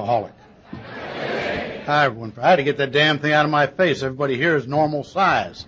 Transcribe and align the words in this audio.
alcoholic. 0.00 0.32
Hi, 1.86 2.04
everyone. 2.06 2.32
I 2.40 2.50
had 2.50 2.56
to 2.56 2.62
get 2.62 2.78
that 2.78 2.92
damn 2.92 3.18
thing 3.18 3.32
out 3.32 3.44
of 3.44 3.50
my 3.50 3.66
face. 3.66 4.02
Everybody 4.02 4.36
here 4.36 4.56
is 4.56 4.66
normal 4.66 5.04
size. 5.04 5.66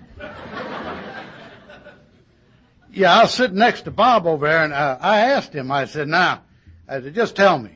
Yeah, 2.92 3.14
I 3.14 3.22
was 3.22 3.34
sitting 3.34 3.56
next 3.56 3.82
to 3.82 3.90
Bob 3.90 4.26
over 4.26 4.46
there, 4.46 4.64
and 4.64 4.72
uh, 4.72 4.98
I 5.00 5.20
asked 5.20 5.54
him. 5.54 5.70
I 5.70 5.86
said, 5.86 6.08
"Now, 6.08 6.42
I 6.88 7.00
said, 7.00 7.14
just 7.14 7.36
tell 7.36 7.58
me, 7.58 7.70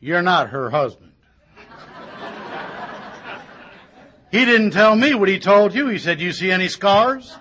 you're 0.00 0.22
not 0.22 0.50
her 0.50 0.68
husband." 0.70 1.12
he 4.32 4.44
didn't 4.44 4.72
tell 4.72 4.96
me 4.96 5.14
what 5.14 5.28
he 5.28 5.38
told 5.38 5.74
you. 5.74 5.86
He 5.88 5.98
said, 5.98 6.20
"You 6.20 6.32
see 6.32 6.50
any 6.50 6.68
scars?" 6.68 7.36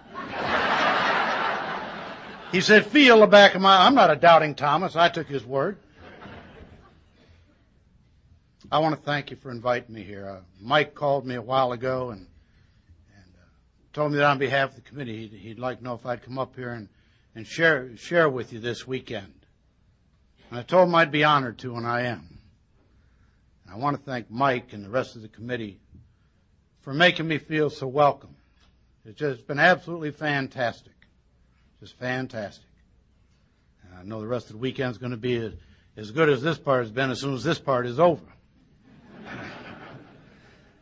he 2.51 2.61
said, 2.61 2.85
"Feel 2.85 3.19
the 3.21 3.27
back 3.27 3.55
of 3.55 3.61
my." 3.61 3.85
I'm 3.85 3.95
not 3.95 4.11
a 4.11 4.15
doubting 4.15 4.53
Thomas. 4.53 4.95
I 4.95 5.09
took 5.09 5.27
his 5.27 5.43
word. 5.43 5.77
I 8.70 8.79
want 8.79 8.95
to 8.95 9.02
thank 9.02 9.31
you 9.31 9.38
for 9.38 9.49
inviting 9.49 9.95
me 9.95 10.04
here. 10.04 10.27
Uh, 10.27 10.39
Mike 10.60 10.93
called 10.93 11.25
me 11.25 11.36
a 11.36 11.41
while 11.41 11.71
ago 11.71 12.10
and 12.10 12.28
and 13.15 13.33
uh, 13.37 13.46
told 13.93 14.11
me 14.11 14.18
that 14.18 14.25
on 14.25 14.39
behalf 14.39 14.71
of 14.71 14.75
the 14.75 14.82
committee 14.82 15.25
he'd, 15.25 15.37
he'd 15.39 15.60
like 15.60 15.78
to 15.78 15.83
know 15.86 15.93
if 15.93 16.05
I'd 16.05 16.21
come 16.21 16.37
up 16.37 16.54
here 16.54 16.71
and 16.71 16.89
and 17.33 17.47
share 17.47 17.96
share 17.96 18.29
with 18.29 18.51
you 18.51 18.60
this 18.60 18.86
weekend. 18.86 19.33
And 20.50 20.60
I 20.60 20.64
told 20.64 20.89
him 20.89 20.96
I'd 20.96 21.14
be 21.14 21.24
honored 21.24 21.60
to, 21.60 21.77
and 21.77 21.88
I 21.88 22.01
am. 22.01 22.39
And 23.64 23.74
I 23.74 23.77
want 23.77 23.96
to 23.96 24.04
thank 24.04 24.29
Mike 24.29 24.74
and 24.74 24.83
the 24.83 24.89
rest 24.89 25.15
of 25.15 25.21
the 25.21 25.29
committee 25.29 25.79
for 26.82 26.93
making 26.93 27.27
me 27.27 27.38
feel 27.38 27.69
so 27.69 27.88
welcome. 27.88 28.36
It's 29.05 29.18
just 29.18 29.47
been 29.47 29.60
absolutely 29.60 30.11
fantastic. 30.11 30.93
Just 31.79 31.97
fantastic. 31.97 32.66
And 33.83 33.97
I 33.97 34.03
know 34.03 34.19
the 34.19 34.27
rest 34.27 34.47
of 34.47 34.53
the 34.53 34.58
weekend's 34.58 34.97
going 34.97 35.11
to 35.11 35.17
be 35.17 35.38
as, 35.38 35.53
as 35.95 36.11
good 36.11 36.27
as 36.27 36.41
this 36.41 36.58
part 36.58 36.83
has 36.83 36.91
been 36.91 37.11
as 37.11 37.22
soon 37.22 37.33
as 37.33 37.45
this 37.45 37.59
part 37.59 37.86
is 37.86 37.97
over. 37.97 38.23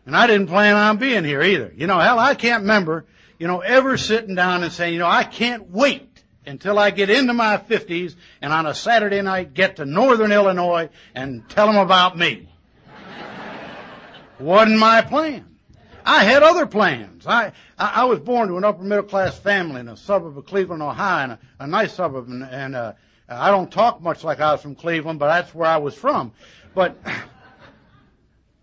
And 0.05 0.15
I 0.15 0.27
didn't 0.27 0.47
plan 0.47 0.75
on 0.75 0.97
being 0.97 1.23
here 1.23 1.41
either. 1.41 1.73
You 1.75 1.87
know, 1.87 1.99
hell, 1.99 2.19
I 2.19 2.35
can't 2.35 2.61
remember, 2.61 3.05
you 3.39 3.47
know, 3.47 3.59
ever 3.61 3.97
sitting 3.97 4.35
down 4.35 4.63
and 4.63 4.71
saying, 4.71 4.93
you 4.93 4.99
know, 4.99 5.07
I 5.07 5.23
can't 5.23 5.69
wait 5.69 6.23
until 6.45 6.77
I 6.77 6.91
get 6.91 7.09
into 7.09 7.33
my 7.33 7.57
50s 7.57 8.15
and 8.41 8.53
on 8.53 8.65
a 8.65 8.75
Saturday 8.75 9.21
night 9.21 9.53
get 9.53 9.77
to 9.77 9.85
Northern 9.85 10.31
Illinois 10.31 10.89
and 11.15 11.47
tell 11.49 11.67
them 11.67 11.77
about 11.77 12.17
me. 12.17 12.49
Wasn't 14.39 14.77
my 14.77 15.01
plan. 15.01 15.45
I 16.05 16.23
had 16.23 16.43
other 16.43 16.67
plans. 16.67 17.25
I, 17.25 17.53
I, 17.79 18.01
I 18.01 18.03
was 18.03 18.19
born 18.19 18.49
to 18.49 18.57
an 18.57 18.63
upper 18.63 18.83
middle 18.83 19.05
class 19.05 19.39
family 19.39 19.79
in 19.79 19.87
a 19.87 19.97
suburb 19.97 20.37
of 20.37 20.45
Cleveland, 20.45 20.83
Ohio, 20.83 21.23
and 21.23 21.31
a, 21.31 21.39
a 21.61 21.67
nice 21.67 21.93
suburb. 21.93 22.27
And, 22.27 22.43
and 22.43 22.75
uh, 22.75 22.93
I 23.27 23.49
don't 23.49 23.71
talk 23.71 24.01
much 24.01 24.23
like 24.23 24.39
I 24.39 24.51
was 24.51 24.61
from 24.61 24.75
Cleveland, 24.75 25.17
but 25.17 25.27
that's 25.27 25.55
where 25.55 25.67
I 25.67 25.77
was 25.77 25.95
from. 25.95 26.31
But 26.75 26.97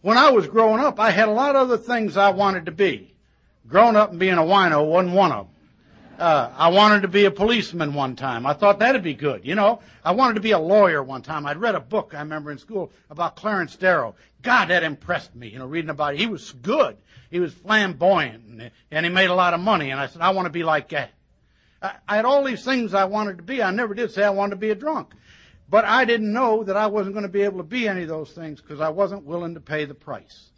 when 0.03 0.19
I 0.19 0.31
was 0.31 0.47
growing 0.47 0.81
up, 0.81 1.01
I 1.01 1.11
had 1.11 1.29
a 1.29 1.33
lot 1.33 1.57
of 1.57 1.71
other 1.71 1.79
things 1.79 2.17
I 2.17 2.31
wanted 2.31 2.67
to 2.67 2.73
be. 2.73 3.15
Growing 3.67 3.97
up 3.97 4.11
and 4.11 4.19
being 4.19 4.35
a 4.35 4.43
wino 4.43 4.87
wasn't 4.87 5.15
one 5.15 5.33
of 5.33 5.47
them. 5.47 5.55
Uh, 6.19 6.53
I 6.57 6.69
wanted 6.69 7.03
to 7.03 7.09
be 7.09 7.25
a 7.25 7.31
policeman 7.31 7.95
one 7.95 8.17
time. 8.17 8.45
I 8.47 8.53
thought 8.53 8.81
that'd 8.81 9.03
be 9.03 9.15
good. 9.15 9.45
You 9.45 9.55
know, 9.55 9.81
I 10.05 10.13
wanted 10.13 10.35
to 10.35 10.41
be 10.41 10.51
a 10.51 10.59
lawyer 10.59 11.03
one 11.03 11.23
time. 11.23 11.47
I'd 11.47 11.57
read 11.57 11.75
a 11.75 11.81
book 11.81 12.13
I 12.15 12.19
remember 12.19 12.51
in 12.51 12.59
school 12.59 12.93
about 13.11 13.35
Clarence 13.35 13.75
Darrow. 13.77 14.15
God, 14.43 14.67
that 14.69 14.83
impressed 14.83 15.35
me. 15.35 15.49
You 15.49 15.59
know, 15.59 15.67
reading 15.67 15.91
about 15.91 16.15
it. 16.15 16.21
He 16.21 16.27
was 16.27 16.53
good. 16.53 16.97
He 17.31 17.41
was 17.41 17.55
flamboyant, 17.55 18.45
and, 18.45 18.71
and 18.91 19.07
he 19.07 19.11
made 19.11 19.31
a 19.31 19.35
lot 19.35 19.55
of 19.55 19.61
money. 19.61 19.91
And 19.91 19.99
I 19.99 20.07
said, 20.07 20.21
I 20.21 20.31
want 20.31 20.47
to 20.47 20.51
be 20.51 20.65
like 20.65 20.91
that. 20.91 21.11
I, 21.81 21.95
I 22.07 22.17
had 22.17 22.25
all 22.25 22.45
these 22.45 22.65
things 22.65 22.95
I 22.95 23.05
wanted 23.05 23.39
to 23.39 23.43
be. 23.43 23.63
I 23.63 23.71
never 23.71 23.95
did 23.95 24.11
say 24.11 24.23
I 24.23 24.31
wanted 24.31 24.51
to 24.51 24.57
be 24.57 24.71
a 24.71 24.75
drunk, 24.75 25.15
but 25.73 25.87
I 25.87 26.05
didn't 26.05 26.35
know 26.35 26.65
that 26.65 26.77
I 26.77 26.89
wasn't 26.89 27.15
going 27.15 27.23
to 27.23 27.33
be 27.33 27.45
able 27.45 27.57
to 27.57 27.65
be 27.65 27.89
any 27.89 28.03
of 28.03 28.09
those 28.09 28.31
things 28.33 28.61
because 28.61 28.83
I 28.83 28.91
wasn't 28.91 29.25
willing 29.25 29.55
to 29.55 29.61
pay 29.61 29.87
the 29.87 29.95
price. 29.95 30.51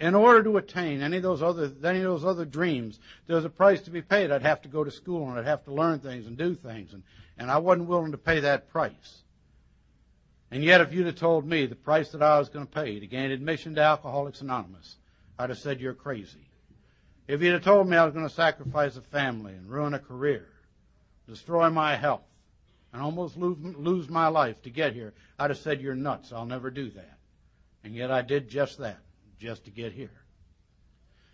In 0.00 0.14
order 0.14 0.42
to 0.42 0.56
attain 0.56 1.02
any 1.02 1.18
of 1.18 1.22
those 1.22 1.42
other 1.42 1.70
any 1.84 1.98
of 1.98 2.04
those 2.04 2.24
other 2.24 2.46
dreams, 2.46 2.98
there 3.26 3.36
was 3.36 3.44
a 3.44 3.50
price 3.50 3.82
to 3.82 3.90
be 3.90 4.00
paid. 4.00 4.30
I'd 4.30 4.40
have 4.40 4.62
to 4.62 4.70
go 4.70 4.82
to 4.82 4.90
school 4.90 5.28
and 5.28 5.38
I'd 5.38 5.44
have 5.44 5.64
to 5.64 5.74
learn 5.74 5.98
things 5.98 6.26
and 6.26 6.38
do 6.38 6.54
things, 6.54 6.94
and, 6.94 7.02
and 7.36 7.50
I 7.50 7.58
wasn't 7.58 7.90
willing 7.90 8.12
to 8.12 8.18
pay 8.18 8.40
that 8.40 8.70
price. 8.70 9.22
And 10.50 10.64
yet, 10.64 10.80
if 10.80 10.94
you'd 10.94 11.06
have 11.08 11.16
told 11.16 11.46
me 11.46 11.66
the 11.66 11.74
price 11.74 12.12
that 12.12 12.22
I 12.22 12.38
was 12.38 12.48
going 12.48 12.66
to 12.66 12.72
pay 12.72 12.98
to 12.98 13.06
gain 13.06 13.32
admission 13.32 13.74
to 13.74 13.82
Alcoholics 13.82 14.40
Anonymous, 14.40 14.96
I'd 15.38 15.50
have 15.50 15.58
said 15.58 15.78
you're 15.78 15.92
crazy. 15.92 16.48
If 17.28 17.42
you'd 17.42 17.52
have 17.52 17.64
told 17.64 17.86
me 17.86 17.98
I 17.98 18.04
was 18.06 18.14
going 18.14 18.26
to 18.26 18.34
sacrifice 18.34 18.96
a 18.96 19.02
family 19.02 19.52
and 19.52 19.68
ruin 19.68 19.92
a 19.92 19.98
career, 19.98 20.48
destroy 21.28 21.68
my 21.68 21.96
health, 21.96 22.22
and 22.94 23.02
almost 23.02 23.36
lose, 23.36 23.58
lose 23.60 24.08
my 24.08 24.28
life 24.28 24.62
to 24.62 24.70
get 24.70 24.94
here, 24.94 25.12
I'd 25.36 25.50
have 25.50 25.58
said 25.58 25.80
you're 25.80 25.96
nuts. 25.96 26.32
I'll 26.32 26.46
never 26.46 26.70
do 26.70 26.90
that. 26.90 27.18
And 27.82 27.92
yet 27.92 28.12
I 28.12 28.22
did 28.22 28.48
just 28.48 28.78
that 28.78 29.00
just 29.38 29.64
to 29.64 29.72
get 29.72 29.92
here. 29.92 30.12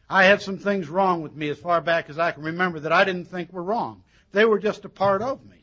I 0.08 0.24
had 0.24 0.40
some 0.40 0.56
things 0.56 0.88
wrong 0.88 1.20
with 1.22 1.36
me 1.36 1.50
as 1.50 1.58
far 1.58 1.82
back 1.82 2.08
as 2.08 2.18
I 2.18 2.32
can 2.32 2.42
remember 2.42 2.80
that 2.80 2.92
I 2.92 3.04
didn't 3.04 3.26
think 3.26 3.52
were 3.52 3.62
wrong. 3.62 4.02
They 4.32 4.46
were 4.46 4.58
just 4.58 4.86
a 4.86 4.88
part 4.88 5.20
of 5.20 5.44
me. 5.44 5.58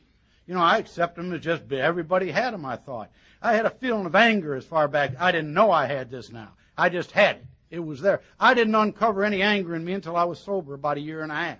You 0.46 0.54
know, 0.54 0.60
I 0.60 0.78
accept 0.78 1.16
them 1.16 1.32
as 1.32 1.40
just 1.40 1.70
everybody 1.72 2.30
had 2.30 2.54
them, 2.54 2.64
I 2.64 2.76
thought. 2.76 3.10
I 3.42 3.54
had 3.54 3.66
a 3.66 3.70
feeling 3.70 4.06
of 4.06 4.14
anger 4.14 4.54
as 4.54 4.64
far 4.64 4.86
back. 4.86 5.20
I 5.20 5.32
didn't 5.32 5.52
know 5.52 5.72
I 5.72 5.86
had 5.86 6.10
this 6.10 6.30
now. 6.30 6.52
I 6.76 6.90
just 6.90 7.10
had 7.10 7.36
it. 7.36 7.46
It 7.70 7.80
was 7.80 8.00
there. 8.00 8.22
I 8.38 8.54
didn't 8.54 8.74
uncover 8.76 9.24
any 9.24 9.42
anger 9.42 9.74
in 9.74 9.84
me 9.84 9.94
until 9.94 10.16
I 10.16 10.24
was 10.24 10.38
sober 10.38 10.74
about 10.74 10.96
a 10.96 11.00
year 11.00 11.22
and 11.22 11.32
a 11.32 11.34
half. 11.34 11.58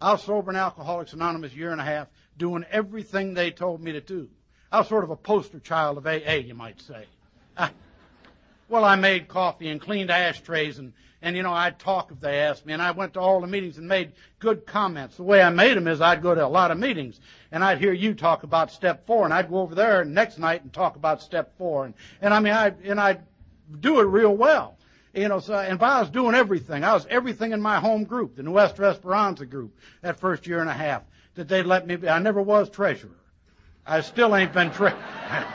I 0.00 0.12
was 0.12 0.22
sober 0.22 0.50
in 0.50 0.56
Alcoholics 0.56 1.14
Anonymous 1.14 1.52
a 1.52 1.56
year 1.56 1.72
and 1.72 1.80
a 1.80 1.84
half, 1.84 2.08
doing 2.40 2.64
everything 2.72 3.34
they 3.34 3.52
told 3.52 3.80
me 3.80 3.92
to 3.92 4.00
do. 4.00 4.28
I 4.72 4.78
was 4.78 4.88
sort 4.88 5.04
of 5.04 5.10
a 5.10 5.16
poster 5.16 5.60
child 5.60 5.98
of 5.98 6.06
AA, 6.06 6.40
you 6.44 6.54
might 6.54 6.80
say. 6.80 7.04
Well, 8.68 8.84
I 8.84 8.94
made 8.94 9.26
coffee 9.26 9.68
and 9.68 9.80
cleaned 9.80 10.12
ashtrays 10.12 10.78
and, 10.78 10.92
and 11.22 11.36
you 11.36 11.42
know, 11.42 11.52
I'd 11.52 11.80
talk 11.80 12.12
if 12.12 12.20
they 12.20 12.38
asked 12.38 12.64
me 12.64 12.72
and 12.72 12.80
I 12.80 12.92
went 12.92 13.14
to 13.14 13.20
all 13.20 13.40
the 13.40 13.48
meetings 13.48 13.78
and 13.78 13.88
made 13.88 14.12
good 14.38 14.64
comments. 14.64 15.16
The 15.16 15.24
way 15.24 15.42
I 15.42 15.50
made 15.50 15.76
them 15.76 15.88
is 15.88 16.00
I'd 16.00 16.22
go 16.22 16.36
to 16.36 16.46
a 16.46 16.48
lot 16.48 16.70
of 16.70 16.78
meetings 16.78 17.20
and 17.50 17.64
I'd 17.64 17.78
hear 17.78 17.92
you 17.92 18.14
talk 18.14 18.44
about 18.44 18.70
step 18.70 19.06
four 19.08 19.24
and 19.24 19.34
I'd 19.34 19.50
go 19.50 19.58
over 19.58 19.74
there 19.74 20.04
next 20.04 20.38
night 20.38 20.62
and 20.62 20.72
talk 20.72 20.94
about 20.94 21.20
step 21.20 21.58
four 21.58 21.84
and, 21.84 21.94
and 22.22 22.32
I 22.32 22.38
mean, 22.38 22.52
I, 22.52 22.72
and 22.84 23.00
I'd 23.00 23.22
do 23.80 23.98
it 23.98 24.04
real 24.04 24.36
well. 24.36 24.78
You 25.12 25.26
know, 25.26 25.40
so, 25.40 25.54
and 25.54 25.82
I 25.82 26.00
was 26.00 26.10
doing 26.10 26.36
everything. 26.36 26.84
I 26.84 26.94
was 26.94 27.06
everything 27.10 27.50
in 27.50 27.60
my 27.60 27.80
home 27.80 28.04
group, 28.04 28.36
the 28.36 28.44
Nuestra 28.44 28.90
Esperanza 28.90 29.46
group, 29.46 29.76
that 30.02 30.20
first 30.20 30.46
year 30.46 30.60
and 30.60 30.70
a 30.70 30.74
half, 30.74 31.02
that 31.34 31.48
they'd 31.48 31.62
let 31.62 31.86
me 31.86 31.96
be. 31.96 32.08
I 32.08 32.18
never 32.18 32.42
was 32.42 32.70
treasurer. 32.70 33.10
I 33.86 34.00
still 34.00 34.34
ain't 34.36 34.52
been 34.52 34.70
treasurer. 34.70 35.02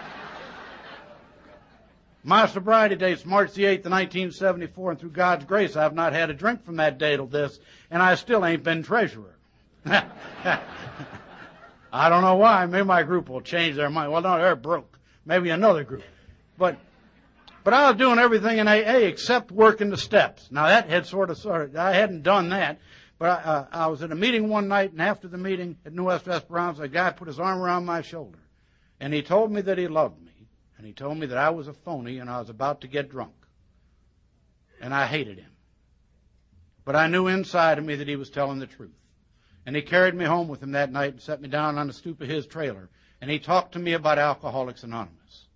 My 2.24 2.48
sobriety 2.48 2.96
date's 2.96 3.24
March 3.24 3.54
the 3.54 3.66
8th, 3.66 3.86
1974, 3.86 4.92
and 4.92 5.00
through 5.00 5.12
God's 5.12 5.46
grace, 5.46 5.76
I've 5.76 5.94
not 5.94 6.12
had 6.12 6.32
a 6.32 6.34
drink 6.34 6.66
from 6.66 6.78
that 6.78 6.98
date 6.98 7.18
till 7.18 7.28
this, 7.28 7.60
and 7.92 8.02
I 8.02 8.16
still 8.16 8.44
ain't 8.44 8.64
been 8.64 8.82
treasurer. 8.82 9.36
I 9.86 10.10
don't 12.10 12.24
know 12.24 12.36
why. 12.36 12.66
Maybe 12.66 12.84
my 12.84 13.04
group 13.04 13.30
will 13.30 13.42
change 13.42 13.76
their 13.76 13.92
mind. 13.92 14.12
Well, 14.12 14.24
no, 14.24 14.38
they're 14.38 14.56
broke. 14.56 14.98
Maybe 15.24 15.52
another 15.52 15.84
group. 15.84 16.02
But, 16.58 16.80
but 17.64 17.76
I 17.76 17.92
was 17.92 18.00
doing 18.00 18.18
everything 18.18 18.58
in 18.58 18.68
AA 18.68 19.06
except 19.06 19.52
working 19.52 19.92
the 19.92 19.98
steps. 19.98 20.48
Now 20.50 20.66
that 20.66 20.90
had 20.90 21.06
sort 21.06 21.30
of, 21.30 21.38
sort 21.38 21.62
of, 21.62 21.76
I 21.76 21.94
hadn't 21.94 22.24
done 22.24 22.50
that. 22.50 22.80
But 23.18 23.30
I, 23.30 23.50
uh, 23.50 23.66
I 23.72 23.88
was 23.88 24.02
at 24.02 24.12
a 24.12 24.16
meeting 24.16 24.50
one 24.50 24.68
night, 24.68 24.92
and 24.92 25.02
after 25.02 25.28
the 25.28 25.38
meeting 25.38 25.78
at 25.86 25.94
Nuestra 25.94 26.36
Esperanza, 26.36 26.84
a 26.84 26.88
guy 26.88 27.12
put 27.12 27.28
his 27.28 27.40
arm 27.40 27.62
around 27.62 27.86
my 27.86 28.02
shoulder, 28.02 28.40
and 29.00 29.14
he 29.14 29.22
told 29.22 29.52
me 29.52 29.62
that 29.62 29.78
he 29.78 29.88
loved 29.88 30.22
me. 30.22 30.32
And 30.78 30.86
he 30.86 30.94
told 30.94 31.18
me 31.18 31.26
that 31.28 31.38
I 31.38 31.50
was 31.50 31.68
a 31.68 31.74
phony 31.74 32.20
and 32.20 32.30
I 32.30 32.40
was 32.40 32.50
about 32.50 32.82
to 32.82 32.88
get 32.88 33.10
drunk. 33.10 33.34
And 34.82 34.94
I 34.94 35.08
hated 35.08 35.40
him. 35.40 35.52
But 36.84 36.96
I 36.96 37.08
knew 37.08 37.28
inside 37.28 37.80
of 37.80 37.86
me 37.86 37.96
that 37.96 38.08
he 38.08 38.16
was 38.16 38.30
telling 38.30 38.60
the 38.60 38.68
truth. 38.68 38.92
And 39.66 39.76
he 39.76 39.82
carried 39.82 40.14
me 40.14 40.26
home 40.26 40.48
with 40.48 40.62
him 40.62 40.74
that 40.74 40.92
night 40.92 41.14
and 41.14 41.22
set 41.22 41.42
me 41.42 41.48
down 41.48 41.80
on 41.80 41.88
the 41.88 41.94
stoop 41.94 42.22
of 42.22 42.28
his 42.28 42.46
trailer. 42.46 42.90
And 43.20 43.32
he 43.32 43.40
talked 43.40 43.72
to 43.74 43.80
me 43.80 43.94
about 43.94 44.20
Alcoholics 44.20 44.84
Anonymous. 44.84 45.48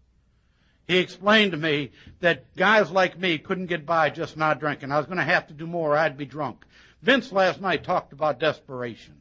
He 0.88 0.98
explained 0.98 1.52
to 1.52 1.58
me 1.58 1.92
that 2.22 2.56
guys 2.56 2.90
like 2.90 3.20
me 3.20 3.38
couldn't 3.38 3.68
get 3.68 3.86
by 3.86 4.10
just 4.10 4.36
not 4.36 4.60
drinking. 4.60 4.92
I 4.92 4.98
was 4.98 5.06
going 5.06 5.20
to 5.20 5.24
have 5.24 5.46
to 5.48 5.54
do 5.54 5.68
more 5.68 5.92
or 5.92 5.98
I'd 5.98 6.18
be 6.18 6.26
drunk. 6.26 6.66
Vince 7.02 7.32
last 7.32 7.62
night 7.62 7.84
talked 7.84 8.14
about 8.14 8.40
desperation. 8.40 9.16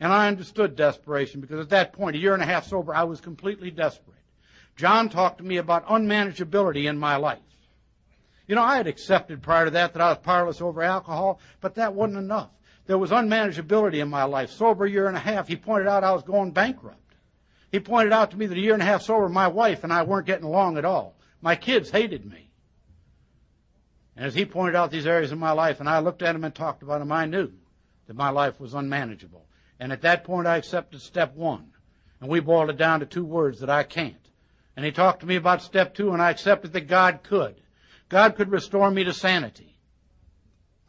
And 0.00 0.12
I 0.12 0.28
understood 0.28 0.76
desperation 0.76 1.40
because 1.40 1.60
at 1.60 1.70
that 1.70 1.92
point, 1.92 2.16
a 2.16 2.18
year 2.18 2.34
and 2.34 2.42
a 2.42 2.46
half 2.46 2.66
sober, 2.66 2.94
I 2.94 3.04
was 3.04 3.20
completely 3.20 3.70
desperate. 3.70 4.18
John 4.76 5.08
talked 5.08 5.38
to 5.38 5.44
me 5.44 5.58
about 5.58 5.86
unmanageability 5.86 6.88
in 6.88 6.98
my 6.98 7.16
life. 7.16 7.38
You 8.48 8.56
know, 8.56 8.62
I 8.62 8.76
had 8.76 8.86
accepted 8.86 9.42
prior 9.42 9.66
to 9.66 9.70
that 9.70 9.92
that 9.92 10.02
I 10.02 10.08
was 10.08 10.18
powerless 10.18 10.60
over 10.60 10.82
alcohol, 10.82 11.40
but 11.60 11.76
that 11.76 11.94
wasn't 11.94 12.18
enough. 12.18 12.50
There 12.86 12.98
was 12.98 13.10
unmanageability 13.10 14.02
in 14.02 14.08
my 14.08 14.24
life. 14.24 14.50
Sober 14.50 14.86
a 14.86 14.90
year 14.90 15.06
and 15.06 15.16
a 15.16 15.20
half, 15.20 15.46
he 15.46 15.56
pointed 15.56 15.86
out 15.86 16.04
I 16.04 16.12
was 16.12 16.24
going 16.24 16.50
bankrupt. 16.50 16.98
He 17.70 17.80
pointed 17.80 18.12
out 18.12 18.32
to 18.32 18.36
me 18.36 18.46
that 18.46 18.58
a 18.58 18.60
year 18.60 18.74
and 18.74 18.82
a 18.82 18.86
half 18.86 19.02
sober, 19.02 19.28
my 19.28 19.48
wife 19.48 19.84
and 19.84 19.92
I 19.92 20.02
weren't 20.02 20.26
getting 20.26 20.44
along 20.44 20.76
at 20.76 20.84
all. 20.84 21.16
My 21.40 21.54
kids 21.54 21.90
hated 21.90 22.26
me. 22.30 22.50
And 24.16 24.26
as 24.26 24.34
he 24.34 24.44
pointed 24.44 24.76
out 24.76 24.90
these 24.90 25.06
areas 25.06 25.32
in 25.32 25.38
my 25.38 25.52
life, 25.52 25.80
and 25.80 25.88
I 25.88 26.00
looked 26.00 26.22
at 26.22 26.34
him 26.34 26.44
and 26.44 26.54
talked 26.54 26.82
about 26.82 26.98
them, 26.98 27.12
I 27.12 27.26
knew 27.26 27.52
that 28.06 28.16
my 28.16 28.30
life 28.30 28.60
was 28.60 28.74
unmanageable. 28.74 29.46
And 29.80 29.92
at 29.92 30.02
that 30.02 30.24
point, 30.24 30.46
I 30.46 30.56
accepted 30.56 31.00
step 31.00 31.34
one. 31.34 31.72
And 32.20 32.30
we 32.30 32.40
boiled 32.40 32.70
it 32.70 32.76
down 32.76 33.00
to 33.00 33.06
two 33.06 33.24
words 33.24 33.60
that 33.60 33.70
I 33.70 33.82
can't. 33.82 34.14
And 34.76 34.84
he 34.84 34.92
talked 34.92 35.20
to 35.20 35.26
me 35.26 35.36
about 35.36 35.62
step 35.62 35.94
two, 35.94 36.12
and 36.12 36.22
I 36.22 36.30
accepted 36.30 36.72
that 36.72 36.88
God 36.88 37.20
could. 37.22 37.60
God 38.08 38.36
could 38.36 38.50
restore 38.50 38.90
me 38.90 39.04
to 39.04 39.12
sanity. 39.12 39.76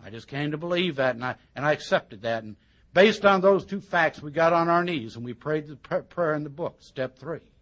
I 0.03 0.09
just 0.09 0.27
came 0.27 0.51
to 0.51 0.57
believe 0.57 0.97
that, 0.97 1.15
and 1.15 1.23
I, 1.23 1.35
and 1.55 1.65
I 1.65 1.71
accepted 1.71 2.21
that. 2.23 2.43
And 2.43 2.57
based 2.93 3.25
on 3.25 3.41
those 3.41 3.65
two 3.65 3.79
facts, 3.79 4.21
we 4.21 4.31
got 4.31 4.53
on 4.53 4.67
our 4.67 4.83
knees 4.83 5.15
and 5.15 5.23
we 5.23 5.33
prayed 5.33 5.67
the 5.67 5.75
prayer 5.75 6.33
in 6.33 6.43
the 6.43 6.49
book, 6.49 6.77
step 6.81 7.17
three. 7.17 7.52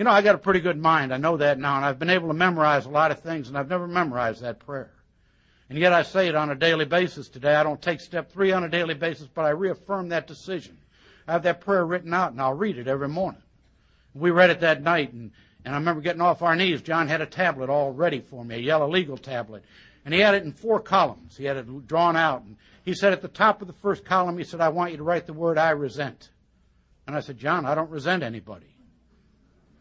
You 0.00 0.04
know, 0.04 0.12
I 0.12 0.22
got 0.22 0.34
a 0.34 0.38
pretty 0.38 0.60
good 0.60 0.78
mind. 0.78 1.12
I 1.12 1.18
know 1.18 1.36
that 1.36 1.58
now, 1.58 1.76
and 1.76 1.84
I've 1.84 1.98
been 1.98 2.08
able 2.08 2.28
to 2.28 2.32
memorize 2.32 2.86
a 2.86 2.88
lot 2.88 3.10
of 3.10 3.20
things, 3.20 3.48
and 3.48 3.58
I've 3.58 3.68
never 3.68 3.86
memorized 3.86 4.40
that 4.40 4.58
prayer. 4.58 4.94
And 5.68 5.78
yet 5.78 5.92
I 5.92 6.04
say 6.04 6.26
it 6.26 6.34
on 6.34 6.48
a 6.48 6.54
daily 6.54 6.86
basis 6.86 7.28
today. 7.28 7.54
I 7.54 7.62
don't 7.62 7.82
take 7.82 8.00
step 8.00 8.32
three 8.32 8.50
on 8.50 8.64
a 8.64 8.68
daily 8.70 8.94
basis, 8.94 9.26
but 9.26 9.44
I 9.44 9.50
reaffirm 9.50 10.08
that 10.08 10.26
decision. 10.26 10.78
I 11.28 11.32
have 11.32 11.42
that 11.42 11.60
prayer 11.60 11.84
written 11.84 12.14
out, 12.14 12.32
and 12.32 12.40
I'll 12.40 12.54
read 12.54 12.78
it 12.78 12.88
every 12.88 13.10
morning. 13.10 13.42
We 14.14 14.30
read 14.30 14.48
it 14.48 14.60
that 14.60 14.82
night, 14.82 15.12
and, 15.12 15.32
and 15.66 15.74
I 15.74 15.76
remember 15.76 16.00
getting 16.00 16.22
off 16.22 16.40
our 16.40 16.56
knees. 16.56 16.80
John 16.80 17.06
had 17.06 17.20
a 17.20 17.26
tablet 17.26 17.68
all 17.68 17.92
ready 17.92 18.20
for 18.20 18.42
me, 18.42 18.54
a 18.54 18.58
yellow 18.58 18.88
legal 18.88 19.18
tablet. 19.18 19.66
And 20.06 20.14
he 20.14 20.20
had 20.20 20.34
it 20.34 20.44
in 20.44 20.52
four 20.54 20.80
columns. 20.80 21.36
He 21.36 21.44
had 21.44 21.58
it 21.58 21.86
drawn 21.86 22.16
out. 22.16 22.40
And 22.40 22.56
he 22.86 22.94
said 22.94 23.12
at 23.12 23.20
the 23.20 23.28
top 23.28 23.60
of 23.60 23.66
the 23.66 23.74
first 23.74 24.06
column, 24.06 24.38
he 24.38 24.44
said, 24.44 24.62
I 24.62 24.70
want 24.70 24.92
you 24.92 24.96
to 24.96 25.04
write 25.04 25.26
the 25.26 25.34
word 25.34 25.58
I 25.58 25.72
resent. 25.72 26.30
And 27.06 27.14
I 27.14 27.20
said, 27.20 27.36
John, 27.36 27.66
I 27.66 27.74
don't 27.74 27.90
resent 27.90 28.22
anybody. 28.22 28.69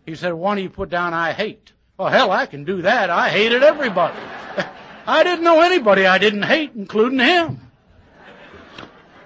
He 0.09 0.15
said, 0.15 0.33
why 0.33 0.55
don't 0.55 0.63
you 0.63 0.71
put 0.71 0.89
down 0.89 1.13
I 1.13 1.33
hate? 1.33 1.71
Well, 1.95 2.07
hell, 2.07 2.31
I 2.31 2.47
can 2.47 2.63
do 2.63 2.81
that. 2.81 3.11
I 3.11 3.29
hated 3.29 3.61
everybody. 3.61 4.17
I 5.05 5.23
didn't 5.23 5.43
know 5.43 5.61
anybody 5.61 6.07
I 6.07 6.17
didn't 6.17 6.41
hate, 6.41 6.71
including 6.73 7.19
him. 7.19 7.61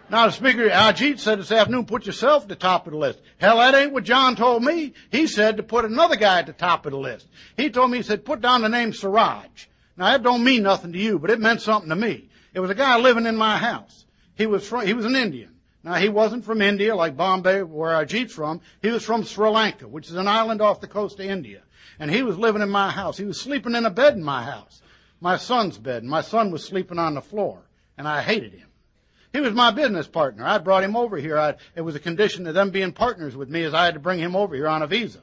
Now, 0.10 0.26
the 0.26 0.34
Speaker, 0.34 0.68
Ajit 0.68 1.20
said 1.20 1.40
this 1.40 1.54
afternoon, 1.54 1.86
put 1.86 2.06
yourself 2.06 2.44
at 2.44 2.50
the 2.50 2.58
top 2.58 2.86
of 2.86 2.92
the 2.92 3.00
list. 3.00 3.22
Hell, 3.38 3.60
that 3.60 3.74
ain't 3.74 3.94
what 3.94 4.04
John 4.04 4.36
told 4.36 4.62
me. 4.62 4.92
He 5.10 5.26
said 5.26 5.56
to 5.56 5.64
put 5.64 5.86
another 5.86 6.18
guy 6.18 6.40
at 6.40 6.48
the 6.48 6.54
top 6.54 6.86
of 6.86 6.92
the 6.92 6.98
list. 6.98 7.30
He 7.56 7.70
told 7.70 7.90
me, 7.90 8.00
he 8.00 8.04
said, 8.04 8.26
put 8.26 8.42
down 8.42 8.62
the 8.62 8.68
name 8.68 8.92
Siraj. 8.92 9.68
Now, 9.96 10.12
that 10.12 10.22
don't 10.22 10.44
mean 10.44 10.64
nothing 10.64 10.92
to 10.92 11.00
you, 11.00 11.18
but 11.18 11.30
it 11.30 11.40
meant 11.40 11.62
something 11.62 11.90
to 11.90 11.96
me. 11.96 12.28
It 12.54 12.60
was 12.60 12.70
a 12.70 12.76
guy 12.76 12.98
living 13.00 13.26
in 13.26 13.38
my 13.38 13.58
house. 13.58 14.04
He 14.36 14.48
was 14.48 14.68
from, 14.68 14.86
he 14.86 14.94
was 14.94 15.06
an 15.06 15.16
Indian. 15.16 15.53
Now, 15.84 15.96
he 15.96 16.08
wasn't 16.08 16.46
from 16.46 16.62
India 16.62 16.96
like 16.96 17.18
Bombay, 17.18 17.64
where 17.64 17.92
Ajit's 17.92 18.34
from. 18.34 18.62
He 18.82 18.90
was 18.90 19.04
from 19.04 19.24
Sri 19.24 19.50
Lanka, 19.50 19.88
which 19.88 20.08
is 20.08 20.16
an 20.16 20.30
island 20.30 20.62
off 20.62 20.80
the 20.80 20.88
coast 20.88 21.20
of 21.20 21.26
India. 21.26 21.62
And 22.00 22.10
he 22.10 22.24
was 22.24 22.38
living 22.38 22.62
in 22.62 22.70
my 22.70 22.90
house. 22.90 23.18
He 23.18 23.26
was 23.26 23.40
sleeping 23.40 23.76
in 23.76 23.86
a 23.86 23.90
bed 23.90 24.14
in 24.14 24.24
my 24.24 24.44
house. 24.44 24.82
My 25.20 25.36
son's 25.36 25.78
bed. 25.78 26.02
And 26.02 26.10
my 26.10 26.22
son 26.22 26.52
was 26.52 26.64
sleeping 26.64 27.00
on 27.00 27.16
the 27.16 27.22
floor. 27.22 27.60
And 27.98 28.08
I 28.08 28.22
hated 28.22 28.54
him. 28.54 28.70
He 29.34 29.42
was 29.42 29.54
my 29.54 29.72
business 29.72 30.08
partner. 30.08 30.46
I 30.46 30.58
brought 30.60 30.84
him 30.84 30.96
over 30.96 31.18
here. 31.18 31.38
I, 31.38 31.56
it 31.76 31.82
was 31.82 31.96
a 31.96 32.00
condition 32.00 32.48
of 32.48 32.54
them 32.54 32.70
being 32.70 32.94
partners 32.94 33.36
with 33.36 33.50
me 33.50 33.64
as 33.64 33.74
I 33.74 33.86
had 33.86 33.96
to 33.96 34.00
bring 34.00 34.20
him 34.20 34.36
over 34.36 34.56
here 34.56 34.68
on 34.68 34.84
a 34.84 34.88
visa. 34.88 35.22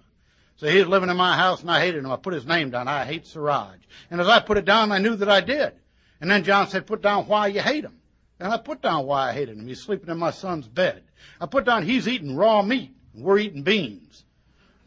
So 0.56 0.66
he 0.68 0.78
was 0.78 0.88
living 0.88 1.08
in 1.08 1.16
my 1.16 1.36
house 1.36 1.62
and 1.62 1.70
I 1.70 1.80
hated 1.80 2.04
him. 2.04 2.10
I 2.10 2.16
put 2.16 2.34
his 2.34 2.44
name 2.44 2.70
down. 2.70 2.86
I 2.86 3.06
hate 3.06 3.26
Siraj. 3.26 3.78
And 4.10 4.20
as 4.20 4.28
I 4.28 4.40
put 4.40 4.58
it 4.58 4.66
down, 4.66 4.92
I 4.92 4.98
knew 4.98 5.16
that 5.16 5.30
I 5.30 5.40
did. 5.40 5.72
And 6.20 6.30
then 6.30 6.44
John 6.44 6.68
said, 6.68 6.86
put 6.86 7.00
down 7.00 7.26
why 7.26 7.46
you 7.46 7.62
hate 7.62 7.84
him. 7.84 7.99
And 8.40 8.50
I 8.50 8.56
put 8.56 8.80
down 8.80 9.04
why 9.06 9.28
I 9.28 9.32
hated 9.34 9.58
him. 9.58 9.66
He's 9.66 9.82
sleeping 9.82 10.08
in 10.08 10.18
my 10.18 10.30
son's 10.30 10.66
bed. 10.66 11.02
I 11.40 11.46
put 11.46 11.66
down 11.66 11.84
he's 11.84 12.08
eating 12.08 12.36
raw 12.36 12.62
meat. 12.62 12.90
And 13.14 13.22
we're 13.22 13.38
eating 13.38 13.62
beans. 13.62 14.24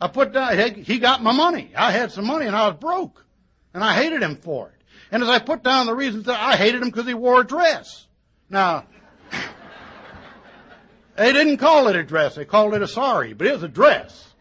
I 0.01 0.07
put 0.07 0.33
down, 0.33 0.57
he 0.83 0.97
got 0.97 1.21
my 1.21 1.31
money. 1.31 1.71
I 1.77 1.91
had 1.91 2.11
some 2.11 2.25
money 2.25 2.47
and 2.47 2.55
I 2.55 2.67
was 2.67 2.77
broke. 2.79 3.23
And 3.73 3.83
I 3.83 3.93
hated 3.93 4.23
him 4.23 4.37
for 4.37 4.69
it. 4.69 4.81
And 5.11 5.21
as 5.21 5.29
I 5.29 5.37
put 5.37 5.63
down 5.63 5.85
the 5.85 5.93
reasons 5.93 6.25
that 6.25 6.39
I 6.39 6.55
hated 6.55 6.81
him 6.81 6.89
because 6.89 7.05
he 7.05 7.13
wore 7.13 7.41
a 7.41 7.43
dress. 7.43 8.07
Now, 8.49 8.85
they 11.15 11.31
didn't 11.31 11.57
call 11.57 11.87
it 11.87 11.95
a 11.95 12.03
dress. 12.03 12.35
They 12.35 12.45
called 12.45 12.73
it 12.73 12.81
a 12.81 12.87
sari, 12.87 13.33
but 13.33 13.45
it 13.45 13.53
was 13.53 13.63
a 13.63 13.67
dress. 13.67 14.33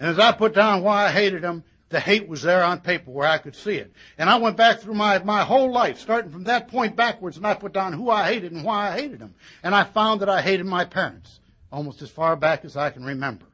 And 0.00 0.08
as 0.08 0.18
I 0.18 0.32
put 0.32 0.54
down 0.54 0.82
why 0.82 1.04
I 1.04 1.12
hated 1.12 1.44
him, 1.44 1.62
the 1.90 2.00
hate 2.00 2.28
was 2.28 2.42
there 2.42 2.62
on 2.62 2.80
paper 2.80 3.10
where 3.10 3.26
I 3.26 3.38
could 3.38 3.56
see 3.56 3.74
it. 3.74 3.92
And 4.16 4.30
I 4.30 4.36
went 4.36 4.56
back 4.56 4.80
through 4.80 4.94
my, 4.94 5.18
my 5.18 5.42
whole 5.42 5.72
life, 5.72 5.98
starting 5.98 6.30
from 6.30 6.44
that 6.44 6.68
point 6.68 6.94
backwards, 6.94 7.36
and 7.36 7.46
I 7.46 7.54
put 7.54 7.72
down 7.72 7.92
who 7.92 8.10
I 8.10 8.32
hated 8.32 8.52
and 8.52 8.64
why 8.64 8.88
I 8.88 9.00
hated 9.00 9.18
them. 9.18 9.34
And 9.62 9.74
I 9.74 9.82
found 9.84 10.20
that 10.20 10.28
I 10.28 10.40
hated 10.40 10.66
my 10.66 10.84
parents, 10.84 11.40
almost 11.70 12.00
as 12.00 12.08
far 12.08 12.36
back 12.36 12.64
as 12.64 12.76
I 12.76 12.90
can 12.90 13.04
remember. 13.04 13.44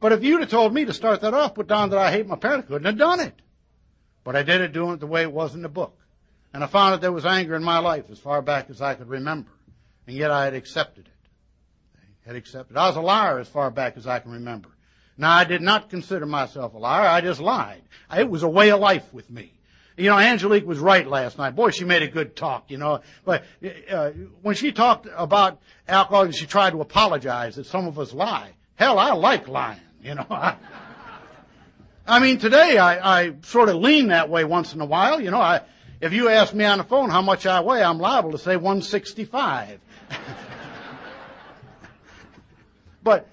But 0.00 0.12
if 0.12 0.24
you'd 0.24 0.40
have 0.40 0.50
told 0.50 0.74
me 0.74 0.84
to 0.84 0.92
start 0.92 1.20
that 1.20 1.32
off, 1.32 1.54
put 1.54 1.68
down 1.68 1.90
that 1.90 1.98
I 1.98 2.10
hate 2.10 2.26
my 2.26 2.36
parents, 2.36 2.66
I 2.66 2.68
couldn't 2.68 2.86
have 2.86 2.98
done 2.98 3.20
it. 3.20 3.34
But 4.24 4.34
I 4.34 4.42
did 4.42 4.60
it 4.60 4.72
doing 4.72 4.94
it 4.94 5.00
the 5.00 5.06
way 5.06 5.22
it 5.22 5.32
was 5.32 5.54
in 5.54 5.62
the 5.62 5.68
book. 5.68 5.96
And 6.52 6.64
I 6.64 6.66
found 6.66 6.94
that 6.94 7.00
there 7.00 7.12
was 7.12 7.24
anger 7.24 7.54
in 7.54 7.62
my 7.62 7.78
life 7.78 8.06
as 8.10 8.18
far 8.18 8.42
back 8.42 8.68
as 8.68 8.82
I 8.82 8.94
could 8.94 9.08
remember. 9.08 9.50
And 10.08 10.16
yet 10.16 10.32
I 10.32 10.44
had 10.44 10.54
accepted 10.54 11.06
it. 11.06 12.00
I 12.24 12.30
had 12.30 12.36
accepted. 12.36 12.76
I 12.76 12.88
was 12.88 12.96
a 12.96 13.00
liar 13.00 13.38
as 13.38 13.48
far 13.48 13.70
back 13.70 13.96
as 13.96 14.08
I 14.08 14.18
can 14.18 14.32
remember. 14.32 14.70
Now, 15.18 15.32
I 15.32 15.44
did 15.44 15.62
not 15.62 15.88
consider 15.88 16.26
myself 16.26 16.74
a 16.74 16.78
liar. 16.78 17.08
I 17.08 17.20
just 17.20 17.40
lied. 17.40 17.82
It 18.16 18.28
was 18.28 18.42
a 18.42 18.48
way 18.48 18.70
of 18.70 18.80
life 18.80 19.12
with 19.14 19.30
me. 19.30 19.52
You 19.96 20.10
know, 20.10 20.18
Angelique 20.18 20.66
was 20.66 20.78
right 20.78 21.06
last 21.06 21.38
night. 21.38 21.56
Boy, 21.56 21.70
she 21.70 21.84
made 21.84 22.02
a 22.02 22.08
good 22.08 22.36
talk, 22.36 22.70
you 22.70 22.76
know. 22.76 23.00
But 23.24 23.44
uh, 23.90 24.10
when 24.42 24.54
she 24.54 24.72
talked 24.72 25.08
about 25.16 25.58
alcohol 25.88 26.24
and 26.24 26.34
she 26.34 26.44
tried 26.44 26.70
to 26.70 26.82
apologize 26.82 27.56
that 27.56 27.64
some 27.64 27.86
of 27.86 27.98
us 27.98 28.12
lie, 28.12 28.50
hell, 28.74 28.98
I 28.98 29.12
like 29.12 29.48
lying, 29.48 29.80
you 30.02 30.14
know. 30.16 30.26
I 32.06 32.20
mean, 32.20 32.38
today 32.38 32.76
I, 32.76 33.20
I 33.20 33.34
sort 33.42 33.70
of 33.70 33.76
lean 33.76 34.08
that 34.08 34.28
way 34.28 34.44
once 34.44 34.74
in 34.74 34.82
a 34.82 34.84
while. 34.84 35.18
You 35.18 35.30
know, 35.30 35.40
I, 35.40 35.62
if 36.00 36.12
you 36.12 36.28
ask 36.28 36.52
me 36.52 36.66
on 36.66 36.76
the 36.78 36.84
phone 36.84 37.08
how 37.08 37.22
much 37.22 37.46
I 37.46 37.60
weigh, 37.60 37.82
I'm 37.82 37.98
liable 37.98 38.32
to 38.32 38.38
say 38.38 38.56
165. 38.56 39.80
but 43.02 43.28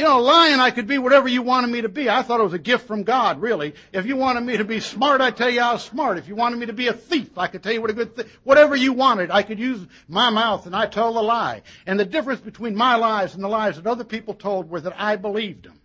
you 0.00 0.06
know, 0.06 0.18
lying, 0.18 0.60
I 0.60 0.70
could 0.70 0.86
be 0.86 0.96
whatever 0.96 1.28
you 1.28 1.42
wanted 1.42 1.68
me 1.68 1.82
to 1.82 1.88
be. 1.90 2.08
I 2.08 2.22
thought 2.22 2.40
it 2.40 2.44
was 2.44 2.54
a 2.54 2.58
gift 2.58 2.86
from 2.86 3.02
God, 3.02 3.38
really. 3.38 3.74
If 3.92 4.06
you 4.06 4.16
wanted 4.16 4.40
me 4.40 4.56
to 4.56 4.64
be 4.64 4.80
smart, 4.80 5.20
I'd 5.20 5.36
tell 5.36 5.50
you 5.50 5.60
I 5.60 5.74
was 5.74 5.84
smart. 5.84 6.16
If 6.16 6.26
you 6.26 6.34
wanted 6.34 6.58
me 6.58 6.64
to 6.66 6.72
be 6.72 6.86
a 6.86 6.94
thief, 6.94 7.36
I 7.36 7.48
could 7.48 7.62
tell 7.62 7.72
you 7.72 7.82
what 7.82 7.90
a 7.90 7.92
good 7.92 8.16
thing. 8.16 8.24
Whatever 8.42 8.74
you 8.74 8.94
wanted, 8.94 9.30
I 9.30 9.42
could 9.42 9.58
use 9.58 9.86
my 10.08 10.30
mouth 10.30 10.64
and 10.64 10.74
I 10.74 10.86
tell 10.86 11.12
the 11.12 11.22
lie. 11.22 11.60
And 11.86 12.00
the 12.00 12.06
difference 12.06 12.40
between 12.40 12.74
my 12.74 12.96
lies 12.96 13.34
and 13.34 13.44
the 13.44 13.48
lies 13.48 13.76
that 13.76 13.86
other 13.86 14.04
people 14.04 14.32
told 14.32 14.70
were 14.70 14.80
that 14.80 14.98
I 14.98 15.16
believed 15.16 15.66
them. 15.66 15.78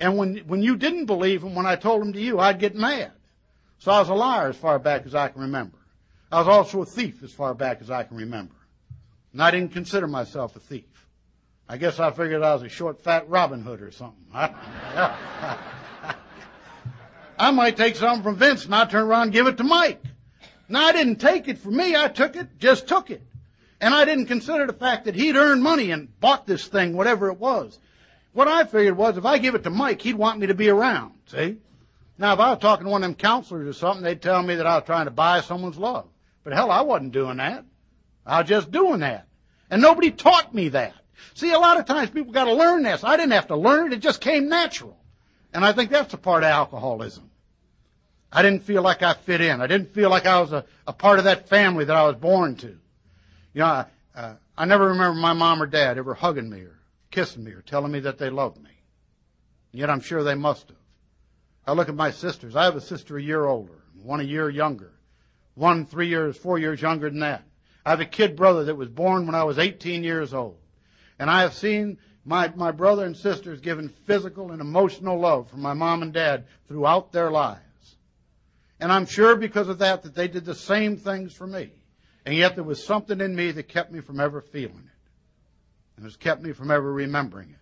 And 0.00 0.18
when, 0.18 0.38
when 0.38 0.64
you 0.64 0.76
didn't 0.76 1.06
believe 1.06 1.42
them, 1.42 1.54
when 1.54 1.66
I 1.66 1.76
told 1.76 2.02
them 2.02 2.14
to 2.14 2.20
you, 2.20 2.40
I'd 2.40 2.58
get 2.58 2.74
mad. 2.74 3.12
So 3.78 3.92
I 3.92 4.00
was 4.00 4.08
a 4.08 4.14
liar 4.14 4.48
as 4.48 4.56
far 4.56 4.80
back 4.80 5.06
as 5.06 5.14
I 5.14 5.28
can 5.28 5.42
remember. 5.42 5.78
I 6.32 6.40
was 6.40 6.48
also 6.48 6.82
a 6.82 6.86
thief 6.86 7.22
as 7.22 7.30
far 7.30 7.54
back 7.54 7.80
as 7.80 7.92
I 7.92 8.02
can 8.02 8.16
remember. 8.16 8.56
And 9.32 9.40
I 9.40 9.52
didn't 9.52 9.72
consider 9.72 10.08
myself 10.08 10.56
a 10.56 10.58
thief. 10.58 10.95
I 11.68 11.78
guess 11.78 11.98
I 11.98 12.10
figured 12.10 12.42
I 12.42 12.54
was 12.54 12.62
a 12.62 12.68
short, 12.68 13.02
fat 13.02 13.28
Robin 13.28 13.62
Hood 13.62 13.82
or 13.82 13.90
something. 13.90 14.24
I, 14.32 15.58
I 17.38 17.50
might 17.50 17.76
take 17.76 17.96
something 17.96 18.22
from 18.22 18.36
Vince 18.36 18.64
and 18.64 18.74
I 18.74 18.84
turn 18.84 19.04
around 19.04 19.24
and 19.24 19.32
give 19.32 19.46
it 19.46 19.56
to 19.56 19.64
Mike. 19.64 20.02
Now 20.68 20.86
I 20.86 20.92
didn't 20.92 21.16
take 21.16 21.48
it 21.48 21.58
for 21.58 21.70
me. 21.70 21.96
I 21.96 22.08
took 22.08 22.36
it, 22.36 22.58
just 22.58 22.86
took 22.86 23.10
it. 23.10 23.22
And 23.80 23.92
I 23.94 24.04
didn't 24.04 24.26
consider 24.26 24.66
the 24.66 24.72
fact 24.72 25.04
that 25.04 25.14
he'd 25.14 25.36
earned 25.36 25.62
money 25.62 25.90
and 25.90 26.18
bought 26.20 26.46
this 26.46 26.66
thing, 26.66 26.96
whatever 26.96 27.28
it 27.28 27.38
was. 27.38 27.78
What 28.32 28.48
I 28.48 28.64
figured 28.64 28.96
was 28.96 29.18
if 29.18 29.24
I 29.24 29.38
give 29.38 29.54
it 29.54 29.64
to 29.64 29.70
Mike, 29.70 30.02
he'd 30.02 30.14
want 30.14 30.38
me 30.38 30.46
to 30.46 30.54
be 30.54 30.68
around. 30.68 31.14
See? 31.26 31.58
Now, 32.18 32.32
if 32.32 32.40
I 32.40 32.50
was 32.50 32.60
talking 32.60 32.84
to 32.84 32.90
one 32.90 33.02
of 33.02 33.08
them 33.08 33.14
counselors 33.14 33.68
or 33.68 33.78
something, 33.78 34.02
they'd 34.02 34.22
tell 34.22 34.42
me 34.42 34.54
that 34.54 34.66
I 34.66 34.76
was 34.76 34.84
trying 34.84 35.04
to 35.04 35.10
buy 35.10 35.40
someone's 35.40 35.76
love. 35.76 36.06
But 36.44 36.54
hell, 36.54 36.70
I 36.70 36.80
wasn't 36.80 37.12
doing 37.12 37.36
that. 37.38 37.64
I 38.24 38.40
was 38.40 38.48
just 38.48 38.70
doing 38.70 39.00
that. 39.00 39.26
And 39.70 39.82
nobody 39.82 40.10
taught 40.10 40.54
me 40.54 40.68
that. 40.70 40.94
See, 41.34 41.52
a 41.52 41.58
lot 41.58 41.78
of 41.78 41.86
times 41.86 42.10
people 42.10 42.32
got 42.32 42.44
to 42.44 42.54
learn 42.54 42.82
this. 42.82 43.04
I 43.04 43.16
didn't 43.16 43.32
have 43.32 43.48
to 43.48 43.56
learn 43.56 43.92
it. 43.92 43.96
It 43.96 44.00
just 44.00 44.20
came 44.20 44.48
natural. 44.48 44.96
And 45.52 45.64
I 45.64 45.72
think 45.72 45.90
that's 45.90 46.14
a 46.14 46.18
part 46.18 46.42
of 46.42 46.50
alcoholism. 46.50 47.30
I 48.32 48.42
didn't 48.42 48.64
feel 48.64 48.82
like 48.82 49.02
I 49.02 49.14
fit 49.14 49.40
in. 49.40 49.60
I 49.60 49.66
didn't 49.66 49.94
feel 49.94 50.10
like 50.10 50.26
I 50.26 50.40
was 50.40 50.52
a, 50.52 50.64
a 50.86 50.92
part 50.92 51.18
of 51.18 51.24
that 51.24 51.48
family 51.48 51.84
that 51.84 51.96
I 51.96 52.06
was 52.06 52.16
born 52.16 52.56
to. 52.56 52.66
You 52.66 53.60
know, 53.60 53.66
I, 53.66 53.86
uh, 54.14 54.34
I 54.58 54.64
never 54.64 54.88
remember 54.88 55.18
my 55.18 55.32
mom 55.32 55.62
or 55.62 55.66
dad 55.66 55.98
ever 55.98 56.14
hugging 56.14 56.50
me 56.50 56.60
or 56.60 56.78
kissing 57.10 57.44
me 57.44 57.52
or 57.52 57.62
telling 57.62 57.92
me 57.92 58.00
that 58.00 58.18
they 58.18 58.30
loved 58.30 58.58
me. 58.58 58.70
And 59.72 59.80
yet 59.80 59.90
I'm 59.90 60.00
sure 60.00 60.22
they 60.22 60.34
must 60.34 60.68
have. 60.68 60.76
I 61.66 61.72
look 61.72 61.88
at 61.88 61.94
my 61.94 62.10
sisters. 62.10 62.56
I 62.56 62.64
have 62.64 62.76
a 62.76 62.80
sister 62.80 63.16
a 63.16 63.22
year 63.22 63.44
older, 63.44 63.82
one 64.02 64.20
a 64.20 64.24
year 64.24 64.48
younger, 64.48 64.92
one 65.54 65.86
three 65.86 66.08
years, 66.08 66.36
four 66.36 66.58
years 66.58 66.80
younger 66.80 67.10
than 67.10 67.20
that. 67.20 67.44
I 67.84 67.90
have 67.90 68.00
a 68.00 68.04
kid 68.04 68.36
brother 68.36 68.64
that 68.64 68.76
was 68.76 68.88
born 68.88 69.26
when 69.26 69.34
I 69.34 69.44
was 69.44 69.58
18 69.58 70.04
years 70.04 70.34
old. 70.34 70.58
And 71.18 71.30
I 71.30 71.42
have 71.42 71.54
seen 71.54 71.98
my, 72.24 72.52
my 72.56 72.72
brother 72.72 73.04
and 73.04 73.16
sisters 73.16 73.60
given 73.60 73.88
physical 73.88 74.52
and 74.52 74.60
emotional 74.60 75.18
love 75.18 75.48
from 75.48 75.62
my 75.62 75.74
mom 75.74 76.02
and 76.02 76.12
dad 76.12 76.44
throughout 76.68 77.12
their 77.12 77.30
lives. 77.30 77.60
And 78.80 78.92
I'm 78.92 79.06
sure 79.06 79.36
because 79.36 79.68
of 79.68 79.78
that 79.78 80.02
that 80.02 80.14
they 80.14 80.28
did 80.28 80.44
the 80.44 80.54
same 80.54 80.96
things 80.96 81.32
for 81.32 81.46
me. 81.46 81.70
And 82.26 82.34
yet 82.34 82.56
there 82.56 82.64
was 82.64 82.84
something 82.84 83.20
in 83.20 83.34
me 83.34 83.52
that 83.52 83.68
kept 83.68 83.92
me 83.92 84.00
from 84.00 84.20
ever 84.20 84.40
feeling 84.40 84.84
it. 84.84 85.10
And 85.96 86.04
has 86.04 86.16
kept 86.16 86.42
me 86.42 86.52
from 86.52 86.70
ever 86.70 86.92
remembering 86.92 87.50
it. 87.50 87.56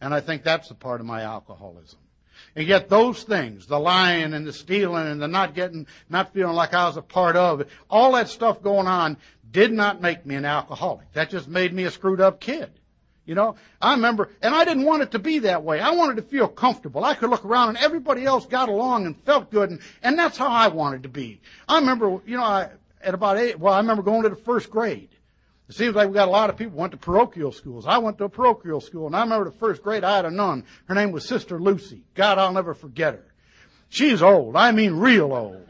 And 0.00 0.14
I 0.14 0.20
think 0.20 0.44
that's 0.44 0.70
a 0.70 0.74
part 0.74 1.00
of 1.00 1.06
my 1.06 1.22
alcoholism. 1.22 1.98
And 2.54 2.66
yet 2.66 2.88
those 2.88 3.22
things, 3.22 3.66
the 3.66 3.78
lying 3.78 4.34
and 4.34 4.46
the 4.46 4.52
stealing 4.52 5.06
and 5.06 5.20
the 5.20 5.28
not 5.28 5.54
getting, 5.54 5.86
not 6.08 6.32
feeling 6.32 6.54
like 6.54 6.74
I 6.74 6.86
was 6.86 6.96
a 6.96 7.02
part 7.02 7.36
of 7.36 7.60
it, 7.60 7.68
all 7.90 8.12
that 8.12 8.28
stuff 8.28 8.62
going 8.62 8.86
on 8.86 9.16
did 9.50 9.72
not 9.72 10.00
make 10.00 10.26
me 10.26 10.34
an 10.34 10.44
alcoholic. 10.44 11.12
That 11.12 11.30
just 11.30 11.48
made 11.48 11.72
me 11.72 11.84
a 11.84 11.90
screwed 11.90 12.20
up 12.20 12.40
kid. 12.40 12.70
You 13.26 13.34
know, 13.34 13.56
I 13.82 13.94
remember, 13.94 14.30
and 14.40 14.54
I 14.54 14.64
didn't 14.64 14.84
want 14.84 15.02
it 15.02 15.10
to 15.10 15.18
be 15.18 15.40
that 15.40 15.64
way. 15.64 15.80
I 15.80 15.90
wanted 15.90 16.16
to 16.16 16.22
feel 16.22 16.46
comfortable. 16.46 17.04
I 17.04 17.14
could 17.14 17.28
look 17.28 17.44
around 17.44 17.70
and 17.70 17.78
everybody 17.78 18.24
else 18.24 18.46
got 18.46 18.68
along 18.68 19.06
and 19.06 19.20
felt 19.22 19.50
good, 19.50 19.70
and, 19.70 19.80
and 20.02 20.16
that's 20.16 20.38
how 20.38 20.48
I 20.48 20.68
wanted 20.68 21.02
to 21.02 21.08
be. 21.08 21.40
I 21.68 21.80
remember, 21.80 22.20
you 22.24 22.36
know, 22.36 22.44
I, 22.44 22.70
at 23.02 23.14
about 23.14 23.38
eight, 23.38 23.58
well, 23.58 23.74
I 23.74 23.78
remember 23.78 24.02
going 24.02 24.22
to 24.22 24.28
the 24.28 24.36
first 24.36 24.70
grade. 24.70 25.08
It 25.68 25.74
seems 25.74 25.94
like 25.96 26.08
we 26.08 26.14
got 26.14 26.28
a 26.28 26.30
lot 26.30 26.48
of 26.48 26.56
people 26.56 26.78
went 26.78 26.92
to 26.92 26.98
parochial 26.98 27.50
schools. 27.50 27.86
I 27.86 27.98
went 27.98 28.18
to 28.18 28.24
a 28.24 28.28
parochial 28.28 28.80
school, 28.80 29.06
and 29.06 29.16
I 29.16 29.22
remember 29.22 29.50
the 29.50 29.56
first 29.56 29.82
grade 29.82 30.04
I 30.04 30.16
had 30.16 30.24
a 30.24 30.30
nun. 30.30 30.64
Her 30.86 30.94
name 30.94 31.10
was 31.10 31.26
Sister 31.26 31.58
Lucy. 31.58 32.02
God, 32.14 32.38
I'll 32.38 32.52
never 32.52 32.74
forget 32.74 33.14
her. 33.14 33.24
She's 33.88 34.22
old. 34.22 34.56
I 34.56 34.72
mean, 34.72 34.94
real 34.94 35.32
old. 35.32 35.66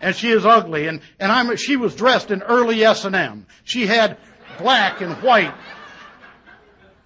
And 0.00 0.14
she 0.14 0.30
is 0.30 0.44
ugly. 0.44 0.86
And 0.86 1.00
and 1.18 1.32
I'm 1.32 1.56
she 1.56 1.76
was 1.76 1.94
dressed 1.94 2.30
in 2.30 2.42
early 2.42 2.84
S 2.84 3.04
and 3.04 3.16
M. 3.16 3.46
She 3.64 3.86
had 3.86 4.18
black 4.58 5.00
and 5.00 5.14
white 5.22 5.54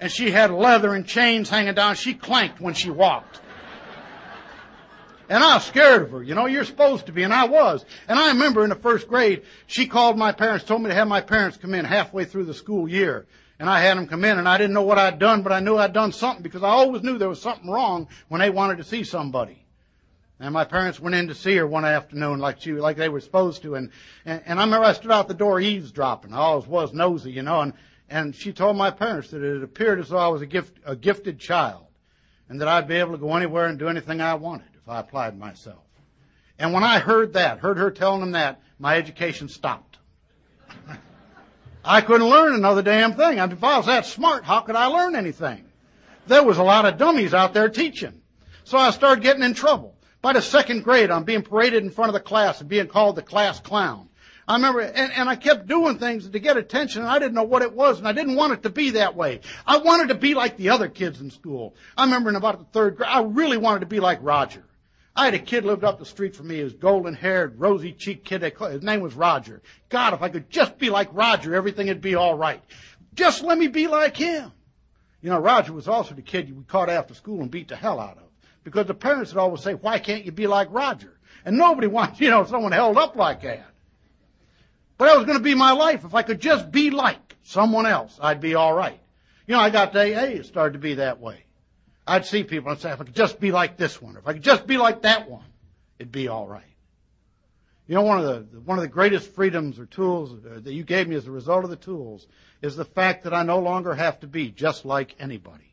and 0.01 0.11
she 0.11 0.31
had 0.31 0.51
leather 0.51 0.95
and 0.95 1.07
chains 1.07 1.49
hanging 1.49 1.75
down. 1.75 1.97
She 1.97 2.15
clanked 2.15 2.61
when 2.61 2.75
she 2.75 2.91
walked. 2.91 3.41
And 5.29 5.45
I 5.45 5.55
was 5.55 5.65
scared 5.65 6.03
of 6.03 6.11
her. 6.13 6.23
You 6.23 6.35
know, 6.35 6.47
you're 6.47 6.65
supposed 6.65 7.07
to 7.07 7.13
be, 7.13 7.23
and 7.23 7.35
I 7.35 7.47
was. 7.47 7.85
And 8.09 8.19
I 8.19 8.29
remember 8.29 8.65
in 8.65 8.71
the 8.71 8.77
first 8.77 9.09
grade, 9.09 9.43
she 9.67 9.87
called 9.87 10.17
my 10.17 10.33
parents, 10.33 10.65
told 10.65 10.83
me 10.83 10.89
to 10.89 10.95
have 10.95 11.09
my 11.09 11.21
parents 11.21 11.59
come 11.59 11.75
in 11.75 11.85
halfway 11.85 12.25
through 12.25 12.47
the 12.47 12.55
school 12.55 12.89
year. 12.89 13.27
And 13.59 13.69
I 13.69 13.81
had 13.81 13.99
them 13.99 14.07
come 14.07 14.25
in, 14.25 14.39
and 14.39 14.49
I 14.49 14.57
didn't 14.57 14.73
know 14.73 14.83
what 14.83 14.99
I'd 14.99 15.19
done, 15.19 15.43
but 15.43 15.53
I 15.53 15.61
knew 15.61 15.77
I'd 15.77 15.93
done 15.93 16.13
something 16.13 16.43
because 16.43 16.63
I 16.63 16.69
always 16.69 17.03
knew 17.03 17.19
there 17.19 17.29
was 17.29 17.43
something 17.43 17.69
wrong 17.69 18.09
when 18.29 18.41
they 18.41 18.51
wanted 18.51 18.79
to 18.79 18.85
see 18.85 19.05
somebody. 19.05 19.65
And 20.41 20.55
my 20.55 20.65
parents 20.65 21.01
went 21.01 21.17
in 21.17 21.29
to 21.29 21.35
see 21.35 21.57
her 21.57 21.67
one 21.67 21.85
afternoon 21.85 22.39
like 22.39 22.61
she, 22.61 22.73
like 22.73 22.97
they 22.97 23.09
were 23.09 23.21
supposed 23.21 23.63
to. 23.63 23.75
And, 23.75 23.91
and, 24.25 24.41
and 24.47 24.61
I 24.61 24.65
remember 24.65 24.87
I 24.87 24.93
stood 24.93 25.11
out 25.11 25.27
the 25.27 25.35
door 25.35 25.61
eavesdropping. 25.61 26.33
I 26.33 26.39
always 26.39 26.69
was 26.69 26.95
nosy, 26.95 27.33
you 27.33 27.43
know, 27.43 27.61
and, 27.63 27.73
and 28.09 28.35
she 28.35 28.53
told 28.53 28.77
my 28.77 28.93
parents 28.93 29.31
that 29.31 29.43
it 29.43 29.65
appeared 29.65 29.99
as 29.99 30.11
though 30.11 30.19
I 30.19 30.29
was 30.29 30.41
a 30.41 30.47
gift, 30.47 30.79
a 30.87 30.95
gifted 30.95 31.41
child, 31.41 31.87
and 32.49 32.61
that 32.61 32.69
I'd 32.69 32.87
be 32.87 32.95
able 32.95 33.13
to 33.13 33.19
go 33.19 33.35
anywhere 33.35 33.67
and 33.67 33.81
do 33.81 33.89
anything 33.89 34.21
I 34.21 34.35
wanted 34.35 34.78
I 34.89 35.01
applied 35.01 35.39
myself. 35.39 35.85
And 36.59 36.73
when 36.73 36.83
I 36.83 36.99
heard 36.99 37.35
that, 37.35 37.59
heard 37.59 37.79
her 37.79 37.91
telling 37.91 38.21
them 38.21 38.33
that, 38.33 38.61
my 38.79 38.97
education 38.97 39.49
stopped. 39.49 39.99
I 41.85 42.01
couldn't 42.01 42.29
learn 42.29 42.55
another 42.55 42.83
damn 42.83 43.15
thing. 43.15 43.39
If 43.39 43.65
I 43.65 43.77
was 43.77 43.87
that 43.87 44.07
smart, 44.07 44.45
how 44.45 44.61
could 44.61 44.77
I 44.77 44.87
learn 44.87 45.17
anything? 45.17 45.65
There 46.27 46.45
was 46.45 46.59
a 46.59 46.63
lot 46.63 46.85
of 46.85 46.99
dummies 46.99 47.33
out 47.33 47.55
there 47.55 47.69
teaching. 47.69 48.21
So 48.65 48.77
I 48.77 48.91
started 48.91 49.23
getting 49.23 49.43
in 49.43 49.55
trouble. 49.55 49.95
By 50.21 50.33
the 50.33 50.43
second 50.43 50.83
grade, 50.83 51.11
I'm 51.11 51.25
being 51.25 51.43
paraded 51.43 51.85
in 51.85 51.91
front 51.91 52.09
of 52.09 52.15
the 52.15 52.21
class 52.21 52.61
and 52.61 52.69
being 52.69 52.89
called 52.89 53.17
the 53.17 53.23
class 53.23 53.61
clown. 53.61 54.09
I 54.49 54.55
remember, 54.55 54.81
and, 54.81 55.13
and 55.13 55.29
I 55.29 55.37
kept 55.37 55.67
doing 55.67 55.99
things 55.99 56.29
to 56.29 56.39
get 56.39 56.57
attention, 56.57 57.03
and 57.03 57.11
I 57.11 57.19
didn't 57.19 57.35
know 57.35 57.45
what 57.45 57.63
it 57.63 57.73
was, 57.73 57.99
and 57.99 58.09
I 58.09 58.13
didn't 58.13 58.35
want 58.35 58.55
it 58.55 58.63
to 58.65 58.71
be 58.71 58.91
that 58.91 59.15
way. 59.15 59.41
I 59.67 59.77
wanted 59.79 60.09
to 60.09 60.15
be 60.15 60.35
like 60.35 60.57
the 60.57 60.71
other 60.71 60.89
kids 60.89 61.21
in 61.21 61.31
school. 61.31 61.77
I 61.97 62.05
remember 62.05 62.31
in 62.31 62.37
about 62.37 62.59
the 62.59 62.65
third 62.65 62.97
grade, 62.97 63.11
I 63.11 63.23
really 63.23 63.59
wanted 63.59 63.81
to 63.81 63.87
be 63.87 64.01
like 64.01 64.19
Roger. 64.23 64.65
I 65.19 65.25
had 65.25 65.35
a 65.35 65.41
kid 65.41 65.65
lived 65.65 65.83
up 65.83 65.99
the 65.99 66.05
street 66.05 66.37
from 66.37 66.47
me. 66.47 66.59
He 66.59 66.63
was 66.63 66.75
golden 66.75 67.13
haired, 67.13 67.59
rosy 67.59 67.93
cheeked 67.93 68.25
kid. 68.25 68.41
His 68.41 68.83
name 68.85 69.01
was 69.01 69.15
Roger. 69.15 69.61
God, 69.89 70.15
if 70.15 70.23
I 70.23 70.29
could 70.29 70.49
just 70.49 70.79
be 70.79 70.91
like 70.91 71.09
Roger, 71.13 71.57
everything 71.57 71.89
would 71.89 72.01
be 72.01 72.15
all 72.15 72.39
right. 72.39 72.63
Just 73.15 73.43
let 73.43 73.59
me 73.59 73.67
be 73.67 73.89
like 73.89 74.17
him. 74.17 74.53
You 75.21 75.31
know, 75.31 75.41
Roger 75.41 75.73
was 75.73 75.89
also 75.89 76.15
the 76.15 76.23
kid 76.23 76.57
we 76.57 76.63
caught 76.63 76.89
after 76.89 77.15
school 77.15 77.41
and 77.41 77.51
beat 77.51 77.67
the 77.67 77.75
hell 77.75 77.99
out 77.99 78.17
of. 78.17 78.29
Because 78.63 78.87
the 78.87 78.95
parents 78.95 79.35
would 79.35 79.41
always 79.41 79.61
say, 79.61 79.75
why 79.75 79.99
can't 79.99 80.25
you 80.25 80.31
be 80.31 80.47
like 80.47 80.69
Roger? 80.71 81.19
And 81.45 81.59
nobody 81.59 81.87
wants, 81.89 82.21
you 82.21 82.31
know, 82.31 82.45
someone 82.45 82.71
held 82.71 82.97
up 82.97 83.17
like 83.17 83.43
that. 83.43 83.67
But 84.99 85.07
that 85.07 85.17
was 85.17 85.27
going 85.27 85.39
to 85.39 85.43
be 85.43 85.57
my 85.57 85.73
life. 85.73 86.05
If 86.05 86.15
I 86.15 86.23
could 86.23 86.41
just 86.41 86.71
be 86.71 86.91
like 86.91 87.35
someone 87.43 87.87
else, 87.87 88.17
I'd 88.23 88.41
be 88.41 88.55
all 88.55 88.73
right. 88.73 89.01
You 89.49 89.57
know, 89.57 89.61
I 89.61 89.71
got 89.71 89.93
to 89.95 89.99
AA, 89.99 90.27
it 90.27 90.47
started 90.47 90.75
to 90.75 90.79
be 90.79 90.95
that 90.95 91.19
way. 91.19 91.43
I'd 92.09 92.27
see 92.27 92.43
people 92.43 92.71
and 92.71 92.81
say, 92.81 92.91
if 92.91 93.01
I 93.01 93.05
could 93.05 93.15
just 93.15 93.39
be 93.39 93.53
like 93.53 93.77
this 93.77 94.01
one, 94.01 94.17
or 94.17 94.21
if 94.21 94.27
I 94.27 94.33
could 94.33 94.43
just 94.43 94.67
be 94.67 94.79
like 94.79 95.03
that 95.03 95.29
one, 95.29 95.45
it'd 95.99 96.11
be 96.11 96.29
all 96.29 96.47
right. 96.47 96.63
You 97.87 97.95
know, 97.95 98.03
one 98.03 98.19
of 98.19 98.25
the 98.25 98.61
one 98.61 98.79
of 98.79 98.83
the 98.83 98.89
greatest 98.89 99.35
freedoms 99.35 99.79
or 99.79 99.87
tools 99.87 100.33
uh, 100.33 100.61
that 100.61 100.73
you 100.75 100.85
gave 100.85 101.09
me 101.09 101.17
as 101.17 101.27
a 101.27 101.31
result 101.31 101.65
of 101.65 101.71
the 101.71 101.77
tools 101.77 102.27
is 102.61 102.77
the 102.77 102.85
fact 102.85 103.25
that 103.25 103.33
I 103.33 103.43
no 103.43 103.59
longer 103.59 103.95
have 103.95 104.21
to 104.21 104.27
be 104.27 104.51
just 104.51 104.85
like 104.85 105.17
anybody. 105.19 105.73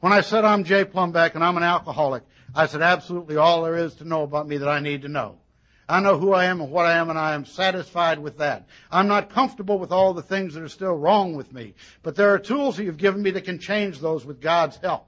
When 0.00 0.12
I 0.12 0.20
said 0.20 0.44
I'm 0.44 0.64
Jay 0.64 0.84
Plumbeck 0.84 1.34
and 1.34 1.42
I'm 1.42 1.56
an 1.56 1.62
alcoholic, 1.62 2.22
I 2.54 2.66
said 2.66 2.82
absolutely 2.82 3.36
all 3.36 3.62
there 3.62 3.76
is 3.76 3.94
to 3.96 4.04
know 4.04 4.22
about 4.22 4.46
me 4.46 4.58
that 4.58 4.68
I 4.68 4.80
need 4.80 5.02
to 5.02 5.08
know. 5.08 5.38
I 5.88 6.00
know 6.00 6.16
who 6.16 6.32
I 6.32 6.44
am 6.44 6.60
and 6.60 6.70
what 6.70 6.86
I 6.86 6.92
am, 6.92 7.10
and 7.10 7.18
I 7.18 7.34
am 7.34 7.44
satisfied 7.44 8.18
with 8.18 8.38
that. 8.38 8.66
I'm 8.90 9.08
not 9.08 9.30
comfortable 9.30 9.78
with 9.78 9.90
all 9.90 10.14
the 10.14 10.22
things 10.22 10.54
that 10.54 10.62
are 10.62 10.68
still 10.68 10.94
wrong 10.94 11.34
with 11.34 11.52
me, 11.52 11.74
but 12.02 12.14
there 12.14 12.32
are 12.32 12.38
tools 12.38 12.76
that 12.76 12.84
you've 12.84 12.96
given 12.96 13.22
me 13.22 13.30
that 13.32 13.44
can 13.44 13.58
change 13.58 13.98
those 13.98 14.24
with 14.24 14.40
God's 14.40 14.76
help. 14.76 15.06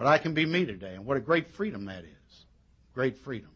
But 0.00 0.06
I 0.06 0.16
can 0.16 0.32
be 0.32 0.46
me 0.46 0.64
today, 0.64 0.94
and 0.94 1.04
what 1.04 1.18
a 1.18 1.20
great 1.20 1.50
freedom 1.50 1.84
that 1.84 2.04
is. 2.04 2.44
Great 2.94 3.18
freedom. 3.18 3.50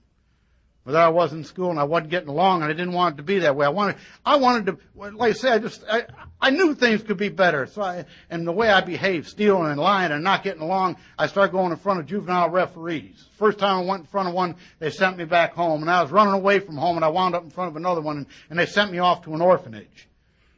Whether 0.82 0.98
I 0.98 1.08
was 1.08 1.32
in 1.32 1.42
school 1.42 1.70
and 1.70 1.80
I 1.80 1.84
wasn't 1.84 2.10
getting 2.10 2.28
along 2.28 2.60
and 2.60 2.70
I 2.70 2.74
didn't 2.74 2.92
want 2.92 3.14
it 3.14 3.16
to 3.16 3.22
be 3.22 3.38
that 3.38 3.56
way. 3.56 3.64
I 3.64 3.70
wanted, 3.70 3.96
I 4.26 4.36
wanted 4.36 4.66
to, 4.66 4.78
like 4.94 5.30
I 5.30 5.32
say, 5.32 5.52
I 5.52 5.58
just, 5.58 5.82
I, 5.90 6.04
I 6.42 6.50
knew 6.50 6.74
things 6.74 7.02
could 7.02 7.16
be 7.16 7.30
better. 7.30 7.64
So 7.64 7.80
I, 7.80 8.04
and 8.28 8.46
the 8.46 8.52
way 8.52 8.68
I 8.68 8.82
behaved, 8.82 9.26
stealing 9.26 9.70
and 9.70 9.80
lying 9.80 10.12
and 10.12 10.22
not 10.22 10.42
getting 10.42 10.60
along, 10.60 10.98
I 11.18 11.28
started 11.28 11.52
going 11.52 11.72
in 11.72 11.78
front 11.78 12.00
of 12.00 12.06
juvenile 12.06 12.50
referees. 12.50 13.24
First 13.38 13.58
time 13.58 13.78
I 13.78 13.88
went 13.88 14.00
in 14.00 14.06
front 14.06 14.28
of 14.28 14.34
one, 14.34 14.56
they 14.80 14.90
sent 14.90 15.16
me 15.16 15.24
back 15.24 15.54
home 15.54 15.80
and 15.80 15.90
I 15.90 16.02
was 16.02 16.12
running 16.12 16.34
away 16.34 16.58
from 16.58 16.76
home 16.76 16.96
and 16.96 17.04
I 17.06 17.08
wound 17.08 17.34
up 17.34 17.44
in 17.44 17.50
front 17.50 17.70
of 17.70 17.76
another 17.76 18.02
one 18.02 18.18
and, 18.18 18.26
and 18.50 18.58
they 18.58 18.66
sent 18.66 18.92
me 18.92 18.98
off 18.98 19.22
to 19.22 19.32
an 19.32 19.40
orphanage. 19.40 20.08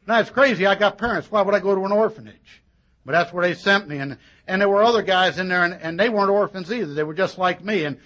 Now 0.05 0.19
it's 0.19 0.31
crazy. 0.31 0.65
I 0.65 0.75
got 0.75 0.97
parents. 0.97 1.31
Why 1.31 1.43
would 1.43 1.55
I 1.55 1.61
go 1.61 1.73
to 1.73 1.85
an 1.85 1.93
orphanage? 1.93 2.61
But 3.05 3.13
that's 3.13 3.31
where 3.31 3.47
they 3.47 3.53
sent 3.53 3.87
me 3.87 3.99
and, 3.99 4.17
and 4.47 4.61
there 4.61 4.69
were 4.69 4.83
other 4.83 5.01
guys 5.01 5.37
in 5.39 5.47
there 5.47 5.63
and, 5.63 5.73
and 5.73 5.99
they 5.99 6.09
weren't 6.09 6.29
orphans 6.29 6.71
either. 6.71 6.93
They 6.93 7.03
were 7.03 7.13
just 7.13 7.37
like 7.37 7.63
me 7.63 7.83
and, 7.83 7.97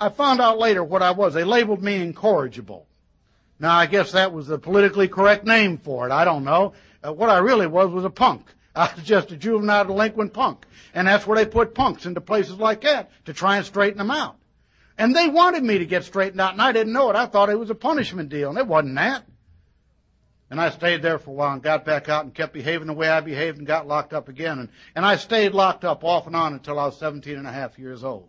I 0.00 0.08
found 0.08 0.40
out 0.40 0.58
later 0.58 0.82
what 0.82 1.02
I 1.02 1.10
was. 1.10 1.34
They 1.34 1.44
labeled 1.44 1.82
me 1.82 1.96
incorrigible. 1.96 2.86
Now, 3.58 3.76
I 3.76 3.84
guess 3.84 4.12
that 4.12 4.32
was 4.32 4.46
the 4.46 4.58
politically 4.58 5.08
correct 5.08 5.44
name 5.44 5.76
for 5.76 6.08
it. 6.08 6.12
I 6.12 6.24
don't 6.24 6.44
know. 6.44 6.72
Uh, 7.06 7.12
what 7.12 7.28
I 7.28 7.38
really 7.38 7.66
was 7.66 7.90
was 7.90 8.06
a 8.06 8.10
punk. 8.10 8.46
I 8.74 8.90
was 8.94 9.04
just 9.04 9.30
a 9.30 9.36
juvenile 9.36 9.84
delinquent 9.84 10.32
punk. 10.32 10.64
And 10.94 11.06
that's 11.06 11.26
where 11.26 11.36
they 11.36 11.44
put 11.44 11.74
punks 11.74 12.06
into 12.06 12.22
places 12.22 12.56
like 12.56 12.80
that 12.82 13.10
to 13.26 13.34
try 13.34 13.58
and 13.58 13.66
straighten 13.66 13.98
them 13.98 14.10
out. 14.10 14.36
And 14.96 15.14
they 15.14 15.28
wanted 15.28 15.62
me 15.62 15.78
to 15.78 15.86
get 15.86 16.04
straightened 16.04 16.40
out, 16.40 16.52
and 16.52 16.62
I 16.62 16.72
didn't 16.72 16.92
know 16.92 17.10
it. 17.10 17.16
I 17.16 17.26
thought 17.26 17.50
it 17.50 17.58
was 17.58 17.70
a 17.70 17.74
punishment 17.74 18.30
deal, 18.30 18.50
and 18.50 18.58
it 18.58 18.66
wasn't 18.66 18.96
that. 18.96 19.24
And 20.50 20.60
I 20.60 20.70
stayed 20.70 21.00
there 21.00 21.18
for 21.18 21.30
a 21.30 21.34
while 21.34 21.52
and 21.52 21.62
got 21.62 21.84
back 21.84 22.08
out 22.08 22.24
and 22.24 22.34
kept 22.34 22.52
behaving 22.52 22.88
the 22.88 22.92
way 22.92 23.08
I 23.08 23.20
behaved 23.20 23.58
and 23.58 23.66
got 23.66 23.86
locked 23.86 24.12
up 24.12 24.28
again. 24.28 24.58
And, 24.58 24.68
and 24.96 25.06
I 25.06 25.14
stayed 25.16 25.52
locked 25.52 25.84
up 25.84 26.02
off 26.02 26.26
and 26.26 26.34
on 26.34 26.54
until 26.54 26.78
I 26.78 26.86
was 26.86 26.98
17 26.98 27.36
and 27.36 27.46
a 27.46 27.52
half 27.52 27.78
years 27.78 28.02
old 28.02 28.28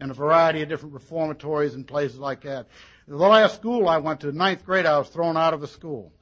in 0.00 0.10
a 0.10 0.14
variety 0.14 0.62
of 0.62 0.68
different 0.68 0.94
reformatories 0.94 1.74
and 1.74 1.86
places 1.86 2.18
like 2.18 2.42
that. 2.42 2.68
The 3.06 3.16
last 3.16 3.56
school 3.56 3.88
I 3.88 3.98
went 3.98 4.20
to, 4.20 4.32
ninth 4.32 4.64
grade, 4.64 4.86
I 4.86 4.98
was 4.98 5.08
thrown 5.08 5.36
out 5.36 5.54
of 5.54 5.62
a 5.62 5.66
school. 5.66 6.12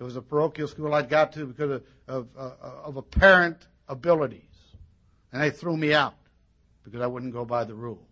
It 0.00 0.02
was 0.02 0.16
a 0.16 0.22
parochial 0.22 0.68
school 0.68 0.94
I'd 0.94 1.08
got 1.08 1.32
to 1.32 1.46
because 1.46 1.70
of, 1.70 1.82
of, 2.08 2.28
uh, 2.36 2.50
of 2.84 2.96
apparent 2.96 3.66
abilities. 3.88 4.42
And 5.32 5.42
they 5.42 5.50
threw 5.50 5.76
me 5.76 5.92
out 5.92 6.14
because 6.84 7.00
I 7.00 7.06
wouldn't 7.06 7.32
go 7.32 7.44
by 7.44 7.64
the 7.64 7.74
rules. 7.74 8.05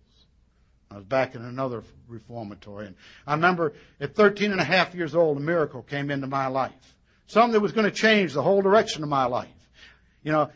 I 0.90 0.96
was 0.96 1.04
back 1.04 1.34
in 1.34 1.42
another 1.42 1.82
reformatory. 2.08 2.86
And 2.86 2.96
I 3.26 3.34
remember 3.34 3.74
at 4.00 4.14
13 4.14 4.52
and 4.52 4.60
a 4.60 4.64
half 4.64 4.94
years 4.94 5.14
old, 5.14 5.36
a 5.36 5.40
miracle 5.40 5.82
came 5.82 6.10
into 6.10 6.26
my 6.26 6.46
life. 6.46 6.94
Something 7.26 7.52
that 7.52 7.60
was 7.60 7.72
going 7.72 7.86
to 7.86 7.90
change 7.90 8.32
the 8.32 8.42
whole 8.42 8.62
direction 8.62 9.02
of 9.02 9.08
my 9.08 9.24
life. 9.24 9.48
You 10.22 10.32
know, 10.32 10.50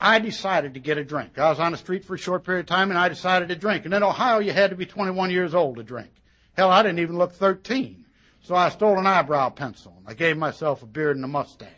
I 0.00 0.18
decided 0.18 0.74
to 0.74 0.80
get 0.80 0.98
a 0.98 1.04
drink. 1.04 1.38
I 1.38 1.50
was 1.50 1.60
on 1.60 1.72
the 1.72 1.78
street 1.78 2.04
for 2.04 2.14
a 2.14 2.18
short 2.18 2.44
period 2.44 2.60
of 2.60 2.66
time 2.66 2.90
and 2.90 2.98
I 2.98 3.08
decided 3.08 3.48
to 3.48 3.56
drink. 3.56 3.84
And 3.84 3.94
in 3.94 4.02
Ohio, 4.02 4.38
you 4.38 4.52
had 4.52 4.70
to 4.70 4.76
be 4.76 4.86
21 4.86 5.30
years 5.30 5.54
old 5.54 5.76
to 5.76 5.82
drink. 5.82 6.10
Hell, 6.56 6.70
I 6.70 6.82
didn't 6.82 7.00
even 7.00 7.18
look 7.18 7.32
13. 7.32 8.04
So 8.42 8.54
I 8.54 8.68
stole 8.70 8.98
an 8.98 9.06
eyebrow 9.06 9.50
pencil 9.50 9.94
and 9.98 10.08
I 10.08 10.14
gave 10.14 10.36
myself 10.36 10.82
a 10.82 10.86
beard 10.86 11.16
and 11.16 11.24
a 11.24 11.28
mustache. 11.28 11.68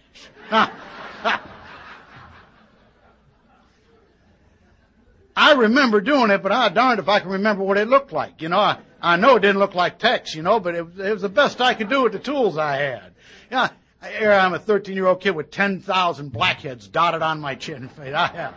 I 5.37 5.50
remember 5.61 6.01
doing 6.01 6.31
it, 6.31 6.43
but 6.43 6.53
I 6.53 6.69
darned 6.69 7.01
if 7.01 7.09
I 7.09 7.21
can 7.21 7.31
remember 7.31 7.63
what 7.63 7.79
it 7.79 7.89
looked 7.89 8.13
like. 8.13 8.43
You 8.43 8.49
know, 8.49 8.59
I, 8.59 8.79
I 9.01 9.17
know 9.17 9.37
it 9.37 9.41
didn't 9.41 9.59
look 9.59 9.75
like 9.75 9.99
Tex, 9.99 10.35
you 10.35 10.43
know, 10.43 10.61
but 10.61 10.75
it, 10.75 10.87
it 10.99 11.13
was 11.13 11.23
the 11.23 11.29
best 11.29 11.61
I 11.61 11.75
could 11.75 11.89
do 11.89 12.03
with 12.03 12.13
the 12.13 12.19
tools 12.19 12.59
I 12.59 12.77
had. 12.77 13.15
Yeah, 13.51 13.69
here 14.19 14.33
I'm 14.33 14.55
a 14.55 14.59
13 14.59 14.95
year 14.95 15.07
old 15.07 15.21
kid 15.21 15.31
with 15.31 15.51
10,000 15.51 16.33
blackheads 16.33 16.89
dotted 16.89 17.23
on 17.23 17.41
my 17.41 17.55
chin 17.55 17.89
face. 17.89 18.15
I 18.15 18.27
have. 18.29 18.55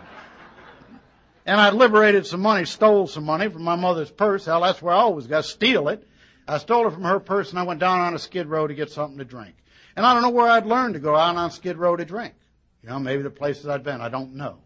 And 1.46 1.60
I 1.60 1.72
liberated 1.72 2.26
some 2.26 2.40
money, 2.40 2.66
stole 2.66 3.08
some 3.08 3.26
money 3.26 3.50
from 3.50 3.64
my 3.64 3.76
mother's 3.76 4.10
purse. 4.10 4.46
Hell, 4.46 4.62
that's 4.62 4.82
where 4.82 4.94
I 4.94 5.00
always 5.00 5.28
got. 5.28 5.44
To 5.44 5.50
steal 5.50 5.90
it. 5.90 6.08
I 6.48 6.58
stole 6.58 6.88
it 6.88 6.94
from 6.94 7.04
her 7.04 7.20
purse 7.20 7.52
and 7.52 7.60
I 7.60 7.64
went 7.64 7.80
down 7.80 8.00
on 8.00 8.14
a 8.14 8.20
skid 8.20 8.48
row 8.48 8.68
to 8.68 8.74
get 8.74 8.92
something 8.92 9.18
to 9.18 9.26
drink. 9.26 9.56
And 9.96 10.06
I 10.06 10.14
don't 10.14 10.24
know 10.24 10.30
where 10.30 10.50
I'd 10.50 10.66
learned 10.66 10.96
to 10.96 11.00
go 11.00 11.16
out 11.16 11.36
on 11.36 11.52
skid 11.52 11.78
row 11.78 11.96
to 11.96 12.06
drink. 12.06 12.34
You 12.82 12.90
know, 12.90 13.00
maybe 13.00 13.24
the 13.24 13.30
places 13.30 13.68
I'd 13.68 13.84
been. 13.84 14.02
I 14.02 14.10
don't 14.10 14.36
know. 14.36 14.60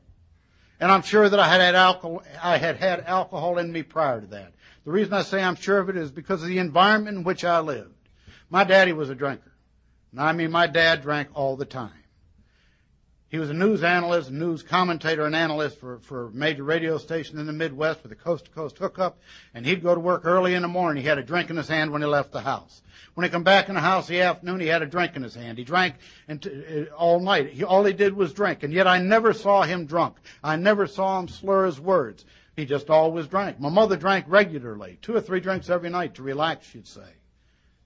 And 0.80 0.92
I'm 0.92 1.02
sure 1.02 1.28
that 1.28 1.40
I 1.40 1.48
had 1.48 1.62
had 1.62 1.76
alcohol, 1.76 2.24
I 2.42 2.58
had 2.58 2.78
had 2.78 3.02
alcohol 3.02 3.58
in 3.58 3.72
me 3.72 3.84
prior 3.84 4.22
to 4.22 4.28
that. 4.28 4.54
The 4.86 4.92
reason 4.92 5.14
I 5.14 5.24
say 5.24 5.44
I'm 5.44 5.56
sure 5.56 5.80
of 5.80 5.90
it 5.90 5.98
is 5.98 6.12
because 6.12 6.42
of 6.44 6.50
the 6.50 6.60
environment 6.60 7.18
in 7.18 7.24
which 7.24 7.44
I 7.44 7.60
lived. 7.60 7.94
My 8.50 8.64
daddy 8.64 8.94
was 8.94 9.10
a 9.10 9.16
drinker. 9.16 9.52
And 10.12 10.22
I 10.22 10.32
mean, 10.32 10.52
my 10.52 10.68
dad 10.68 11.02
drank 11.02 11.30
all 11.34 11.58
the 11.58 11.66
time. 11.66 11.97
He 13.30 13.40
was 13.40 13.50
a 13.50 13.54
news 13.54 13.84
analyst, 13.84 14.32
news 14.32 14.64
commentator 14.64 15.26
and 15.26 15.36
analyst 15.36 15.80
for, 15.80 16.00
for 16.00 16.28
a 16.28 16.32
major 16.32 16.64
radio 16.64 16.98
station 16.98 17.40
in 17.40 17.46
the 17.46 17.52
Midwest 17.52 18.02
with 18.02 18.12
a 18.14 18.16
coast 18.16 18.46
to 18.46 18.52
coast 18.52 18.78
hookup. 18.78 19.20
And 19.54 19.66
he'd 19.66 19.84
go 19.84 19.94
to 19.94 20.00
work 20.00 20.22
early 20.24 20.54
in 20.54 20.62
the 20.62 20.70
morning. 20.70 21.04
He 21.04 21.10
had 21.10 21.18
a 21.18 21.24
drink 21.24 21.50
in 21.50 21.58
his 21.58 21.68
hand 21.68 21.92
when 21.92 22.02
he 22.02 22.08
left 22.08 22.32
the 22.32 22.40
house. 22.40 22.82
When 23.16 23.26
he 23.26 23.30
come 23.30 23.44
back 23.44 23.68
in 23.68 23.76
the 23.76 23.82
house 23.82 24.08
the 24.08 24.22
afternoon, 24.22 24.62
he 24.62 24.68
had 24.68 24.82
a 24.82 24.86
drink 24.86 25.18
in 25.18 25.24
his 25.24 25.36
hand. 25.36 25.58
He 25.58 25.66
drank 25.66 25.96
uh, 26.30 26.36
all 26.96 27.20
night. 27.20 27.50
He, 27.50 27.66
all 27.66 27.84
he 27.84 27.92
did 27.92 28.14
was 28.14 28.32
drink. 28.32 28.64
And 28.64 28.72
yet 28.72 28.88
I 28.88 29.00
never 29.00 29.34
saw 29.34 29.64
him 29.64 29.88
drunk. 29.88 30.16
I 30.42 30.56
never 30.56 30.88
saw 30.88 31.20
him 31.20 31.28
slur 31.28 31.66
his 31.66 31.82
words. 31.82 32.24
He 32.56 32.66
just 32.66 32.90
always 32.90 33.28
drank. 33.28 33.60
My 33.60 33.70
mother 33.70 33.98
drank 33.98 34.26
regularly, 34.30 35.00
two 35.02 35.16
or 35.16 35.22
three 35.22 35.42
drinks 35.42 35.70
every 35.70 35.90
night 35.90 36.16
to 36.16 36.24
relax, 36.24 36.66
she'd 36.66 36.88
say. 36.88 37.02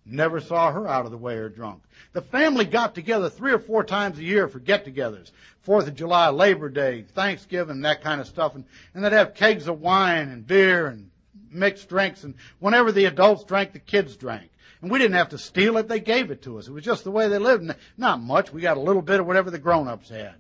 Never 0.06 0.40
saw 0.40 0.72
her 0.72 0.88
out 0.88 1.06
of 1.06 1.12
the 1.12 1.18
way 1.18 1.36
or 1.36 1.50
drunk. 1.50 1.84
The 2.14 2.22
family 2.22 2.66
got 2.66 2.96
together 2.96 3.30
three 3.30 3.54
or 3.54 3.60
four 3.60 3.84
times 3.84 4.18
a 4.18 4.24
year 4.24 4.48
for 4.48 4.60
get-togethers. 4.60 5.32
Fourth 5.62 5.88
of 5.88 5.96
July, 5.96 6.30
Labor 6.30 6.70
Day, 6.70 7.04
Thanksgiving, 7.14 7.82
that 7.82 8.02
kind 8.02 8.20
of 8.20 8.28
stuff. 8.28 8.56
And, 8.56 8.66
and 8.94 9.04
they'd 9.04 9.14
have 9.14 9.36
kegs 9.36 9.68
of 9.68 9.80
wine 9.80 10.30
and 10.30 10.46
beer 10.46 10.88
and 10.88 11.12
mixed 11.52 11.88
drinks. 11.88 12.24
And 12.24 12.34
whenever 12.60 12.92
the 12.92 13.06
adults 13.06 13.44
drank, 13.44 13.74
the 13.74 13.80
kids 13.80 14.18
drank. 14.18 14.50
And 14.82 14.90
we 14.90 14.98
didn't 14.98 15.16
have 15.16 15.30
to 15.30 15.38
steal 15.38 15.78
it. 15.78 15.88
They 15.88 16.00
gave 16.00 16.32
it 16.32 16.42
to 16.44 16.58
us. 16.58 16.68
It 16.68 16.74
was 16.74 16.84
just 16.84 17.04
the 17.04 17.12
way 17.12 17.28
they 17.28 17.38
lived. 17.38 17.72
Not 17.96 18.22
much. 18.22 18.52
We 18.52 18.62
got 18.62 18.78
a 18.78 18.82
little 18.82 19.04
bit 19.04 19.20
of 19.20 19.28
whatever 19.28 19.52
the 19.52 19.60
grown-ups 19.60 20.10
had. 20.10 20.36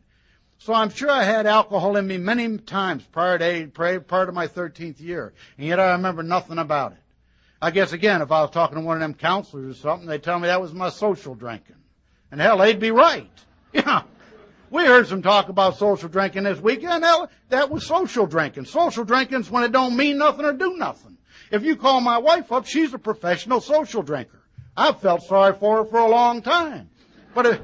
So 0.57 0.73
I'm 0.73 0.89
sure 0.89 1.09
I 1.09 1.23
had 1.23 1.45
alcohol 1.45 1.97
in 1.97 2.07
me 2.07 2.17
many 2.17 2.57
times 2.57 3.03
prior 3.03 3.37
to, 3.37 3.67
prior 3.67 4.25
to 4.25 4.31
my 4.31 4.47
13th 4.47 4.99
year. 4.99 5.33
And 5.57 5.67
yet 5.67 5.79
I 5.79 5.91
remember 5.91 6.23
nothing 6.23 6.57
about 6.57 6.93
it. 6.93 6.97
I 7.61 7.71
guess 7.71 7.93
again, 7.93 8.21
if 8.21 8.31
I 8.31 8.41
was 8.41 8.49
talking 8.49 8.77
to 8.77 8.83
one 8.83 8.97
of 8.97 9.01
them 9.01 9.13
counselors 9.13 9.77
or 9.77 9.79
something, 9.79 10.07
they'd 10.07 10.23
tell 10.23 10.39
me 10.39 10.47
that 10.47 10.61
was 10.61 10.73
my 10.73 10.89
social 10.89 11.35
drinking. 11.35 11.75
And 12.31 12.41
hell, 12.41 12.57
they'd 12.57 12.79
be 12.79 12.91
right. 12.91 13.29
Yeah. 13.73 14.03
We 14.69 14.85
heard 14.85 15.07
some 15.07 15.21
talk 15.21 15.49
about 15.49 15.77
social 15.77 16.07
drinking 16.09 16.43
this 16.43 16.59
weekend. 16.59 17.03
Hell, 17.03 17.29
that 17.49 17.69
was 17.69 17.85
social 17.85 18.25
drinking. 18.25 18.65
Social 18.65 19.03
drinking's 19.03 19.49
when 19.49 19.63
it 19.63 19.73
don't 19.73 19.95
mean 19.95 20.17
nothing 20.17 20.45
or 20.45 20.53
do 20.53 20.75
nothing. 20.77 21.17
If 21.51 21.63
you 21.63 21.75
call 21.75 21.99
my 21.99 22.17
wife 22.17 22.51
up, 22.53 22.65
she's 22.65 22.93
a 22.93 22.97
professional 22.97 23.59
social 23.59 24.01
drinker. 24.01 24.41
I've 24.75 25.01
felt 25.01 25.23
sorry 25.23 25.53
for 25.57 25.77
her 25.77 25.85
for 25.85 25.99
a 25.99 26.07
long 26.07 26.41
time. 26.41 26.89
But 27.35 27.45
if, 27.45 27.61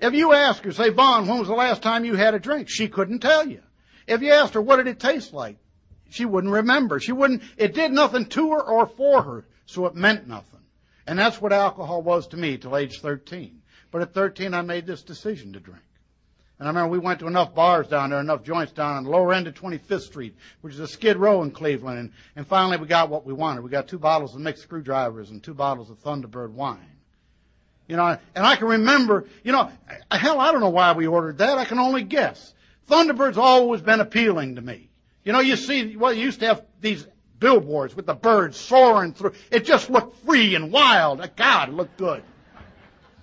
if 0.00 0.12
you 0.12 0.34
ask 0.34 0.62
her, 0.64 0.72
say, 0.72 0.90
Vaughn, 0.90 1.26
when 1.26 1.38
was 1.38 1.48
the 1.48 1.54
last 1.54 1.82
time 1.82 2.04
you 2.04 2.14
had 2.14 2.34
a 2.34 2.38
drink? 2.38 2.68
She 2.68 2.88
couldn't 2.88 3.20
tell 3.20 3.46
you. 3.46 3.62
If 4.06 4.20
you 4.22 4.32
asked 4.32 4.54
her, 4.54 4.60
what 4.60 4.76
did 4.76 4.86
it 4.86 5.00
taste 5.00 5.32
like? 5.32 5.56
She 6.10 6.24
wouldn't 6.24 6.52
remember. 6.52 7.00
She 7.00 7.12
wouldn't, 7.12 7.42
it 7.56 7.74
did 7.74 7.92
nothing 7.92 8.26
to 8.26 8.52
her 8.52 8.62
or 8.62 8.86
for 8.86 9.22
her, 9.22 9.44
so 9.66 9.86
it 9.86 9.94
meant 9.94 10.28
nothing. 10.28 10.60
And 11.06 11.18
that's 11.18 11.40
what 11.40 11.52
alcohol 11.52 12.02
was 12.02 12.26
to 12.28 12.36
me 12.36 12.58
till 12.58 12.76
age 12.76 13.00
13. 13.00 13.62
But 13.90 14.02
at 14.02 14.14
13, 14.14 14.54
I 14.54 14.62
made 14.62 14.86
this 14.86 15.02
decision 15.02 15.52
to 15.52 15.60
drink. 15.60 15.82
And 16.58 16.66
I 16.66 16.70
remember 16.70 16.90
we 16.90 16.98
went 16.98 17.20
to 17.20 17.26
enough 17.26 17.54
bars 17.54 17.86
down 17.86 18.10
there, 18.10 18.20
enough 18.20 18.42
joints 18.42 18.72
down 18.72 18.96
on 18.96 19.04
the 19.04 19.10
lower 19.10 19.32
end 19.32 19.46
of 19.46 19.54
25th 19.54 20.00
Street, 20.02 20.36
which 20.62 20.72
is 20.72 20.80
a 20.80 20.88
skid 20.88 21.18
row 21.18 21.42
in 21.42 21.50
Cleveland. 21.50 21.98
And, 21.98 22.12
and 22.34 22.46
finally 22.46 22.78
we 22.78 22.86
got 22.86 23.10
what 23.10 23.26
we 23.26 23.34
wanted. 23.34 23.62
We 23.62 23.70
got 23.70 23.88
two 23.88 23.98
bottles 23.98 24.34
of 24.34 24.40
mixed 24.40 24.62
screwdrivers 24.62 25.30
and 25.30 25.42
two 25.42 25.54
bottles 25.54 25.90
of 25.90 26.02
Thunderbird 26.02 26.52
wine. 26.52 26.96
You 27.88 27.96
know, 27.96 28.18
and 28.34 28.46
I 28.46 28.56
can 28.56 28.68
remember, 28.68 29.26
you 29.44 29.52
know, 29.52 29.70
hell, 30.10 30.40
I 30.40 30.50
don't 30.50 30.60
know 30.60 30.70
why 30.70 30.92
we 30.92 31.06
ordered 31.06 31.38
that. 31.38 31.58
I 31.58 31.64
can 31.66 31.78
only 31.78 32.02
guess. 32.02 32.54
Thunderbird's 32.88 33.38
always 33.38 33.80
been 33.80 34.00
appealing 34.00 34.56
to 34.56 34.62
me. 34.62 34.88
You 35.26 35.32
know, 35.32 35.40
you 35.40 35.56
see, 35.56 35.96
well, 35.96 36.12
you 36.12 36.22
used 36.22 36.38
to 36.38 36.46
have 36.46 36.62
these 36.80 37.04
billboards 37.40 37.96
with 37.96 38.06
the 38.06 38.14
birds 38.14 38.56
soaring 38.56 39.12
through. 39.12 39.32
It 39.50 39.64
just 39.64 39.90
looked 39.90 40.24
free 40.24 40.54
and 40.54 40.70
wild. 40.70 41.28
God, 41.34 41.68
it 41.68 41.74
looked 41.74 41.96
good. 41.96 42.22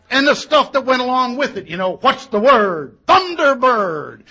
And 0.10 0.28
the 0.28 0.36
stuff 0.36 0.74
that 0.74 0.86
went 0.86 1.02
along 1.02 1.38
with 1.38 1.56
it, 1.56 1.68
you 1.68 1.78
know, 1.78 1.96
what's 1.96 2.26
the 2.26 2.42
word? 2.42 2.98
Thunderbird. 3.08 4.24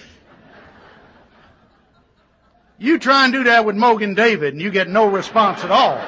You 2.76 2.98
try 2.98 3.24
and 3.24 3.32
do 3.32 3.44
that 3.44 3.64
with 3.64 3.74
Mogen 3.74 4.14
David 4.14 4.52
and 4.52 4.60
you 4.60 4.70
get 4.70 4.90
no 4.90 5.06
response 5.06 5.64
at 5.64 5.70
all. 5.70 5.98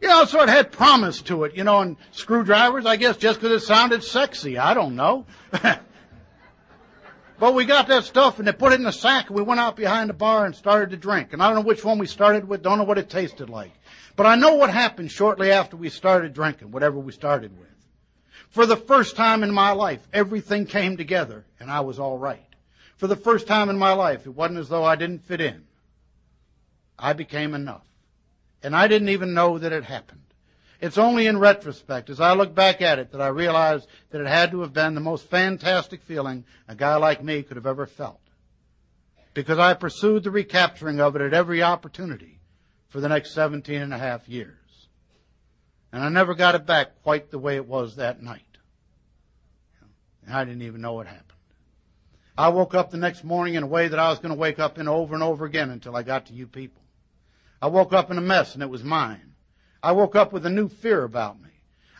You 0.00 0.06
know, 0.06 0.24
so 0.24 0.40
it 0.42 0.48
had 0.48 0.70
promise 0.70 1.20
to 1.22 1.42
it, 1.42 1.56
you 1.56 1.64
know, 1.64 1.80
and 1.80 1.96
screwdrivers, 2.12 2.86
I 2.86 2.94
guess, 2.94 3.16
just 3.16 3.40
because 3.40 3.60
it 3.60 3.66
sounded 3.66 4.04
sexy. 4.04 4.56
I 4.56 4.72
don't 4.72 4.94
know. 4.94 5.26
But 7.38 7.54
we 7.54 7.64
got 7.64 7.86
that 7.86 8.04
stuff 8.04 8.38
and 8.38 8.48
they 8.48 8.52
put 8.52 8.72
it 8.72 8.80
in 8.80 8.86
a 8.86 8.92
sack 8.92 9.28
and 9.28 9.36
we 9.36 9.42
went 9.42 9.60
out 9.60 9.76
behind 9.76 10.10
the 10.10 10.14
bar 10.14 10.44
and 10.44 10.56
started 10.56 10.90
to 10.90 10.96
drink. 10.96 11.32
And 11.32 11.42
I 11.42 11.46
don't 11.46 11.56
know 11.56 11.68
which 11.68 11.84
one 11.84 11.98
we 11.98 12.06
started 12.06 12.48
with, 12.48 12.62
don't 12.62 12.78
know 12.78 12.84
what 12.84 12.98
it 12.98 13.08
tasted 13.08 13.48
like. 13.48 13.72
But 14.16 14.26
I 14.26 14.34
know 14.34 14.54
what 14.54 14.70
happened 14.70 15.12
shortly 15.12 15.52
after 15.52 15.76
we 15.76 15.88
started 15.88 16.34
drinking, 16.34 16.72
whatever 16.72 16.98
we 16.98 17.12
started 17.12 17.56
with. 17.56 17.68
For 18.50 18.66
the 18.66 18.76
first 18.76 19.14
time 19.14 19.44
in 19.44 19.52
my 19.52 19.70
life, 19.70 20.06
everything 20.12 20.66
came 20.66 20.96
together 20.96 21.44
and 21.60 21.70
I 21.70 21.80
was 21.80 22.00
alright. 22.00 22.44
For 22.96 23.06
the 23.06 23.14
first 23.14 23.46
time 23.46 23.68
in 23.68 23.78
my 23.78 23.92
life, 23.92 24.26
it 24.26 24.30
wasn't 24.30 24.58
as 24.58 24.68
though 24.68 24.84
I 24.84 24.96
didn't 24.96 25.24
fit 25.24 25.40
in. 25.40 25.64
I 26.98 27.12
became 27.12 27.54
enough. 27.54 27.86
And 28.64 28.74
I 28.74 28.88
didn't 28.88 29.10
even 29.10 29.34
know 29.34 29.58
that 29.58 29.72
it 29.72 29.84
happened. 29.84 30.22
It's 30.80 30.98
only 30.98 31.26
in 31.26 31.38
retrospect, 31.38 32.08
as 32.08 32.20
I 32.20 32.34
look 32.34 32.54
back 32.54 32.80
at 32.80 33.00
it, 33.00 33.10
that 33.10 33.20
I 33.20 33.28
realize 33.28 33.86
that 34.10 34.20
it 34.20 34.28
had 34.28 34.52
to 34.52 34.60
have 34.60 34.72
been 34.72 34.94
the 34.94 35.00
most 35.00 35.28
fantastic 35.28 36.02
feeling 36.02 36.44
a 36.68 36.76
guy 36.76 36.96
like 36.96 37.22
me 37.22 37.42
could 37.42 37.56
have 37.56 37.66
ever 37.66 37.86
felt. 37.86 38.20
Because 39.34 39.58
I 39.58 39.74
pursued 39.74 40.22
the 40.22 40.30
recapturing 40.30 41.00
of 41.00 41.16
it 41.16 41.22
at 41.22 41.34
every 41.34 41.62
opportunity 41.62 42.38
for 42.88 43.00
the 43.00 43.08
next 43.08 43.32
17 43.32 43.80
and 43.80 43.92
a 43.92 43.98
half 43.98 44.28
years. 44.28 44.88
And 45.92 46.02
I 46.02 46.08
never 46.10 46.34
got 46.34 46.54
it 46.54 46.66
back 46.66 47.02
quite 47.02 47.30
the 47.30 47.38
way 47.38 47.56
it 47.56 47.66
was 47.66 47.96
that 47.96 48.22
night. 48.22 48.42
And 50.24 50.36
I 50.36 50.44
didn't 50.44 50.62
even 50.62 50.80
know 50.80 51.00
it 51.00 51.06
happened. 51.06 51.24
I 52.36 52.50
woke 52.50 52.74
up 52.74 52.90
the 52.90 52.98
next 52.98 53.24
morning 53.24 53.54
in 53.54 53.64
a 53.64 53.66
way 53.66 53.88
that 53.88 53.98
I 53.98 54.10
was 54.10 54.20
going 54.20 54.32
to 54.32 54.38
wake 54.38 54.60
up 54.60 54.78
in 54.78 54.86
over 54.86 55.14
and 55.14 55.24
over 55.24 55.44
again 55.44 55.70
until 55.70 55.96
I 55.96 56.04
got 56.04 56.26
to 56.26 56.34
you 56.34 56.46
people. 56.46 56.82
I 57.60 57.66
woke 57.66 57.92
up 57.92 58.12
in 58.12 58.18
a 58.18 58.20
mess 58.20 58.54
and 58.54 58.62
it 58.62 58.70
was 58.70 58.84
mine. 58.84 59.27
I 59.82 59.92
woke 59.92 60.16
up 60.16 60.32
with 60.32 60.44
a 60.46 60.50
new 60.50 60.68
fear 60.68 61.04
about 61.04 61.40
me. 61.40 61.48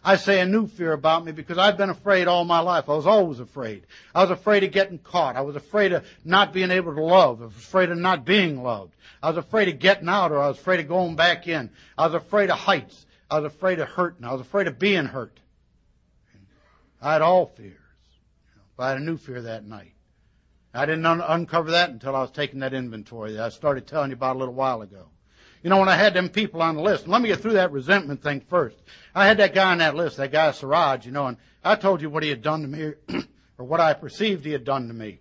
I 0.03 0.17
say 0.17 0.41
a 0.41 0.47
new 0.47 0.67
fear 0.67 0.93
about 0.93 1.25
me 1.25 1.33
because 1.33 1.59
I've 1.59 1.77
been 1.77 1.91
afraid 1.91 2.29
all 2.29 2.45
my 2.45 2.61
life. 2.61 2.89
I 2.89 2.95
was 2.95 3.07
always 3.07 3.41
afraid. 3.41 3.87
I 4.15 4.23
was 4.23 4.31
afraid 4.31 4.65
of 4.65 4.73
getting 4.73 4.99
caught. 4.99 5.37
I 5.37 5.41
was 5.41 5.57
afraid 5.57 5.93
of 5.93 6.07
not 6.25 6.53
being 6.53 6.71
able 6.71 6.95
to 6.95 7.03
love. 7.03 7.43
I 7.43 7.47
was 7.47 7.57
afraid 7.57 7.91
of 7.91 7.99
not 7.99 8.25
being 8.25 8.63
loved. 8.63 8.95
I 9.23 9.29
was 9.29 9.37
afraid 9.37 9.69
of 9.69 9.79
getting 9.81 10.09
out 10.09 10.33
or 10.33 10.41
I 10.41 10.49
was 10.49 10.59
afraid 10.59 10.81
of 10.81 10.89
going 10.89 11.17
back 11.17 11.49
in. 11.49 11.71
I 11.97 12.07
was 12.07 12.15
afraid 12.15 12.51
of 12.51 12.59
heights. 12.59 13.07
I 13.31 13.41
was 13.41 13.53
afraid 13.53 13.81
of 13.81 13.89
hurting. 13.89 14.25
I 14.25 14.33
was 14.33 14.41
afraid 14.41 14.67
of 14.67 14.79
being 14.79 15.05
hurt. 15.05 15.41
I 17.03 17.13
had 17.13 17.23
all 17.23 17.47
fears. 17.47 17.75
But 18.77 18.83
I 18.85 18.89
had 18.91 18.99
a 18.99 19.05
new 19.05 19.17
fear 19.17 19.43
that 19.43 19.65
night. 19.65 19.93
I 20.73 20.87
didn't 20.87 21.07
un- 21.07 21.21
uncover 21.21 21.73
that 21.73 21.91
until 21.91 22.15
I 22.15 22.21
was 22.21 22.31
taking 22.31 22.61
that 22.61 22.73
inventory 22.73 23.33
that 23.33 23.43
I 23.45 23.49
started 23.49 23.87
telling 23.87 24.11
you 24.11 24.17
about 24.17 24.37
a 24.37 24.39
little 24.39 24.55
while 24.55 24.83
ago. 24.83 25.09
You 25.63 25.71
know, 25.71 25.79
when 25.79 25.89
I 25.89 25.97
had 25.97 26.15
them 26.15 26.29
people 26.29 26.63
on 26.63 26.77
the 26.77 26.83
list, 26.83 27.09
let 27.09 27.21
me 27.21 27.29
get 27.29 27.41
through 27.41 27.55
that 27.55 27.73
resentment 27.73 28.23
thing 28.23 28.41
first. 28.41 28.77
I 29.15 29.27
had 29.27 29.39
that 29.39 29.55
guy 29.55 29.73
on 29.73 29.79
that 29.79 29.97
list, 29.97 30.17
that 30.19 30.31
guy 30.31 30.51
Siraj, 30.53 31.05
you 31.05 31.13
know, 31.13 31.27
and 31.27 31.37
I 31.65 31.75
told 31.75 32.01
you 32.01 32.11
what 32.11 32.23
he 32.23 32.29
had 32.29 32.43
done 32.43 32.63
to 32.63 32.69
me, 32.69 32.93
or 33.59 33.65
what 33.65 33.81
I 33.81 33.93
perceived 33.95 34.45
he 34.45 34.53
had 34.53 34.65
done 34.65 34.89
to 34.89 34.95
me. 34.95 35.21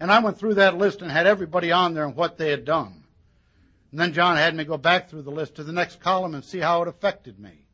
And 0.00 0.10
I 0.10 0.18
went 0.18 0.38
through 0.38 0.54
that 0.54 0.76
list 0.76 1.02
and 1.02 1.10
had 1.10 1.26
everybody 1.26 1.72
on 1.72 1.94
there 1.94 2.04
and 2.04 2.16
what 2.16 2.36
they 2.36 2.50
had 2.50 2.64
done. 2.64 3.04
And 3.90 4.00
then 4.00 4.12
John 4.12 4.36
had 4.36 4.54
me 4.54 4.64
go 4.64 4.76
back 4.76 5.08
through 5.08 5.22
the 5.22 5.30
list 5.30 5.54
to 5.54 5.64
the 5.64 5.72
next 5.72 6.00
column 6.00 6.34
and 6.34 6.44
see 6.44 6.58
how 6.58 6.82
it 6.82 6.88
affected 6.88 7.38
me. 7.38 7.66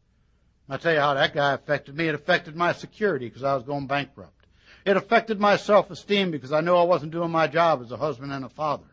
I 0.69 0.77
tell 0.77 0.93
you 0.93 1.01
how 1.01 1.15
that 1.15 1.35
guy 1.35 1.53
affected 1.55 1.97
me. 1.97 2.09
It 2.09 2.15
affected 2.15 2.55
my 2.55 2.73
security 2.73 3.27
because 3.27 3.43
I 3.43 3.55
was 3.55 3.65
going 3.65 3.87
bankrupt. 3.87 4.47
It 4.85 4.97
affected 4.97 5.41
my 5.41 5.57
self-esteem 5.57 6.31
because 6.31 6.53
I 6.53 6.61
knew 6.61 6.75
I 6.75 6.85
wasn't 6.85 7.13
doing 7.13 7.31
my 7.31 7.47
job 7.47 7.83
as 7.83 7.91
a 7.93 7.97
husband 7.97 8.33
and 8.33 8.45
a 8.45 8.49
father. 8.49 8.85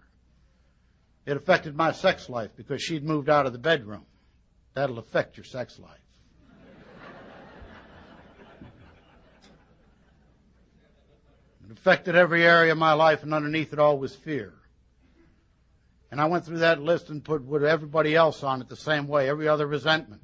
It 1.26 1.38
affected 1.38 1.76
my 1.76 1.92
sex 1.92 2.30
life 2.30 2.52
because 2.56 2.82
she'd 2.82 3.04
moved 3.04 3.30
out 3.30 3.46
of 3.46 3.54
the 3.54 3.60
bedroom. 3.60 4.06
That'll 4.74 5.00
affect 5.00 5.38
your 5.38 5.44
sex 5.44 5.78
life. 5.80 6.00
It 11.66 11.78
affected 11.78 12.16
every 12.16 12.44
area 12.44 12.72
of 12.72 12.80
my 12.80 12.94
life, 12.94 13.22
and 13.22 13.32
underneath 13.32 13.74
it 13.74 13.80
all 13.80 14.00
was 14.00 14.16
fear. 14.16 14.54
And 16.10 16.20
I 16.20 16.26
went 16.26 16.46
through 16.46 16.60
that 16.60 16.82
list 16.82 17.10
and 17.10 17.24
put 17.24 17.44
everybody 17.62 18.16
else 18.16 18.42
on 18.42 18.62
it 18.62 18.70
the 18.70 18.76
same 18.76 19.08
way, 19.08 19.30
every 19.30 19.48
other 19.48 19.68
resentment. 19.68 20.24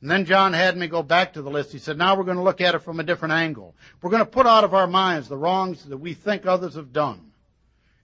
And 0.00 0.10
then 0.10 0.24
John 0.24 0.54
had 0.54 0.76
me 0.76 0.86
go 0.86 1.02
back 1.02 1.34
to 1.34 1.42
the 1.42 1.50
list. 1.50 1.72
He 1.72 1.78
said, 1.78 1.98
now 1.98 2.16
we're 2.16 2.24
going 2.24 2.36
to 2.36 2.42
look 2.42 2.62
at 2.62 2.74
it 2.74 2.78
from 2.78 3.00
a 3.00 3.02
different 3.02 3.34
angle. 3.34 3.74
We're 4.00 4.10
going 4.10 4.24
to 4.24 4.30
put 4.30 4.46
out 4.46 4.64
of 4.64 4.72
our 4.72 4.86
minds 4.86 5.28
the 5.28 5.36
wrongs 5.36 5.84
that 5.84 5.98
we 5.98 6.14
think 6.14 6.46
others 6.46 6.76
have 6.76 6.92
done. 6.92 7.32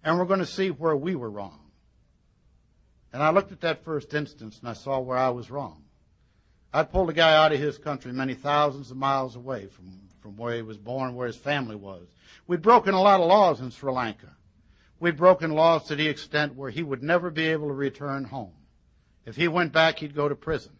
And 0.02 0.18
we're 0.18 0.26
going 0.26 0.40
to 0.40 0.46
see 0.46 0.70
where 0.70 0.96
we 0.96 1.14
were 1.14 1.30
wrong. 1.30 1.60
And 3.14 3.22
I 3.22 3.30
looked 3.30 3.52
at 3.52 3.60
that 3.60 3.84
first 3.84 4.12
instance 4.12 4.58
and 4.58 4.68
I 4.68 4.72
saw 4.72 4.98
where 4.98 5.16
I 5.16 5.28
was 5.30 5.48
wrong. 5.48 5.84
I'd 6.72 6.90
pulled 6.90 7.10
a 7.10 7.12
guy 7.12 7.32
out 7.36 7.52
of 7.52 7.60
his 7.60 7.78
country 7.78 8.12
many 8.12 8.34
thousands 8.34 8.90
of 8.90 8.96
miles 8.96 9.36
away 9.36 9.68
from, 9.68 10.00
from 10.20 10.36
where 10.36 10.56
he 10.56 10.62
was 10.62 10.78
born, 10.78 11.14
where 11.14 11.28
his 11.28 11.36
family 11.36 11.76
was. 11.76 12.08
We'd 12.48 12.60
broken 12.60 12.92
a 12.92 13.00
lot 13.00 13.20
of 13.20 13.28
laws 13.28 13.60
in 13.60 13.70
Sri 13.70 13.92
Lanka. 13.92 14.34
We'd 14.98 15.16
broken 15.16 15.52
laws 15.52 15.84
to 15.84 15.94
the 15.94 16.08
extent 16.08 16.56
where 16.56 16.70
he 16.70 16.82
would 16.82 17.04
never 17.04 17.30
be 17.30 17.46
able 17.46 17.68
to 17.68 17.74
return 17.74 18.24
home. 18.24 18.50
If 19.24 19.36
he 19.36 19.46
went 19.46 19.72
back, 19.72 20.00
he'd 20.00 20.16
go 20.16 20.28
to 20.28 20.34
prison. 20.34 20.72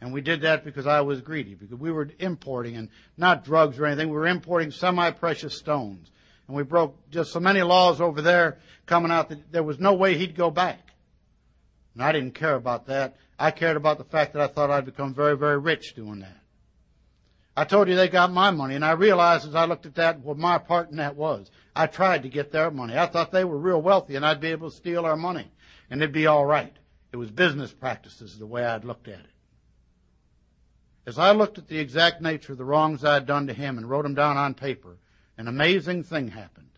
And 0.00 0.12
we 0.12 0.20
did 0.20 0.42
that 0.42 0.64
because 0.64 0.86
I 0.86 1.00
was 1.00 1.20
greedy, 1.20 1.56
because 1.56 1.74
we 1.74 1.90
were 1.90 2.10
importing 2.20 2.76
and 2.76 2.90
not 3.16 3.44
drugs 3.44 3.76
or 3.76 3.86
anything. 3.86 4.10
We 4.10 4.16
were 4.16 4.28
importing 4.28 4.70
semi-precious 4.70 5.58
stones. 5.58 6.12
And 6.46 6.56
we 6.56 6.62
broke 6.62 7.10
just 7.10 7.32
so 7.32 7.40
many 7.40 7.62
laws 7.62 8.00
over 8.00 8.22
there 8.22 8.58
coming 8.86 9.10
out 9.10 9.30
that 9.30 9.50
there 9.50 9.64
was 9.64 9.80
no 9.80 9.94
way 9.94 10.16
he'd 10.16 10.36
go 10.36 10.52
back. 10.52 10.87
And 11.98 12.06
I 12.06 12.12
didn't 12.12 12.36
care 12.36 12.54
about 12.54 12.86
that. 12.86 13.16
I 13.40 13.50
cared 13.50 13.76
about 13.76 13.98
the 13.98 14.04
fact 14.04 14.32
that 14.34 14.40
I 14.40 14.46
thought 14.46 14.70
I'd 14.70 14.84
become 14.84 15.12
very, 15.12 15.36
very 15.36 15.58
rich 15.58 15.96
doing 15.96 16.20
that. 16.20 16.38
I 17.56 17.64
told 17.64 17.88
you 17.88 17.96
they 17.96 18.08
got 18.08 18.30
my 18.30 18.52
money, 18.52 18.76
and 18.76 18.84
I 18.84 18.92
realized 18.92 19.48
as 19.48 19.56
I 19.56 19.64
looked 19.64 19.84
at 19.84 19.96
that 19.96 20.20
what 20.20 20.38
my 20.38 20.58
part 20.58 20.92
in 20.92 20.98
that 20.98 21.16
was. 21.16 21.50
I 21.74 21.88
tried 21.88 22.22
to 22.22 22.28
get 22.28 22.52
their 22.52 22.70
money. 22.70 22.96
I 22.96 23.06
thought 23.06 23.32
they 23.32 23.44
were 23.44 23.58
real 23.58 23.82
wealthy, 23.82 24.14
and 24.14 24.24
I'd 24.24 24.40
be 24.40 24.52
able 24.52 24.70
to 24.70 24.76
steal 24.76 25.06
our 25.06 25.16
money, 25.16 25.50
and 25.90 26.00
it'd 26.00 26.12
be 26.12 26.28
all 26.28 26.46
right. 26.46 26.72
It 27.10 27.16
was 27.16 27.32
business 27.32 27.72
practices 27.72 28.38
the 28.38 28.46
way 28.46 28.64
I'd 28.64 28.84
looked 28.84 29.08
at 29.08 29.18
it. 29.18 29.30
As 31.04 31.18
I 31.18 31.32
looked 31.32 31.58
at 31.58 31.66
the 31.66 31.80
exact 31.80 32.22
nature 32.22 32.52
of 32.52 32.58
the 32.58 32.64
wrongs 32.64 33.04
I'd 33.04 33.26
done 33.26 33.48
to 33.48 33.54
him 33.54 33.76
and 33.76 33.90
wrote 33.90 34.04
them 34.04 34.14
down 34.14 34.36
on 34.36 34.54
paper, 34.54 34.98
an 35.36 35.48
amazing 35.48 36.04
thing 36.04 36.28
happened. 36.28 36.70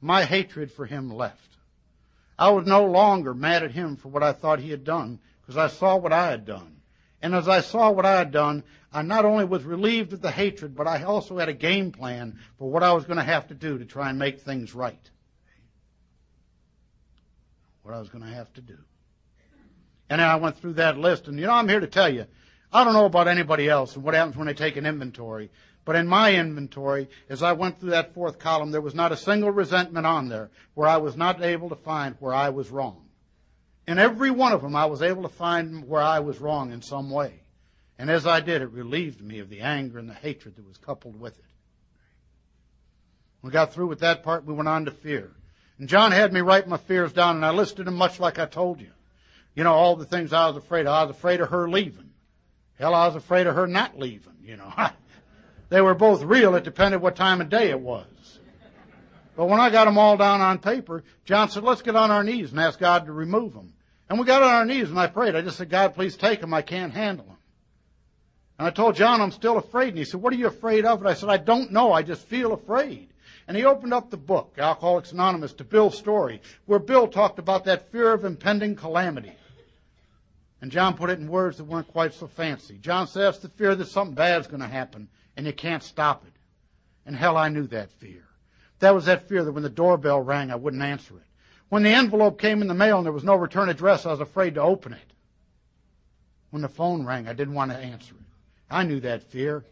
My 0.00 0.24
hatred 0.24 0.72
for 0.72 0.86
him 0.86 1.08
left. 1.08 1.49
I 2.40 2.48
was 2.48 2.66
no 2.66 2.86
longer 2.86 3.34
mad 3.34 3.62
at 3.62 3.72
him 3.72 3.96
for 3.96 4.08
what 4.08 4.22
I 4.22 4.32
thought 4.32 4.60
he 4.60 4.70
had 4.70 4.82
done 4.82 5.20
because 5.42 5.58
I 5.58 5.68
saw 5.68 5.96
what 5.96 6.14
I 6.14 6.30
had 6.30 6.46
done. 6.46 6.80
And 7.20 7.34
as 7.34 7.46
I 7.46 7.60
saw 7.60 7.90
what 7.90 8.06
I 8.06 8.16
had 8.16 8.30
done, 8.30 8.64
I 8.90 9.02
not 9.02 9.26
only 9.26 9.44
was 9.44 9.62
relieved 9.62 10.14
of 10.14 10.22
the 10.22 10.30
hatred, 10.30 10.74
but 10.74 10.86
I 10.86 11.02
also 11.02 11.36
had 11.36 11.50
a 11.50 11.54
game 11.54 11.92
plan 11.92 12.38
for 12.58 12.70
what 12.70 12.82
I 12.82 12.94
was 12.94 13.04
going 13.04 13.18
to 13.18 13.22
have 13.22 13.48
to 13.48 13.54
do 13.54 13.76
to 13.78 13.84
try 13.84 14.08
and 14.08 14.18
make 14.18 14.40
things 14.40 14.74
right. 14.74 15.10
What 17.82 17.94
I 17.94 17.98
was 17.98 18.08
going 18.08 18.24
to 18.24 18.30
have 18.30 18.50
to 18.54 18.62
do. 18.62 18.78
And 20.08 20.22
I 20.22 20.36
went 20.36 20.56
through 20.56 20.74
that 20.74 20.96
list, 20.96 21.28
and 21.28 21.38
you 21.38 21.46
know, 21.46 21.52
I'm 21.52 21.68
here 21.68 21.80
to 21.80 21.86
tell 21.86 22.08
you, 22.08 22.26
I 22.72 22.84
don't 22.84 22.94
know 22.94 23.04
about 23.04 23.28
anybody 23.28 23.68
else 23.68 23.96
and 23.96 24.02
what 24.02 24.14
happens 24.14 24.36
when 24.36 24.46
they 24.46 24.54
take 24.54 24.78
an 24.78 24.86
inventory, 24.86 25.50
but 25.90 25.96
in 25.96 26.06
my 26.06 26.32
inventory, 26.36 27.08
as 27.28 27.42
I 27.42 27.50
went 27.50 27.80
through 27.80 27.90
that 27.90 28.14
fourth 28.14 28.38
column, 28.38 28.70
there 28.70 28.80
was 28.80 28.94
not 28.94 29.10
a 29.10 29.16
single 29.16 29.50
resentment 29.50 30.06
on 30.06 30.28
there 30.28 30.52
where 30.74 30.88
I 30.88 30.98
was 30.98 31.16
not 31.16 31.42
able 31.42 31.68
to 31.68 31.74
find 31.74 32.14
where 32.20 32.32
I 32.32 32.50
was 32.50 32.70
wrong. 32.70 33.08
In 33.88 33.98
every 33.98 34.30
one 34.30 34.52
of 34.52 34.62
them, 34.62 34.76
I 34.76 34.84
was 34.84 35.02
able 35.02 35.22
to 35.24 35.28
find 35.28 35.88
where 35.88 36.00
I 36.00 36.20
was 36.20 36.38
wrong 36.38 36.70
in 36.70 36.80
some 36.80 37.10
way. 37.10 37.40
And 37.98 38.08
as 38.08 38.24
I 38.24 38.38
did, 38.38 38.62
it 38.62 38.70
relieved 38.70 39.20
me 39.20 39.40
of 39.40 39.48
the 39.48 39.62
anger 39.62 39.98
and 39.98 40.08
the 40.08 40.14
hatred 40.14 40.54
that 40.54 40.68
was 40.68 40.76
coupled 40.76 41.18
with 41.18 41.36
it. 41.36 41.44
We 43.42 43.50
got 43.50 43.74
through 43.74 43.88
with 43.88 43.98
that 43.98 44.22
part, 44.22 44.44
we 44.44 44.54
went 44.54 44.68
on 44.68 44.84
to 44.84 44.92
fear. 44.92 45.32
And 45.76 45.88
John 45.88 46.12
had 46.12 46.32
me 46.32 46.40
write 46.40 46.68
my 46.68 46.76
fears 46.76 47.12
down, 47.12 47.34
and 47.34 47.44
I 47.44 47.50
listed 47.50 47.86
them 47.86 47.96
much 47.96 48.20
like 48.20 48.38
I 48.38 48.46
told 48.46 48.80
you. 48.80 48.92
You 49.56 49.64
know, 49.64 49.72
all 49.72 49.96
the 49.96 50.06
things 50.06 50.32
I 50.32 50.46
was 50.46 50.56
afraid 50.56 50.86
of. 50.86 50.92
I 50.92 51.02
was 51.02 51.16
afraid 51.16 51.40
of 51.40 51.48
her 51.48 51.68
leaving. 51.68 52.10
Hell, 52.78 52.94
I 52.94 53.08
was 53.08 53.16
afraid 53.16 53.48
of 53.48 53.56
her 53.56 53.66
not 53.66 53.98
leaving, 53.98 54.36
you 54.44 54.56
know. 54.56 54.72
they 55.70 55.80
were 55.80 55.94
both 55.94 56.22
real. 56.22 56.54
It 56.56 56.64
depended 56.64 57.00
what 57.00 57.16
time 57.16 57.40
of 57.40 57.48
day 57.48 57.70
it 57.70 57.80
was. 57.80 58.38
But 59.36 59.46
when 59.46 59.60
I 59.60 59.70
got 59.70 59.86
them 59.86 59.96
all 59.96 60.18
down 60.18 60.42
on 60.42 60.58
paper, 60.58 61.02
John 61.24 61.48
said, 61.48 61.62
let's 61.62 61.80
get 61.80 61.96
on 61.96 62.10
our 62.10 62.22
knees 62.22 62.50
and 62.50 62.60
ask 62.60 62.78
God 62.78 63.06
to 63.06 63.12
remove 63.12 63.54
them. 63.54 63.72
And 64.08 64.18
we 64.18 64.26
got 64.26 64.42
on 64.42 64.50
our 64.50 64.66
knees 64.66 64.90
and 64.90 64.98
I 64.98 65.06
prayed. 65.06 65.34
I 65.34 65.40
just 65.40 65.56
said, 65.56 65.70
God, 65.70 65.94
please 65.94 66.16
take 66.16 66.40
them. 66.40 66.52
I 66.52 66.62
can't 66.62 66.92
handle 66.92 67.24
them. 67.24 67.36
And 68.58 68.66
I 68.66 68.70
told 68.70 68.96
John 68.96 69.22
I'm 69.22 69.30
still 69.30 69.56
afraid. 69.56 69.90
And 69.90 69.98
he 69.98 70.04
said, 70.04 70.20
what 70.20 70.34
are 70.34 70.36
you 70.36 70.48
afraid 70.48 70.84
of? 70.84 70.98
And 70.98 71.08
I 71.08 71.14
said, 71.14 71.30
I 71.30 71.38
don't 71.38 71.72
know. 71.72 71.92
I 71.92 72.02
just 72.02 72.26
feel 72.26 72.52
afraid. 72.52 73.08
And 73.48 73.56
he 73.56 73.64
opened 73.64 73.94
up 73.94 74.10
the 74.10 74.16
book, 74.16 74.56
Alcoholics 74.58 75.12
Anonymous, 75.12 75.54
to 75.54 75.64
Bill's 75.64 75.96
story, 75.96 76.42
where 76.66 76.78
Bill 76.78 77.08
talked 77.08 77.38
about 77.38 77.64
that 77.64 77.90
fear 77.90 78.12
of 78.12 78.24
impending 78.24 78.76
calamity. 78.76 79.32
And 80.60 80.70
John 80.70 80.94
put 80.94 81.08
it 81.08 81.18
in 81.18 81.28
words 81.28 81.56
that 81.56 81.64
weren't 81.64 81.88
quite 81.88 82.12
so 82.12 82.26
fancy. 82.26 82.76
John 82.76 83.06
says 83.06 83.38
the 83.38 83.48
fear 83.48 83.74
that 83.74 83.88
something 83.88 84.14
bad's 84.14 84.46
going 84.46 84.60
to 84.60 84.68
happen 84.68 85.08
and 85.36 85.46
you 85.46 85.52
can't 85.52 85.82
stop 85.82 86.24
it. 86.26 86.32
And 87.06 87.16
hell, 87.16 87.36
I 87.36 87.48
knew 87.48 87.66
that 87.68 87.90
fear. 87.92 88.24
That 88.80 88.94
was 88.94 89.06
that 89.06 89.28
fear 89.28 89.44
that 89.44 89.52
when 89.52 89.62
the 89.62 89.68
doorbell 89.68 90.20
rang, 90.20 90.50
I 90.50 90.56
wouldn't 90.56 90.82
answer 90.82 91.16
it. 91.16 91.24
When 91.68 91.82
the 91.82 91.90
envelope 91.90 92.40
came 92.40 92.62
in 92.62 92.68
the 92.68 92.74
mail 92.74 92.96
and 92.98 93.06
there 93.06 93.12
was 93.12 93.24
no 93.24 93.36
return 93.36 93.68
address, 93.68 94.04
I 94.04 94.10
was 94.10 94.20
afraid 94.20 94.54
to 94.54 94.62
open 94.62 94.92
it. 94.92 95.12
When 96.50 96.62
the 96.62 96.68
phone 96.68 97.06
rang, 97.06 97.28
I 97.28 97.32
didn't 97.32 97.54
want 97.54 97.70
to 97.70 97.78
answer 97.78 98.14
it. 98.14 98.26
I 98.68 98.82
knew 98.82 99.00
that 99.00 99.22
fear. 99.24 99.64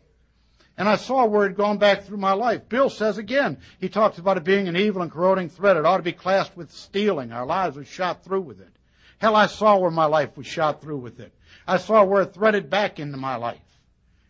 And 0.77 0.89
I 0.89 0.95
saw 0.95 1.27
where 1.27 1.45
it 1.45 1.51
had 1.51 1.57
gone 1.57 1.79
back 1.79 2.05
through 2.05 2.19
my 2.19 2.33
life. 2.33 2.69
Bill 2.69 2.89
says 2.89 3.19
again, 3.19 3.59
he 3.81 3.89
talks 3.89 4.19
about 4.19 4.37
it 4.37 4.45
being 4.45 4.69
an 4.69 4.77
evil 4.77 5.03
and 5.03 5.11
corroding 5.11 5.49
thread. 5.49 5.77
It 5.77 5.85
ought 5.85 5.97
to 5.97 6.05
be 6.05 6.13
classed 6.13 6.57
with 6.57 6.71
stealing. 6.71 7.33
Our 7.33 7.47
lives 7.47 7.77
were 7.77 7.85
shot 7.85 8.23
through 8.23 8.43
with 8.43 8.61
it. 8.61 8.71
Hell, 9.19 9.35
I 9.35 9.47
saw 9.47 9.77
where 9.79 9.91
my 9.91 10.05
life 10.05 10.37
was 10.37 10.47
shot 10.47 10.81
through 10.81 10.99
with 10.99 11.19
it. 11.19 11.33
I 11.67 11.79
saw 11.79 12.05
where 12.05 12.23
it 12.23 12.33
threaded 12.33 12.71
back 12.71 13.01
into 13.01 13.17
my 13.17 13.35
life. 13.35 13.59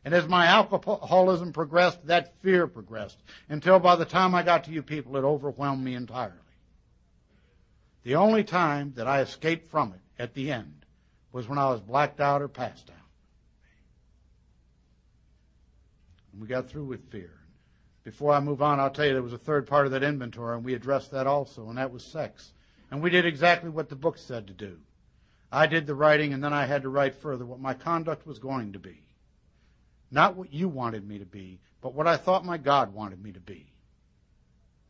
And 0.09 0.14
as 0.14 0.27
my 0.27 0.47
alcoholism 0.47 1.53
progressed, 1.53 2.07
that 2.07 2.40
fear 2.40 2.66
progressed 2.66 3.23
until 3.51 3.79
by 3.79 3.94
the 3.94 4.07
time 4.07 4.35
I 4.35 4.42
got 4.42 4.64
to 4.64 4.71
you 4.71 4.83
people, 4.83 5.18
it 5.18 5.23
overwhelmed 5.23 5.85
me 5.85 5.94
entirely. 5.94 6.33
The 8.05 8.14
only 8.14 8.42
time 8.42 8.94
that 8.97 9.07
I 9.07 9.21
escaped 9.21 9.71
from 9.71 9.92
it 9.92 10.01
at 10.18 10.33
the 10.33 10.51
end 10.51 10.87
was 11.31 11.47
when 11.47 11.59
I 11.59 11.68
was 11.68 11.83
blacked 11.83 12.21
out 12.21 12.40
or 12.40 12.49
passed 12.49 12.88
out. 12.88 12.97
And 16.33 16.40
we 16.40 16.49
got 16.49 16.71
through 16.71 16.87
with 16.87 17.11
fear. 17.11 17.35
Before 18.03 18.33
I 18.33 18.40
move 18.40 18.62
on, 18.62 18.81
I'll 18.81 18.88
tell 18.88 19.05
you 19.05 19.12
there 19.12 19.23
was 19.23 19.35
a 19.35 19.38
third 19.38 19.66
part 19.66 19.85
of 19.85 19.92
that 19.92 20.03
inventory, 20.03 20.57
and 20.57 20.64
we 20.64 20.73
addressed 20.73 21.11
that 21.11 21.27
also, 21.27 21.68
and 21.68 21.77
that 21.77 21.92
was 21.92 22.03
sex. 22.03 22.55
And 22.90 23.03
we 23.03 23.11
did 23.11 23.27
exactly 23.27 23.68
what 23.68 23.90
the 23.90 23.94
book 23.94 24.16
said 24.16 24.47
to 24.47 24.55
do. 24.55 24.79
I 25.53 25.66
did 25.66 25.87
the 25.87 25.94
writing, 25.94 26.33
and 26.33 26.42
then 26.42 26.55
I 26.55 26.64
had 26.64 26.81
to 26.85 26.88
write 26.88 27.16
further 27.16 27.44
what 27.44 27.61
my 27.61 27.75
conduct 27.75 28.27
was 28.27 28.38
going 28.38 28.73
to 28.73 28.79
be. 28.79 29.03
Not 30.11 30.37
what 30.37 30.53
you 30.53 30.68
wanted 30.68 31.07
me 31.07 31.18
to 31.18 31.27
be, 31.27 31.61
but 31.81 31.94
what 31.94 32.07
I 32.07 32.16
thought 32.16 32.44
my 32.44 32.57
God 32.57 32.92
wanted 32.92 33.23
me 33.23 33.33
to 33.33 33.40
be. 33.40 33.66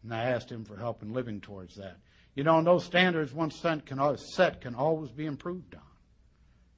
And 0.02 0.14
I 0.14 0.30
asked 0.30 0.50
him 0.50 0.64
for 0.64 0.76
help 0.76 1.02
in 1.02 1.12
living 1.12 1.40
towards 1.40 1.74
that. 1.76 1.96
You 2.34 2.44
know, 2.44 2.62
those 2.62 2.84
standards 2.84 3.32
once 3.32 3.56
set 3.56 3.84
can, 3.84 4.16
set 4.16 4.60
can 4.60 4.74
always 4.74 5.10
be 5.10 5.26
improved 5.26 5.74
on. 5.74 5.82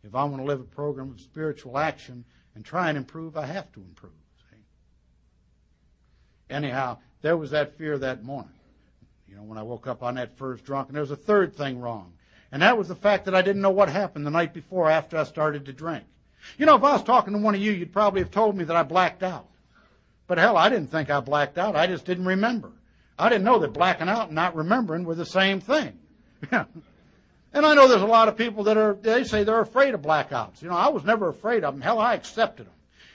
If 0.02 0.14
I 0.14 0.24
want 0.24 0.38
to 0.38 0.44
live 0.44 0.60
a 0.60 0.64
program 0.64 1.10
of 1.10 1.20
spiritual 1.20 1.76
action 1.76 2.24
and 2.54 2.64
try 2.64 2.88
and 2.88 2.96
improve, 2.96 3.36
I 3.36 3.44
have 3.44 3.70
to 3.72 3.80
improve. 3.80 4.12
See? 4.50 4.56
Anyhow, 6.48 6.98
there 7.20 7.36
was 7.36 7.50
that 7.50 7.76
fear 7.76 7.98
that 7.98 8.24
morning. 8.24 8.54
You 9.28 9.36
know, 9.36 9.42
when 9.42 9.58
I 9.58 9.62
woke 9.62 9.86
up 9.86 10.02
on 10.02 10.14
that 10.14 10.38
first 10.38 10.64
drunk. 10.64 10.88
And 10.88 10.94
there 10.94 11.02
was 11.02 11.10
a 11.10 11.16
third 11.16 11.54
thing 11.54 11.78
wrong. 11.78 12.14
And 12.50 12.62
that 12.62 12.78
was 12.78 12.88
the 12.88 12.96
fact 12.96 13.26
that 13.26 13.34
I 13.34 13.42
didn't 13.42 13.62
know 13.62 13.70
what 13.70 13.90
happened 13.90 14.26
the 14.26 14.30
night 14.30 14.54
before 14.54 14.90
after 14.90 15.16
I 15.16 15.24
started 15.24 15.66
to 15.66 15.72
drink. 15.72 16.04
You 16.58 16.66
know, 16.66 16.76
if 16.76 16.82
I 16.82 16.92
was 16.92 17.02
talking 17.02 17.32
to 17.32 17.38
one 17.38 17.54
of 17.54 17.60
you, 17.60 17.72
you'd 17.72 17.92
probably 17.92 18.20
have 18.20 18.30
told 18.30 18.56
me 18.56 18.64
that 18.64 18.76
I 18.76 18.82
blacked 18.82 19.22
out. 19.22 19.46
But 20.26 20.38
hell, 20.38 20.56
I 20.56 20.68
didn't 20.68 20.90
think 20.90 21.10
I 21.10 21.20
blacked 21.20 21.58
out. 21.58 21.76
I 21.76 21.86
just 21.86 22.04
didn't 22.04 22.24
remember. 22.24 22.70
I 23.18 23.28
didn't 23.28 23.44
know 23.44 23.58
that 23.58 23.72
blacking 23.72 24.08
out 24.08 24.26
and 24.26 24.34
not 24.34 24.54
remembering 24.54 25.04
were 25.04 25.14
the 25.14 25.26
same 25.26 25.60
thing. 25.60 25.98
and 26.50 26.66
I 27.54 27.74
know 27.74 27.88
there's 27.88 28.00
a 28.00 28.06
lot 28.06 28.28
of 28.28 28.36
people 28.36 28.64
that 28.64 28.76
are, 28.76 28.94
they 28.94 29.24
say 29.24 29.44
they're 29.44 29.60
afraid 29.60 29.92
of 29.94 30.02
blackouts. 30.02 30.62
You 30.62 30.68
know, 30.68 30.76
I 30.76 30.88
was 30.88 31.04
never 31.04 31.28
afraid 31.28 31.64
of 31.64 31.74
them. 31.74 31.82
Hell, 31.82 31.98
I 31.98 32.14
accepted 32.14 32.66
them. 32.66 32.74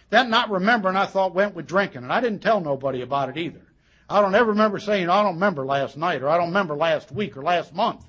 That 0.09 0.29
not 0.29 0.51
remembering, 0.51 0.95
I 0.95 1.05
thought 1.05 1.33
went 1.33 1.55
with 1.55 1.67
drinking. 1.67 2.03
And 2.03 2.13
I 2.13 2.21
didn't 2.21 2.41
tell 2.41 2.61
nobody 2.61 3.01
about 3.01 3.29
it 3.29 3.37
either. 3.37 3.61
I 4.09 4.21
don't 4.21 4.35
ever 4.35 4.51
remember 4.51 4.79
saying, 4.79 5.09
I 5.09 5.23
don't 5.23 5.35
remember 5.35 5.65
last 5.65 5.97
night, 5.97 6.21
or 6.21 6.29
I 6.29 6.37
don't 6.37 6.49
remember 6.49 6.75
last 6.75 7.11
week, 7.11 7.35
or 7.35 7.41
last 7.41 7.73
month. 7.73 8.05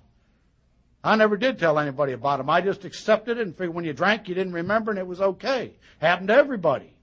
I 1.07 1.15
never 1.15 1.37
did 1.37 1.59
tell 1.59 1.79
anybody 1.79 2.13
about 2.13 2.39
them. 2.39 2.51
I 2.51 2.61
just 2.61 2.85
accepted 2.85 3.39
it 3.39 3.43
and 3.47 3.57
figured 3.57 3.75
when 3.75 3.85
you 3.85 3.93
drank, 3.93 4.29
you 4.29 4.35
didn't 4.35 4.55
remember, 4.55 4.91
and 4.91 4.99
it 4.99 5.07
was 5.07 5.21
okay. 5.21 5.73
Happened 6.01 6.29
to 6.29 6.35
everybody. 6.35 6.97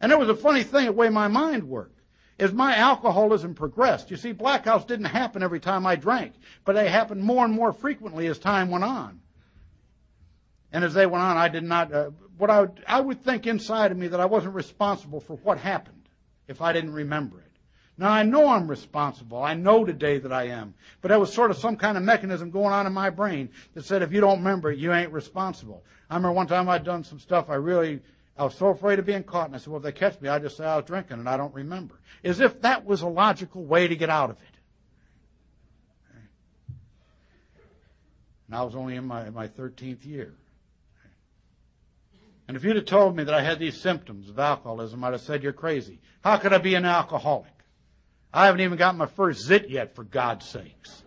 And 0.00 0.10
it 0.10 0.18
was 0.18 0.30
a 0.30 0.34
funny 0.34 0.62
thing 0.62 0.86
the 0.86 0.92
way 0.92 1.10
my 1.10 1.28
mind 1.28 1.68
worked. 1.68 2.00
As 2.38 2.52
my 2.52 2.74
alcoholism 2.74 3.54
progressed, 3.54 4.10
you 4.10 4.16
see, 4.16 4.32
blackouts 4.32 4.86
didn't 4.86 5.06
happen 5.06 5.42
every 5.42 5.60
time 5.60 5.86
I 5.86 5.94
drank, 5.94 6.32
but 6.64 6.74
they 6.74 6.88
happened 6.88 7.22
more 7.22 7.44
and 7.44 7.52
more 7.52 7.72
frequently 7.74 8.26
as 8.28 8.38
time 8.38 8.70
went 8.70 8.82
on. 8.82 9.20
And 10.72 10.82
as 10.82 10.94
they 10.94 11.04
went 11.04 11.22
on, 11.22 11.36
I 11.36 11.48
did 11.48 11.64
not, 11.64 11.92
uh, 11.92 12.10
what 12.38 12.48
I 12.48 12.62
would, 12.62 12.82
I 12.88 13.00
would 13.00 13.22
think 13.22 13.46
inside 13.46 13.92
of 13.92 13.98
me 13.98 14.08
that 14.08 14.20
I 14.20 14.24
wasn't 14.24 14.54
responsible 14.54 15.20
for 15.20 15.36
what 15.36 15.58
happened 15.58 16.08
if 16.48 16.62
I 16.62 16.72
didn't 16.72 16.94
remember 16.94 17.38
it. 17.40 17.51
Now 17.98 18.10
I 18.10 18.22
know 18.22 18.48
I'm 18.48 18.68
responsible. 18.68 19.42
I 19.42 19.54
know 19.54 19.84
today 19.84 20.18
that 20.18 20.32
I 20.32 20.44
am. 20.44 20.74
But 21.00 21.08
there 21.08 21.20
was 21.20 21.32
sort 21.32 21.50
of 21.50 21.58
some 21.58 21.76
kind 21.76 21.96
of 21.96 22.02
mechanism 22.02 22.50
going 22.50 22.72
on 22.72 22.86
in 22.86 22.92
my 22.92 23.10
brain 23.10 23.50
that 23.74 23.84
said 23.84 24.02
if 24.02 24.12
you 24.12 24.20
don't 24.20 24.38
remember 24.38 24.72
you 24.72 24.92
ain't 24.92 25.12
responsible. 25.12 25.84
I 26.08 26.16
remember 26.16 26.32
one 26.32 26.46
time 26.46 26.68
I'd 26.68 26.84
done 26.84 27.04
some 27.04 27.18
stuff 27.18 27.50
I 27.50 27.54
really, 27.56 28.00
I 28.36 28.44
was 28.44 28.54
so 28.54 28.68
afraid 28.68 28.98
of 28.98 29.06
being 29.06 29.24
caught 29.24 29.46
and 29.46 29.54
I 29.54 29.58
said, 29.58 29.68
well 29.68 29.76
if 29.76 29.82
they 29.82 29.92
catch 29.92 30.20
me, 30.20 30.28
I 30.28 30.38
just 30.38 30.56
say 30.56 30.64
I 30.64 30.76
was 30.76 30.86
drinking 30.86 31.18
and 31.18 31.28
I 31.28 31.36
don't 31.36 31.54
remember. 31.54 32.00
As 32.24 32.40
if 32.40 32.62
that 32.62 32.84
was 32.84 33.02
a 33.02 33.08
logical 33.08 33.64
way 33.64 33.88
to 33.88 33.96
get 33.96 34.08
out 34.08 34.30
of 34.30 34.36
it. 34.36 34.52
And 38.46 38.56
I 38.56 38.62
was 38.64 38.74
only 38.74 38.96
in 38.96 39.06
my, 39.06 39.30
my 39.30 39.48
13th 39.48 40.04
year. 40.04 40.34
And 42.48 42.56
if 42.56 42.64
you'd 42.64 42.76
have 42.76 42.84
told 42.84 43.16
me 43.16 43.24
that 43.24 43.34
I 43.34 43.42
had 43.42 43.58
these 43.58 43.80
symptoms 43.80 44.28
of 44.28 44.38
alcoholism, 44.38 45.02
I'd 45.04 45.12
have 45.12 45.22
said 45.22 45.42
you're 45.42 45.52
crazy. 45.52 46.00
How 46.22 46.36
could 46.36 46.52
I 46.52 46.58
be 46.58 46.74
an 46.74 46.84
alcoholic? 46.84 47.51
I 48.32 48.46
haven't 48.46 48.62
even 48.62 48.78
got 48.78 48.96
my 48.96 49.06
first 49.06 49.44
zit 49.44 49.68
yet, 49.68 49.94
for 49.94 50.04
God's 50.04 50.46
sakes. 50.48 51.02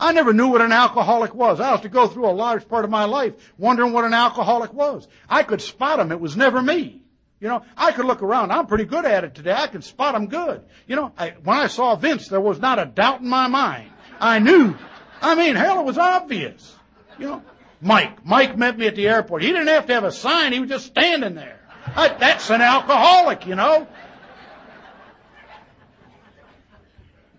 I 0.00 0.12
never 0.12 0.32
knew 0.32 0.48
what 0.48 0.62
an 0.62 0.72
alcoholic 0.72 1.34
was. 1.34 1.60
I 1.60 1.70
used 1.72 1.82
to 1.82 1.90
go 1.90 2.08
through 2.08 2.26
a 2.26 2.32
large 2.32 2.66
part 2.66 2.84
of 2.84 2.90
my 2.90 3.04
life 3.04 3.34
wondering 3.58 3.92
what 3.92 4.04
an 4.04 4.14
alcoholic 4.14 4.72
was. 4.72 5.06
I 5.28 5.42
could 5.42 5.60
spot 5.60 6.00
him. 6.00 6.10
It 6.10 6.20
was 6.20 6.36
never 6.36 6.62
me. 6.62 7.02
You 7.38 7.48
know, 7.48 7.64
I 7.76 7.92
could 7.92 8.06
look 8.06 8.22
around. 8.22 8.50
I'm 8.50 8.66
pretty 8.66 8.84
good 8.84 9.04
at 9.04 9.24
it 9.24 9.34
today. 9.34 9.52
I 9.52 9.66
can 9.66 9.82
spot 9.82 10.14
them 10.14 10.26
good. 10.26 10.62
You 10.86 10.96
know, 10.96 11.12
I, 11.16 11.34
when 11.44 11.56
I 11.56 11.68
saw 11.68 11.96
Vince, 11.96 12.28
there 12.28 12.40
was 12.40 12.58
not 12.58 12.78
a 12.78 12.86
doubt 12.86 13.20
in 13.20 13.28
my 13.28 13.46
mind. 13.46 13.90
I 14.18 14.38
knew. 14.38 14.74
I 15.22 15.34
mean, 15.34 15.54
hell, 15.54 15.80
it 15.80 15.84
was 15.84 15.98
obvious. 15.98 16.76
You 17.18 17.28
know, 17.28 17.42
Mike. 17.80 18.24
Mike 18.24 18.56
met 18.56 18.78
me 18.78 18.86
at 18.86 18.94
the 18.94 19.08
airport. 19.08 19.42
He 19.42 19.48
didn't 19.48 19.68
have 19.68 19.86
to 19.86 19.94
have 19.94 20.04
a 20.04 20.12
sign. 20.12 20.52
He 20.52 20.60
was 20.60 20.68
just 20.68 20.86
standing 20.86 21.34
there. 21.34 21.60
I, 21.86 22.08
that's 22.08 22.50
an 22.50 22.60
alcoholic, 22.60 23.46
you 23.46 23.54
know. 23.54 23.86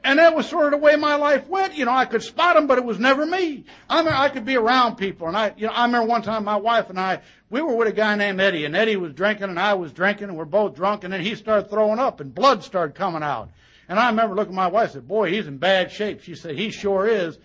And 0.04 0.18
that 0.18 0.36
was 0.36 0.48
sort 0.48 0.66
of 0.66 0.72
the 0.72 0.78
way 0.84 0.96
my 0.96 1.16
life 1.16 1.48
went. 1.48 1.76
You 1.76 1.86
know, 1.86 1.92
I 1.92 2.06
could 2.06 2.24
spot 2.24 2.56
them, 2.56 2.66
but 2.66 2.80
it 2.80 2.84
was 2.84 2.98
never 2.98 3.24
me. 3.26 3.66
I 3.88 4.02
mean, 4.02 4.14
I 4.14 4.30
could 4.30 4.46
be 4.46 4.56
around 4.56 4.96
people. 4.96 5.28
And 5.28 5.38
I, 5.38 5.54
you 5.56 5.68
know, 5.68 5.74
I 5.74 5.86
remember 5.86 6.08
one 6.08 6.24
time 6.24 6.44
my 6.44 6.56
wife 6.56 6.90
and 6.90 7.00
I, 7.00 7.22
we 7.52 7.62
were 7.62 7.76
with 7.76 7.88
a 7.88 7.92
guy 7.92 8.16
named 8.16 8.42
Eddie, 8.42 8.66
and 8.66 8.76
Eddie 8.76 8.96
was 8.96 9.14
drinking 9.14 9.50
and 9.50 9.60
I 9.60 9.76
was 9.76 9.92
drinking, 9.92 10.30
and 10.30 10.38
we're 10.38 10.46
both 10.46 10.74
drunk, 10.74 11.04
and 11.04 11.14
then 11.14 11.22
he 11.22 11.36
started 11.36 11.70
throwing 11.70 12.00
up, 12.00 12.20
and 12.20 12.34
blood 12.34 12.64
started 12.64 12.96
coming 12.96 13.22
out. 13.22 13.50
And 13.90 14.00
I 14.00 14.10
remember 14.10 14.36
looking 14.36 14.54
at 14.54 14.56
my 14.56 14.68
wife 14.68 14.86
and 14.86 14.94
said, 14.94 15.08
boy, 15.08 15.32
he's 15.32 15.48
in 15.48 15.58
bad 15.58 15.92
shape. 15.92 16.22
She 16.22 16.34
said, 16.34 16.56
he 16.56 16.72
sure 16.72 17.06
is. 17.06 17.38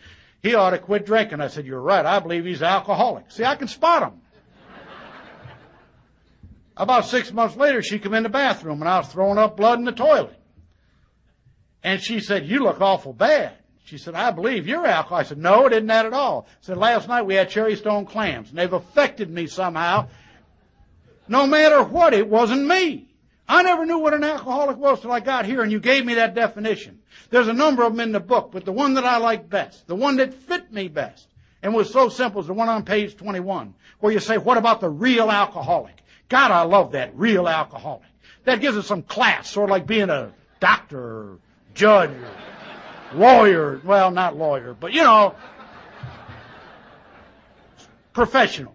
He 0.42 0.54
ought 0.54 0.70
to 0.70 0.78
quit 0.78 1.04
drinking. 1.04 1.40
I 1.40 1.48
said, 1.48 1.66
you're 1.66 1.80
right. 1.80 2.06
I 2.06 2.20
believe 2.20 2.44
he's 2.44 2.62
alcoholic. 2.62 3.32
See, 3.32 3.44
I 3.44 3.56
can 3.56 3.68
spot 3.68 4.04
him. 4.04 4.20
About 6.76 7.06
six 7.06 7.32
months 7.32 7.56
later, 7.56 7.82
she 7.82 7.98
came 7.98 8.14
in 8.14 8.22
the 8.22 8.28
bathroom, 8.28 8.80
and 8.80 8.88
I 8.88 8.98
was 8.98 9.08
throwing 9.08 9.38
up 9.38 9.56
blood 9.56 9.78
in 9.78 9.84
the 9.86 9.92
toilet. 9.92 10.35
And 11.86 12.02
she 12.02 12.18
said, 12.18 12.48
you 12.48 12.64
look 12.64 12.80
awful 12.80 13.12
bad. 13.12 13.52
She 13.84 13.96
said, 13.96 14.16
I 14.16 14.32
believe 14.32 14.66
you're 14.66 14.84
alcohol. 14.84 15.18
I 15.18 15.22
said, 15.22 15.38
no, 15.38 15.66
it 15.66 15.72
isn't 15.72 15.86
that 15.86 16.04
at 16.04 16.12
all. 16.12 16.48
I 16.50 16.54
said, 16.60 16.78
last 16.78 17.06
night 17.06 17.22
we 17.22 17.36
had 17.36 17.48
cherry 17.48 17.76
stone 17.76 18.06
clams 18.06 18.48
and 18.48 18.58
they've 18.58 18.72
affected 18.72 19.30
me 19.30 19.46
somehow. 19.46 20.08
No 21.28 21.46
matter 21.46 21.84
what, 21.84 22.12
it 22.12 22.28
wasn't 22.28 22.66
me. 22.66 23.14
I 23.48 23.62
never 23.62 23.86
knew 23.86 23.98
what 23.98 24.14
an 24.14 24.24
alcoholic 24.24 24.78
was 24.78 25.00
till 25.00 25.12
I 25.12 25.20
got 25.20 25.46
here 25.46 25.62
and 25.62 25.70
you 25.70 25.78
gave 25.78 26.04
me 26.04 26.14
that 26.14 26.34
definition. 26.34 26.98
There's 27.30 27.46
a 27.46 27.52
number 27.52 27.84
of 27.84 27.92
them 27.92 28.00
in 28.00 28.10
the 28.10 28.18
book, 28.18 28.50
but 28.50 28.64
the 28.64 28.72
one 28.72 28.94
that 28.94 29.04
I 29.04 29.18
like 29.18 29.48
best, 29.48 29.86
the 29.86 29.94
one 29.94 30.16
that 30.16 30.34
fit 30.34 30.72
me 30.72 30.88
best, 30.88 31.28
and 31.62 31.72
was 31.72 31.92
so 31.92 32.08
simple 32.08 32.40
is 32.40 32.48
the 32.48 32.52
one 32.52 32.68
on 32.68 32.84
page 32.84 33.16
21, 33.16 33.74
where 34.00 34.12
you 34.12 34.18
say, 34.18 34.38
what 34.38 34.58
about 34.58 34.80
the 34.80 34.90
real 34.90 35.30
alcoholic? 35.30 36.02
God, 36.28 36.50
I 36.50 36.62
love 36.62 36.90
that, 36.92 37.16
real 37.16 37.46
alcoholic. 37.46 38.08
That 38.42 38.60
gives 38.60 38.76
us 38.76 38.88
some 38.88 39.02
class, 39.02 39.48
sort 39.50 39.70
of 39.70 39.70
like 39.70 39.86
being 39.86 40.10
a 40.10 40.32
doctor 40.58 40.98
or 40.98 41.38
judge 41.76 42.10
or 42.10 43.18
lawyer. 43.18 43.80
Well, 43.84 44.10
not 44.10 44.36
lawyer, 44.36 44.74
but 44.74 44.92
you 44.92 45.02
know, 45.02 45.34
professional. 48.12 48.74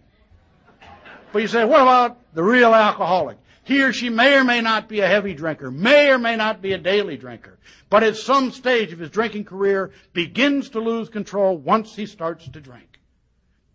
But 1.33 1.41
you 1.41 1.47
say, 1.47 1.65
what 1.65 1.81
about 1.81 2.33
the 2.33 2.43
real 2.43 2.73
alcoholic? 2.73 3.37
He 3.63 3.83
or 3.83 3.93
she 3.93 4.09
may 4.09 4.35
or 4.35 4.43
may 4.43 4.61
not 4.61 4.89
be 4.89 5.01
a 5.01 5.07
heavy 5.07 5.33
drinker, 5.33 5.71
may 5.71 6.09
or 6.09 6.17
may 6.17 6.35
not 6.35 6.61
be 6.61 6.73
a 6.73 6.77
daily 6.77 7.15
drinker, 7.15 7.57
but 7.89 8.03
at 8.03 8.17
some 8.17 8.51
stage 8.51 8.91
of 8.91 8.99
his 8.99 9.09
drinking 9.09 9.45
career 9.45 9.91
begins 10.13 10.69
to 10.69 10.79
lose 10.79 11.09
control 11.09 11.57
once 11.57 11.95
he 11.95 12.05
starts 12.05 12.49
to 12.49 12.59
drink. 12.59 12.99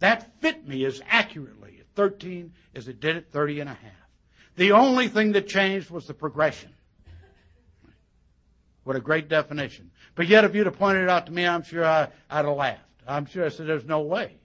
That 0.01 0.41
fit 0.41 0.67
me 0.67 0.85
as 0.85 1.01
accurately 1.09 1.79
at 1.81 1.87
13 1.95 2.53
as 2.75 2.89
it 2.89 3.01
did 3.01 3.17
at 3.17 3.33
30 3.33 3.61
and 3.61 3.71
a 3.71 3.75
half. 3.75 3.93
The 4.57 4.73
only 4.73 5.09
thing 5.09 5.33
that 5.33 5.49
changed 5.49 5.91
was 5.91 6.07
the 6.07 6.15
progression. 6.15 6.71
What 8.87 8.95
a 8.95 9.01
great 9.01 9.29
definition. 9.29 9.91
But 10.15 10.29
yet, 10.29 10.45
if 10.45 10.55
you'd 10.55 10.67
have 10.67 10.79
pointed 10.79 11.03
it 11.03 11.09
out 11.09 11.27
to 11.27 11.33
me, 11.33 11.45
I'm 11.45 11.65
sure 11.65 11.85
I, 11.85 12.03
would 12.03 12.47
have 12.47 12.57
laughed. 12.57 12.81
I'm 13.05 13.27
sure 13.27 13.45
I 13.45 13.49
said, 13.49 13.67
there's 13.67 13.85
no 13.85 14.03
way. 14.03 14.37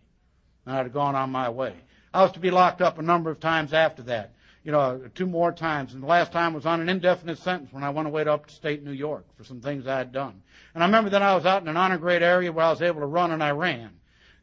And 0.65 0.75
I'd 0.75 0.87
have 0.87 0.93
gone 0.93 1.13
on 1.13 1.29
my 1.29 1.49
way. 1.49 1.75
I 2.11 2.23
was 2.23 2.31
to 2.31 2.39
be 2.39 2.49
locked 2.49 2.81
up 2.81 2.97
a 2.97 3.03
number 3.03 3.29
of 3.29 3.39
times 3.39 3.71
after 3.71 4.01
that. 4.03 4.33
You 4.63 4.71
know, 4.71 4.99
two 5.13 5.27
more 5.27 5.51
times. 5.51 5.93
And 5.93 6.01
the 6.01 6.07
last 6.07 6.31
time 6.31 6.55
was 6.55 6.65
on 6.65 6.81
an 6.81 6.89
indefinite 6.89 7.37
sentence 7.37 7.71
when 7.71 7.83
I 7.83 7.91
went 7.91 8.07
away 8.07 8.23
to 8.23 8.33
upstate 8.33 8.83
New 8.83 8.93
York 8.93 9.25
for 9.37 9.43
some 9.43 9.61
things 9.61 9.85
I 9.85 9.99
had 9.99 10.11
done. 10.11 10.41
And 10.73 10.81
I 10.83 10.87
remember 10.87 11.11
that 11.11 11.21
I 11.21 11.35
was 11.35 11.45
out 11.45 11.61
in 11.61 11.67
an 11.67 11.77
honor 11.77 11.99
grade 11.99 12.23
area 12.23 12.51
where 12.51 12.65
I 12.65 12.71
was 12.71 12.81
able 12.81 13.01
to 13.01 13.05
run 13.05 13.29
and 13.29 13.43
I 13.43 13.51
ran. 13.51 13.91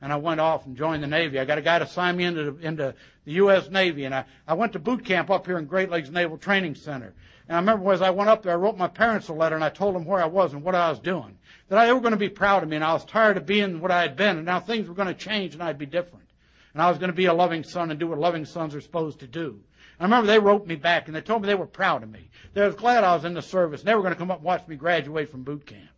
And 0.01 0.13
I 0.13 0.17
went 0.17 0.39
off 0.39 0.65
and 0.65 0.77
joined 0.77 1.03
the 1.03 1.09
Navy. 1.09 1.41
I 1.41 1.45
got 1.45 1.59
a 1.59 1.63
guy 1.63 1.81
to 1.81 1.89
sign 1.89 2.17
me 2.17 2.23
into, 2.23 2.57
into 2.59 2.95
the 3.25 3.33
U.S. 3.33 3.69
Navy. 3.69 4.05
And 4.05 4.15
I, 4.15 4.27
I 4.47 4.55
went 4.55 4.75
to 4.75 4.79
boot 4.79 5.05
camp 5.05 5.29
up 5.29 5.47
here 5.47 5.59
in 5.59 5.65
Great 5.65 5.91
Lakes 5.91 6.09
Naval 6.09 6.39
Training 6.39 6.77
Center. 6.77 7.15
And 7.49 7.57
I 7.57 7.61
remember 7.61 7.91
as 7.93 8.03
I 8.03 8.11
went 8.11 8.29
up 8.29 8.43
there, 8.43 8.53
I 8.53 8.57
wrote 8.57 8.77
my 8.77 8.89
parents 8.89 9.29
a 9.29 9.33
letter 9.33 9.55
and 9.55 9.65
I 9.65 9.71
told 9.71 9.95
them 9.95 10.05
where 10.05 10.21
I 10.21 10.27
was 10.27 10.53
and 10.53 10.63
what 10.63 10.75
I 10.75 10.91
was 10.91 10.99
doing. 10.99 11.39
That 11.69 11.85
they 11.85 11.93
were 11.93 12.01
going 12.01 12.13
to 12.13 12.19
be 12.19 12.29
proud 12.29 12.63
of 12.63 12.69
me 12.69 12.77
and 12.77 12.85
I 12.85 12.93
was 12.93 13.07
tired 13.07 13.39
of 13.39 13.47
being 13.47 13.81
what 13.81 13.91
I 13.91 14.03
had 14.03 14.17
been 14.17 14.37
and 14.37 14.45
now 14.45 14.61
things 14.61 14.87
were 14.87 14.95
going 14.95 15.09
to 15.09 15.15
change 15.15 15.55
and 15.55 15.63
I'd 15.63 15.79
be 15.79 15.87
different. 15.87 16.27
And 16.75 16.83
I 16.83 16.91
was 16.91 16.99
going 16.99 17.11
to 17.11 17.17
be 17.17 17.25
a 17.25 17.33
loving 17.33 17.65
son 17.65 17.91
and 17.91 17.99
do 17.99 18.07
what 18.07 18.19
loving 18.19 18.45
sons 18.45 18.75
are 18.75 18.81
supposed 18.83 19.21
to 19.21 19.27
do. 19.27 19.61
And 19.99 20.01
I 20.01 20.05
remember 20.05 20.27
they 20.27 20.39
wrote 20.39 20.67
me 20.67 20.77
back 20.77 21.07
and 21.07 21.17
they 21.17 21.23
told 21.23 21.41
me 21.41 21.47
they 21.49 21.55
were 21.55 21.67
proud 21.67 22.03
of 22.03 22.11
me. 22.11 22.29
They 22.53 22.61
were 22.61 22.71
glad 22.71 23.03
I 23.03 23.15
was 23.15 23.25
in 23.25 23.33
the 23.33 23.43
service 23.43 23.81
and 23.81 23.89
they 23.89 23.95
were 23.95 24.03
going 24.03 24.15
to 24.15 24.19
come 24.19 24.31
up 24.31 24.39
and 24.39 24.45
watch 24.45 24.69
me 24.69 24.77
graduate 24.77 25.31
from 25.31 25.43
boot 25.43 25.65
camp. 25.65 25.89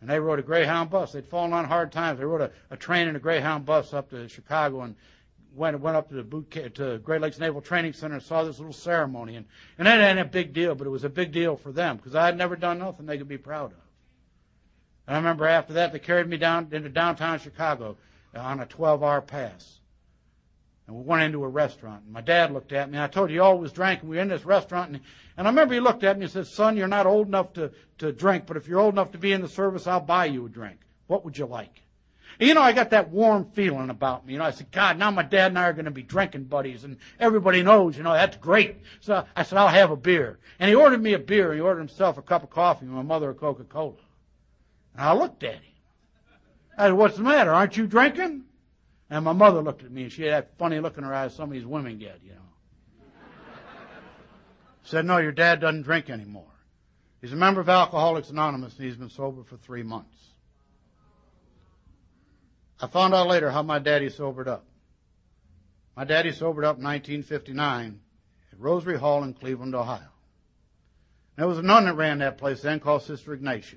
And 0.00 0.08
they 0.08 0.18
rode 0.18 0.38
a 0.38 0.42
Greyhound 0.42 0.88
bus. 0.88 1.12
They'd 1.12 1.26
fallen 1.26 1.52
on 1.52 1.64
hard 1.66 1.92
times. 1.92 2.18
They 2.18 2.24
rode 2.24 2.40
a, 2.40 2.50
a 2.70 2.76
train 2.76 3.08
and 3.08 3.16
a 3.16 3.20
Greyhound 3.20 3.66
bus 3.66 3.92
up 3.92 4.10
to 4.10 4.28
Chicago 4.28 4.80
and 4.82 4.94
went 5.56 5.80
went 5.80 5.96
up 5.96 6.08
to 6.10 6.14
the 6.14 6.22
boot 6.22 6.50
camp, 6.50 6.74
to 6.74 6.98
Great 6.98 7.20
Lakes 7.20 7.38
Naval 7.38 7.60
Training 7.60 7.94
Center 7.94 8.14
and 8.14 8.22
saw 8.22 8.44
this 8.44 8.58
little 8.58 8.72
ceremony, 8.72 9.36
and 9.36 9.46
and 9.78 9.86
that 9.86 10.00
ain't 10.00 10.18
a 10.18 10.24
big 10.24 10.52
deal, 10.52 10.74
but 10.74 10.86
it 10.86 10.90
was 10.90 11.04
a 11.04 11.08
big 11.08 11.32
deal 11.32 11.56
for 11.56 11.72
them 11.72 11.96
because 11.96 12.14
I 12.14 12.26
had 12.26 12.36
never 12.36 12.56
done 12.56 12.78
nothing 12.78 13.06
they 13.06 13.18
could 13.18 13.28
be 13.28 13.38
proud 13.38 13.72
of. 13.72 13.78
And 15.06 15.16
I 15.16 15.18
remember 15.18 15.46
after 15.46 15.72
that 15.74 15.92
they 15.92 15.98
carried 15.98 16.28
me 16.28 16.36
down 16.36 16.68
into 16.72 16.88
downtown 16.88 17.38
Chicago 17.38 17.96
on 18.34 18.60
a 18.60 18.66
12-hour 18.66 19.22
pass, 19.22 19.80
and 20.86 20.94
we 20.94 21.02
went 21.02 21.22
into 21.22 21.42
a 21.42 21.48
restaurant. 21.48 22.04
And 22.04 22.12
my 22.12 22.20
dad 22.20 22.52
looked 22.52 22.72
at 22.72 22.90
me, 22.90 22.98
and 22.98 23.04
I 23.04 23.06
told 23.06 23.30
you 23.30 23.36
he 23.36 23.40
always 23.40 23.72
drank, 23.72 24.00
and 24.00 24.10
we 24.10 24.16
were 24.16 24.22
in 24.22 24.28
this 24.28 24.44
restaurant, 24.44 24.92
and, 24.92 25.00
and 25.36 25.46
I 25.46 25.50
remember 25.50 25.74
he 25.74 25.80
looked 25.80 26.04
at 26.04 26.18
me 26.18 26.24
and 26.24 26.32
said, 26.32 26.46
"Son, 26.46 26.76
you're 26.76 26.86
not 26.86 27.06
old 27.06 27.28
enough 27.28 27.54
to 27.54 27.72
to 27.98 28.12
drink, 28.12 28.46
but 28.46 28.56
if 28.56 28.68
you're 28.68 28.80
old 28.80 28.94
enough 28.94 29.12
to 29.12 29.18
be 29.18 29.32
in 29.32 29.40
the 29.40 29.48
service, 29.48 29.86
I'll 29.86 30.00
buy 30.00 30.26
you 30.26 30.44
a 30.46 30.48
drink. 30.48 30.80
What 31.06 31.24
would 31.24 31.38
you 31.38 31.46
like?" 31.46 31.85
You 32.38 32.54
know, 32.54 32.60
I 32.60 32.72
got 32.72 32.90
that 32.90 33.10
warm 33.10 33.50
feeling 33.52 33.88
about 33.90 34.26
me. 34.26 34.34
You 34.34 34.38
know, 34.38 34.44
I 34.44 34.50
said, 34.50 34.70
God, 34.70 34.98
now 34.98 35.10
my 35.10 35.22
dad 35.22 35.52
and 35.52 35.58
I 35.58 35.64
are 35.64 35.72
going 35.72 35.86
to 35.86 35.90
be 35.90 36.02
drinking 36.02 36.44
buddies, 36.44 36.84
and 36.84 36.98
everybody 37.18 37.62
knows, 37.62 37.96
you 37.96 38.02
know, 38.02 38.12
that's 38.12 38.36
great. 38.36 38.76
So 39.00 39.24
I 39.34 39.42
said, 39.42 39.58
I'll 39.58 39.68
have 39.68 39.90
a 39.90 39.96
beer. 39.96 40.38
And 40.58 40.68
he 40.68 40.74
ordered 40.74 41.02
me 41.02 41.14
a 41.14 41.18
beer. 41.18 41.54
He 41.54 41.60
ordered 41.60 41.80
himself 41.80 42.18
a 42.18 42.22
cup 42.22 42.42
of 42.42 42.50
coffee 42.50 42.84
and 42.84 42.94
my 42.94 43.02
mother 43.02 43.30
a 43.30 43.34
Coca-Cola. 43.34 43.94
And 44.94 45.02
I 45.02 45.14
looked 45.14 45.42
at 45.44 45.54
him. 45.54 45.62
I 46.76 46.88
said, 46.88 46.92
what's 46.92 47.16
the 47.16 47.22
matter? 47.22 47.52
Aren't 47.52 47.76
you 47.76 47.86
drinking? 47.86 48.42
And 49.08 49.24
my 49.24 49.32
mother 49.32 49.62
looked 49.62 49.82
at 49.84 49.90
me, 49.90 50.02
and 50.02 50.12
she 50.12 50.22
had 50.22 50.32
that 50.32 50.58
funny 50.58 50.78
look 50.80 50.98
in 50.98 51.04
her 51.04 51.14
eyes 51.14 51.34
some 51.34 51.48
of 51.48 51.54
these 51.54 51.64
women 51.64 51.98
get, 51.98 52.20
you 52.22 52.32
know. 52.32 52.40
Said, 54.82 55.04
no, 55.04 55.18
your 55.18 55.32
dad 55.32 55.60
doesn't 55.60 55.82
drink 55.82 56.10
anymore. 56.10 56.44
He's 57.20 57.32
a 57.32 57.36
member 57.36 57.60
of 57.60 57.68
Alcoholics 57.68 58.30
Anonymous, 58.30 58.76
and 58.76 58.86
he's 58.86 58.96
been 58.96 59.10
sober 59.10 59.42
for 59.42 59.56
three 59.56 59.82
months. 59.82 60.16
I 62.80 62.86
found 62.86 63.14
out 63.14 63.28
later 63.28 63.50
how 63.50 63.62
my 63.62 63.78
daddy 63.78 64.10
sobered 64.10 64.48
up. 64.48 64.66
My 65.96 66.04
daddy 66.04 66.32
sobered 66.32 66.64
up 66.64 66.76
in 66.76 66.84
1959 66.84 68.00
at 68.52 68.60
Rosary 68.60 68.98
Hall 68.98 69.24
in 69.24 69.32
Cleveland, 69.32 69.74
Ohio. 69.74 70.08
There 71.36 71.46
was 71.46 71.58
a 71.58 71.62
nun 71.62 71.86
that 71.86 71.94
ran 71.94 72.18
that 72.18 72.38
place 72.38 72.62
then 72.62 72.80
called 72.80 73.02
Sister 73.02 73.32
Ignatia. 73.32 73.76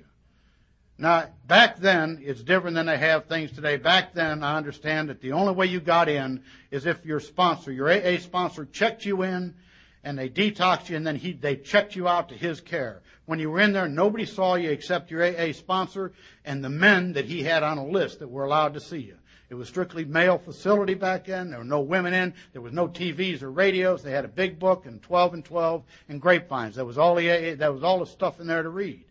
Now, 0.98 1.28
back 1.46 1.78
then, 1.78 2.20
it's 2.22 2.42
different 2.42 2.74
than 2.74 2.84
they 2.84 2.98
have 2.98 3.24
things 3.24 3.52
today. 3.52 3.78
Back 3.78 4.12
then, 4.12 4.42
I 4.42 4.58
understand 4.58 5.08
that 5.08 5.22
the 5.22 5.32
only 5.32 5.54
way 5.54 5.64
you 5.64 5.80
got 5.80 6.10
in 6.10 6.42
is 6.70 6.84
if 6.84 7.06
your 7.06 7.20
sponsor, 7.20 7.72
your 7.72 7.90
AA 7.90 8.18
sponsor, 8.18 8.66
checked 8.66 9.06
you 9.06 9.22
in 9.22 9.54
and 10.02 10.18
they 10.18 10.28
detoxed 10.28 10.88
you 10.88 10.96
and 10.96 11.06
then 11.06 11.16
he, 11.16 11.32
they 11.32 11.56
checked 11.56 11.94
you 11.94 12.08
out 12.08 12.28
to 12.30 12.34
his 12.34 12.60
care. 12.60 13.02
When 13.26 13.38
you 13.38 13.50
were 13.50 13.60
in 13.60 13.72
there, 13.72 13.88
nobody 13.88 14.24
saw 14.24 14.54
you 14.54 14.70
except 14.70 15.10
your 15.10 15.22
AA 15.22 15.52
sponsor 15.52 16.12
and 16.44 16.64
the 16.64 16.70
men 16.70 17.12
that 17.12 17.26
he 17.26 17.42
had 17.42 17.62
on 17.62 17.78
a 17.78 17.86
list 17.86 18.18
that 18.20 18.28
were 18.28 18.44
allowed 18.44 18.74
to 18.74 18.80
see 18.80 18.98
you. 18.98 19.16
It 19.50 19.54
was 19.54 19.68
strictly 19.68 20.04
male 20.04 20.38
facility 20.38 20.94
back 20.94 21.26
then. 21.26 21.50
There 21.50 21.58
were 21.58 21.64
no 21.64 21.80
women 21.80 22.14
in. 22.14 22.34
There 22.52 22.62
was 22.62 22.72
no 22.72 22.86
TVs 22.86 23.42
or 23.42 23.50
radios. 23.50 24.02
They 24.02 24.12
had 24.12 24.24
a 24.24 24.28
big 24.28 24.58
book 24.58 24.86
and 24.86 25.02
12 25.02 25.34
and 25.34 25.44
12 25.44 25.82
and 26.08 26.20
grapevines. 26.20 26.76
That 26.76 26.84
was 26.84 26.98
all 26.98 27.16
the 27.16 27.30
AA, 27.30 27.56
that 27.56 27.74
was 27.74 27.82
all 27.82 27.98
the 27.98 28.06
stuff 28.06 28.40
in 28.40 28.46
there 28.46 28.62
to 28.62 28.68
read. 28.68 29.04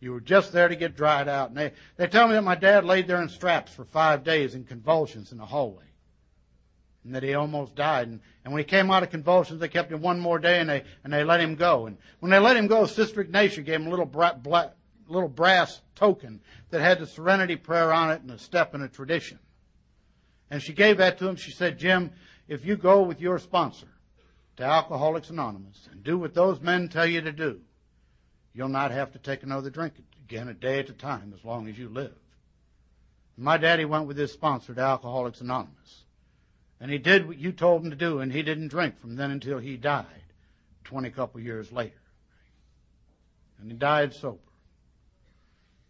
You 0.00 0.12
were 0.12 0.20
just 0.20 0.52
there 0.52 0.68
to 0.68 0.76
get 0.76 0.94
dried 0.94 1.26
out. 1.26 1.48
And 1.48 1.58
they, 1.58 1.72
they 1.96 2.06
tell 2.06 2.28
me 2.28 2.34
that 2.34 2.44
my 2.44 2.54
dad 2.54 2.84
laid 2.84 3.08
there 3.08 3.20
in 3.22 3.28
straps 3.28 3.72
for 3.72 3.84
five 3.84 4.24
days 4.24 4.54
in 4.54 4.64
convulsions 4.64 5.32
in 5.32 5.38
the 5.38 5.46
hallway 5.46 5.87
and 7.04 7.14
that 7.14 7.22
he 7.22 7.34
almost 7.34 7.74
died. 7.74 8.08
And, 8.08 8.20
and 8.44 8.52
when 8.52 8.60
he 8.60 8.64
came 8.64 8.90
out 8.90 9.02
of 9.02 9.10
convulsions, 9.10 9.60
they 9.60 9.68
kept 9.68 9.92
him 9.92 10.00
one 10.00 10.20
more 10.20 10.38
day 10.38 10.60
and 10.60 10.68
they, 10.68 10.84
and 11.04 11.12
they 11.12 11.24
let 11.24 11.40
him 11.40 11.54
go. 11.54 11.86
And 11.86 11.96
when 12.20 12.30
they 12.30 12.38
let 12.38 12.56
him 12.56 12.66
go, 12.66 12.86
Sister 12.86 13.20
Ignatia 13.20 13.62
gave 13.62 13.80
him 13.80 13.86
a 13.86 13.90
little, 13.90 14.06
bra- 14.06 14.34
bla- 14.34 14.72
little 15.08 15.28
brass 15.28 15.80
token 15.94 16.40
that 16.70 16.80
had 16.80 16.98
the 16.98 17.06
serenity 17.06 17.56
prayer 17.56 17.92
on 17.92 18.10
it 18.10 18.22
and 18.22 18.30
a 18.30 18.38
step 18.38 18.74
and 18.74 18.82
a 18.82 18.88
tradition. 18.88 19.38
And 20.50 20.62
she 20.62 20.72
gave 20.72 20.98
that 20.98 21.18
to 21.18 21.28
him. 21.28 21.36
She 21.36 21.50
said, 21.50 21.78
Jim, 21.78 22.12
if 22.46 22.64
you 22.64 22.76
go 22.76 23.02
with 23.02 23.20
your 23.20 23.38
sponsor 23.38 23.88
to 24.56 24.64
Alcoholics 24.64 25.30
Anonymous 25.30 25.88
and 25.90 26.02
do 26.02 26.18
what 26.18 26.34
those 26.34 26.60
men 26.60 26.88
tell 26.88 27.06
you 27.06 27.20
to 27.20 27.32
do, 27.32 27.60
you'll 28.54 28.68
not 28.68 28.90
have 28.90 29.12
to 29.12 29.18
take 29.18 29.42
another 29.42 29.70
drink 29.70 29.94
again 30.24 30.48
a 30.48 30.54
day 30.54 30.80
at 30.80 30.88
a 30.88 30.94
time 30.94 31.32
as 31.36 31.44
long 31.44 31.68
as 31.68 31.78
you 31.78 31.88
live. 31.88 32.14
My 33.36 33.56
daddy 33.56 33.84
went 33.84 34.06
with 34.06 34.16
his 34.16 34.32
sponsor 34.32 34.74
to 34.74 34.80
Alcoholics 34.80 35.40
Anonymous. 35.40 36.04
And 36.80 36.90
he 36.90 36.98
did 36.98 37.26
what 37.26 37.38
you 37.38 37.52
told 37.52 37.84
him 37.84 37.90
to 37.90 37.96
do, 37.96 38.20
and 38.20 38.32
he 38.32 38.42
didn't 38.42 38.68
drink 38.68 39.00
from 39.00 39.16
then 39.16 39.30
until 39.30 39.58
he 39.58 39.76
died, 39.76 40.06
20 40.84 41.10
couple 41.10 41.40
years 41.40 41.72
later. 41.72 42.00
And 43.60 43.70
he 43.70 43.76
died 43.76 44.14
sober. 44.14 44.38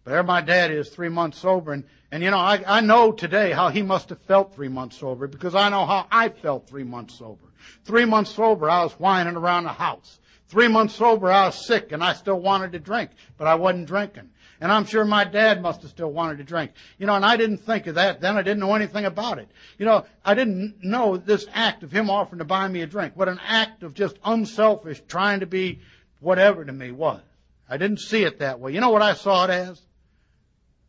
But 0.05 0.12
there 0.12 0.22
my 0.22 0.40
dad 0.40 0.70
is, 0.70 0.88
three 0.88 1.11
months 1.11 1.38
sober, 1.38 1.72
and, 1.72 1.85
and 2.11 2.22
you 2.22 2.31
know, 2.31 2.38
I, 2.38 2.62
I 2.66 2.81
know 2.81 3.12
today 3.12 3.53
how 3.53 3.68
he 3.68 3.83
must 3.83 4.09
have 4.09 4.22
felt 4.22 4.55
three 4.55 4.68
months 4.68 4.96
sober, 4.96 5.27
because 5.27 5.55
I 5.55 5.68
know 5.68 5.85
how 5.85 6.07
I 6.11 6.31
felt 6.31 6.66
three 6.66 6.85
months 6.85 7.18
sober. 7.18 7.44
Three 7.85 8.07
months 8.07 8.35
sober, 8.35 8.70
I 8.70 8.83
was 8.83 8.92
whining 8.94 9.37
around 9.37 9.64
the 9.64 9.70
house. 9.70 10.18
Three 10.48 10.68
months 10.68 10.94
sober, 10.94 11.31
I 11.31 11.46
was 11.46 11.66
sick, 11.66 11.92
and 11.92 12.03
I 12.03 12.14
still 12.14 12.40
wanted 12.40 12.72
to 12.72 12.79
drink, 12.79 13.11
but 13.37 13.46
I 13.46 13.57
wasn't 13.57 13.87
drinking. 13.87 14.31
And 14.61 14.73
I'm 14.73 14.85
sure 14.85 15.05
my 15.05 15.25
dad 15.25 15.62
must 15.62 15.83
have 15.83 15.90
still 15.90 16.11
wanted 16.11 16.38
to 16.38 16.44
drink. 16.44 16.73
You 16.99 17.07
know, 17.07 17.14
and 17.14 17.25
I 17.25 17.37
didn't 17.37 17.59
think 17.59 17.87
of 17.87 17.94
that 17.94 18.21
then. 18.21 18.37
I 18.37 18.42
didn't 18.42 18.61
know 18.61 18.75
anything 18.75 19.05
about 19.05 19.38
it. 19.38 19.49
You 19.79 19.87
know, 19.87 20.05
I 20.25 20.35
didn't 20.35 20.83
know 20.83 21.16
this 21.16 21.47
act 21.53 21.83
of 21.83 21.92
him 21.92 22.11
offering 22.11 22.40
to 22.40 22.44
buy 22.44 22.66
me 22.68 22.83
a 22.83 22.87
drink, 22.87 23.12
what 23.14 23.29
an 23.29 23.40
act 23.47 23.83
of 23.83 23.94
just 23.94 24.18
unselfish 24.25 25.01
trying 25.07 25.40
to 25.40 25.47
be 25.47 25.81
whatever 26.21 26.64
to 26.64 26.73
me 26.73 26.90
was. 26.90 27.23
I 27.68 27.77
didn't 27.77 28.01
see 28.01 28.25
it 28.25 28.38
that 28.38 28.61
way. 28.61 28.73
You 28.73 28.81
know 28.81 28.90
what 28.90 29.03
I 29.03 29.14
saw 29.14 29.44
it 29.44 29.51
as? 29.51 29.81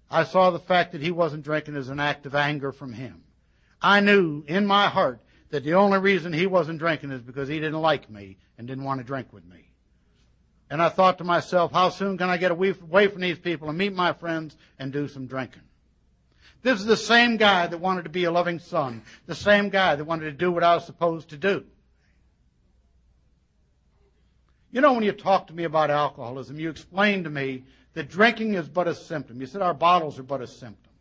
I 0.09 0.23
saw 0.23 0.49
the 0.49 0.59
fact 0.59 0.93
that 0.93 1.01
he 1.01 1.11
wasn't 1.11 1.43
drinking 1.43 1.75
as 1.75 1.89
an 1.89 1.99
act 1.99 2.25
of 2.25 2.33
anger 2.33 2.71
from 2.71 2.93
him. 2.93 3.23
I 3.81 3.99
knew 3.99 4.43
in 4.47 4.65
my 4.65 4.87
heart 4.87 5.19
that 5.51 5.63
the 5.63 5.75
only 5.75 5.99
reason 5.99 6.33
he 6.33 6.47
wasn't 6.47 6.79
drinking 6.79 7.11
is 7.11 7.21
because 7.21 7.47
he 7.47 7.59
didn't 7.59 7.81
like 7.81 8.09
me 8.09 8.37
and 8.57 8.67
didn't 8.67 8.83
want 8.83 8.99
to 8.99 9.03
drink 9.03 9.31
with 9.31 9.45
me. 9.45 9.68
And 10.69 10.81
I 10.81 10.89
thought 10.89 11.17
to 11.17 11.23
myself, 11.23 11.71
how 11.71 11.89
soon 11.89 12.17
can 12.17 12.29
I 12.29 12.37
get 12.37 12.51
away 12.51 12.73
from 12.73 13.21
these 13.21 13.39
people 13.39 13.69
and 13.69 13.77
meet 13.77 13.93
my 13.93 14.13
friends 14.13 14.55
and 14.77 14.93
do 14.93 15.07
some 15.07 15.25
drinking? 15.25 15.63
This 16.61 16.79
is 16.79 16.85
the 16.85 16.97
same 16.97 17.37
guy 17.37 17.67
that 17.67 17.79
wanted 17.79 18.03
to 18.03 18.09
be 18.09 18.25
a 18.25 18.31
loving 18.31 18.59
son, 18.59 19.01
the 19.25 19.33
same 19.33 19.69
guy 19.69 19.95
that 19.95 20.03
wanted 20.03 20.25
to 20.25 20.31
do 20.31 20.51
what 20.51 20.63
I 20.63 20.75
was 20.75 20.85
supposed 20.85 21.29
to 21.29 21.37
do. 21.37 21.63
You 24.71 24.81
know, 24.81 24.93
when 24.93 25.03
you 25.03 25.13
talk 25.13 25.47
to 25.47 25.53
me 25.53 25.63
about 25.63 25.89
alcoholism, 25.89 26.59
you 26.59 26.69
explain 26.69 27.23
to 27.23 27.29
me 27.29 27.63
that 27.93 28.09
drinking 28.09 28.53
is 28.53 28.69
but 28.69 28.87
a 28.87 28.93
symptom. 28.93 29.41
You 29.41 29.47
said 29.47 29.63
our 29.63 29.73
bottles 29.73 30.19
are 30.19 30.23
but 30.23 30.41
a 30.41 30.47
symptom. 30.47 30.91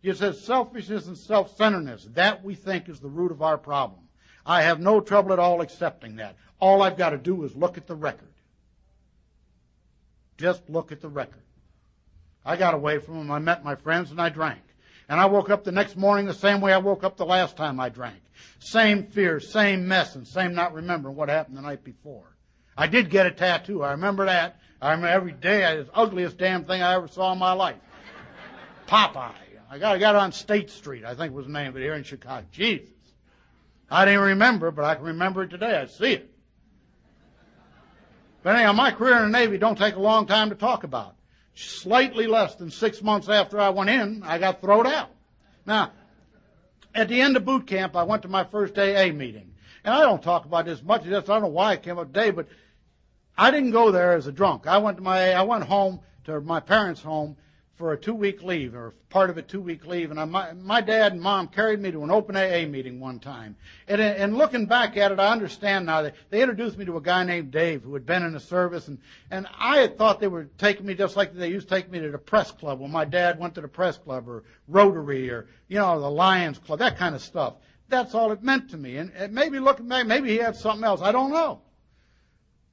You 0.00 0.14
said 0.14 0.36
selfishness 0.36 1.06
and 1.06 1.18
self-centeredness, 1.18 2.08
that 2.14 2.42
we 2.42 2.54
think 2.54 2.88
is 2.88 3.00
the 3.00 3.08
root 3.08 3.30
of 3.30 3.42
our 3.42 3.58
problem. 3.58 4.00
I 4.46 4.62
have 4.62 4.80
no 4.80 5.00
trouble 5.00 5.34
at 5.34 5.38
all 5.38 5.60
accepting 5.60 6.16
that. 6.16 6.36
All 6.58 6.80
I've 6.80 6.96
got 6.96 7.10
to 7.10 7.18
do 7.18 7.44
is 7.44 7.54
look 7.54 7.76
at 7.76 7.86
the 7.86 7.94
record. 7.94 8.31
Just 10.42 10.68
look 10.68 10.90
at 10.90 11.00
the 11.00 11.08
record. 11.08 11.44
I 12.44 12.56
got 12.56 12.74
away 12.74 12.98
from 12.98 13.18
them. 13.18 13.30
I 13.30 13.38
met 13.38 13.62
my 13.62 13.76
friends 13.76 14.10
and 14.10 14.20
I 14.20 14.28
drank. 14.28 14.60
And 15.08 15.20
I 15.20 15.26
woke 15.26 15.50
up 15.50 15.62
the 15.62 15.70
next 15.70 15.96
morning 15.96 16.26
the 16.26 16.34
same 16.34 16.60
way 16.60 16.72
I 16.72 16.78
woke 16.78 17.04
up 17.04 17.16
the 17.16 17.24
last 17.24 17.56
time 17.56 17.78
I 17.78 17.90
drank. 17.90 18.20
Same 18.58 19.06
fear, 19.06 19.38
same 19.38 19.86
mess, 19.86 20.16
and 20.16 20.26
same 20.26 20.52
not 20.52 20.74
remembering 20.74 21.14
what 21.14 21.28
happened 21.28 21.56
the 21.56 21.60
night 21.60 21.84
before. 21.84 22.36
I 22.76 22.88
did 22.88 23.08
get 23.08 23.26
a 23.26 23.30
tattoo. 23.30 23.84
I 23.84 23.92
remember 23.92 24.24
that. 24.24 24.56
I 24.80 24.90
remember 24.90 25.14
every 25.14 25.30
day. 25.30 25.62
It's 25.76 25.88
the 25.88 25.96
ugliest 25.96 26.38
damn 26.38 26.64
thing 26.64 26.82
I 26.82 26.94
ever 26.94 27.06
saw 27.06 27.32
in 27.32 27.38
my 27.38 27.52
life. 27.52 27.76
Popeye. 28.88 29.30
I 29.70 29.78
got, 29.78 29.94
I 29.94 29.98
got 29.98 30.16
it 30.16 30.18
on 30.18 30.32
State 30.32 30.70
Street, 30.70 31.04
I 31.04 31.14
think 31.14 31.32
was 31.32 31.46
the 31.46 31.52
name 31.52 31.68
of 31.68 31.76
it 31.76 31.82
here 31.82 31.94
in 31.94 32.02
Chicago. 32.02 32.44
Jesus. 32.50 32.88
I 33.88 34.06
didn't 34.06 34.22
remember, 34.22 34.72
but 34.72 34.84
I 34.84 34.96
can 34.96 35.04
remember 35.04 35.44
it 35.44 35.50
today. 35.50 35.76
I 35.76 35.86
see 35.86 36.14
it. 36.14 36.31
But 38.42 38.56
anyhow, 38.56 38.72
my 38.72 38.90
career 38.90 39.16
in 39.18 39.30
the 39.30 39.38
Navy 39.38 39.58
don't 39.58 39.78
take 39.78 39.94
a 39.94 40.00
long 40.00 40.26
time 40.26 40.50
to 40.50 40.56
talk 40.56 40.84
about. 40.84 41.14
Slightly 41.54 42.26
less 42.26 42.54
than 42.54 42.70
six 42.70 43.02
months 43.02 43.28
after 43.28 43.60
I 43.60 43.68
went 43.68 43.90
in, 43.90 44.22
I 44.24 44.38
got 44.38 44.60
thrown 44.60 44.86
out. 44.86 45.10
Now, 45.66 45.92
at 46.94 47.08
the 47.08 47.20
end 47.20 47.36
of 47.36 47.44
boot 47.44 47.66
camp, 47.66 47.94
I 47.94 48.02
went 48.02 48.22
to 48.22 48.28
my 48.28 48.44
first 48.44 48.78
AA 48.78 49.12
meeting. 49.12 49.54
And 49.84 49.94
I 49.94 50.00
don't 50.00 50.22
talk 50.22 50.44
about 50.44 50.64
this 50.64 50.82
much. 50.82 51.06
I 51.06 51.10
don't 51.10 51.28
know 51.28 51.48
why 51.48 51.72
I 51.72 51.76
came 51.76 51.98
up 51.98 52.12
today, 52.12 52.30
but 52.30 52.48
I 53.36 53.50
didn't 53.50 53.70
go 53.70 53.90
there 53.90 54.12
as 54.12 54.26
a 54.26 54.32
drunk. 54.32 54.66
I 54.66 54.78
went 54.78 54.96
to 54.98 55.02
my, 55.02 55.32
I 55.32 55.42
went 55.42 55.64
home 55.64 56.00
to 56.24 56.40
my 56.40 56.60
parents' 56.60 57.02
home 57.02 57.36
for 57.76 57.92
a 57.92 57.96
two 57.96 58.14
week 58.14 58.42
leave 58.42 58.74
or 58.74 58.92
part 59.08 59.30
of 59.30 59.38
a 59.38 59.42
two 59.42 59.60
week 59.60 59.86
leave. 59.86 60.10
And 60.10 60.20
I, 60.20 60.24
my, 60.24 60.52
my 60.52 60.80
dad 60.80 61.12
and 61.12 61.20
mom 61.20 61.48
carried 61.48 61.80
me 61.80 61.90
to 61.90 62.02
an 62.02 62.10
open 62.10 62.36
AA 62.36 62.66
meeting 62.68 63.00
one 63.00 63.18
time. 63.18 63.56
And, 63.88 64.00
and 64.00 64.36
looking 64.36 64.66
back 64.66 64.96
at 64.96 65.10
it, 65.10 65.18
I 65.18 65.32
understand 65.32 65.86
now 65.86 66.02
that 66.02 66.14
they 66.30 66.42
introduced 66.42 66.76
me 66.76 66.84
to 66.84 66.96
a 66.96 67.00
guy 67.00 67.24
named 67.24 67.50
Dave 67.50 67.82
who 67.82 67.94
had 67.94 68.04
been 68.04 68.22
in 68.22 68.32
the 68.32 68.40
service. 68.40 68.88
And, 68.88 68.98
and 69.30 69.46
I 69.58 69.78
had 69.78 69.96
thought 69.96 70.20
they 70.20 70.28
were 70.28 70.48
taking 70.58 70.86
me 70.86 70.94
just 70.94 71.16
like 71.16 71.34
they 71.34 71.48
used 71.48 71.68
to 71.68 71.74
take 71.74 71.90
me 71.90 71.98
to 72.00 72.10
the 72.10 72.18
press 72.18 72.52
club 72.52 72.80
when 72.80 72.90
my 72.90 73.04
dad 73.04 73.38
went 73.38 73.54
to 73.54 73.60
the 73.60 73.68
press 73.68 73.96
club 73.96 74.28
or 74.28 74.44
Rotary 74.68 75.30
or, 75.30 75.48
you 75.68 75.78
know, 75.78 75.98
the 76.00 76.10
Lions 76.10 76.58
Club, 76.58 76.78
that 76.80 76.98
kind 76.98 77.14
of 77.14 77.22
stuff. 77.22 77.54
That's 77.88 78.14
all 78.14 78.32
it 78.32 78.42
meant 78.42 78.70
to 78.70 78.76
me. 78.76 78.96
And, 78.96 79.12
and 79.16 79.34
maybe 79.34 79.58
looking 79.58 79.88
back, 79.88 80.06
maybe 80.06 80.30
he 80.30 80.36
had 80.36 80.56
something 80.56 80.84
else. 80.84 81.00
I 81.02 81.12
don't 81.12 81.30
know. 81.30 81.60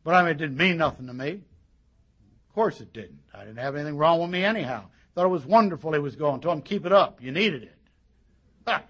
But 0.03 0.15
I 0.15 0.21
mean, 0.21 0.31
it 0.31 0.37
didn't 0.37 0.57
mean 0.57 0.77
nothing 0.77 1.07
to 1.07 1.13
me. 1.13 1.41
Course 2.59 2.81
it 2.81 2.91
didn't. 2.91 3.21
I 3.33 3.45
didn't 3.45 3.59
have 3.59 3.77
anything 3.77 3.95
wrong 3.95 4.19
with 4.19 4.29
me 4.29 4.43
anyhow. 4.43 4.83
Thought 5.15 5.27
it 5.27 5.29
was 5.29 5.45
wonderful 5.45 5.93
he 5.93 5.99
was 5.99 6.17
going. 6.17 6.41
Told 6.41 6.57
him, 6.57 6.61
keep 6.61 6.85
it 6.85 6.91
up. 6.91 7.23
You 7.23 7.31
needed 7.31 7.63
it. 7.63 8.81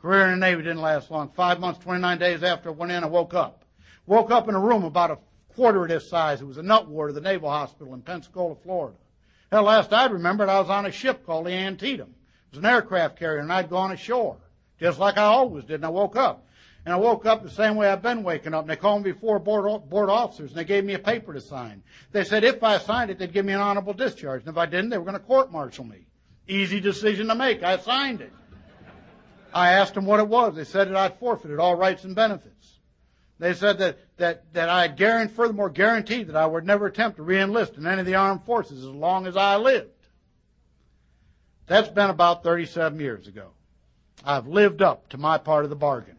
Career 0.00 0.28
in 0.28 0.40
the 0.40 0.46
Navy 0.46 0.62
didn't 0.62 0.80
last 0.80 1.10
long. 1.10 1.28
Five 1.36 1.60
months, 1.60 1.78
29 1.80 2.16
days 2.16 2.42
after 2.42 2.70
I 2.70 2.72
went 2.72 2.92
in, 2.92 3.04
I 3.04 3.06
woke 3.06 3.34
up. 3.34 3.66
Woke 4.06 4.30
up 4.30 4.48
in 4.48 4.54
a 4.54 4.58
room 4.58 4.84
about 4.84 5.10
a 5.10 5.18
quarter 5.54 5.82
of 5.82 5.90
this 5.90 6.08
size. 6.08 6.40
It 6.40 6.46
was 6.46 6.56
a 6.56 6.62
nut 6.62 6.88
ward 6.88 7.10
of 7.10 7.16
the 7.16 7.20
Naval 7.20 7.50
Hospital 7.50 7.92
in 7.92 8.00
Pensacola, 8.00 8.54
Florida. 8.62 8.96
Hell, 9.52 9.64
last 9.64 9.92
I 9.92 10.06
remembered, 10.06 10.48
I 10.48 10.60
was 10.60 10.70
on 10.70 10.86
a 10.86 10.90
ship 10.90 11.26
called 11.26 11.44
the 11.44 11.52
Antietam. 11.52 12.14
It 12.46 12.56
was 12.56 12.58
an 12.60 12.64
aircraft 12.64 13.18
carrier, 13.18 13.40
and 13.40 13.52
I'd 13.52 13.68
gone 13.68 13.92
ashore, 13.92 14.38
just 14.80 14.98
like 14.98 15.18
I 15.18 15.24
always 15.24 15.64
did, 15.64 15.74
and 15.74 15.84
I 15.84 15.90
woke 15.90 16.16
up. 16.16 16.47
And 16.84 16.94
I 16.94 16.96
woke 16.96 17.26
up 17.26 17.42
the 17.42 17.50
same 17.50 17.76
way 17.76 17.88
I've 17.88 18.02
been 18.02 18.22
waking 18.22 18.54
up. 18.54 18.62
And 18.62 18.70
they 18.70 18.76
called 18.76 19.04
me 19.04 19.12
before 19.12 19.38
board, 19.38 19.88
board 19.90 20.08
officers, 20.08 20.50
and 20.50 20.58
they 20.58 20.64
gave 20.64 20.84
me 20.84 20.94
a 20.94 20.98
paper 20.98 21.34
to 21.34 21.40
sign. 21.40 21.82
They 22.12 22.24
said 22.24 22.44
if 22.44 22.62
I 22.62 22.78
signed 22.78 23.10
it, 23.10 23.18
they'd 23.18 23.32
give 23.32 23.44
me 23.44 23.52
an 23.52 23.60
honorable 23.60 23.92
discharge. 23.92 24.42
And 24.42 24.50
if 24.50 24.56
I 24.56 24.66
didn't, 24.66 24.90
they 24.90 24.98
were 24.98 25.04
going 25.04 25.18
to 25.18 25.20
court 25.20 25.52
martial 25.52 25.84
me. 25.84 26.06
Easy 26.46 26.80
decision 26.80 27.28
to 27.28 27.34
make. 27.34 27.62
I 27.62 27.76
signed 27.78 28.22
it. 28.22 28.32
I 29.52 29.72
asked 29.72 29.94
them 29.94 30.06
what 30.06 30.20
it 30.20 30.28
was. 30.28 30.54
They 30.54 30.64
said 30.64 30.88
that 30.88 30.96
I'd 30.96 31.18
forfeited 31.18 31.58
all 31.58 31.74
rights 31.74 32.04
and 32.04 32.14
benefits. 32.14 32.78
They 33.38 33.54
said 33.54 33.78
that, 33.78 33.98
that, 34.16 34.52
that 34.54 34.68
I 34.68 34.88
had 34.88 35.30
furthermore 35.30 35.70
guaranteed 35.70 36.28
that 36.28 36.36
I 36.36 36.46
would 36.46 36.66
never 36.66 36.86
attempt 36.86 37.18
to 37.18 37.22
reenlist 37.22 37.78
in 37.78 37.86
any 37.86 38.00
of 38.00 38.06
the 38.06 38.16
armed 38.16 38.44
forces 38.44 38.78
as 38.84 38.90
long 38.90 39.26
as 39.26 39.36
I 39.36 39.56
lived. 39.56 39.90
That's 41.66 41.88
been 41.88 42.10
about 42.10 42.42
37 42.42 42.98
years 42.98 43.28
ago. 43.28 43.50
I've 44.24 44.48
lived 44.48 44.82
up 44.82 45.08
to 45.10 45.18
my 45.18 45.38
part 45.38 45.64
of 45.64 45.70
the 45.70 45.76
bargain. 45.76 46.16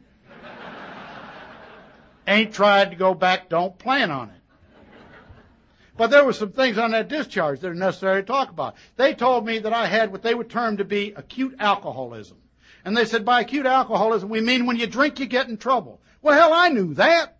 Ain't 2.29 2.53
tried 2.53 2.91
to 2.91 2.95
go 2.95 3.15
back, 3.15 3.49
don't 3.49 3.75
plan 3.79 4.11
on 4.11 4.29
it. 4.29 4.35
But 5.97 6.11
there 6.11 6.23
were 6.23 6.31
some 6.31 6.51
things 6.51 6.77
on 6.77 6.91
that 6.91 7.07
discharge 7.07 7.59
that 7.59 7.71
are 7.71 7.73
necessary 7.73 8.21
to 8.21 8.27
talk 8.27 8.51
about. 8.51 8.75
They 8.97 9.15
told 9.15 9.47
me 9.47 9.57
that 9.57 9.73
I 9.73 9.87
had 9.87 10.11
what 10.11 10.21
they 10.21 10.35
would 10.35 10.47
term 10.47 10.77
to 10.77 10.85
be 10.85 11.11
acute 11.15 11.55
alcoholism. 11.59 12.37
And 12.85 12.95
they 12.95 13.05
said 13.05 13.25
by 13.25 13.41
acute 13.41 13.65
alcoholism, 13.65 14.29
we 14.29 14.41
mean 14.41 14.67
when 14.67 14.77
you 14.77 14.85
drink, 14.85 15.19
you 15.19 15.25
get 15.25 15.49
in 15.49 15.57
trouble. 15.57 16.01
Well, 16.21 16.35
hell, 16.39 16.53
I 16.53 16.69
knew 16.69 16.93
that. 16.93 17.37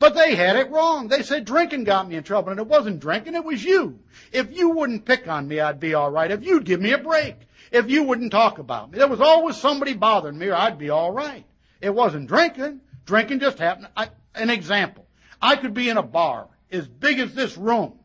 But 0.00 0.16
they 0.16 0.34
had 0.34 0.56
it 0.56 0.68
wrong. 0.72 1.06
They 1.06 1.22
said 1.22 1.44
drinking 1.44 1.84
got 1.84 2.08
me 2.08 2.16
in 2.16 2.24
trouble, 2.24 2.50
and 2.50 2.58
it 2.58 2.66
wasn't 2.66 2.98
drinking, 2.98 3.36
it 3.36 3.44
was 3.44 3.62
you. 3.62 4.00
If 4.32 4.54
you 4.54 4.70
wouldn't 4.70 5.04
pick 5.04 5.28
on 5.28 5.46
me, 5.46 5.60
I'd 5.60 5.78
be 5.78 5.94
all 5.94 6.10
right. 6.10 6.32
If 6.32 6.44
you'd 6.44 6.64
give 6.64 6.80
me 6.80 6.90
a 6.90 6.98
break. 6.98 7.36
If 7.70 7.88
you 7.88 8.02
wouldn't 8.02 8.32
talk 8.32 8.58
about 8.58 8.90
me. 8.90 8.98
There 8.98 9.06
was 9.06 9.20
always 9.20 9.56
somebody 9.56 9.94
bothering 9.94 10.36
me, 10.36 10.48
or 10.48 10.56
I'd 10.56 10.76
be 10.76 10.90
all 10.90 11.12
right. 11.12 11.44
It 11.80 11.94
wasn't 11.94 12.26
drinking. 12.26 12.80
Drinking 13.06 13.40
just 13.40 13.58
happened. 13.58 13.88
I, 13.96 14.08
an 14.34 14.50
example. 14.50 15.06
I 15.40 15.56
could 15.56 15.74
be 15.74 15.88
in 15.88 15.96
a 15.96 16.02
bar 16.02 16.48
as 16.70 16.86
big 16.88 17.18
as 17.18 17.34
this 17.34 17.56
room. 17.56 17.98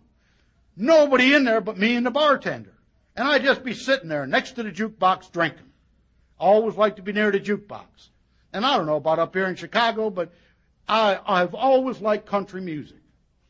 Nobody 0.76 1.34
in 1.34 1.44
there 1.44 1.62
but 1.62 1.78
me 1.78 1.96
and 1.96 2.06
the 2.06 2.12
bartender. 2.12 2.74
And 3.16 3.28
I'd 3.28 3.44
just 3.44 3.64
be 3.64 3.74
sitting 3.74 4.08
there 4.08 4.26
next 4.26 4.54
to 4.54 4.64
the 4.64 4.72
jukebox 4.72 5.32
drinking. 5.32 5.72
I 6.40 6.46
always 6.46 6.76
like 6.76 6.96
to 6.96 7.02
be 7.02 7.12
near 7.12 7.32
the 7.32 7.40
jukebox. 7.40 8.10
And 8.54 8.66
I 8.66 8.78
don't 8.78 8.86
know 8.86 8.96
about 8.96 9.20
up 9.20 9.36
here 9.36 9.48
in 9.48 9.56
Chicago, 9.56 10.10
but 10.10 10.32
I, 10.88 11.20
I've 11.26 11.54
always 11.54 12.00
liked 12.00 12.26
country 12.26 12.62
music. 12.62 12.98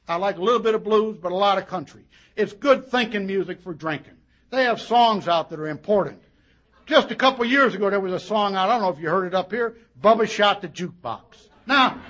I 0.07 0.15
like 0.15 0.37
a 0.37 0.41
little 0.41 0.59
bit 0.59 0.73
of 0.73 0.83
blues, 0.83 1.17
but 1.21 1.31
a 1.31 1.35
lot 1.35 1.59
of 1.59 1.67
country. 1.67 2.03
It's 2.35 2.51
good 2.51 2.89
thinking 2.89 3.27
music 3.27 3.61
for 3.61 3.73
drinking. 3.73 4.17
They 4.49 4.63
have 4.63 4.81
songs 4.81 5.27
out 5.27 5.51
that 5.51 5.59
are 5.59 5.67
important. 5.67 6.21
Just 6.87 7.11
a 7.11 7.15
couple 7.15 7.45
years 7.45 7.75
ago, 7.75 7.91
there 7.91 7.99
was 7.99 8.13
a 8.13 8.19
song 8.19 8.55
out, 8.55 8.69
I 8.69 8.73
don't 8.73 8.81
know 8.81 8.89
if 8.89 8.99
you 8.99 9.09
heard 9.09 9.27
it 9.27 9.35
up 9.35 9.51
here, 9.51 9.77
Bubba 10.01 10.27
Shot 10.27 10.63
the 10.63 10.67
Jukebox. 10.67 11.21
Now, 11.67 12.01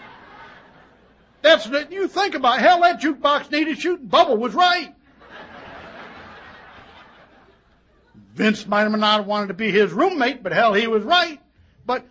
that's, 1.41 1.67
what 1.67 1.91
you 1.91 2.07
think 2.07 2.35
about 2.35 2.59
hell, 2.59 2.81
that 2.81 3.01
jukebox 3.01 3.51
needed 3.51 3.79
shooting. 3.79 4.07
Bubba 4.07 4.37
was 4.37 4.53
right. 4.53 4.93
Vince 8.33 8.65
might 8.67 8.83
have 8.83 8.91
not 8.91 9.25
wanted 9.25 9.47
to 9.47 9.53
be 9.53 9.69
his 9.69 9.91
roommate, 9.91 10.41
but 10.41 10.53
hell, 10.53 10.73
he 10.73 10.87
was 10.87 11.03
right. 11.03 11.41
But 11.85 12.05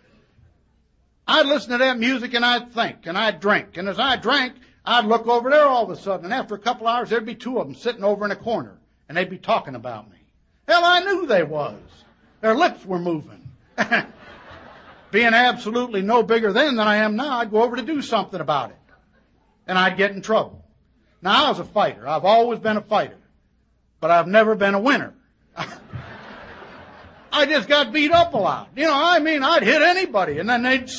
I'd 1.26 1.46
listen 1.46 1.70
to 1.70 1.78
that 1.78 1.98
music 1.98 2.34
and 2.34 2.44
I'd 2.44 2.72
think 2.72 3.06
and 3.06 3.16
I'd 3.16 3.40
drink. 3.40 3.76
And 3.76 3.88
as 3.88 3.98
I 3.98 4.16
drank, 4.16 4.54
I'd 4.84 5.06
look 5.06 5.26
over 5.26 5.50
there 5.50 5.66
all 5.66 5.84
of 5.84 5.90
a 5.90 5.96
sudden 5.96 6.26
and 6.26 6.34
after 6.34 6.54
a 6.54 6.58
couple 6.58 6.86
hours 6.86 7.10
there'd 7.10 7.24
be 7.24 7.34
two 7.34 7.58
of 7.58 7.66
them 7.66 7.74
sitting 7.74 8.04
over 8.04 8.24
in 8.24 8.30
a 8.30 8.36
corner 8.36 8.78
and 9.08 9.16
they'd 9.16 9.30
be 9.30 9.38
talking 9.38 9.74
about 9.74 10.10
me. 10.10 10.18
Hell, 10.66 10.84
I 10.84 11.00
knew 11.00 11.26
they 11.26 11.44
was. 11.44 11.78
Their 12.40 12.54
lips 12.54 12.84
were 12.84 12.98
moving. 12.98 13.48
Being 15.10 15.32
absolutely 15.32 16.02
no 16.02 16.22
bigger 16.22 16.52
then 16.52 16.76
than 16.76 16.86
I 16.86 16.96
am 16.96 17.16
now, 17.16 17.38
I'd 17.38 17.50
go 17.50 17.62
over 17.62 17.76
to 17.76 17.82
do 17.82 18.02
something 18.02 18.40
about 18.40 18.70
it. 18.70 18.76
And 19.68 19.78
I'd 19.78 19.96
get 19.96 20.10
in 20.10 20.22
trouble. 20.22 20.64
Now 21.22 21.46
I 21.46 21.48
was 21.50 21.60
a 21.60 21.64
fighter. 21.64 22.08
I've 22.08 22.24
always 22.24 22.58
been 22.58 22.76
a 22.76 22.82
fighter. 22.82 23.18
But 24.00 24.10
I've 24.10 24.26
never 24.26 24.54
been 24.54 24.74
a 24.74 24.80
winner. 24.80 25.14
I 27.32 27.46
just 27.46 27.68
got 27.68 27.92
beat 27.92 28.10
up 28.10 28.34
a 28.34 28.38
lot. 28.38 28.70
You 28.74 28.84
know, 28.84 28.94
I 28.94 29.18
mean, 29.18 29.42
I'd 29.42 29.62
hit 29.62 29.82
anybody 29.82 30.38
and 30.38 30.48
then 30.48 30.62
they'd 30.62 30.90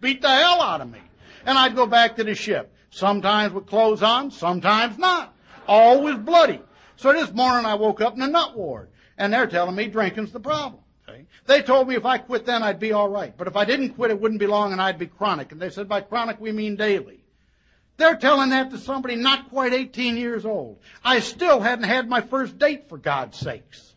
beat 0.00 0.22
the 0.22 0.28
hell 0.28 0.60
out 0.60 0.80
of 0.80 0.90
me. 0.90 1.00
And 1.44 1.56
I'd 1.56 1.74
go 1.74 1.86
back 1.86 2.16
to 2.16 2.24
the 2.24 2.34
ship. 2.34 2.74
Sometimes 2.90 3.54
with 3.54 3.66
clothes 3.66 4.02
on, 4.02 4.30
sometimes 4.30 4.98
not. 4.98 5.34
Always 5.66 6.16
bloody. 6.16 6.60
So 6.96 7.12
this 7.12 7.32
morning 7.32 7.64
I 7.64 7.74
woke 7.74 8.00
up 8.00 8.14
in 8.14 8.22
a 8.22 8.28
nut 8.28 8.56
ward 8.56 8.88
and 9.16 9.32
they're 9.32 9.46
telling 9.46 9.74
me 9.76 9.86
drinking's 9.86 10.32
the 10.32 10.40
problem. 10.40 10.82
They 11.46 11.62
told 11.62 11.88
me 11.88 11.94
if 11.94 12.04
I 12.04 12.18
quit 12.18 12.44
then 12.44 12.62
I'd 12.62 12.78
be 12.78 12.92
alright. 12.92 13.36
But 13.36 13.48
if 13.48 13.56
I 13.56 13.64
didn't 13.64 13.90
quit 13.90 14.10
it 14.10 14.20
wouldn't 14.20 14.40
be 14.40 14.46
long 14.46 14.72
and 14.72 14.80
I'd 14.82 14.98
be 14.98 15.06
chronic. 15.06 15.52
And 15.52 15.60
they 15.60 15.70
said 15.70 15.88
by 15.88 16.00
chronic 16.00 16.40
we 16.40 16.52
mean 16.52 16.76
daily. 16.76 17.24
They're 17.98 18.16
telling 18.16 18.50
that 18.50 18.70
to 18.70 18.78
somebody 18.78 19.16
not 19.16 19.50
quite 19.50 19.74
18 19.74 20.16
years 20.16 20.46
old. 20.46 20.78
I 21.04 21.18
still 21.18 21.60
hadn't 21.60 21.84
had 21.84 22.08
my 22.08 22.20
first 22.20 22.56
date 22.56 22.88
for 22.88 22.96
God's 22.96 23.36
sakes. 23.36 23.92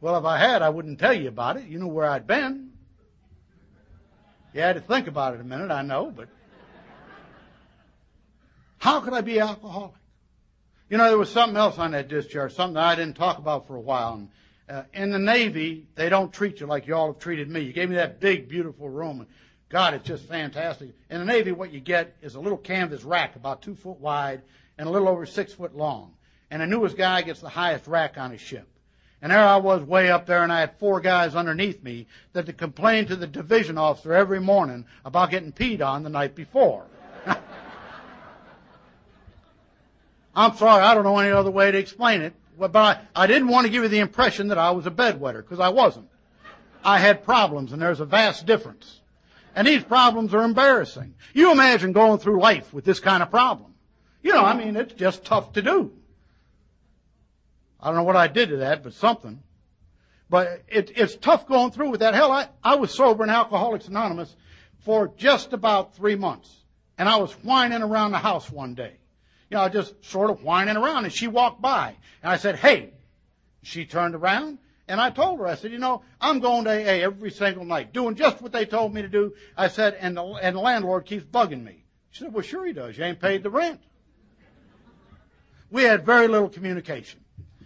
Well, 0.00 0.16
if 0.16 0.24
I 0.24 0.38
had, 0.38 0.62
I 0.62 0.68
wouldn't 0.68 1.00
tell 1.00 1.12
you 1.12 1.28
about 1.28 1.56
it. 1.56 1.66
You 1.66 1.80
know 1.80 1.88
where 1.88 2.08
I'd 2.08 2.26
been. 2.26 2.70
You 4.54 4.60
had 4.60 4.76
to 4.76 4.80
think 4.80 5.08
about 5.08 5.34
it 5.34 5.40
a 5.40 5.44
minute, 5.44 5.72
I 5.72 5.82
know, 5.82 6.12
but 6.14 6.28
how 8.78 9.00
could 9.00 9.12
I 9.12 9.20
be 9.22 9.40
alcoholic? 9.40 9.92
You 10.88 10.96
know, 10.96 11.08
there 11.08 11.18
was 11.18 11.30
something 11.30 11.56
else 11.56 11.78
on 11.78 11.90
that 11.90 12.06
discharge, 12.06 12.54
something 12.54 12.74
that 12.74 12.84
I 12.84 12.94
didn't 12.94 13.16
talk 13.16 13.38
about 13.38 13.66
for 13.66 13.74
a 13.74 13.80
while. 13.80 14.14
And, 14.14 14.28
uh, 14.68 14.84
in 14.94 15.10
the 15.10 15.18
Navy, 15.18 15.88
they 15.96 16.08
don't 16.08 16.32
treat 16.32 16.60
you 16.60 16.66
like 16.66 16.86
you 16.86 16.94
all 16.94 17.08
have 17.08 17.18
treated 17.18 17.50
me. 17.50 17.60
You 17.60 17.72
gave 17.72 17.90
me 17.90 17.96
that 17.96 18.20
big, 18.20 18.48
beautiful 18.48 18.88
room. 18.88 19.26
God, 19.68 19.94
it's 19.94 20.06
just 20.06 20.26
fantastic. 20.26 20.90
In 21.10 21.18
the 21.18 21.24
Navy, 21.24 21.52
what 21.52 21.72
you 21.72 21.80
get 21.80 22.14
is 22.22 22.36
a 22.36 22.40
little 22.40 22.58
canvas 22.58 23.02
rack 23.02 23.34
about 23.34 23.62
two 23.62 23.74
foot 23.74 23.98
wide 23.98 24.42
and 24.78 24.86
a 24.88 24.90
little 24.90 25.08
over 25.08 25.26
six 25.26 25.52
foot 25.52 25.76
long. 25.76 26.12
And 26.50 26.62
the 26.62 26.66
newest 26.66 26.96
guy 26.96 27.22
gets 27.22 27.40
the 27.40 27.48
highest 27.48 27.88
rack 27.88 28.16
on 28.16 28.30
his 28.30 28.40
ship. 28.40 28.68
And 29.20 29.32
there 29.32 29.40
I 29.40 29.56
was 29.56 29.82
way 29.82 30.10
up 30.10 30.26
there 30.26 30.44
and 30.44 30.52
I 30.52 30.60
had 30.60 30.78
four 30.78 31.00
guys 31.00 31.34
underneath 31.34 31.82
me 31.82 32.06
that 32.32 32.46
would 32.46 32.58
complain 32.58 33.06
to 33.06 33.16
the 33.16 33.26
division 33.26 33.76
officer 33.76 34.14
every 34.14 34.40
morning 34.40 34.84
about 35.04 35.30
getting 35.30 35.52
peed 35.52 35.84
on 35.84 36.04
the 36.04 36.10
night 36.10 36.36
before. 36.36 36.84
I'm 40.36 40.56
sorry, 40.56 40.82
I 40.84 40.94
don't 40.94 41.04
know 41.04 41.18
any 41.18 41.32
other 41.32 41.50
way 41.50 41.72
to 41.72 41.78
explain 41.78 42.20
it. 42.22 42.34
But 42.58 42.76
I, 42.76 43.00
I 43.14 43.26
didn't 43.26 43.48
want 43.48 43.66
to 43.66 43.70
give 43.70 43.82
you 43.82 43.88
the 43.88 43.98
impression 43.98 44.48
that 44.48 44.58
I 44.58 44.70
was 44.70 44.86
a 44.86 44.90
bedwetter, 44.90 45.42
because 45.42 45.60
I 45.60 45.68
wasn't. 45.68 46.08
I 46.84 46.98
had 46.98 47.24
problems, 47.24 47.72
and 47.72 47.82
there's 47.82 48.00
a 48.00 48.06
vast 48.06 48.46
difference. 48.46 49.00
And 49.56 49.66
these 49.66 49.82
problems 49.82 50.34
are 50.34 50.44
embarrassing. 50.44 51.14
You 51.32 51.50
imagine 51.50 51.92
going 51.92 52.18
through 52.18 52.40
life 52.40 52.72
with 52.72 52.84
this 52.84 53.00
kind 53.00 53.22
of 53.22 53.30
problem. 53.30 53.74
You 54.22 54.32
know, 54.34 54.44
I 54.44 54.54
mean, 54.54 54.76
it's 54.76 54.92
just 54.92 55.24
tough 55.24 55.54
to 55.54 55.62
do. 55.62 55.92
I 57.80 57.86
don't 57.86 57.96
know 57.96 58.02
what 58.02 58.16
I 58.16 58.28
did 58.28 58.50
to 58.50 58.58
that, 58.58 58.82
but 58.82 58.92
something. 58.92 59.42
But 60.28 60.62
it, 60.68 60.92
it's 60.94 61.16
tough 61.16 61.48
going 61.48 61.70
through 61.70 61.90
with 61.90 62.00
that. 62.00 62.14
Hell, 62.14 62.30
I, 62.30 62.48
I 62.62 62.74
was 62.74 62.92
sober 62.92 63.24
in 63.24 63.30
Alcoholics 63.30 63.88
Anonymous 63.88 64.36
for 64.80 65.08
just 65.16 65.54
about 65.54 65.96
three 65.96 66.16
months. 66.16 66.54
And 66.98 67.08
I 67.08 67.16
was 67.16 67.32
whining 67.32 67.82
around 67.82 68.12
the 68.12 68.18
house 68.18 68.50
one 68.50 68.74
day. 68.74 68.98
You 69.50 69.56
know, 69.56 69.68
just 69.68 70.04
sort 70.04 70.30
of 70.30 70.42
whining 70.42 70.76
around. 70.76 71.04
And 71.04 71.12
she 71.12 71.28
walked 71.28 71.62
by. 71.62 71.96
And 72.22 72.30
I 72.30 72.36
said, 72.36 72.56
hey. 72.56 72.92
She 73.62 73.84
turned 73.84 74.14
around. 74.14 74.58
And 74.88 75.00
I 75.00 75.10
told 75.10 75.40
her, 75.40 75.46
I 75.46 75.56
said, 75.56 75.72
you 75.72 75.78
know, 75.78 76.02
I'm 76.20 76.38
going 76.38 76.64
to 76.64 76.70
AA 76.70 77.04
every 77.04 77.30
single 77.30 77.64
night, 77.64 77.92
doing 77.92 78.14
just 78.14 78.40
what 78.40 78.52
they 78.52 78.64
told 78.64 78.94
me 78.94 79.02
to 79.02 79.08
do. 79.08 79.34
I 79.56 79.68
said, 79.68 79.96
and 80.00 80.16
the, 80.16 80.22
and 80.22 80.54
the 80.54 80.60
landlord 80.60 81.06
keeps 81.06 81.24
bugging 81.24 81.64
me. 81.64 81.84
She 82.10 82.22
said, 82.22 82.32
well, 82.32 82.42
sure 82.42 82.64
he 82.64 82.72
does. 82.72 82.96
You 82.96 83.04
ain't 83.04 83.20
paid 83.20 83.42
the 83.42 83.50
rent. 83.50 83.80
We 85.70 85.82
had 85.82 86.06
very 86.06 86.28
little 86.28 86.48
communication. 86.48 87.20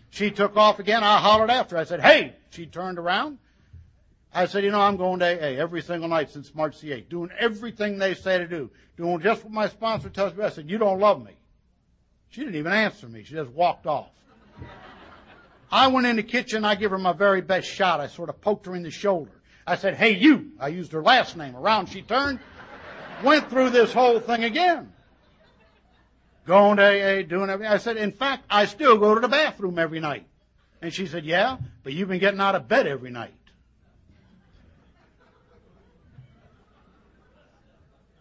She 0.08 0.30
took 0.30 0.56
off 0.56 0.78
again. 0.78 1.04
I 1.04 1.18
hollered 1.18 1.50
after. 1.50 1.76
I 1.76 1.84
said, 1.84 2.00
hey. 2.00 2.34
She 2.50 2.66
turned 2.66 2.98
around. 2.98 3.38
I 4.32 4.46
said, 4.46 4.64
you 4.64 4.70
know, 4.70 4.80
I'm 4.80 4.96
going 4.96 5.20
to 5.20 5.26
AA 5.26 5.60
every 5.60 5.82
single 5.82 6.08
night 6.08 6.30
since 6.30 6.54
March 6.54 6.80
the 6.80 6.90
8th, 6.90 7.08
doing 7.08 7.30
everything 7.38 7.98
they 7.98 8.14
say 8.14 8.38
to 8.38 8.46
do, 8.46 8.70
doing 8.96 9.20
just 9.20 9.44
what 9.44 9.52
my 9.52 9.68
sponsor 9.68 10.08
tells 10.08 10.34
me. 10.34 10.44
I 10.44 10.50
said, 10.50 10.70
you 10.70 10.78
don't 10.78 11.00
love 11.00 11.24
me. 11.24 11.32
She 12.28 12.40
didn't 12.40 12.56
even 12.56 12.72
answer 12.72 13.08
me. 13.08 13.24
She 13.24 13.34
just 13.34 13.50
walked 13.50 13.86
off. 13.86 14.10
I 15.70 15.86
went 15.88 16.06
in 16.06 16.16
the 16.16 16.22
kitchen. 16.22 16.64
I 16.64 16.74
gave 16.74 16.90
her 16.90 16.98
my 16.98 17.12
very 17.12 17.40
best 17.40 17.68
shot. 17.68 18.00
I 18.00 18.08
sort 18.08 18.28
of 18.28 18.40
poked 18.40 18.66
her 18.66 18.74
in 18.74 18.82
the 18.82 18.90
shoulder. 18.90 19.30
I 19.66 19.76
said, 19.76 19.94
hey, 19.94 20.16
you. 20.16 20.52
I 20.58 20.68
used 20.68 20.92
her 20.92 21.02
last 21.02 21.36
name. 21.36 21.54
Around 21.54 21.86
she 21.86 22.02
turned. 22.02 22.40
Went 23.22 23.50
through 23.50 23.70
this 23.70 23.92
whole 23.92 24.18
thing 24.18 24.44
again. 24.44 24.92
Going 26.46 26.78
to 26.78 26.82
AA, 26.82 27.22
doing 27.22 27.50
everything. 27.50 27.72
I 27.72 27.76
said, 27.76 27.96
in 27.96 28.12
fact, 28.12 28.44
I 28.50 28.64
still 28.64 28.98
go 28.98 29.14
to 29.14 29.20
the 29.20 29.28
bathroom 29.28 29.78
every 29.78 30.00
night. 30.00 30.26
And 30.82 30.92
she 30.92 31.06
said, 31.06 31.24
yeah, 31.24 31.58
but 31.84 31.92
you've 31.92 32.08
been 32.08 32.18
getting 32.18 32.40
out 32.40 32.54
of 32.54 32.66
bed 32.66 32.86
every 32.86 33.10
night. 33.10 33.34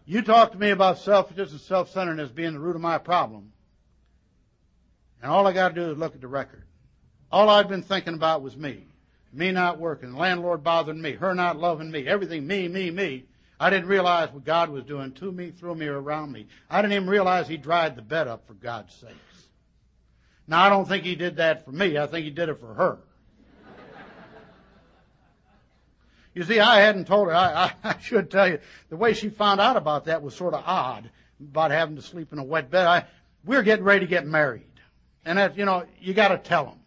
You 0.04 0.22
talk 0.22 0.52
to 0.52 0.58
me 0.58 0.70
about 0.70 0.98
selfishness 0.98 1.52
and 1.52 1.60
self-centeredness 1.60 2.30
being 2.30 2.52
the 2.52 2.58
root 2.58 2.76
of 2.76 2.82
my 2.82 2.98
problem. 2.98 3.52
And 5.22 5.30
all 5.30 5.46
I 5.46 5.52
got 5.52 5.68
to 5.68 5.74
do 5.74 5.90
is 5.92 5.98
look 5.98 6.14
at 6.14 6.20
the 6.20 6.28
record. 6.28 6.64
All 7.32 7.48
I'd 7.48 7.68
been 7.68 7.82
thinking 7.82 8.14
about 8.14 8.42
was 8.42 8.56
me. 8.56 8.84
Me 9.32 9.52
not 9.52 9.78
working, 9.78 10.16
landlord 10.16 10.64
bothering 10.64 11.00
me, 11.00 11.12
her 11.12 11.34
not 11.34 11.56
loving 11.56 11.90
me, 11.90 12.08
everything 12.08 12.46
me, 12.46 12.66
me, 12.66 12.90
me. 12.90 13.24
I 13.60 13.70
didn't 13.70 13.88
realize 13.88 14.32
what 14.32 14.44
God 14.44 14.70
was 14.70 14.82
doing 14.84 15.12
to 15.12 15.30
me, 15.30 15.50
through 15.50 15.76
me, 15.76 15.86
around 15.86 16.32
me. 16.32 16.46
I 16.68 16.82
didn't 16.82 16.94
even 16.94 17.08
realize 17.08 17.46
He 17.46 17.56
dried 17.56 17.94
the 17.94 18.02
bed 18.02 18.26
up 18.26 18.46
for 18.46 18.54
God's 18.54 18.92
sakes. 18.94 19.14
Now, 20.48 20.62
I 20.62 20.68
don't 20.68 20.88
think 20.88 21.04
He 21.04 21.14
did 21.14 21.36
that 21.36 21.64
for 21.64 21.70
me. 21.70 21.96
I 21.96 22.06
think 22.06 22.24
He 22.24 22.30
did 22.30 22.48
it 22.48 22.58
for 22.58 22.74
her. 22.74 22.98
You 26.34 26.44
see, 26.44 26.60
I 26.60 26.80
hadn't 26.80 27.06
told 27.06 27.28
her. 27.28 27.34
I, 27.34 27.64
I, 27.64 27.72
I, 27.90 27.98
should 27.98 28.30
tell 28.30 28.48
you, 28.48 28.60
the 28.88 28.96
way 28.96 29.14
she 29.14 29.28
found 29.28 29.60
out 29.60 29.76
about 29.76 30.04
that 30.04 30.22
was 30.22 30.34
sort 30.34 30.54
of 30.54 30.62
odd, 30.64 31.10
about 31.40 31.72
having 31.72 31.96
to 31.96 32.02
sleep 32.02 32.32
in 32.32 32.38
a 32.38 32.44
wet 32.44 32.70
bed. 32.70 32.86
I, 32.86 33.04
We're 33.44 33.62
getting 33.62 33.84
ready 33.84 34.00
to 34.00 34.06
get 34.06 34.26
married. 34.26 34.62
And 35.24 35.38
that, 35.38 35.58
you 35.58 35.64
know, 35.64 35.84
you 36.00 36.14
got 36.14 36.28
to 36.28 36.38
tell 36.38 36.64
them 36.64 36.79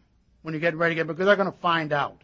when 0.43 0.53
you 0.53 0.59
get 0.59 0.75
ready 0.75 0.93
to 0.93 0.99
get, 0.99 1.07
because 1.07 1.25
they're 1.25 1.35
going 1.35 1.51
to 1.51 1.57
find 1.57 1.91
out. 1.91 2.21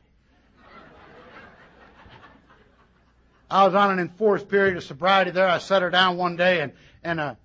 I 3.52 3.66
was 3.66 3.74
on 3.74 3.90
an 3.90 4.00
enforced 4.00 4.48
period 4.48 4.78
of 4.78 4.84
sobriety 4.84 5.32
there. 5.32 5.48
I 5.48 5.58
set 5.58 5.82
her 5.82 5.90
down 5.90 6.18
one 6.18 6.36
day 6.36 6.62
and, 6.62 6.72
and, 7.04 7.20
uh, 7.20 7.36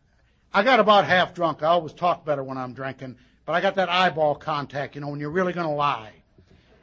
I 0.53 0.62
got 0.62 0.79
about 0.79 1.07
half 1.07 1.35
drunk. 1.35 1.62
I 1.62 1.68
always 1.68 1.95
talk 1.95 2.25
better 2.25 2.45
when 2.45 2.59
I'm 2.59 2.75
drinking, 2.75 3.16
but 3.47 3.55
I 3.55 3.61
got 3.61 3.77
that 3.77 3.89
eyeball 3.89 4.35
contact, 4.35 4.95
you 4.95 5.01
know, 5.01 5.09
when 5.09 5.18
you're 5.18 5.31
really 5.31 5.53
going 5.53 5.66
to 5.66 5.72
lie. 5.72 6.12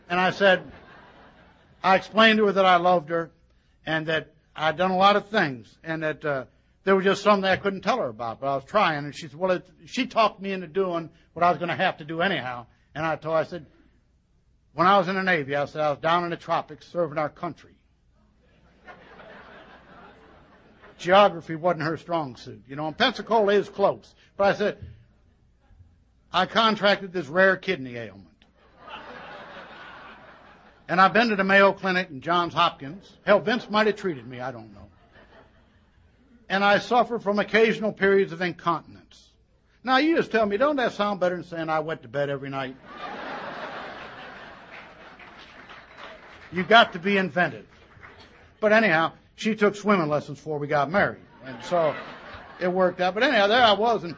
And 0.10 0.20
I 0.20 0.32
said, 0.32 0.70
I 1.84 1.96
explained 1.96 2.38
to 2.39 2.48
her 2.48 2.52
that 2.52 2.66
I 2.66 2.78
loved 2.78 3.10
her 3.10 3.32
and 3.86 4.08
that 4.08 4.34
I'd 4.56 4.76
done 4.76 4.92
a 4.92 4.98
lot 4.98 5.16
of 5.16 5.30
things 5.30 5.78
and 5.84 6.02
that, 6.04 6.26
uh, 6.26 6.46
there 6.84 6.96
was 6.96 7.06
just 7.06 7.22
something 7.22 7.48
I 7.48 7.58
couldn't 7.58 7.82
tell 7.82 7.98
her 7.98 8.08
about, 8.08 8.39
but 8.39 8.48
I 8.48 8.56
was 8.56 8.64
trying. 8.64 9.06
And 9.06 9.16
she 9.16 9.28
said, 9.28 9.36
well, 9.36 9.52
it, 9.52 9.68
she 9.86 10.08
talked 10.08 10.42
me 10.42 10.52
into 10.52 10.68
doing 10.68 11.10
what 11.34 11.44
I 11.44 11.50
was 11.50 11.60
going 11.60 11.70
to 11.70 11.76
have 11.76 11.98
to 11.98 12.06
do 12.06 12.22
anyhow. 12.22 12.66
And 12.96 13.06
I 13.06 13.16
told 13.16 13.36
her, 13.36 13.42
I 13.42 13.44
said, 13.44 13.68
when 14.74 14.88
I 14.88 14.97
was 14.97 15.07
in 15.07 15.15
the 15.15 15.24
Navy, 15.24 15.55
I 15.55 15.65
said, 15.65 15.82
I 15.82 15.89
was 15.89 15.99
down 15.99 16.24
in 16.24 16.30
the 16.30 16.38
tropics 16.38 16.88
serving 16.88 17.17
our 17.17 17.30
country. 17.30 17.72
Geography 20.97 21.55
wasn't 21.55 21.84
her 21.84 21.97
strong 21.97 22.36
suit, 22.36 22.63
you 22.67 22.76
know, 22.76 22.88
and 22.88 22.97
Pensacola 22.97 23.53
is 23.53 23.69
close. 23.69 24.13
But 24.38 24.43
I 24.43 24.53
said, 24.53 24.78
I 26.32 26.45
contracted 26.45 27.11
this 27.11 27.28
rare 27.28 27.57
kidney 27.57 27.95
ailment. 27.95 28.28
And 30.88 31.01
I've 31.01 31.13
been 31.13 31.30
to 31.30 31.36
the 31.36 31.43
Mayo 31.43 31.72
Clinic 31.74 32.09
and 32.09 32.22
Johns 32.22 32.53
Hopkins. 32.53 33.11
Hell, 33.26 33.39
Vince 33.39 33.69
might 33.69 33.88
have 33.88 33.95
treated 33.95 34.28
me, 34.28 34.41
I 34.41 34.51
don't 34.51 34.74
know 34.74 34.82
and 36.51 36.65
I 36.65 36.80
suffer 36.80 37.17
from 37.17 37.39
occasional 37.39 37.93
periods 37.93 38.34
of 38.34 38.41
incontinence. 38.41 39.30
Now 39.86 39.97
you 39.97 40.17
just 40.17 40.32
tell 40.32 40.45
me, 40.45 40.57
don't 40.57 40.76
that 40.76 40.91
sound 40.91 41.22
better 41.22 41.36
than 41.36 41.45
saying 41.45 41.69
I 41.69 41.80
went 41.80 42.01
to 42.01 42.09
bed 42.09 42.30
every 42.30 42.49
night? 42.49 42.76
You 46.52 46.64
got 46.64 46.93
to 46.93 46.99
be 46.99 47.18
inventive. 47.18 47.66
But 48.60 48.74
anyhow, 48.74 49.14
she 49.36 49.56
took 49.56 49.76
swimming 49.76 50.08
lessons 50.08 50.38
before 50.38 50.60
we 50.60 50.68
got 50.68 50.91
married. 50.91 51.22
And 51.45 51.64
so 51.64 51.95
it 52.60 52.72
worked 52.72 53.02
out. 53.02 53.14
But 53.14 53.24
anyhow, 53.24 53.47
there 53.47 53.64
I 53.64 53.74
was 53.74 54.04
and 54.04 54.16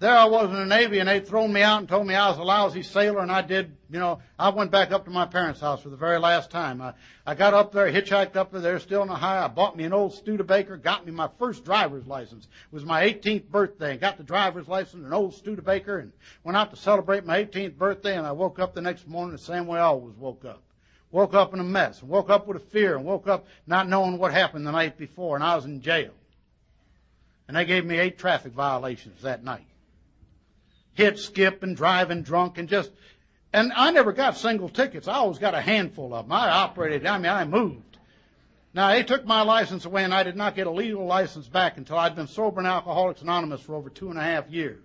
there 0.00 0.16
I 0.16 0.24
was 0.24 0.48
in 0.48 0.56
the 0.56 0.64
Navy 0.64 0.98
and 0.98 1.08
they'd 1.08 1.28
thrown 1.28 1.52
me 1.52 1.60
out 1.60 1.80
and 1.80 1.88
told 1.88 2.06
me 2.06 2.14
I 2.14 2.30
was 2.30 2.38
a 2.38 2.42
lousy 2.42 2.82
sailor 2.82 3.20
and 3.20 3.30
I 3.30 3.42
did, 3.42 3.76
you 3.90 3.98
know, 3.98 4.22
I 4.38 4.48
went 4.48 4.70
back 4.70 4.92
up 4.92 5.04
to 5.04 5.10
my 5.10 5.26
parents' 5.26 5.60
house 5.60 5.82
for 5.82 5.90
the 5.90 5.96
very 5.96 6.18
last 6.18 6.50
time. 6.50 6.80
I, 6.80 6.94
I 7.26 7.34
got 7.34 7.52
up 7.52 7.72
there, 7.72 7.92
hitchhiked 7.92 8.34
up 8.34 8.50
there, 8.50 8.78
still 8.78 9.02
in 9.02 9.08
the 9.08 9.14
high. 9.14 9.44
I 9.44 9.48
bought 9.48 9.76
me 9.76 9.84
an 9.84 9.92
old 9.92 10.14
Studebaker, 10.14 10.78
got 10.78 11.04
me 11.04 11.12
my 11.12 11.28
first 11.38 11.66
driver's 11.66 12.06
license. 12.06 12.44
It 12.44 12.74
was 12.74 12.86
my 12.86 13.02
18th 13.02 13.48
birthday. 13.48 13.92
and 13.92 14.00
Got 14.00 14.16
the 14.16 14.24
driver's 14.24 14.68
license, 14.68 15.04
an 15.04 15.12
old 15.12 15.34
Studebaker, 15.34 15.98
and 15.98 16.12
went 16.44 16.56
out 16.56 16.70
to 16.70 16.76
celebrate 16.76 17.26
my 17.26 17.44
18th 17.44 17.76
birthday 17.76 18.16
and 18.16 18.26
I 18.26 18.32
woke 18.32 18.58
up 18.58 18.74
the 18.74 18.80
next 18.80 19.06
morning 19.06 19.32
the 19.32 19.42
same 19.42 19.66
way 19.66 19.80
I 19.80 19.82
always 19.82 20.16
woke 20.16 20.46
up. 20.46 20.62
Woke 21.10 21.34
up 21.34 21.52
in 21.52 21.60
a 21.60 21.64
mess, 21.64 22.00
and 22.00 22.08
woke 22.08 22.30
up 22.30 22.46
with 22.46 22.56
a 22.56 22.60
fear, 22.60 22.96
and 22.96 23.04
woke 23.04 23.26
up 23.26 23.46
not 23.66 23.88
knowing 23.88 24.18
what 24.18 24.32
happened 24.32 24.66
the 24.66 24.72
night 24.72 24.96
before, 24.96 25.34
and 25.34 25.44
I 25.44 25.56
was 25.56 25.64
in 25.64 25.80
jail. 25.80 26.12
And 27.48 27.56
they 27.56 27.64
gave 27.64 27.84
me 27.84 27.98
eight 27.98 28.16
traffic 28.16 28.52
violations 28.52 29.22
that 29.22 29.42
night 29.42 29.66
hit, 31.00 31.18
skip, 31.18 31.62
and 31.62 31.76
driving 31.76 32.22
drunk 32.22 32.58
and 32.58 32.68
just, 32.68 32.90
and 33.52 33.72
I 33.74 33.90
never 33.90 34.12
got 34.12 34.36
single 34.36 34.68
tickets. 34.68 35.08
I 35.08 35.14
always 35.14 35.38
got 35.38 35.54
a 35.54 35.60
handful 35.60 36.14
of 36.14 36.26
them. 36.26 36.32
I 36.32 36.48
operated, 36.50 37.06
I 37.06 37.18
mean, 37.18 37.32
I 37.32 37.44
moved. 37.44 37.98
Now, 38.72 38.90
they 38.92 39.02
took 39.02 39.24
my 39.24 39.42
license 39.42 39.84
away 39.84 40.04
and 40.04 40.14
I 40.14 40.22
did 40.22 40.36
not 40.36 40.54
get 40.54 40.68
a 40.68 40.70
legal 40.70 41.04
license 41.04 41.48
back 41.48 41.76
until 41.76 41.98
I'd 41.98 42.14
been 42.14 42.28
sober 42.28 42.60
in 42.60 42.66
Alcoholics 42.66 43.22
Anonymous 43.22 43.62
for 43.62 43.74
over 43.74 43.90
two 43.90 44.10
and 44.10 44.18
a 44.18 44.22
half 44.22 44.48
years. 44.48 44.84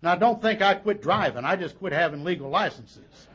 Now, 0.00 0.14
don't 0.14 0.40
think 0.40 0.62
I 0.62 0.74
quit 0.74 1.02
driving. 1.02 1.44
I 1.44 1.56
just 1.56 1.78
quit 1.78 1.92
having 1.92 2.24
legal 2.24 2.48
licenses. 2.48 3.28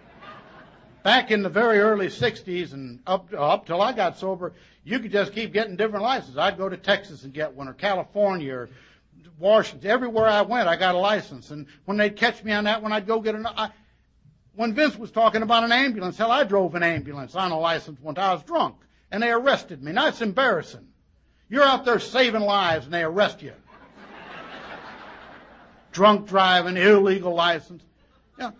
Back 1.03 1.31
in 1.31 1.41
the 1.41 1.49
very 1.49 1.79
early 1.79 2.07
60s 2.07 2.73
and 2.73 2.99
up, 3.07 3.33
up 3.35 3.65
till 3.65 3.81
I 3.81 3.91
got 3.91 4.17
sober, 4.17 4.53
you 4.83 4.99
could 4.99 5.11
just 5.11 5.33
keep 5.33 5.51
getting 5.51 5.75
different 5.75 6.03
licenses. 6.03 6.37
I'd 6.37 6.57
go 6.57 6.69
to 6.69 6.77
Texas 6.77 7.23
and 7.23 7.33
get 7.33 7.53
one 7.53 7.67
or 7.67 7.73
California 7.73 8.53
or 8.53 8.69
Washington. 9.39 9.89
Everywhere 9.89 10.27
I 10.27 10.41
went, 10.41 10.67
I 10.67 10.75
got 10.75 10.93
a 10.93 10.99
license. 10.99 11.49
And 11.49 11.65
when 11.85 11.97
they'd 11.97 12.15
catch 12.15 12.43
me 12.43 12.51
on 12.51 12.65
that 12.65 12.83
one, 12.83 12.93
I'd 12.93 13.07
go 13.07 13.19
get 13.19 13.33
an. 13.33 13.47
I, 13.47 13.71
when 14.53 14.73
Vince 14.73 14.97
was 14.97 15.11
talking 15.11 15.41
about 15.41 15.63
an 15.63 15.71
ambulance, 15.71 16.17
hell, 16.17 16.31
I 16.31 16.43
drove 16.43 16.75
an 16.75 16.83
ambulance 16.83 17.35
on 17.35 17.51
a 17.51 17.59
license 17.59 17.99
once. 17.99 18.19
I 18.19 18.33
was 18.33 18.43
drunk, 18.43 18.75
and 19.09 19.23
they 19.23 19.31
arrested 19.31 19.81
me. 19.81 19.91
Now 19.91 20.07
it's 20.07 20.21
embarrassing. 20.21 20.87
You're 21.49 21.63
out 21.63 21.83
there 21.83 21.99
saving 21.99 22.41
lives, 22.41 22.85
and 22.85 22.93
they 22.93 23.03
arrest 23.03 23.41
you. 23.41 23.53
drunk 25.91 26.27
driving, 26.27 26.77
illegal 26.77 27.33
license. 27.33 27.83
Yeah. 28.37 28.51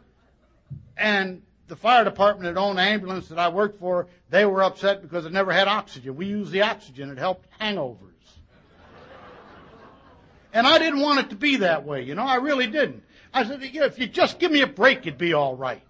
And 0.98 1.44
the 1.72 1.78
fire 1.78 2.04
department 2.04 2.54
that 2.54 2.60
owned 2.60 2.82
ambulance 2.82 3.30
that 3.30 3.40
I 3.40 3.48
worked 3.48 3.80
for, 3.80 4.08
they 4.30 4.44
were 4.44 4.62
upset 4.62 5.02
because 5.02 5.26
it 5.26 5.32
never 5.32 5.54
had 5.54 5.70
oxygen. 5.70 6.18
We 6.18 6.26
used 6.26 6.52
the 6.52 6.64
oxygen. 6.64 7.10
It 7.10 7.18
helped 7.18 7.48
hangovers. 7.62 8.10
And 10.52 10.68
I 10.68 10.80
didn't 10.80 11.00
want 11.00 11.22
it 11.22 11.30
to 11.30 11.38
be 11.38 11.56
that 11.56 11.86
way, 11.86 12.04
you 12.04 12.14
know, 12.14 12.26
I 12.26 12.36
really 12.36 12.68
didn't. 12.68 13.04
I 13.34 13.46
said, 13.46 13.64
if 13.64 13.98
you 13.98 14.08
just 14.08 14.38
give 14.38 14.52
me 14.52 14.60
a 14.60 14.68
break, 14.68 15.00
it'd 15.00 15.18
be 15.18 15.32
all 15.34 15.56
right. 15.56 15.82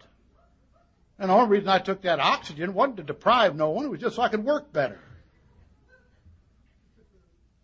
And 1.18 1.32
the 1.32 1.34
only 1.34 1.50
reason 1.50 1.70
I 1.70 1.80
took 1.80 2.04
that 2.04 2.20
oxygen 2.20 2.76
wasn't 2.76 2.98
to 2.98 3.04
deprive 3.04 3.56
no 3.56 3.72
one, 3.72 3.86
it 3.86 3.90
was 3.90 4.00
just 4.00 4.18
so 4.18 4.22
I 4.22 4.30
could 4.30 4.46
work 4.46 4.72
better. 4.72 5.00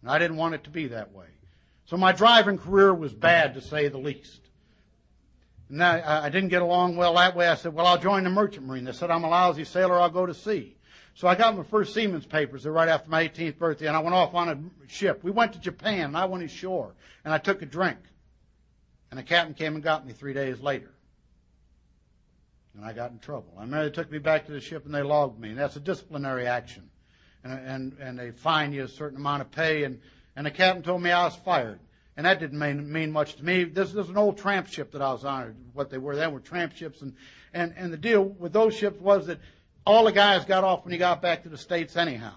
And 0.02 0.10
I 0.10 0.18
didn't 0.18 0.38
want 0.38 0.56
it 0.56 0.64
to 0.64 0.72
be 0.72 0.88
that 0.88 1.14
way. 1.14 1.28
So 1.86 1.98
my 1.98 2.14
driving 2.14 2.58
career 2.58 2.96
was 2.96 3.14
bad, 3.14 3.54
to 3.54 3.62
say 3.62 3.90
the 3.90 4.00
least. 4.00 4.47
And 5.70 5.84
I, 5.84 6.26
I 6.26 6.30
didn't 6.30 6.50
get 6.50 6.62
along 6.62 6.96
well 6.96 7.16
that 7.16 7.36
way. 7.36 7.48
I 7.48 7.56
said, 7.56 7.74
well, 7.74 7.86
I'll 7.86 7.98
join 7.98 8.24
the 8.24 8.30
merchant 8.30 8.66
marine. 8.66 8.86
They 8.86 8.94
said, 8.94 9.12
I'm 9.12 9.24
a 9.24 9.30
lousy 9.30 9.66
sailor, 9.66 10.00
I'll 10.00 10.10
go 10.10 10.26
to 10.26 10.34
sea. 10.34 10.78
So 11.14 11.28
I 11.28 11.36
got 11.36 11.58
my 11.58 11.64
first 11.64 11.94
seaman's 11.94 12.28
papers 12.28 12.66
right 12.66 12.88
after 12.88 13.10
my 13.10 13.28
18th 13.28 13.58
birthday, 13.58 13.88
and 13.88 13.98
I 13.98 14.00
went 14.00 14.14
off 14.14 14.36
on 14.36 14.50
a 14.50 14.88
ship. 14.88 15.24
We 15.24 15.32
went 15.32 15.54
to 15.54 15.60
Japan, 15.60 16.06
and 16.06 16.18
I 16.18 16.26
went 16.26 16.44
ashore, 16.44 16.94
and 17.26 17.34
I 17.34 17.40
took 17.40 17.62
a 17.64 17.66
drink. 17.66 17.98
And 19.10 19.18
the 19.18 19.24
captain 19.24 19.56
came 19.56 19.74
and 19.74 19.84
got 19.84 20.06
me 20.06 20.14
three 20.14 20.34
days 20.34 20.60
later. 20.60 20.92
And 22.76 22.86
I 22.86 22.94
got 22.94 23.12
in 23.12 23.20
trouble. 23.20 23.52
I 23.58 23.62
remember 23.62 23.86
they 23.86 23.96
took 23.96 24.12
me 24.12 24.20
back 24.20 24.46
to 24.46 24.52
the 24.52 24.62
ship 24.62 24.86
and 24.86 24.94
they 24.94 25.02
logged 25.02 25.40
me, 25.40 25.50
and 25.50 25.58
that's 25.58 25.76
a 25.76 25.80
disciplinary 25.80 26.46
action. 26.46 26.90
And, 27.44 27.54
and, 27.54 27.98
and 28.00 28.20
they 28.20 28.32
fine 28.32 28.72
you 28.72 28.84
a 28.84 28.88
certain 28.88 29.18
amount 29.18 29.42
of 29.42 29.50
pay, 29.50 29.86
and, 29.86 30.00
and 30.36 30.46
the 30.46 30.52
captain 30.52 30.84
told 30.84 31.02
me 31.02 31.10
I 31.10 31.26
was 31.26 31.36
fired. 31.36 31.80
And 32.18 32.26
that 32.26 32.40
didn't 32.40 32.58
mean, 32.58 32.92
mean 32.92 33.12
much 33.12 33.36
to 33.36 33.46
me. 33.46 33.64
This, 33.64 33.92
this 33.92 34.06
is 34.06 34.10
an 34.10 34.18
old 34.18 34.40
tramp 34.40 34.68
ship 34.68 34.92
that 34.92 35.02
I 35.04 35.12
was 35.12 35.24
on, 35.24 35.56
what 35.74 35.92
they 35.92 36.00
were. 36.00 36.16
They 36.16 36.26
were 36.26 36.40
tramp 36.40 36.76
ships, 36.76 37.04
and, 37.04 37.14
and, 37.54 37.74
and 37.78 37.94
the 37.94 37.98
deal 37.98 38.24
with 38.24 38.54
those 38.54 38.76
ships 38.76 39.00
was 39.00 39.28
that 39.28 39.40
all 39.86 40.04
the 40.06 40.12
guys 40.12 40.44
got 40.44 40.64
off 40.64 40.84
when 40.84 40.92
he 40.92 40.98
got 40.98 41.22
back 41.22 41.44
to 41.44 41.50
the 41.50 41.58
States 41.58 41.96
anyhow. 41.96 42.34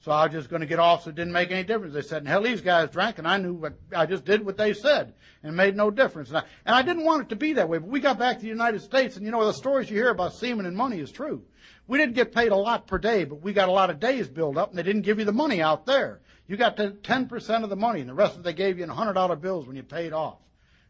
So 0.00 0.10
I 0.10 0.24
was 0.24 0.32
just 0.32 0.48
going 0.48 0.60
to 0.60 0.66
get 0.66 0.78
off, 0.78 1.04
so 1.04 1.10
it 1.10 1.16
didn't 1.16 1.34
make 1.34 1.50
any 1.50 1.62
difference. 1.62 1.92
They 1.92 2.00
said, 2.00 2.26
hell, 2.26 2.42
these 2.42 2.62
guys 2.62 2.88
drank, 2.88 3.18
and 3.18 3.28
I 3.28 3.36
knew 3.36 3.52
what, 3.52 3.74
I 3.94 4.06
just 4.06 4.24
did 4.24 4.46
what 4.46 4.56
they 4.56 4.72
said, 4.72 5.12
and 5.42 5.54
made 5.54 5.76
no 5.76 5.90
difference. 5.90 6.30
And 6.30 6.38
I, 6.38 6.44
and 6.64 6.74
I 6.74 6.80
didn't 6.80 7.04
want 7.04 7.24
it 7.24 7.28
to 7.28 7.36
be 7.36 7.52
that 7.52 7.68
way, 7.68 7.76
but 7.76 7.90
we 7.90 8.00
got 8.00 8.18
back 8.18 8.36
to 8.36 8.42
the 8.42 8.48
United 8.48 8.80
States, 8.80 9.16
and 9.16 9.26
you 9.26 9.30
know, 9.30 9.44
the 9.44 9.52
stories 9.52 9.90
you 9.90 9.96
hear 9.96 10.08
about 10.08 10.32
seamen 10.32 10.64
and 10.64 10.74
money 10.74 10.98
is 10.98 11.12
true. 11.12 11.42
We 11.86 11.98
didn't 11.98 12.14
get 12.14 12.34
paid 12.34 12.52
a 12.52 12.56
lot 12.56 12.86
per 12.86 12.96
day, 12.96 13.24
but 13.24 13.42
we 13.42 13.52
got 13.52 13.68
a 13.68 13.72
lot 13.72 13.90
of 13.90 14.00
days 14.00 14.26
built 14.26 14.56
up, 14.56 14.70
and 14.70 14.78
they 14.78 14.82
didn't 14.82 15.02
give 15.02 15.18
you 15.18 15.26
the 15.26 15.32
money 15.32 15.60
out 15.60 15.84
there. 15.84 16.20
You 16.50 16.56
got 16.56 16.76
10% 16.76 17.62
of 17.62 17.70
the 17.70 17.76
money, 17.76 18.00
and 18.00 18.08
the 18.08 18.14
rest 18.14 18.34
of 18.34 18.40
it 18.40 18.42
they 18.42 18.52
gave 18.52 18.76
you 18.76 18.82
in 18.82 18.90
$100 18.90 19.40
bills 19.40 19.68
when 19.68 19.76
you 19.76 19.84
paid 19.84 20.12
off. 20.12 20.40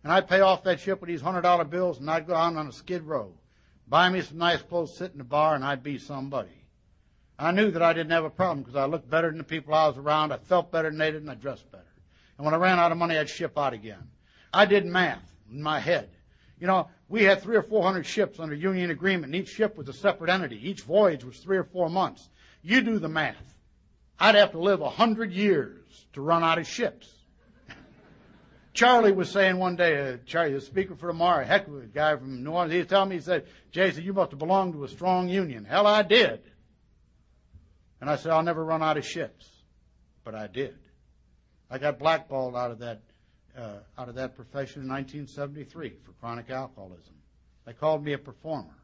And 0.02 0.10
I'd 0.10 0.26
pay 0.26 0.40
off 0.40 0.64
that 0.64 0.80
ship 0.80 1.02
with 1.02 1.08
these 1.08 1.20
$100 1.20 1.68
bills, 1.68 2.00
and 2.00 2.10
I'd 2.10 2.26
go 2.26 2.34
out 2.34 2.56
on 2.56 2.66
a 2.66 2.72
skid 2.72 3.02
row, 3.02 3.34
buy 3.86 4.08
me 4.08 4.22
some 4.22 4.38
nice 4.38 4.62
clothes, 4.62 4.96
sit 4.96 5.12
in 5.12 5.18
the 5.18 5.24
bar, 5.24 5.54
and 5.54 5.62
I'd 5.62 5.82
be 5.82 5.98
somebody. 5.98 6.64
I 7.38 7.50
knew 7.50 7.70
that 7.72 7.82
I 7.82 7.92
didn't 7.92 8.12
have 8.12 8.24
a 8.24 8.30
problem 8.30 8.60
because 8.60 8.74
I 8.74 8.86
looked 8.86 9.10
better 9.10 9.28
than 9.28 9.36
the 9.36 9.44
people 9.44 9.74
I 9.74 9.86
was 9.86 9.98
around. 9.98 10.32
I 10.32 10.38
felt 10.38 10.72
better 10.72 10.88
than 10.88 10.98
they 10.98 11.10
did, 11.10 11.20
and 11.20 11.30
I 11.30 11.34
dressed 11.34 11.70
better. 11.70 11.84
And 12.38 12.46
when 12.46 12.54
I 12.54 12.56
ran 12.56 12.78
out 12.78 12.90
of 12.90 12.96
money, 12.96 13.18
I'd 13.18 13.28
ship 13.28 13.58
out 13.58 13.74
again. 13.74 14.08
I 14.54 14.64
did 14.64 14.86
math 14.86 15.30
in 15.52 15.62
my 15.62 15.78
head. 15.78 16.08
You 16.58 16.68
know, 16.68 16.88
we 17.10 17.24
had 17.24 17.42
three 17.42 17.56
or 17.56 17.62
four 17.62 17.82
hundred 17.82 18.06
ships 18.06 18.40
under 18.40 18.54
union 18.54 18.90
agreement, 18.90 19.34
and 19.34 19.34
each 19.34 19.50
ship 19.50 19.76
was 19.76 19.90
a 19.90 19.92
separate 19.92 20.30
entity. 20.30 20.70
Each 20.70 20.80
voyage 20.80 21.22
was 21.22 21.36
three 21.36 21.58
or 21.58 21.64
four 21.64 21.90
months. 21.90 22.30
You 22.62 22.80
do 22.80 22.98
the 22.98 23.10
math. 23.10 23.36
I'd 24.20 24.34
have 24.34 24.52
to 24.52 24.58
live 24.58 24.82
a 24.82 24.90
hundred 24.90 25.32
years 25.32 25.80
to 26.12 26.20
run 26.20 26.44
out 26.44 26.58
of 26.58 26.66
ships. 26.66 27.10
Charlie 28.74 29.12
was 29.12 29.30
saying 29.30 29.58
one 29.58 29.76
day, 29.76 30.12
uh, 30.12 30.16
Charlie, 30.26 30.52
the 30.52 30.60
speaker 30.60 30.94
for 30.94 31.08
tomorrow, 31.08 31.44
heck 31.44 31.66
a 31.66 31.86
guy 31.86 32.16
from 32.16 32.44
New 32.44 32.50
Orleans, 32.50 32.72
he 32.72 32.78
was 32.78 32.86
telling 32.86 33.08
me, 33.08 33.16
he 33.16 33.22
said, 33.22 33.46
Jason, 33.72 34.04
you 34.04 34.12
must 34.12 34.30
have 34.30 34.38
belonged 34.38 34.74
to 34.74 34.84
a 34.84 34.88
strong 34.88 35.28
union. 35.28 35.64
Hell, 35.64 35.86
I 35.86 36.02
did. 36.02 36.42
And 38.00 38.08
I 38.08 38.16
said, 38.16 38.30
I'll 38.30 38.42
never 38.42 38.64
run 38.64 38.82
out 38.82 38.96
of 38.96 39.04
ships. 39.04 39.48
But 40.22 40.34
I 40.34 40.46
did. 40.46 40.76
I 41.70 41.78
got 41.78 41.98
blackballed 41.98 42.54
out 42.56 42.70
of 42.70 42.78
that, 42.80 43.00
uh, 43.56 43.78
out 43.98 44.08
of 44.08 44.14
that 44.16 44.36
profession 44.36 44.82
in 44.82 44.88
1973 44.88 45.94
for 46.04 46.12
chronic 46.12 46.50
alcoholism. 46.50 47.14
They 47.66 47.72
called 47.72 48.04
me 48.04 48.12
a 48.12 48.18
performer. 48.18 48.79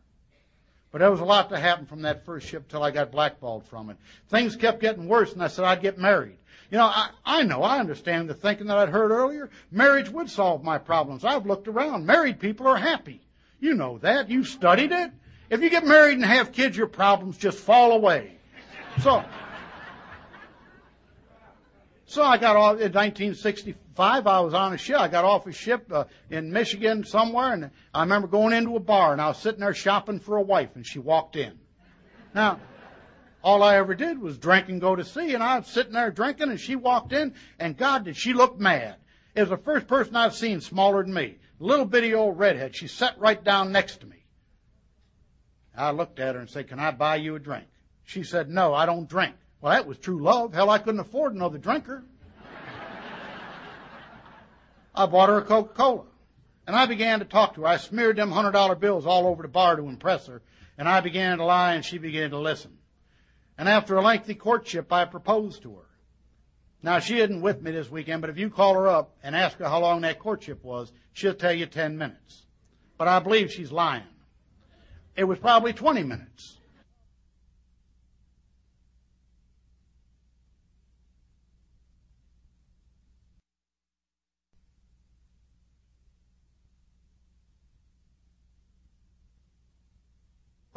But 0.92 0.98
there 0.98 1.10
was 1.10 1.20
a 1.20 1.24
lot 1.24 1.50
to 1.50 1.58
happen 1.58 1.86
from 1.86 2.02
that 2.02 2.24
first 2.24 2.46
ship 2.46 2.68
till 2.68 2.82
I 2.82 2.90
got 2.90 3.10
blackballed 3.10 3.66
from 3.66 3.90
it. 3.90 3.96
Things 4.28 4.56
kept 4.56 4.80
getting 4.80 5.08
worse, 5.08 5.32
and 5.32 5.42
I 5.42 5.48
said 5.48 5.64
I'd 5.64 5.82
get 5.82 5.98
married. 5.98 6.38
You 6.70 6.78
know, 6.78 6.86
I, 6.86 7.10
I 7.24 7.42
know, 7.42 7.62
I 7.62 7.78
understand 7.78 8.28
the 8.28 8.34
thinking 8.34 8.66
that 8.66 8.78
I'd 8.78 8.88
heard 8.88 9.10
earlier. 9.10 9.50
Marriage 9.70 10.08
would 10.08 10.30
solve 10.30 10.64
my 10.64 10.78
problems. 10.78 11.24
I've 11.24 11.46
looked 11.46 11.68
around. 11.68 12.06
Married 12.06 12.40
people 12.40 12.66
are 12.66 12.76
happy. 12.76 13.20
You 13.60 13.74
know 13.74 13.98
that. 13.98 14.30
You've 14.30 14.48
studied 14.48 14.92
it. 14.92 15.10
If 15.48 15.60
you 15.60 15.70
get 15.70 15.86
married 15.86 16.16
and 16.16 16.24
have 16.24 16.52
kids, 16.52 16.76
your 16.76 16.88
problems 16.88 17.38
just 17.38 17.58
fall 17.58 17.92
away. 17.92 18.38
So, 19.00 19.24
so 22.06 22.22
I 22.22 22.38
got 22.38 22.56
off 22.56 22.74
in 22.74 22.92
1965. 22.92 24.26
I 24.26 24.40
was 24.40 24.54
on 24.54 24.72
a 24.72 24.78
ship. 24.78 24.98
I 24.98 25.08
got 25.08 25.24
off 25.24 25.46
a 25.46 25.52
ship 25.52 25.92
uh, 25.92 26.04
in 26.30 26.52
Michigan 26.52 27.04
somewhere, 27.04 27.52
and 27.52 27.70
I 27.92 28.00
remember 28.00 28.28
going 28.28 28.52
into 28.52 28.76
a 28.76 28.80
bar, 28.80 29.12
and 29.12 29.20
I 29.20 29.28
was 29.28 29.38
sitting 29.38 29.60
there 29.60 29.74
shopping 29.74 30.20
for 30.20 30.36
a 30.36 30.42
wife, 30.42 30.70
and 30.76 30.86
she 30.86 31.00
walked 31.00 31.34
in. 31.34 31.58
Now, 32.32 32.60
all 33.42 33.62
I 33.62 33.76
ever 33.76 33.94
did 33.94 34.20
was 34.20 34.38
drink 34.38 34.68
and 34.68 34.80
go 34.80 34.94
to 34.94 35.04
sea, 35.04 35.34
and 35.34 35.42
I 35.42 35.58
was 35.58 35.66
sitting 35.66 35.94
there 35.94 36.12
drinking, 36.12 36.50
and 36.50 36.60
she 36.60 36.76
walked 36.76 37.12
in, 37.12 37.34
and 37.58 37.76
God, 37.76 38.04
did 38.04 38.16
she 38.16 38.32
look 38.32 38.58
mad? 38.58 38.96
It 39.34 39.40
was 39.40 39.50
the 39.50 39.56
first 39.56 39.88
person 39.88 40.14
I've 40.14 40.34
seen 40.34 40.60
smaller 40.60 41.02
than 41.02 41.12
me. 41.12 41.38
Little 41.58 41.86
bitty 41.86 42.14
old 42.14 42.38
redhead. 42.38 42.76
She 42.76 42.86
sat 42.86 43.18
right 43.18 43.42
down 43.42 43.72
next 43.72 44.00
to 44.00 44.06
me. 44.06 44.24
I 45.76 45.90
looked 45.90 46.20
at 46.20 46.34
her 46.34 46.40
and 46.40 46.48
said, 46.48 46.68
Can 46.68 46.78
I 46.78 46.90
buy 46.90 47.16
you 47.16 47.34
a 47.34 47.38
drink? 47.38 47.66
She 48.04 48.22
said, 48.22 48.48
No, 48.48 48.72
I 48.72 48.86
don't 48.86 49.08
drink. 49.08 49.34
Well, 49.66 49.74
that 49.74 49.88
was 49.88 49.98
true 49.98 50.22
love. 50.22 50.54
Hell, 50.54 50.70
I 50.70 50.78
couldn't 50.78 51.00
afford 51.00 51.34
another 51.34 51.58
drinker. 51.58 52.04
I 54.94 55.06
bought 55.06 55.28
her 55.28 55.38
a 55.38 55.42
Coca 55.42 55.74
Cola. 55.74 56.04
And 56.68 56.76
I 56.76 56.86
began 56.86 57.18
to 57.18 57.24
talk 57.24 57.56
to 57.56 57.62
her. 57.62 57.66
I 57.66 57.76
smeared 57.78 58.14
them 58.14 58.30
$100 58.30 58.78
bills 58.78 59.06
all 59.06 59.26
over 59.26 59.42
the 59.42 59.48
bar 59.48 59.74
to 59.74 59.88
impress 59.88 60.28
her. 60.28 60.40
And 60.78 60.88
I 60.88 61.00
began 61.00 61.38
to 61.38 61.44
lie, 61.44 61.74
and 61.74 61.84
she 61.84 61.98
began 61.98 62.30
to 62.30 62.38
listen. 62.38 62.78
And 63.58 63.68
after 63.68 63.96
a 63.96 64.02
lengthy 64.02 64.36
courtship, 64.36 64.92
I 64.92 65.04
proposed 65.04 65.62
to 65.62 65.74
her. 65.74 65.88
Now, 66.80 67.00
she 67.00 67.18
isn't 67.18 67.42
with 67.42 67.60
me 67.60 67.72
this 67.72 67.90
weekend, 67.90 68.20
but 68.20 68.30
if 68.30 68.38
you 68.38 68.50
call 68.50 68.74
her 68.74 68.86
up 68.86 69.16
and 69.24 69.34
ask 69.34 69.58
her 69.58 69.68
how 69.68 69.80
long 69.80 70.02
that 70.02 70.20
courtship 70.20 70.62
was, 70.62 70.92
she'll 71.12 71.34
tell 71.34 71.52
you 71.52 71.66
10 71.66 71.98
minutes. 71.98 72.44
But 72.98 73.08
I 73.08 73.18
believe 73.18 73.50
she's 73.50 73.72
lying. 73.72 74.04
It 75.16 75.24
was 75.24 75.40
probably 75.40 75.72
20 75.72 76.04
minutes. 76.04 76.56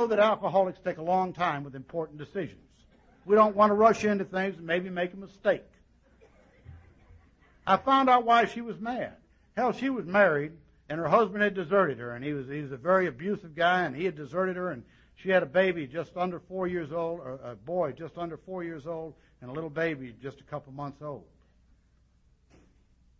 That 0.07 0.19
alcoholics 0.19 0.79
take 0.83 0.97
a 0.97 1.03
long 1.03 1.33
time 1.33 1.63
with 1.63 1.75
important 1.75 2.17
decisions. 2.17 2.61
We 3.25 3.35
don't 3.35 3.55
want 3.55 3.71
to 3.71 3.75
rush 3.75 4.05
into 4.05 4.25
things 4.25 4.57
and 4.57 4.65
maybe 4.65 4.89
make 4.89 5.13
a 5.13 5.17
mistake. 5.17 5.63
I 7.67 7.77
found 7.77 8.09
out 8.09 8.25
why 8.25 8.45
she 8.45 8.61
was 8.61 8.79
mad. 8.79 9.13
Hell, 9.55 9.71
she 9.73 9.89
was 9.89 10.05
married 10.05 10.53
and 10.89 10.99
her 10.99 11.07
husband 11.07 11.43
had 11.43 11.53
deserted 11.53 11.99
her 11.99 12.11
and 12.11 12.23
he 12.23 12.33
was, 12.33 12.47
he 12.47 12.61
was 12.61 12.71
a 12.71 12.77
very 12.77 13.07
abusive 13.07 13.55
guy 13.55 13.83
and 13.83 13.95
he 13.95 14.05
had 14.05 14.15
deserted 14.15 14.55
her 14.55 14.71
and 14.71 14.83
she 15.15 15.29
had 15.29 15.43
a 15.43 15.47
baby 15.47 15.85
just 15.85 16.15
under 16.15 16.39
four 16.39 16.67
years 16.67 16.93
old, 16.93 17.19
or 17.19 17.39
a 17.43 17.55
boy 17.55 17.91
just 17.91 18.17
under 18.17 18.37
four 18.37 18.63
years 18.63 18.87
old 18.87 19.13
and 19.41 19.49
a 19.49 19.53
little 19.53 19.69
baby 19.69 20.15
just 20.21 20.39
a 20.39 20.43
couple 20.43 20.71
months 20.71 21.01
old. 21.01 21.25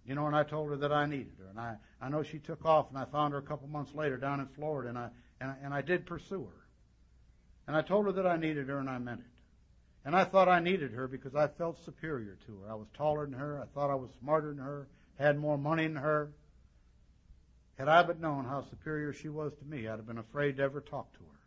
You 0.06 0.16
know, 0.16 0.26
and 0.26 0.36
I 0.36 0.44
told 0.44 0.70
her 0.70 0.78
that 0.78 0.92
I 0.92 1.06
needed 1.06 1.34
her. 1.40 1.50
And 1.50 1.60
I, 1.60 1.76
I 2.02 2.10
know 2.10 2.24
she 2.24 2.40
took 2.40 2.66
off, 2.66 2.90
and 2.90 2.98
I 2.98 3.06
found 3.06 3.34
her 3.34 3.40
a 3.40 3.44
couple 3.44 3.68
months 3.68 3.94
later 3.94 4.18
down 4.18 4.40
in 4.40 4.48
Florida, 4.48 4.90
and 4.90 4.98
I, 4.98 5.10
and 5.40 5.52
I, 5.52 5.56
and 5.64 5.74
I 5.74 5.82
did 5.82 6.06
pursue 6.06 6.46
her. 6.46 6.59
And 7.70 7.78
I 7.78 7.84
told 7.84 8.08
her 8.08 8.12
that 8.14 8.26
I 8.26 8.36
needed 8.36 8.68
her, 8.68 8.80
and 8.80 8.90
I 8.90 8.98
meant 8.98 9.20
it. 9.20 9.26
And 10.04 10.16
I 10.16 10.24
thought 10.24 10.50
I 10.50 10.60
needed 10.60 10.92
her 10.94 11.08
because 11.08 11.36
I 11.36 11.48
felt 11.48 11.78
superior 11.86 12.36
to 12.48 12.62
her. 12.62 12.72
I 12.72 12.74
was 12.74 12.88
taller 12.96 13.28
than 13.28 13.38
her. 13.38 13.62
I 13.62 13.68
thought 13.76 13.92
I 13.92 13.96
was 13.96 14.10
smarter 14.20 14.48
than 14.48 14.58
her, 14.58 14.88
had 15.20 15.38
more 15.38 15.56
money 15.56 15.86
than 15.86 15.98
her. 15.98 16.32
Had 17.78 17.88
I 17.88 18.02
but 18.02 18.20
known 18.20 18.46
how 18.46 18.64
superior 18.64 19.14
she 19.14 19.30
was 19.30 19.54
to 19.54 19.66
me, 19.66 19.88
I'd 19.88 19.98
have 19.98 20.08
been 20.08 20.18
afraid 20.18 20.58
to 20.58 20.64
ever 20.64 20.82
talk 20.82 21.14
to 21.14 21.20
her. 21.20 21.40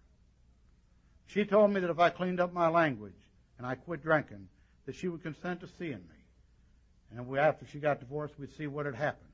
She 1.26 1.44
told 1.44 1.72
me 1.72 1.80
that 1.80 1.90
if 1.90 1.98
I 1.98 2.10
cleaned 2.10 2.38
up 2.38 2.52
my 2.52 2.68
language 2.68 3.18
and 3.58 3.66
I 3.66 3.74
quit 3.74 4.04
drinking, 4.04 4.46
that 4.86 4.94
she 4.94 5.08
would 5.08 5.24
consent 5.24 5.58
to 5.62 5.68
seeing 5.76 5.94
me. 5.94 6.22
And 7.16 7.26
we, 7.26 7.40
after 7.40 7.66
she 7.66 7.80
got 7.80 7.98
divorced, 7.98 8.38
we'd 8.38 8.56
see 8.56 8.68
what 8.68 8.86
had 8.86 8.94
happened. 8.94 9.32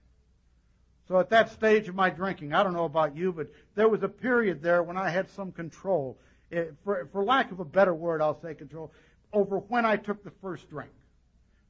So 1.06 1.20
at 1.20 1.28
that 1.28 1.52
stage 1.52 1.86
of 1.86 1.94
my 1.94 2.08
drinking, 2.08 2.54
I 2.54 2.62
don't 2.62 2.72
know 2.72 2.86
about 2.86 3.14
you, 3.14 3.30
but 3.30 3.48
there 3.74 3.90
was 3.90 4.02
a 4.02 4.08
period 4.08 4.62
there 4.62 4.82
when 4.82 4.96
I 4.96 5.10
had 5.10 5.28
some 5.28 5.52
control. 5.52 6.18
It, 6.50 6.74
for, 6.84 7.08
for 7.12 7.24
lack 7.24 7.50
of 7.52 7.60
a 7.60 7.64
better 7.64 7.94
word, 7.94 8.22
I'll 8.22 8.40
say 8.40 8.54
control, 8.54 8.92
over 9.32 9.58
when 9.58 9.84
I 9.84 9.96
took 9.96 10.24
the 10.24 10.32
first 10.42 10.68
drink. 10.70 10.90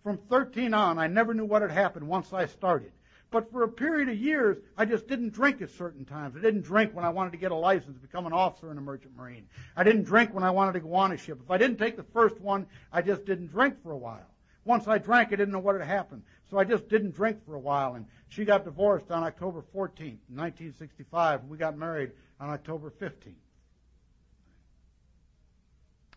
From 0.02 0.18
13 0.28 0.72
on, 0.74 0.98
I 0.98 1.06
never 1.06 1.34
knew 1.34 1.44
what 1.44 1.62
had 1.62 1.70
happened 1.70 2.06
once 2.06 2.32
I 2.32 2.46
started. 2.46 2.92
But 3.30 3.50
for 3.52 3.62
a 3.62 3.68
period 3.68 4.08
of 4.08 4.16
years, 4.16 4.56
I 4.76 4.86
just 4.86 5.06
didn't 5.06 5.34
drink 5.34 5.60
at 5.60 5.70
certain 5.70 6.06
times. 6.06 6.34
I 6.36 6.40
didn't 6.40 6.62
drink 6.62 6.94
when 6.94 7.04
I 7.04 7.10
wanted 7.10 7.32
to 7.32 7.36
get 7.36 7.52
a 7.52 7.56
license 7.56 7.98
become 7.98 8.26
an 8.26 8.32
officer 8.32 8.70
in 8.70 8.78
a 8.78 8.80
merchant 8.80 9.14
marine. 9.16 9.46
I 9.76 9.84
didn't 9.84 10.04
drink 10.04 10.32
when 10.32 10.44
I 10.44 10.50
wanted 10.50 10.72
to 10.74 10.80
go 10.80 10.94
on 10.94 11.12
a 11.12 11.16
ship. 11.16 11.38
If 11.44 11.50
I 11.50 11.58
didn't 11.58 11.76
take 11.76 11.96
the 11.96 12.04
first 12.04 12.40
one, 12.40 12.66
I 12.90 13.02
just 13.02 13.26
didn't 13.26 13.48
drink 13.48 13.82
for 13.82 13.92
a 13.92 13.98
while. 13.98 14.26
Once 14.64 14.88
I 14.88 14.96
drank, 14.96 15.28
I 15.28 15.36
didn't 15.36 15.52
know 15.52 15.58
what 15.58 15.78
had 15.78 15.86
happened. 15.86 16.22
So 16.50 16.58
I 16.58 16.64
just 16.64 16.88
didn't 16.88 17.14
drink 17.14 17.44
for 17.44 17.54
a 17.54 17.60
while. 17.60 17.96
And 17.96 18.06
she 18.28 18.46
got 18.46 18.64
divorced 18.64 19.10
on 19.10 19.22
October 19.22 19.62
14th, 19.74 20.20
1965. 20.28 21.44
We 21.44 21.58
got 21.58 21.76
married 21.76 22.12
on 22.40 22.48
October 22.48 22.90
15th. 22.98 23.34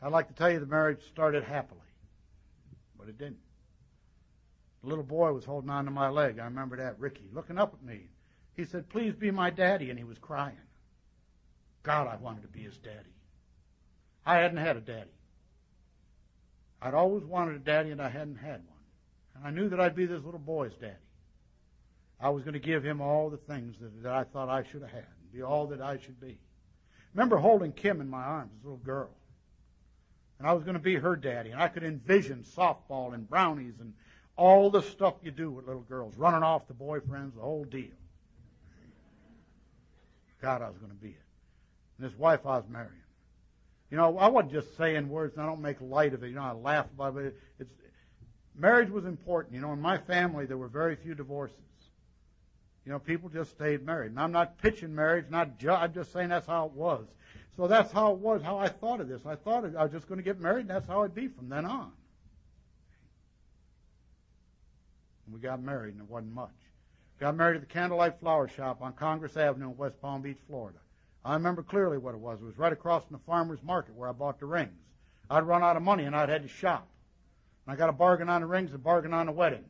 I'd 0.01 0.11
like 0.11 0.27
to 0.29 0.33
tell 0.33 0.51
you 0.51 0.59
the 0.59 0.65
marriage 0.65 1.01
started 1.11 1.43
happily, 1.43 1.79
but 2.97 3.07
it 3.07 3.17
didn't. 3.17 3.39
The 4.81 4.89
little 4.89 5.03
boy 5.03 5.31
was 5.31 5.45
holding 5.45 5.69
on 5.69 5.85
to 5.85 5.91
my 5.91 6.09
leg. 6.09 6.39
I 6.39 6.45
remember 6.45 6.77
that, 6.77 6.99
Ricky, 6.99 7.29
looking 7.33 7.59
up 7.59 7.73
at 7.73 7.87
me. 7.87 8.09
He 8.55 8.65
said, 8.65 8.89
Please 8.89 9.13
be 9.13 9.29
my 9.29 9.51
daddy, 9.51 9.89
and 9.89 9.99
he 9.99 10.05
was 10.05 10.17
crying. 10.17 10.57
God, 11.83 12.07
I 12.07 12.15
wanted 12.17 12.41
to 12.41 12.47
be 12.47 12.61
his 12.61 12.77
daddy. 12.77 13.15
I 14.25 14.37
hadn't 14.37 14.57
had 14.57 14.77
a 14.77 14.81
daddy. 14.81 15.11
I'd 16.81 16.93
always 16.95 17.23
wanted 17.23 17.55
a 17.55 17.59
daddy, 17.59 17.91
and 17.91 18.01
I 18.01 18.09
hadn't 18.09 18.37
had 18.37 18.61
one. 18.67 18.79
And 19.35 19.45
I 19.45 19.51
knew 19.51 19.69
that 19.69 19.79
I'd 19.79 19.95
be 19.95 20.07
this 20.07 20.23
little 20.23 20.39
boy's 20.39 20.73
daddy. 20.81 20.95
I 22.19 22.29
was 22.29 22.43
going 22.43 22.53
to 22.53 22.59
give 22.59 22.83
him 22.83 23.01
all 23.01 23.29
the 23.29 23.37
things 23.37 23.75
that, 23.81 24.03
that 24.03 24.11
I 24.11 24.23
thought 24.23 24.49
I 24.49 24.63
should 24.63 24.81
have 24.81 24.91
had, 24.91 25.05
and 25.21 25.31
be 25.31 25.43
all 25.43 25.67
that 25.67 25.81
I 25.81 25.97
should 25.97 26.19
be. 26.19 26.39
Remember 27.13 27.37
holding 27.37 27.71
Kim 27.71 28.01
in 28.01 28.09
my 28.09 28.23
arms, 28.23 28.51
this 28.55 28.63
little 28.63 28.77
girl. 28.77 29.11
And 30.41 30.49
I 30.49 30.53
was 30.53 30.63
going 30.63 30.73
to 30.73 30.79
be 30.79 30.95
her 30.95 31.15
daddy, 31.15 31.51
and 31.51 31.61
I 31.61 31.67
could 31.67 31.83
envision 31.83 32.43
softball 32.57 33.13
and 33.13 33.29
brownies 33.29 33.75
and 33.79 33.93
all 34.35 34.71
the 34.71 34.81
stuff 34.81 35.13
you 35.21 35.29
do 35.29 35.51
with 35.51 35.67
little 35.67 35.83
girls, 35.83 36.17
running 36.17 36.41
off 36.41 36.65
to 36.65 36.73
boyfriends, 36.73 37.35
the 37.35 37.41
whole 37.41 37.63
deal. 37.63 37.91
God, 40.41 40.63
I 40.63 40.69
was 40.69 40.79
going 40.79 40.89
to 40.89 40.97
be 40.97 41.09
it. 41.09 41.23
And 41.99 42.09
this 42.09 42.17
wife 42.17 42.39
I 42.47 42.57
was 42.57 42.67
marrying. 42.67 42.89
You 43.91 43.97
know, 43.97 44.17
I 44.17 44.29
wasn't 44.29 44.53
just 44.53 44.75
saying 44.77 45.09
words, 45.09 45.35
and 45.35 45.43
I 45.43 45.45
don't 45.45 45.61
make 45.61 45.77
light 45.79 46.15
of 46.15 46.23
it. 46.23 46.29
You 46.29 46.35
know, 46.37 46.41
I 46.41 46.53
laugh 46.53 46.87
about 46.91 47.17
it. 47.17 47.37
It's 47.59 47.69
marriage 48.55 48.89
was 48.89 49.05
important. 49.05 49.53
You 49.53 49.61
know, 49.61 49.73
in 49.73 49.79
my 49.79 49.99
family 49.99 50.47
there 50.47 50.57
were 50.57 50.69
very 50.69 50.95
few 50.95 51.13
divorces. 51.13 51.57
You 52.83 52.91
know, 52.91 52.97
people 52.97 53.29
just 53.29 53.51
stayed 53.51 53.85
married. 53.85 54.09
And 54.09 54.19
I'm 54.19 54.31
not 54.31 54.57
pitching 54.57 54.95
marriage, 54.95 55.25
not 55.29 55.59
ju- 55.59 55.69
I'm 55.69 55.93
just 55.93 56.11
saying 56.11 56.29
that's 56.29 56.47
how 56.47 56.65
it 56.65 56.71
was. 56.71 57.05
So 57.57 57.67
that's 57.67 57.91
how 57.91 58.13
it 58.13 58.19
was, 58.19 58.41
how 58.41 58.57
I 58.57 58.69
thought 58.69 59.01
of 59.01 59.07
this. 59.07 59.21
I 59.25 59.35
thought 59.35 59.65
I 59.75 59.83
was 59.83 59.91
just 59.91 60.07
going 60.07 60.17
to 60.19 60.23
get 60.23 60.39
married, 60.39 60.61
and 60.61 60.69
that's 60.69 60.87
how 60.87 61.01
it'd 61.01 61.15
be 61.15 61.27
from 61.27 61.49
then 61.49 61.65
on. 61.65 61.91
And 65.25 65.35
we 65.35 65.39
got 65.41 65.61
married, 65.61 65.93
and 65.93 66.03
it 66.03 66.09
wasn't 66.09 66.33
much. 66.33 66.49
Got 67.19 67.35
married 67.35 67.55
at 67.55 67.61
the 67.61 67.67
Candlelight 67.67 68.19
Flower 68.19 68.47
Shop 68.47 68.81
on 68.81 68.93
Congress 68.93 69.37
Avenue 69.37 69.69
in 69.69 69.77
West 69.77 70.01
Palm 70.01 70.21
Beach, 70.21 70.39
Florida. 70.47 70.79
I 71.23 71.33
remember 71.33 71.61
clearly 71.61 71.97
what 71.97 72.15
it 72.15 72.19
was. 72.19 72.41
It 72.41 72.45
was 72.45 72.57
right 72.57 72.73
across 72.73 73.03
from 73.03 73.17
the 73.17 73.23
farmer's 73.25 73.61
market 73.61 73.95
where 73.95 74.09
I 74.09 74.11
bought 74.11 74.39
the 74.39 74.47
rings. 74.47 74.71
I'd 75.29 75.43
run 75.43 75.61
out 75.61 75.77
of 75.77 75.83
money, 75.83 76.05
and 76.05 76.15
I'd 76.15 76.29
had 76.29 76.43
to 76.43 76.49
shop. 76.49 76.87
And 77.65 77.73
I 77.73 77.75
got 77.77 77.89
a 77.89 77.93
bargain 77.93 78.29
on 78.29 78.41
the 78.41 78.47
rings, 78.47 78.73
a 78.73 78.77
bargain 78.77 79.13
on 79.13 79.27
the 79.27 79.31
wedding. 79.31 79.65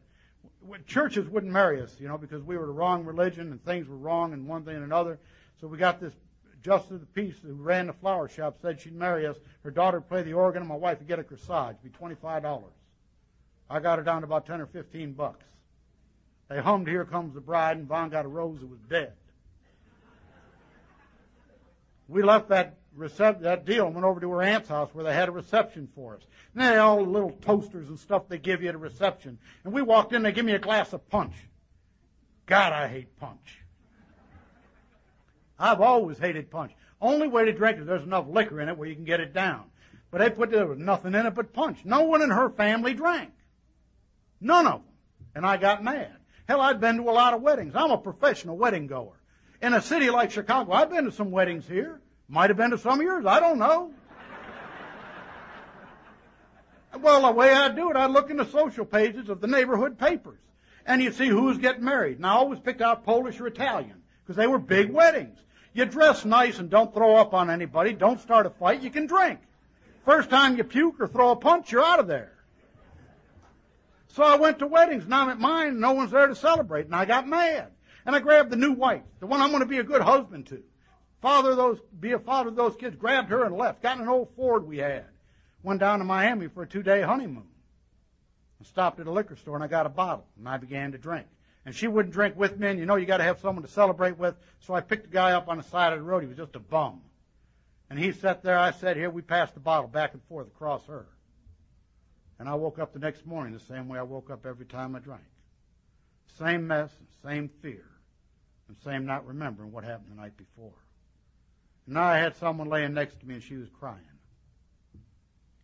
Churches 0.87 1.27
wouldn't 1.27 1.51
marry 1.51 1.81
us, 1.81 1.93
you 1.99 2.07
know, 2.07 2.17
because 2.17 2.41
we 2.41 2.57
were 2.57 2.67
the 2.67 2.71
wrong 2.71 3.03
religion 3.03 3.51
and 3.51 3.63
things 3.65 3.87
were 3.87 3.97
wrong 3.97 4.33
and 4.33 4.47
one 4.47 4.63
thing 4.63 4.75
and 4.75 4.83
another. 4.83 5.19
So 5.59 5.67
we 5.67 5.77
got 5.77 5.99
this 5.99 6.13
justice 6.61 6.91
of 6.91 6.99
the 7.01 7.05
peace 7.07 7.35
who 7.41 7.53
ran 7.53 7.87
the 7.87 7.93
flower 7.93 8.27
shop 8.27 8.57
said 8.61 8.79
she'd 8.79 8.95
marry 8.95 9.25
us. 9.25 9.37
Her 9.63 9.71
daughter 9.71 9.99
would 9.99 10.09
play 10.09 10.23
the 10.23 10.33
organ 10.33 10.61
and 10.61 10.69
my 10.69 10.75
wife 10.75 10.99
would 10.99 11.07
get 11.07 11.19
a 11.19 11.23
corsage. 11.23 11.75
It'd 11.83 11.91
be 11.91 11.97
$25. 11.97 12.63
I 13.69 13.79
got 13.79 13.99
her 13.99 14.03
down 14.03 14.21
to 14.21 14.25
about 14.25 14.45
10 14.45 14.61
or 14.61 14.65
15 14.67 15.13
bucks. 15.13 15.45
They 16.49 16.59
hummed 16.59 16.87
Here 16.87 17.05
Comes 17.05 17.33
the 17.33 17.41
Bride 17.41 17.77
and 17.77 17.87
Vaughn 17.87 18.09
got 18.09 18.25
a 18.25 18.27
rose 18.27 18.59
that 18.59 18.69
was 18.69 18.81
dead. 18.89 19.13
We 22.07 22.23
left 22.23 22.49
that 22.49 22.77
recep- 22.97 23.41
that 23.41 23.65
deal 23.65 23.85
and 23.85 23.95
went 23.95 24.05
over 24.05 24.19
to 24.19 24.29
her 24.31 24.41
aunt's 24.41 24.67
house 24.67 24.89
where 24.93 25.05
they 25.05 25.13
had 25.13 25.29
a 25.29 25.31
reception 25.31 25.87
for 25.95 26.15
us. 26.15 26.21
And 26.53 26.61
they 26.61 26.65
had 26.65 26.77
all 26.79 26.97
the 26.97 27.09
little 27.09 27.31
toasters 27.31 27.87
and 27.87 27.97
stuff 27.97 28.27
they 28.27 28.37
give 28.37 28.61
you 28.61 28.69
at 28.69 28.75
a 28.75 28.79
reception. 28.79 29.39
And 29.63 29.73
we 29.73 29.81
walked 29.81 30.11
in, 30.11 30.23
they 30.23 30.33
give 30.33 30.45
me 30.45 30.51
a 30.51 30.59
glass 30.59 30.91
of 30.91 31.07
punch. 31.09 31.35
God, 32.45 32.73
I 32.73 32.89
hate 32.89 33.17
punch. 33.17 33.60
I've 35.61 35.79
always 35.79 36.17
hated 36.17 36.49
punch. 36.49 36.71
Only 36.99 37.27
way 37.27 37.45
to 37.45 37.53
drink 37.53 37.79
is 37.79 37.85
there's 37.85 38.03
enough 38.03 38.25
liquor 38.27 38.59
in 38.59 38.67
it 38.67 38.77
where 38.77 38.87
you 38.87 38.95
can 38.95 39.05
get 39.05 39.19
it 39.19 39.33
down. 39.33 39.65
But 40.09 40.19
they 40.19 40.29
put 40.29 40.51
there 40.51 40.65
was 40.65 40.79
nothing 40.79 41.13
in 41.13 41.25
it 41.25 41.35
but 41.35 41.53
punch. 41.53 41.85
No 41.85 42.01
one 42.01 42.21
in 42.21 42.31
her 42.31 42.49
family 42.49 42.93
drank. 42.93 43.31
None 44.41 44.65
of 44.65 44.73
them. 44.73 44.83
And 45.35 45.45
I 45.45 45.57
got 45.57 45.83
mad. 45.83 46.15
Hell, 46.47 46.61
I'd 46.61 46.81
been 46.81 46.97
to 46.97 47.03
a 47.03 47.11
lot 47.11 47.33
of 47.33 47.41
weddings. 47.41 47.75
I'm 47.75 47.91
a 47.91 47.97
professional 47.97 48.57
wedding 48.57 48.87
goer. 48.87 49.13
In 49.61 49.73
a 49.73 49.81
city 49.81 50.09
like 50.09 50.31
Chicago, 50.31 50.73
I've 50.73 50.89
been 50.89 51.05
to 51.05 51.11
some 51.11 51.31
weddings 51.31 51.67
here. 51.67 52.01
Might 52.27 52.49
have 52.49 52.57
been 52.57 52.71
to 52.71 52.77
some 52.77 52.99
of 52.99 53.05
yours. 53.05 53.25
I 53.25 53.39
don't 53.39 53.59
know. 53.59 53.93
well, 56.99 57.21
the 57.21 57.31
way 57.31 57.53
I 57.53 57.69
do 57.69 57.91
it, 57.91 57.95
I 57.95 58.07
look 58.07 58.31
in 58.31 58.37
the 58.37 58.45
social 58.47 58.85
pages 58.85 59.29
of 59.29 59.39
the 59.39 59.47
neighborhood 59.47 59.99
papers. 59.99 60.39
And 60.85 61.01
you 61.01 61.11
see 61.11 61.27
who's 61.27 61.59
getting 61.59 61.85
married. 61.85 62.17
And 62.17 62.25
I 62.25 62.31
always 62.31 62.59
picked 62.59 62.81
out 62.81 63.05
Polish 63.05 63.39
or 63.39 63.47
Italian 63.47 64.01
because 64.23 64.35
they 64.35 64.47
were 64.47 64.59
big 64.59 64.89
weddings. 64.91 65.37
You 65.73 65.85
dress 65.85 66.25
nice 66.25 66.59
and 66.59 66.69
don't 66.69 66.93
throw 66.93 67.15
up 67.15 67.33
on 67.33 67.49
anybody. 67.49 67.93
Don't 67.93 68.19
start 68.19 68.45
a 68.45 68.49
fight. 68.49 68.81
You 68.81 68.89
can 68.89 69.07
drink. 69.07 69.39
First 70.05 70.29
time 70.29 70.57
you 70.57 70.63
puke 70.63 70.99
or 70.99 71.07
throw 71.07 71.31
a 71.31 71.35
punch, 71.35 71.71
you're 71.71 71.83
out 71.83 71.99
of 71.99 72.07
there. 72.07 72.33
So 74.09 74.23
I 74.23 74.35
went 74.35 74.59
to 74.59 74.67
weddings 74.67 75.05
and 75.05 75.15
I'm 75.15 75.29
at 75.29 75.39
mine 75.39 75.67
and 75.69 75.79
no 75.79 75.93
one's 75.93 76.11
there 76.11 76.27
to 76.27 76.35
celebrate 76.35 76.85
and 76.85 76.95
I 76.95 77.05
got 77.05 77.27
mad. 77.27 77.67
And 78.05 78.15
I 78.15 78.19
grabbed 78.19 78.49
the 78.49 78.57
new 78.57 78.73
wife, 78.73 79.03
the 79.19 79.27
one 79.27 79.41
I'm 79.41 79.49
going 79.49 79.61
to 79.61 79.67
be 79.67 79.77
a 79.77 79.83
good 79.83 80.01
husband 80.01 80.47
to. 80.47 80.61
Father 81.21 81.53
those, 81.55 81.79
be 81.99 82.13
a 82.13 82.19
father 82.19 82.49
of 82.49 82.55
those 82.55 82.75
kids, 82.75 82.95
grabbed 82.95 83.29
her 83.29 83.45
and 83.45 83.55
left. 83.55 83.83
Got 83.83 83.99
an 83.99 84.07
old 84.07 84.29
Ford 84.35 84.67
we 84.67 84.79
had. 84.79 85.05
Went 85.63 85.79
down 85.79 85.99
to 85.99 86.05
Miami 86.05 86.47
for 86.47 86.63
a 86.63 86.67
two 86.67 86.83
day 86.83 87.01
honeymoon. 87.01 87.47
I 88.59 88.63
stopped 88.65 88.99
at 88.99 89.07
a 89.07 89.11
liquor 89.11 89.35
store 89.35 89.55
and 89.55 89.63
I 89.63 89.67
got 89.67 89.85
a 89.85 89.89
bottle 89.89 90.25
and 90.37 90.49
I 90.49 90.57
began 90.57 90.91
to 90.91 90.97
drink. 90.97 91.27
And 91.65 91.75
she 91.75 91.87
wouldn't 91.87 92.13
drink 92.13 92.35
with 92.35 92.59
me 92.59 92.69
and 92.69 92.79
you 92.79 92.85
know 92.85 92.95
you 92.95 93.05
gotta 93.05 93.23
have 93.23 93.39
someone 93.39 93.63
to 93.63 93.71
celebrate 93.71 94.17
with. 94.17 94.35
So 94.59 94.73
I 94.73 94.81
picked 94.81 95.05
a 95.05 95.09
guy 95.09 95.33
up 95.33 95.47
on 95.47 95.57
the 95.57 95.63
side 95.63 95.93
of 95.93 95.99
the 95.99 96.03
road. 96.03 96.21
He 96.21 96.27
was 96.27 96.37
just 96.37 96.55
a 96.55 96.59
bum. 96.59 97.01
And 97.89 97.99
he 97.99 98.13
sat 98.13 98.41
there, 98.41 98.57
I 98.57 98.71
sat 98.71 98.95
here, 98.95 99.09
we 99.09 99.21
passed 99.21 99.53
the 99.53 99.59
bottle 99.59 99.89
back 99.89 100.13
and 100.13 100.23
forth 100.23 100.47
across 100.47 100.85
her. 100.87 101.07
And 102.39 102.49
I 102.49 102.55
woke 102.55 102.79
up 102.79 102.93
the 102.93 102.99
next 102.99 103.25
morning 103.25 103.53
the 103.53 103.59
same 103.59 103.87
way 103.87 103.99
I 103.99 104.03
woke 104.03 104.31
up 104.31 104.45
every 104.45 104.65
time 104.65 104.95
I 104.95 104.99
drank. 104.99 105.21
Same 106.39 106.65
mess, 106.65 106.89
same 107.23 107.49
fear, 107.61 107.85
and 108.67 108.77
same 108.83 109.05
not 109.05 109.27
remembering 109.27 109.71
what 109.71 109.83
happened 109.83 110.11
the 110.11 110.21
night 110.21 110.37
before. 110.37 110.73
And 111.85 111.95
now 111.95 112.05
I 112.05 112.17
had 112.17 112.35
someone 112.37 112.69
laying 112.69 112.93
next 112.93 113.19
to 113.19 113.27
me 113.27 113.35
and 113.35 113.43
she 113.43 113.57
was 113.57 113.69
crying. 113.69 113.99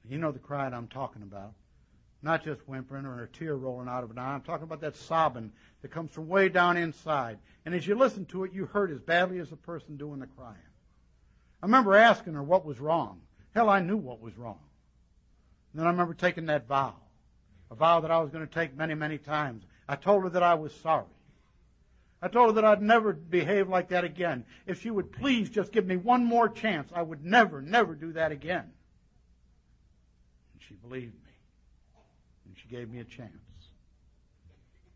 You 0.10 0.18
know 0.18 0.32
the 0.32 0.39
crying 0.39 0.74
I'm 0.74 0.88
talking 0.88 1.22
about. 1.22 1.54
Not 2.22 2.43
just 2.43 2.68
whimpering 2.68 3.05
or 3.05 3.24
a 3.24 3.28
tear 3.28 3.55
rolling 3.55 3.88
out 3.88 4.03
of 4.03 4.11
an 4.11 4.18
eye. 4.18 4.34
I'm 4.34 4.41
talking 4.41 4.63
about 4.63 4.82
that 4.82 4.95
sobbing 4.95 5.51
that 5.82 5.91
comes 5.91 6.11
from 6.11 6.28
way 6.28 6.49
down 6.49 6.76
inside. 6.78 7.38
And 7.65 7.76
as 7.76 7.86
you 7.86 7.95
listen 7.95 8.26
to 8.28 8.43
it, 8.43 8.53
you 8.53 8.65
hurt 8.65 8.91
as 8.91 8.99
badly 8.99 9.39
as 9.39 9.49
the 9.49 9.55
person 9.55 9.97
doing 9.97 10.20
the 10.20 10.28
crying. 10.28 10.55
I 11.61 11.65
remember 11.65 11.95
asking 11.95 12.34
her 12.34 12.43
what 12.43 12.65
was 12.65 12.80
wrong. 12.80 13.22
Hell, 13.53 13.70
I 13.70 13.80
knew 13.80 13.97
what 13.97 14.22
was 14.22 14.38
wrong. 14.38 14.59
And 15.72 15.80
then 15.80 15.88
I 15.88 15.91
remember 15.91 16.13
taking 16.13 16.47
that 16.47 16.68
vow, 16.68 16.95
a 17.70 17.76
vow 17.76 17.99
that 17.99 18.11
I 18.11 18.20
was 18.20 18.32
going 18.32 18.47
to 18.47 18.53
take 18.53 18.76
many, 18.76 18.95
many 18.95 19.18
times. 19.18 19.63
I 19.88 19.95
told 19.95 20.24
her 20.24 20.30
that 20.30 20.43
I 20.43 20.55
was 20.55 20.74
sorry. 20.74 21.05
I 22.22 22.30
told 22.30 22.49
her 22.49 22.61
that 22.61 22.65
I'd 22.65 22.82
never 22.82 23.13
behave 23.13 23.70
like 23.70 23.89
that 23.89 24.03
again. 24.03 24.43
If 24.65 24.82
she 24.82 24.89
would 24.89 25.11
please 25.11 25.49
just 25.49 25.72
give 25.72 25.86
me 25.86 25.97
one 25.97 26.26
more 26.26 26.49
chance, 26.49 26.89
I 26.93 27.03
would 27.03 27.24
never, 27.24 27.61
never 27.61 27.93
do 27.93 28.13
that 28.13 28.32
again. 28.32 28.72
And 30.53 30.61
she 30.68 30.74
believed 30.74 31.13
me. 31.13 31.26
She 32.62 32.68
gave 32.68 32.89
me 32.89 32.99
a 32.99 33.03
chance. 33.03 33.32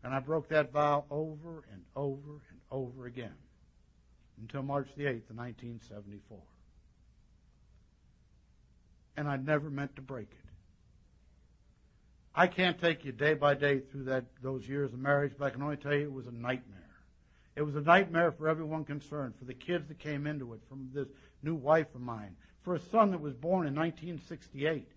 And 0.04 0.12
I 0.12 0.20
broke 0.20 0.48
that 0.48 0.72
vow 0.72 1.04
over 1.10 1.64
and 1.72 1.82
over 1.94 2.40
and 2.50 2.60
over 2.70 3.06
again 3.06 3.34
until 4.40 4.62
March 4.62 4.88
the 4.96 5.04
8th 5.04 5.30
of 5.30 5.36
1974. 5.36 6.38
And 9.16 9.28
I 9.28 9.36
never 9.36 9.70
meant 9.70 9.94
to 9.96 10.02
break 10.02 10.28
it. 10.30 10.42
I 12.34 12.46
can't 12.46 12.80
take 12.80 13.04
you 13.04 13.12
day 13.12 13.34
by 13.34 13.54
day 13.54 13.80
through 13.80 14.04
that 14.04 14.24
those 14.42 14.66
years 14.66 14.92
of 14.92 14.98
marriage, 14.98 15.34
but 15.38 15.44
I 15.46 15.50
can 15.50 15.62
only 15.62 15.76
tell 15.76 15.94
you 15.94 16.04
it 16.04 16.12
was 16.12 16.26
a 16.26 16.32
nightmare. 16.32 16.78
It 17.54 17.62
was 17.62 17.76
a 17.76 17.82
nightmare 17.82 18.32
for 18.32 18.48
everyone 18.48 18.84
concerned, 18.84 19.34
for 19.38 19.44
the 19.44 19.52
kids 19.54 19.86
that 19.88 19.98
came 19.98 20.26
into 20.26 20.54
it, 20.54 20.60
from 20.68 20.88
this 20.94 21.08
new 21.42 21.54
wife 21.54 21.94
of 21.94 22.00
mine, 22.00 22.34
for 22.62 22.74
a 22.74 22.80
son 22.90 23.10
that 23.10 23.20
was 23.20 23.34
born 23.34 23.66
in 23.66 23.74
1968. 23.74 24.88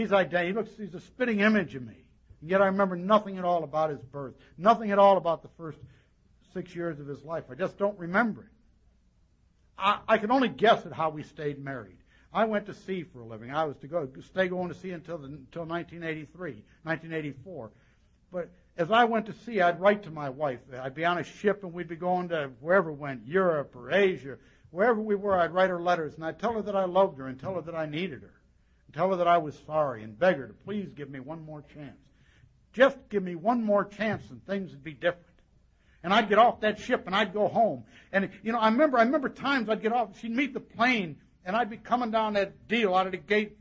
He's 0.00 0.12
identical. 0.12 0.46
He 0.46 0.52
looks, 0.52 0.78
he's 0.78 0.94
a 0.94 1.00
spitting 1.06 1.40
image 1.40 1.74
of 1.74 1.82
me. 1.82 2.04
And 2.40 2.50
yet 2.50 2.62
I 2.62 2.66
remember 2.66 2.96
nothing 2.96 3.36
at 3.36 3.44
all 3.44 3.64
about 3.64 3.90
his 3.90 4.00
birth, 4.00 4.34
nothing 4.56 4.90
at 4.90 4.98
all 4.98 5.18
about 5.18 5.42
the 5.42 5.50
first 5.58 5.78
six 6.54 6.74
years 6.74 6.98
of 6.98 7.06
his 7.06 7.22
life. 7.22 7.44
I 7.50 7.54
just 7.54 7.76
don't 7.76 7.98
remember 7.98 8.42
it. 8.42 8.48
I, 9.78 9.98
I 10.08 10.18
can 10.18 10.30
only 10.30 10.48
guess 10.48 10.86
at 10.86 10.92
how 10.92 11.10
we 11.10 11.22
stayed 11.22 11.62
married. 11.62 11.98
I 12.32 12.46
went 12.46 12.66
to 12.66 12.74
sea 12.74 13.02
for 13.02 13.20
a 13.20 13.26
living. 13.26 13.50
I 13.50 13.64
was 13.64 13.76
to 13.78 13.88
go 13.88 14.08
stay 14.22 14.48
going 14.48 14.68
to 14.68 14.74
sea 14.74 14.92
until 14.92 15.18
the, 15.18 15.26
until 15.26 15.64
1983, 15.66 16.64
1984. 16.84 17.70
But 18.32 18.50
as 18.78 18.90
I 18.90 19.04
went 19.04 19.26
to 19.26 19.34
sea, 19.44 19.60
I'd 19.60 19.80
write 19.80 20.04
to 20.04 20.10
my 20.10 20.30
wife. 20.30 20.60
I'd 20.80 20.94
be 20.94 21.04
on 21.04 21.18
a 21.18 21.24
ship 21.24 21.62
and 21.62 21.74
we'd 21.74 21.88
be 21.88 21.96
going 21.96 22.30
to 22.30 22.50
wherever 22.60 22.90
we 22.90 22.98
went, 22.98 23.26
Europe 23.26 23.76
or 23.76 23.92
Asia, 23.92 24.38
wherever 24.70 25.00
we 25.00 25.14
were. 25.14 25.38
I'd 25.38 25.52
write 25.52 25.68
her 25.68 25.80
letters 25.80 26.14
and 26.14 26.24
I'd 26.24 26.38
tell 26.38 26.54
her 26.54 26.62
that 26.62 26.76
I 26.76 26.84
loved 26.84 27.18
her 27.18 27.26
and 27.26 27.38
tell 27.38 27.56
her 27.56 27.62
that 27.62 27.74
I 27.74 27.84
needed 27.84 28.22
her, 28.22 28.39
and 28.90 28.94
tell 28.96 29.10
her 29.10 29.16
that 29.18 29.28
I 29.28 29.38
was 29.38 29.56
sorry 29.66 30.02
and 30.02 30.18
beg 30.18 30.36
her 30.36 30.48
to 30.48 30.52
please 30.52 30.90
give 30.96 31.08
me 31.08 31.20
one 31.20 31.44
more 31.44 31.62
chance. 31.62 31.96
Just 32.72 32.96
give 33.08 33.22
me 33.22 33.36
one 33.36 33.62
more 33.62 33.84
chance 33.84 34.28
and 34.30 34.44
things 34.44 34.72
would 34.72 34.82
be 34.82 34.94
different. 34.94 35.26
And 36.02 36.12
I'd 36.12 36.28
get 36.28 36.38
off 36.38 36.62
that 36.62 36.80
ship 36.80 37.04
and 37.06 37.14
I'd 37.14 37.32
go 37.32 37.46
home. 37.46 37.84
And 38.10 38.30
you 38.42 38.50
know, 38.50 38.58
I 38.58 38.68
remember, 38.68 38.98
I 38.98 39.02
remember 39.02 39.28
times 39.28 39.68
I'd 39.68 39.80
get 39.80 39.92
off. 39.92 40.18
She'd 40.18 40.32
meet 40.32 40.54
the 40.54 40.60
plane 40.60 41.18
and 41.44 41.54
I'd 41.54 41.70
be 41.70 41.76
coming 41.76 42.10
down 42.10 42.32
that 42.32 42.66
deal 42.66 42.92
out 42.92 43.06
of 43.06 43.12
the 43.12 43.18
gate 43.18 43.58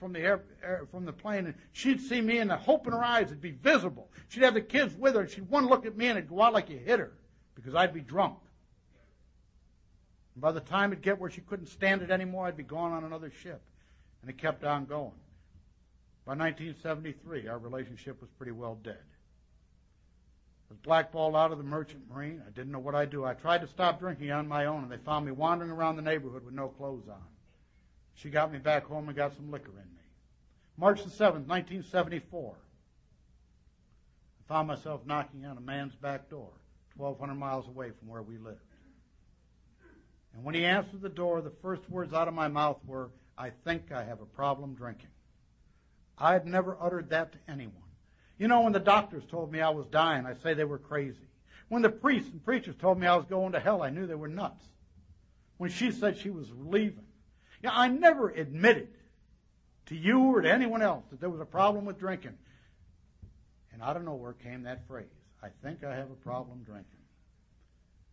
from 0.00 0.14
the 0.14 0.18
air, 0.18 0.42
air, 0.64 0.88
from 0.90 1.04
the 1.04 1.12
plane, 1.12 1.46
and 1.46 1.54
she'd 1.70 2.00
see 2.00 2.20
me, 2.20 2.38
and 2.38 2.50
the 2.50 2.56
hope 2.56 2.88
in 2.88 2.92
her 2.92 3.04
eyes 3.04 3.28
would 3.28 3.40
be 3.40 3.52
visible. 3.52 4.10
She'd 4.26 4.42
have 4.42 4.54
the 4.54 4.60
kids 4.60 4.96
with 4.96 5.14
her, 5.14 5.20
and 5.20 5.30
she'd 5.30 5.48
one 5.48 5.68
look 5.68 5.86
at 5.86 5.96
me, 5.96 6.08
and 6.08 6.18
it'd 6.18 6.28
go 6.28 6.42
out 6.42 6.52
like 6.52 6.70
you 6.70 6.76
hit 6.76 6.98
her, 6.98 7.12
because 7.54 7.76
I'd 7.76 7.94
be 7.94 8.00
drunk. 8.00 8.38
And 10.34 10.42
by 10.42 10.50
the 10.50 10.58
time 10.58 10.90
it'd 10.90 11.04
get 11.04 11.20
where 11.20 11.30
she 11.30 11.40
couldn't 11.40 11.66
stand 11.66 12.02
it 12.02 12.10
anymore, 12.10 12.48
I'd 12.48 12.56
be 12.56 12.64
gone 12.64 12.90
on 12.90 13.04
another 13.04 13.30
ship, 13.30 13.62
and 14.22 14.30
it 14.30 14.38
kept 14.38 14.64
on 14.64 14.86
going. 14.86 15.12
By 16.24 16.34
1973, 16.36 17.48
our 17.48 17.58
relationship 17.58 18.20
was 18.20 18.30
pretty 18.38 18.52
well 18.52 18.78
dead. 18.82 18.96
I 20.70 20.74
was 20.74 20.78
blackballed 20.78 21.36
out 21.36 21.52
of 21.52 21.58
the 21.58 21.64
merchant 21.64 22.04
marine. 22.08 22.40
I 22.46 22.50
didn't 22.50 22.72
know 22.72 22.78
what 22.78 22.94
I'd 22.94 23.10
do. 23.10 23.24
I 23.24 23.34
tried 23.34 23.60
to 23.62 23.66
stop 23.66 23.98
drinking 23.98 24.30
on 24.30 24.48
my 24.48 24.66
own, 24.66 24.84
and 24.84 24.92
they 24.92 24.96
found 24.96 25.26
me 25.26 25.32
wandering 25.32 25.70
around 25.70 25.96
the 25.96 26.02
neighborhood 26.02 26.44
with 26.44 26.54
no 26.54 26.68
clothes 26.68 27.08
on. 27.08 27.20
She 28.14 28.30
got 28.30 28.52
me 28.52 28.58
back 28.58 28.84
home 28.84 29.08
and 29.08 29.16
got 29.16 29.34
some 29.34 29.50
liquor 29.50 29.70
in 29.70 29.76
me. 29.76 30.02
March 30.76 31.02
the 31.02 31.10
7th, 31.10 31.46
1974. 31.46 32.54
I 34.40 34.52
found 34.52 34.68
myself 34.68 35.00
knocking 35.04 35.44
on 35.44 35.58
a 35.58 35.60
man's 35.60 35.94
back 35.96 36.30
door, 36.30 36.50
1,200 36.96 37.34
miles 37.34 37.66
away 37.68 37.90
from 37.98 38.08
where 38.08 38.22
we 38.22 38.38
lived. 38.38 38.58
And 40.34 40.44
when 40.44 40.54
he 40.54 40.64
answered 40.64 41.02
the 41.02 41.08
door, 41.08 41.40
the 41.40 41.52
first 41.62 41.88
words 41.90 42.12
out 42.12 42.28
of 42.28 42.34
my 42.34 42.48
mouth 42.48 42.78
were, 42.86 43.10
I 43.36 43.50
think 43.64 43.92
I 43.92 44.04
have 44.04 44.20
a 44.20 44.26
problem 44.26 44.74
drinking. 44.74 45.08
I 46.18 46.32
had 46.32 46.46
never 46.46 46.76
uttered 46.80 47.10
that 47.10 47.32
to 47.32 47.38
anyone. 47.48 47.74
You 48.38 48.48
know, 48.48 48.62
when 48.62 48.72
the 48.72 48.80
doctors 48.80 49.24
told 49.30 49.52
me 49.52 49.60
I 49.60 49.70
was 49.70 49.86
dying, 49.86 50.26
I 50.26 50.34
say 50.42 50.54
they 50.54 50.64
were 50.64 50.78
crazy. 50.78 51.28
When 51.68 51.82
the 51.82 51.90
priests 51.90 52.30
and 52.30 52.44
preachers 52.44 52.74
told 52.76 52.98
me 52.98 53.06
I 53.06 53.16
was 53.16 53.26
going 53.26 53.52
to 53.52 53.60
hell, 53.60 53.82
I 53.82 53.90
knew 53.90 54.06
they 54.06 54.14
were 54.14 54.28
nuts. 54.28 54.64
When 55.56 55.70
she 55.70 55.90
said 55.90 56.18
she 56.18 56.30
was 56.30 56.48
leaving, 56.58 57.04
yeah, 57.62 57.70
I 57.72 57.88
never 57.88 58.30
admitted 58.30 58.88
to 59.86 59.96
you 59.96 60.20
or 60.20 60.42
to 60.42 60.52
anyone 60.52 60.82
else 60.82 61.04
that 61.10 61.20
there 61.20 61.30
was 61.30 61.40
a 61.40 61.46
problem 61.46 61.84
with 61.84 61.98
drinking. 61.98 62.36
And 63.72 63.82
out 63.82 63.96
of 63.96 64.04
nowhere 64.04 64.34
came 64.34 64.64
that 64.64 64.86
phrase, 64.86 65.06
I 65.42 65.48
think 65.62 65.84
I 65.84 65.94
have 65.94 66.10
a 66.10 66.14
problem 66.14 66.62
drinking. 66.64 66.98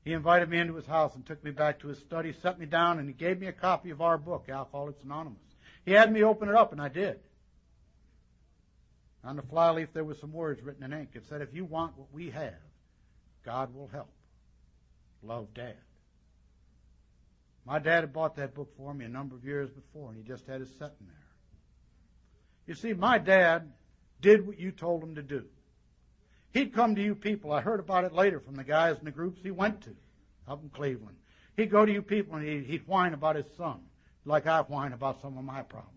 He 0.04 0.14
invited 0.14 0.50
me 0.50 0.60
into 0.60 0.76
his 0.76 0.86
house 0.86 1.16
and 1.16 1.26
took 1.26 1.44
me 1.44 1.52
back 1.52 1.80
to 1.80 1.88
his 1.88 2.00
study, 2.00 2.34
set 2.34 2.60
me 2.60 2.66
down, 2.66 3.00
and 3.00 3.08
he 3.08 3.14
gave 3.14 3.40
me 3.40 3.48
a 3.48 3.54
copy 3.54 3.90
of 3.90 4.02
our 4.02 4.18
book, 4.18 4.48
Alcoholics 4.50 5.04
Anonymous. 5.04 5.40
He 5.86 5.92
had 5.92 6.12
me 6.12 6.24
open 6.24 6.50
it 6.50 6.56
up, 6.56 6.72
and 6.72 6.82
I 6.82 6.88
did. 6.88 7.20
On 9.24 9.36
the 9.36 9.42
flyleaf, 9.42 9.90
there 9.94 10.06
were 10.06 10.16
some 10.16 10.32
words 10.32 10.62
written 10.62 10.84
in 10.84 10.94
ink. 10.94 11.10
It 11.14 11.24
said, 11.28 11.42
If 11.42 11.54
you 11.54 11.66
want 11.66 11.98
what 11.98 12.12
we 12.14 12.30
have, 12.30 12.54
God 13.44 13.74
will 13.76 13.88
help. 13.88 14.12
Love, 15.22 15.54
Dad. 15.54 15.76
My 17.66 17.78
dad 17.78 18.02
had 18.02 18.14
bought 18.14 18.36
that 18.38 18.56
book 18.56 18.70
for 18.78 18.94
me 18.94 19.06
a 19.06 19.10
number 19.10 19.36
of 19.36 19.44
years 19.44 19.70
before, 19.70 20.10
and 20.10 20.18
he 20.18 20.24
just 20.24 20.48
had 20.48 20.62
it 20.62 20.70
sitting 20.70 21.06
there. 21.06 21.16
You 22.66 22.76
see, 22.76 22.94
my 22.94 23.18
dad 23.18 23.74
did 24.22 24.48
what 24.48 24.60
you 24.60 24.72
told 24.72 25.04
him 25.04 25.16
to 25.16 25.22
do. 25.22 25.46
He'd 26.52 26.74
come 26.74 26.96
to 26.96 27.02
you 27.02 27.16
people. 27.16 27.52
I 27.52 27.62
heard 27.62 27.80
about 27.80 28.06
it 28.06 28.14
later 28.14 28.40
from 28.40 28.56
the 28.56 28.64
guys 28.64 28.98
in 28.98 29.06
the 29.06 29.12
groups 29.12 29.40
he 29.44 29.52
went 29.52 29.82
to 29.82 29.96
up 30.48 30.62
in 30.64 30.70
Cleveland. 30.70 31.16
He'd 31.56 31.70
go 31.70 31.86
to 31.86 31.92
you 31.92 32.02
people 32.02 32.36
and 32.36 32.48
he'd, 32.48 32.66
he'd 32.66 32.88
whine 32.88 33.14
about 33.14 33.36
his 33.36 33.46
son, 33.58 33.80
like 34.26 34.48
I 34.48 34.62
whine 34.62 34.94
about 34.94 35.22
some 35.22 35.38
of 35.38 35.44
my 35.44 35.62
problems. 35.62 35.94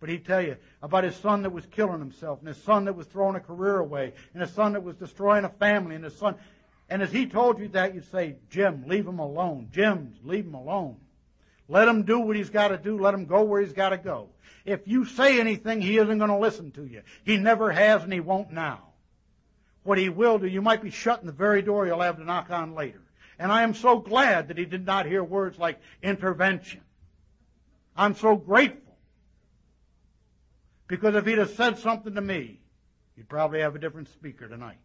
But 0.00 0.08
he'd 0.08 0.26
tell 0.26 0.42
you 0.42 0.56
about 0.82 1.04
his 1.04 1.14
son 1.14 1.42
that 1.42 1.52
was 1.52 1.64
killing 1.66 2.00
himself, 2.00 2.40
and 2.40 2.48
his 2.48 2.60
son 2.64 2.86
that 2.86 2.96
was 2.96 3.06
throwing 3.06 3.36
a 3.36 3.40
career 3.40 3.78
away, 3.78 4.14
and 4.34 4.42
his 4.42 4.50
son 4.52 4.72
that 4.72 4.82
was 4.82 4.96
destroying 4.96 5.44
a 5.44 5.48
family, 5.48 5.94
and 5.94 6.02
his 6.02 6.16
son. 6.16 6.34
And 6.90 7.02
as 7.02 7.12
he 7.12 7.26
told 7.26 7.60
you 7.60 7.68
that, 7.68 7.94
you'd 7.94 8.10
say, 8.10 8.34
Jim, 8.50 8.84
leave 8.88 9.06
him 9.06 9.20
alone. 9.20 9.68
Jim, 9.70 10.14
leave 10.24 10.44
him 10.44 10.54
alone. 10.54 10.96
Let 11.68 11.86
him 11.86 12.02
do 12.02 12.18
what 12.18 12.34
he's 12.34 12.50
got 12.50 12.68
to 12.68 12.78
do. 12.78 12.98
Let 12.98 13.14
him 13.14 13.26
go 13.26 13.44
where 13.44 13.60
he's 13.60 13.72
got 13.72 13.90
to 13.90 13.96
go. 13.96 14.30
If 14.64 14.80
you 14.86 15.04
say 15.04 15.38
anything, 15.38 15.80
he 15.80 15.98
isn't 15.98 16.18
going 16.18 16.30
to 16.30 16.36
listen 16.36 16.72
to 16.72 16.84
you. 16.84 17.02
He 17.24 17.36
never 17.36 17.70
has 17.70 18.02
and 18.02 18.12
he 18.12 18.20
won't 18.20 18.52
now. 18.52 18.91
What 19.82 19.98
he 19.98 20.08
will 20.08 20.38
do, 20.38 20.46
you 20.46 20.62
might 20.62 20.82
be 20.82 20.90
shutting 20.90 21.26
the 21.26 21.32
very 21.32 21.62
door 21.62 21.86
you'll 21.86 22.00
have 22.00 22.18
to 22.18 22.24
knock 22.24 22.50
on 22.50 22.74
later. 22.74 23.02
And 23.38 23.50
I 23.50 23.62
am 23.62 23.74
so 23.74 23.98
glad 23.98 24.48
that 24.48 24.58
he 24.58 24.64
did 24.64 24.86
not 24.86 25.06
hear 25.06 25.24
words 25.24 25.58
like 25.58 25.80
intervention. 26.02 26.82
I'm 27.96 28.14
so 28.14 28.36
grateful. 28.36 28.96
Because 30.86 31.14
if 31.14 31.26
he'd 31.26 31.38
have 31.38 31.50
said 31.50 31.78
something 31.78 32.14
to 32.14 32.20
me, 32.20 32.60
you'd 33.16 33.28
probably 33.28 33.60
have 33.60 33.74
a 33.74 33.78
different 33.78 34.08
speaker 34.08 34.48
tonight. 34.48 34.78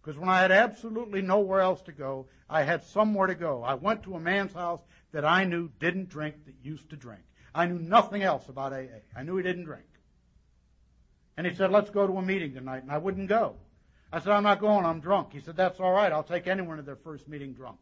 Because 0.00 0.18
when 0.18 0.28
I 0.28 0.40
had 0.40 0.50
absolutely 0.50 1.20
nowhere 1.20 1.60
else 1.60 1.82
to 1.82 1.92
go, 1.92 2.26
I 2.48 2.62
had 2.62 2.82
somewhere 2.84 3.26
to 3.26 3.34
go. 3.34 3.62
I 3.62 3.74
went 3.74 4.02
to 4.04 4.14
a 4.14 4.20
man's 4.20 4.54
house 4.54 4.80
that 5.12 5.24
I 5.24 5.44
knew 5.44 5.70
didn't 5.78 6.08
drink 6.08 6.36
that 6.46 6.54
used 6.62 6.88
to 6.90 6.96
drink. 6.96 7.22
I 7.54 7.66
knew 7.66 7.78
nothing 7.78 8.22
else 8.22 8.48
about 8.48 8.72
AA. 8.72 9.02
I 9.14 9.22
knew 9.22 9.36
he 9.36 9.42
didn't 9.42 9.64
drink. 9.64 9.84
And 11.38 11.46
he 11.46 11.54
said, 11.54 11.70
let's 11.70 11.88
go 11.88 12.04
to 12.04 12.14
a 12.14 12.22
meeting 12.22 12.52
tonight. 12.52 12.82
And 12.82 12.90
I 12.90 12.98
wouldn't 12.98 13.28
go. 13.28 13.54
I 14.12 14.18
said, 14.18 14.32
I'm 14.32 14.42
not 14.42 14.60
going. 14.60 14.84
I'm 14.84 14.98
drunk. 14.98 15.32
He 15.32 15.40
said, 15.40 15.56
that's 15.56 15.78
all 15.78 15.92
right. 15.92 16.10
I'll 16.10 16.24
take 16.24 16.48
anyone 16.48 16.78
to 16.78 16.82
their 16.82 16.96
first 16.96 17.28
meeting 17.28 17.52
drunk. 17.52 17.78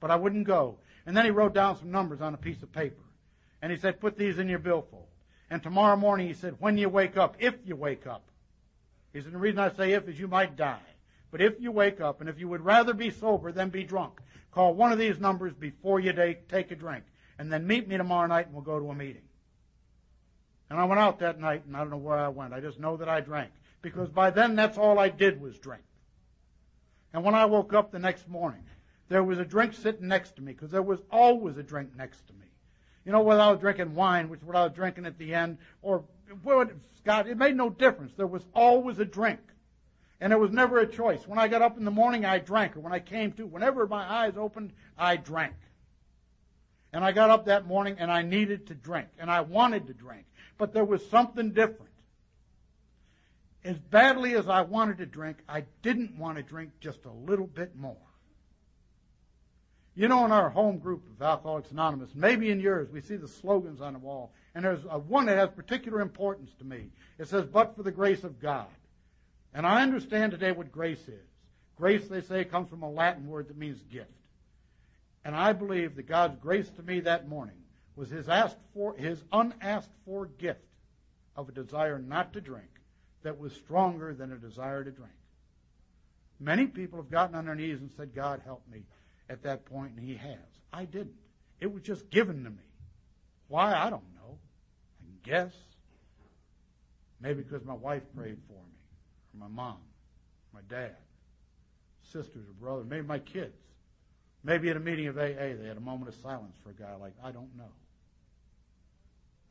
But 0.00 0.10
I 0.10 0.16
wouldn't 0.16 0.44
go. 0.44 0.78
And 1.06 1.16
then 1.16 1.24
he 1.24 1.30
wrote 1.30 1.54
down 1.54 1.78
some 1.78 1.92
numbers 1.92 2.20
on 2.20 2.34
a 2.34 2.36
piece 2.36 2.60
of 2.64 2.72
paper. 2.72 3.04
And 3.62 3.70
he 3.70 3.78
said, 3.78 4.00
put 4.00 4.18
these 4.18 4.40
in 4.40 4.48
your 4.48 4.58
billfold. 4.58 5.06
And 5.50 5.62
tomorrow 5.62 5.94
morning, 5.94 6.26
he 6.26 6.34
said, 6.34 6.56
when 6.58 6.76
you 6.76 6.88
wake 6.88 7.16
up, 7.16 7.36
if 7.38 7.54
you 7.64 7.76
wake 7.76 8.08
up, 8.08 8.24
he 9.12 9.20
said, 9.20 9.30
the 9.30 9.38
reason 9.38 9.60
I 9.60 9.72
say 9.72 9.92
if 9.92 10.08
is 10.08 10.18
you 10.18 10.26
might 10.26 10.56
die. 10.56 10.80
But 11.30 11.42
if 11.42 11.60
you 11.60 11.70
wake 11.70 12.00
up 12.00 12.20
and 12.20 12.28
if 12.28 12.40
you 12.40 12.48
would 12.48 12.64
rather 12.64 12.92
be 12.92 13.10
sober 13.10 13.52
than 13.52 13.68
be 13.68 13.84
drunk, 13.84 14.20
call 14.50 14.74
one 14.74 14.90
of 14.90 14.98
these 14.98 15.20
numbers 15.20 15.52
before 15.54 16.00
you 16.00 16.12
take 16.48 16.72
a 16.72 16.74
drink. 16.74 17.04
And 17.38 17.52
then 17.52 17.68
meet 17.68 17.86
me 17.86 17.96
tomorrow 17.98 18.26
night 18.26 18.46
and 18.46 18.54
we'll 18.54 18.64
go 18.64 18.80
to 18.80 18.90
a 18.90 18.94
meeting. 18.96 19.22
And 20.72 20.80
I 20.80 20.86
went 20.86 21.00
out 21.02 21.18
that 21.18 21.38
night 21.38 21.64
and 21.66 21.76
I 21.76 21.80
don't 21.80 21.90
know 21.90 21.98
where 21.98 22.16
I 22.16 22.28
went. 22.28 22.54
I 22.54 22.60
just 22.60 22.80
know 22.80 22.96
that 22.96 23.06
I 23.06 23.20
drank. 23.20 23.50
Because 23.82 24.08
by 24.08 24.30
then 24.30 24.56
that's 24.56 24.78
all 24.78 24.98
I 24.98 25.10
did 25.10 25.38
was 25.38 25.58
drink. 25.58 25.82
And 27.12 27.22
when 27.22 27.34
I 27.34 27.44
woke 27.44 27.74
up 27.74 27.92
the 27.92 27.98
next 27.98 28.26
morning, 28.26 28.64
there 29.10 29.22
was 29.22 29.38
a 29.38 29.44
drink 29.44 29.74
sitting 29.74 30.08
next 30.08 30.34
to 30.36 30.42
me 30.42 30.52
because 30.52 30.70
there 30.70 30.80
was 30.80 31.00
always 31.10 31.58
a 31.58 31.62
drink 31.62 31.90
next 31.94 32.26
to 32.28 32.32
me. 32.32 32.46
You 33.04 33.12
know, 33.12 33.20
whether 33.20 33.42
I 33.42 33.50
was 33.50 33.60
drinking 33.60 33.94
wine, 33.94 34.30
which 34.30 34.40
is 34.40 34.46
what 34.46 34.56
I 34.56 34.64
was 34.64 34.72
drinking 34.72 35.04
at 35.04 35.18
the 35.18 35.34
end, 35.34 35.58
or 35.82 36.04
Scotch, 36.96 37.26
it 37.26 37.36
made 37.36 37.54
no 37.54 37.68
difference. 37.68 38.14
There 38.16 38.26
was 38.26 38.46
always 38.54 38.98
a 38.98 39.04
drink. 39.04 39.40
And 40.22 40.32
it 40.32 40.38
was 40.38 40.52
never 40.52 40.78
a 40.78 40.86
choice. 40.86 41.28
When 41.28 41.38
I 41.38 41.48
got 41.48 41.60
up 41.60 41.76
in 41.76 41.84
the 41.84 41.90
morning, 41.90 42.24
I 42.24 42.38
drank. 42.38 42.78
Or 42.78 42.80
when 42.80 42.94
I 42.94 43.00
came 43.00 43.32
to, 43.32 43.44
whenever 43.44 43.86
my 43.86 44.10
eyes 44.10 44.38
opened, 44.38 44.72
I 44.96 45.16
drank. 45.16 45.52
And 46.92 47.04
I 47.04 47.12
got 47.12 47.30
up 47.30 47.46
that 47.46 47.66
morning 47.66 47.96
and 47.98 48.10
I 48.10 48.22
needed 48.22 48.66
to 48.68 48.74
drink. 48.74 49.08
And 49.18 49.30
I 49.30 49.40
wanted 49.40 49.86
to 49.86 49.94
drink. 49.94 50.26
But 50.58 50.72
there 50.72 50.84
was 50.84 51.04
something 51.08 51.52
different. 51.52 51.90
As 53.64 53.78
badly 53.78 54.34
as 54.34 54.48
I 54.48 54.62
wanted 54.62 54.98
to 54.98 55.06
drink, 55.06 55.38
I 55.48 55.64
didn't 55.82 56.18
want 56.18 56.36
to 56.36 56.42
drink 56.42 56.72
just 56.80 57.04
a 57.06 57.10
little 57.10 57.46
bit 57.46 57.76
more. 57.76 57.96
You 59.94 60.08
know, 60.08 60.24
in 60.24 60.32
our 60.32 60.48
home 60.48 60.78
group 60.78 61.04
of 61.06 61.22
Alcoholics 61.22 61.70
Anonymous, 61.70 62.10
maybe 62.14 62.50
in 62.50 62.60
yours, 62.60 62.88
we 62.90 63.00
see 63.02 63.16
the 63.16 63.28
slogans 63.28 63.80
on 63.80 63.92
the 63.92 63.98
wall. 63.98 64.32
And 64.54 64.64
there's 64.64 64.84
one 64.84 65.26
that 65.26 65.36
has 65.36 65.50
particular 65.50 66.00
importance 66.00 66.50
to 66.58 66.64
me. 66.64 66.90
It 67.18 67.28
says, 67.28 67.44
but 67.44 67.76
for 67.76 67.82
the 67.82 67.90
grace 67.90 68.24
of 68.24 68.40
God. 68.40 68.66
And 69.54 69.66
I 69.66 69.82
understand 69.82 70.32
today 70.32 70.52
what 70.52 70.72
grace 70.72 71.06
is. 71.08 71.26
Grace, 71.76 72.06
they 72.08 72.22
say, 72.22 72.44
comes 72.44 72.68
from 72.68 72.82
a 72.82 72.90
Latin 72.90 73.26
word 73.26 73.48
that 73.48 73.56
means 73.56 73.82
gift. 73.90 74.10
And 75.24 75.36
I 75.36 75.52
believe 75.52 75.96
that 75.96 76.08
God's 76.08 76.36
grace 76.36 76.68
to 76.70 76.82
me 76.82 77.00
that 77.00 77.28
morning 77.28 77.56
was 77.94 78.10
his 78.10 78.28
asked 78.28 78.56
for, 78.74 78.94
his 78.96 79.22
unasked 79.32 79.92
for 80.04 80.26
gift 80.26 80.64
of 81.36 81.48
a 81.48 81.52
desire 81.52 81.98
not 81.98 82.32
to 82.32 82.40
drink 82.40 82.68
that 83.22 83.38
was 83.38 83.52
stronger 83.52 84.14
than 84.14 84.32
a 84.32 84.36
desire 84.36 84.82
to 84.82 84.90
drink. 84.90 85.12
Many 86.40 86.66
people 86.66 86.98
have 86.98 87.10
gotten 87.10 87.36
on 87.36 87.46
their 87.46 87.54
knees 87.54 87.80
and 87.80 87.90
said, 87.96 88.14
God 88.14 88.42
help 88.44 88.62
me 88.70 88.82
at 89.30 89.44
that 89.44 89.64
point, 89.64 89.92
and 89.96 90.04
he 90.04 90.16
has. 90.16 90.38
I 90.72 90.84
didn't. 90.84 91.14
It 91.60 91.72
was 91.72 91.82
just 91.82 92.10
given 92.10 92.42
to 92.44 92.50
me. 92.50 92.56
Why? 93.46 93.74
I 93.74 93.90
don't 93.90 94.02
know. 94.16 94.38
I 95.00 95.04
can 95.04 95.18
guess. 95.22 95.52
Maybe 97.20 97.42
because 97.42 97.64
my 97.64 97.74
wife 97.74 98.02
prayed 98.16 98.38
for 98.48 98.54
me, 98.54 98.80
or 99.32 99.38
my 99.38 99.54
mom, 99.54 99.78
my 100.52 100.62
dad, 100.68 100.96
sisters 102.12 102.48
or 102.48 102.52
brothers, 102.60 102.86
maybe 102.88 103.06
my 103.06 103.20
kids. 103.20 103.56
Maybe 104.44 104.70
at 104.70 104.76
a 104.76 104.80
meeting 104.80 105.06
of 105.06 105.16
AA 105.16 105.54
they 105.58 105.68
had 105.68 105.76
a 105.76 105.80
moment 105.80 106.08
of 106.08 106.20
silence 106.22 106.56
for 106.62 106.70
a 106.70 106.74
guy 106.74 106.94
like, 107.00 107.14
I 107.22 107.30
don't 107.30 107.56
know. 107.56 107.70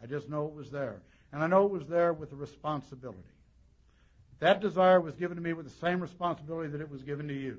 I 0.04 0.08
just 0.08 0.30
know 0.30 0.46
it 0.48 0.54
was 0.54 0.70
there. 0.70 1.02
And 1.32 1.42
I 1.44 1.48
know 1.48 1.66
it 1.66 1.72
was 1.72 1.88
there 1.88 2.12
with 2.12 2.34
a 2.34 2.36
responsibility. 2.36 3.20
That 4.40 4.60
desire 4.60 5.00
was 5.00 5.16
given 5.16 5.38
to 5.38 5.44
me 5.44 5.54
with 5.54 5.66
the 5.66 5.86
same 5.86 6.02
responsibility 6.02 6.70
that 6.70 6.82
it 6.82 6.90
was 6.90 7.04
given 7.04 7.28
to 7.28 7.34
you. 7.34 7.58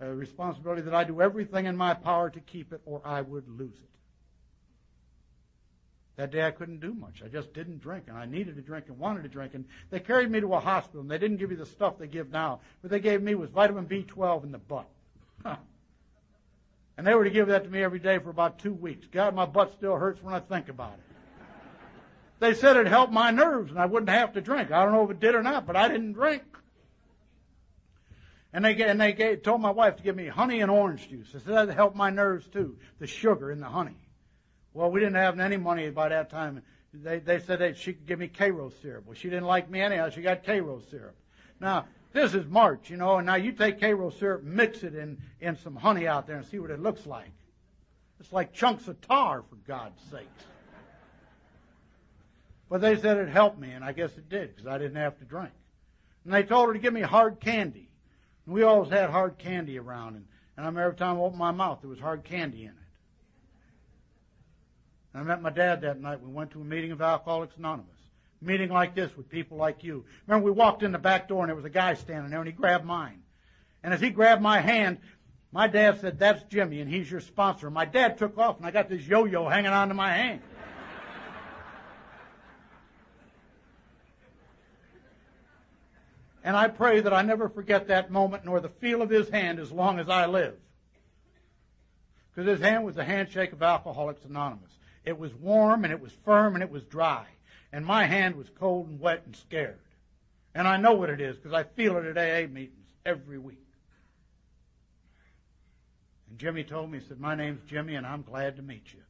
A 0.00 0.14
responsibility 0.14 0.82
that 0.82 0.94
I 0.94 1.02
do 1.02 1.20
everything 1.20 1.66
in 1.66 1.76
my 1.76 1.94
power 1.94 2.30
to 2.30 2.40
keep 2.40 2.72
it 2.72 2.80
or 2.84 3.00
I 3.04 3.22
would 3.22 3.48
lose 3.48 3.74
it. 3.74 3.88
That 6.16 6.30
day 6.30 6.44
I 6.44 6.50
couldn't 6.50 6.80
do 6.80 6.92
much. 6.94 7.22
I 7.24 7.28
just 7.28 7.52
didn't 7.54 7.80
drink, 7.80 8.04
and 8.08 8.18
I 8.18 8.26
needed 8.26 8.56
to 8.56 8.62
drink 8.62 8.86
and 8.88 8.98
wanted 8.98 9.22
to 9.22 9.28
drink. 9.28 9.54
And 9.54 9.64
they 9.90 10.00
carried 10.00 10.30
me 10.30 10.40
to 10.40 10.52
a 10.52 10.60
hospital, 10.60 11.00
and 11.00 11.10
they 11.10 11.16
didn't 11.18 11.36
give 11.36 11.52
you 11.52 11.56
the 11.56 11.64
stuff 11.64 11.96
they 11.96 12.08
give 12.08 12.30
now. 12.30 12.58
What 12.80 12.90
they 12.90 12.98
gave 12.98 13.22
me 13.22 13.36
was 13.36 13.50
vitamin 13.50 13.86
B12 13.86 14.42
in 14.42 14.52
the 14.52 14.58
butt. 14.58 14.88
And 16.98 17.06
they 17.06 17.14
were 17.14 17.22
to 17.22 17.30
give 17.30 17.46
that 17.46 17.62
to 17.62 17.70
me 17.70 17.80
every 17.80 18.00
day 18.00 18.18
for 18.18 18.28
about 18.28 18.58
two 18.58 18.74
weeks. 18.74 19.06
God, 19.12 19.32
my 19.32 19.46
butt 19.46 19.72
still 19.72 19.94
hurts 19.94 20.20
when 20.20 20.34
I 20.34 20.40
think 20.40 20.68
about 20.68 20.94
it. 20.94 21.16
They 22.40 22.54
said 22.54 22.76
it 22.76 22.88
helped 22.88 23.12
my 23.12 23.30
nerves 23.30 23.70
and 23.70 23.78
I 23.78 23.86
wouldn't 23.86 24.10
have 24.10 24.32
to 24.32 24.40
drink. 24.40 24.72
I 24.72 24.82
don't 24.82 24.92
know 24.92 25.04
if 25.04 25.10
it 25.12 25.20
did 25.20 25.36
or 25.36 25.42
not, 25.44 25.64
but 25.64 25.76
I 25.76 25.86
didn't 25.86 26.14
drink. 26.14 26.42
And 28.52 28.64
they, 28.64 28.74
and 28.82 29.00
they 29.00 29.12
gave, 29.12 29.44
told 29.44 29.60
my 29.60 29.70
wife 29.70 29.96
to 29.96 30.02
give 30.02 30.16
me 30.16 30.26
honey 30.26 30.60
and 30.60 30.72
orange 30.72 31.08
juice. 31.08 31.30
They 31.32 31.38
said 31.38 31.68
that 31.68 31.74
helped 31.74 31.94
my 31.94 32.10
nerves 32.10 32.48
too, 32.48 32.78
the 32.98 33.06
sugar 33.06 33.52
in 33.52 33.60
the 33.60 33.68
honey. 33.68 34.08
Well, 34.74 34.90
we 34.90 34.98
didn't 34.98 35.16
have 35.16 35.38
any 35.38 35.56
money 35.56 35.90
by 35.90 36.08
that 36.08 36.30
time. 36.30 36.62
They, 36.92 37.20
they 37.20 37.38
said 37.38 37.60
that 37.60 37.76
she 37.76 37.92
could 37.92 38.06
give 38.06 38.18
me 38.18 38.26
Karo 38.26 38.72
syrup. 38.82 39.04
Well, 39.06 39.14
she 39.14 39.30
didn't 39.30 39.46
like 39.46 39.70
me 39.70 39.80
anyhow. 39.80 40.10
She 40.10 40.22
got 40.22 40.44
Karo 40.44 40.80
syrup. 40.90 41.14
Now, 41.60 41.86
this 42.12 42.34
is 42.34 42.46
March, 42.46 42.90
you 42.90 42.96
know, 42.96 43.16
and 43.16 43.26
now 43.26 43.34
you 43.34 43.52
take 43.52 43.80
Karo 43.80 44.10
syrup, 44.10 44.42
mix 44.42 44.82
it 44.82 44.94
in, 44.94 45.18
in 45.40 45.56
some 45.56 45.76
honey 45.76 46.06
out 46.06 46.26
there 46.26 46.36
and 46.36 46.46
see 46.46 46.58
what 46.58 46.70
it 46.70 46.80
looks 46.80 47.06
like. 47.06 47.30
It's 48.20 48.32
like 48.32 48.52
chunks 48.52 48.88
of 48.88 49.00
tar, 49.00 49.42
for 49.48 49.56
God's 49.66 50.00
sakes. 50.10 50.44
But 52.68 52.80
they 52.80 52.96
said 52.96 53.16
it 53.16 53.28
helped 53.28 53.58
me, 53.58 53.70
and 53.70 53.84
I 53.84 53.92
guess 53.92 54.10
it 54.16 54.28
did, 54.28 54.54
because 54.54 54.66
I 54.66 54.78
didn't 54.78 54.96
have 54.96 55.18
to 55.18 55.24
drink. 55.24 55.52
And 56.24 56.32
they 56.32 56.42
told 56.42 56.68
her 56.68 56.72
to 56.74 56.78
give 56.78 56.92
me 56.92 57.00
hard 57.00 57.40
candy. 57.40 57.88
And 58.44 58.54
we 58.54 58.62
always 58.62 58.90
had 58.90 59.10
hard 59.10 59.38
candy 59.38 59.78
around, 59.78 60.16
and, 60.16 60.26
and 60.56 60.64
I 60.64 60.68
remember 60.68 60.82
every 60.82 60.96
time 60.96 61.16
I 61.16 61.20
opened 61.20 61.38
my 61.38 61.52
mouth, 61.52 61.78
there 61.80 61.90
was 61.90 62.00
hard 62.00 62.24
candy 62.24 62.62
in 62.62 62.70
it. 62.70 62.74
And 65.14 65.22
I 65.22 65.24
met 65.24 65.40
my 65.40 65.50
dad 65.50 65.82
that 65.82 66.00
night. 66.00 66.20
We 66.20 66.30
went 66.30 66.50
to 66.52 66.60
a 66.60 66.64
meeting 66.64 66.90
of 66.90 67.00
Alcoholics 67.00 67.56
Anonymous 67.56 67.97
meeting 68.40 68.68
like 68.68 68.94
this 68.94 69.16
with 69.16 69.28
people 69.28 69.56
like 69.56 69.82
you. 69.82 70.04
Remember, 70.26 70.44
we 70.44 70.52
walked 70.52 70.82
in 70.82 70.92
the 70.92 70.98
back 70.98 71.28
door 71.28 71.42
and 71.42 71.48
there 71.48 71.56
was 71.56 71.64
a 71.64 71.70
guy 71.70 71.94
standing 71.94 72.30
there 72.30 72.40
and 72.40 72.48
he 72.48 72.52
grabbed 72.52 72.84
mine. 72.84 73.22
And 73.82 73.92
as 73.92 74.00
he 74.00 74.10
grabbed 74.10 74.42
my 74.42 74.60
hand, 74.60 74.98
my 75.52 75.66
dad 75.66 76.00
said, 76.00 76.18
That's 76.18 76.42
Jimmy 76.44 76.80
and 76.80 76.90
he's 76.90 77.10
your 77.10 77.20
sponsor. 77.20 77.70
My 77.70 77.84
dad 77.84 78.18
took 78.18 78.38
off 78.38 78.58
and 78.58 78.66
I 78.66 78.70
got 78.70 78.88
this 78.88 79.06
yo 79.06 79.24
yo 79.24 79.48
hanging 79.48 79.72
onto 79.72 79.94
my 79.94 80.12
hand. 80.12 80.40
and 86.44 86.56
I 86.56 86.68
pray 86.68 87.00
that 87.00 87.12
I 87.12 87.22
never 87.22 87.48
forget 87.48 87.88
that 87.88 88.10
moment 88.10 88.44
nor 88.44 88.60
the 88.60 88.68
feel 88.68 89.02
of 89.02 89.10
his 89.10 89.28
hand 89.28 89.58
as 89.58 89.72
long 89.72 89.98
as 89.98 90.08
I 90.08 90.26
live. 90.26 90.54
Because 92.34 92.48
his 92.48 92.60
hand 92.60 92.84
was 92.84 92.94
the 92.94 93.04
handshake 93.04 93.52
of 93.52 93.62
Alcoholics 93.62 94.24
Anonymous. 94.24 94.70
It 95.04 95.18
was 95.18 95.34
warm 95.34 95.84
and 95.84 95.92
it 95.92 96.00
was 96.00 96.12
firm 96.24 96.54
and 96.54 96.62
it 96.62 96.70
was 96.70 96.84
dry 96.84 97.26
and 97.72 97.84
my 97.84 98.06
hand 98.06 98.36
was 98.36 98.48
cold 98.58 98.88
and 98.88 99.00
wet 99.00 99.22
and 99.26 99.36
scared. 99.36 99.78
And 100.54 100.66
I 100.66 100.76
know 100.76 100.94
what 100.94 101.10
it 101.10 101.20
is 101.20 101.36
because 101.36 101.52
I 101.52 101.62
feel 101.62 101.96
it 101.96 102.16
at 102.16 102.16
AA 102.16 102.50
meetings 102.50 102.86
every 103.04 103.38
week. 103.38 103.64
And 106.28 106.38
Jimmy 106.38 106.64
told 106.64 106.90
me, 106.90 106.98
he 106.98 107.06
said, 107.06 107.20
My 107.20 107.34
name's 107.34 107.62
Jimmy 107.68 107.94
and 107.94 108.06
I'm 108.06 108.22
glad 108.22 108.56
to 108.56 108.62
meet 108.62 108.92
you. 108.92 109.00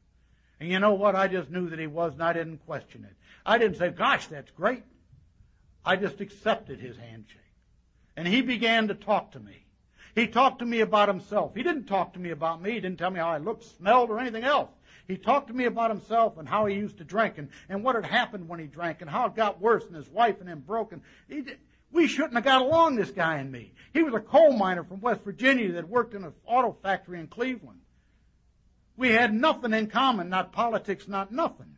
And 0.61 0.68
you 0.68 0.78
know 0.80 0.94
what? 0.94 1.14
I 1.14 1.28
just 1.28 1.50
knew 1.50 1.68
that 1.70 1.78
he 1.78 1.86
was 1.86 2.14
and 2.14 2.22
I 2.22 2.32
didn't 2.32 2.64
question 2.66 3.04
it. 3.04 3.14
I 3.46 3.59
didn't 3.59 3.78
say, 3.78 3.90
Gosh, 3.90 4.26
that's 4.26 4.50
great. 4.50 4.82
I 5.84 5.96
just 5.96 6.20
accepted 6.20 6.80
his 6.80 6.96
handshake. 6.96 7.40
And 8.16 8.26
he 8.26 8.42
began 8.42 8.88
to 8.88 8.94
talk 8.94 9.32
to 9.32 9.40
me. 9.40 9.64
He 10.14 10.26
talked 10.26 10.59
to 10.59 10.66
me 10.66 10.80
about 10.80 11.09
himself. 11.09 11.54
He 11.54 11.62
didn't 11.62 11.84
talk 11.84 12.14
to 12.14 12.18
me 12.18 12.30
about 12.30 12.61
me. 12.61 12.72
He 12.72 12.80
didn't 12.80 12.98
tell 12.98 13.11
me 13.11 13.20
how 13.20 13.28
I 13.28 13.38
looked, 13.38 13.64
smelled, 13.64 14.11
or 14.11 14.18
anything 14.18 14.42
else. 14.42 14.70
He 15.09 15.16
talked 15.16 15.48
to 15.48 15.54
me 15.54 15.64
about 15.64 15.90
himself 15.90 16.36
and 16.36 16.46
how 16.46 16.66
he 16.66 16.76
used 16.76 16.98
to 16.98 17.04
drink 17.04 17.38
and, 17.38 17.48
and 17.70 17.82
what 17.82 17.94
had 17.94 18.04
happened 18.04 18.46
when 18.46 18.61
he 18.61 18.66
drank 18.66 19.00
and 19.00 19.09
how 19.09 19.26
it 19.26 19.34
got 19.34 19.59
worse 19.59 19.86
and 19.86 19.96
his 19.96 20.09
wife 20.09 20.38
and 20.40 20.48
him 20.48 20.61
broken. 20.61 21.00
He, 21.28 21.44
we 21.90 22.06
shouldn't 22.06 22.34
have 22.34 22.44
got 22.44 22.61
along, 22.61 22.96
this 22.96 23.11
guy 23.11 23.38
and 23.38 23.50
me. 23.50 23.72
He 23.94 24.02
was 24.02 24.12
a 24.12 24.20
coal 24.20 24.52
miner 24.52 24.84
from 24.84 25.00
West 25.00 25.22
Virginia 25.24 25.72
that 25.72 25.88
worked 25.88 26.12
in 26.12 26.24
an 26.24 26.34
auto 26.46 26.76
factory 26.82 27.18
in 27.18 27.26
Cleveland. 27.26 27.80
We 28.98 29.09
had 29.09 29.32
nothing 29.32 29.72
in 29.72 29.86
common, 29.86 30.28
not 30.28 30.52
politics, 30.52 31.09
not 31.09 31.32
nothing. 31.32 31.76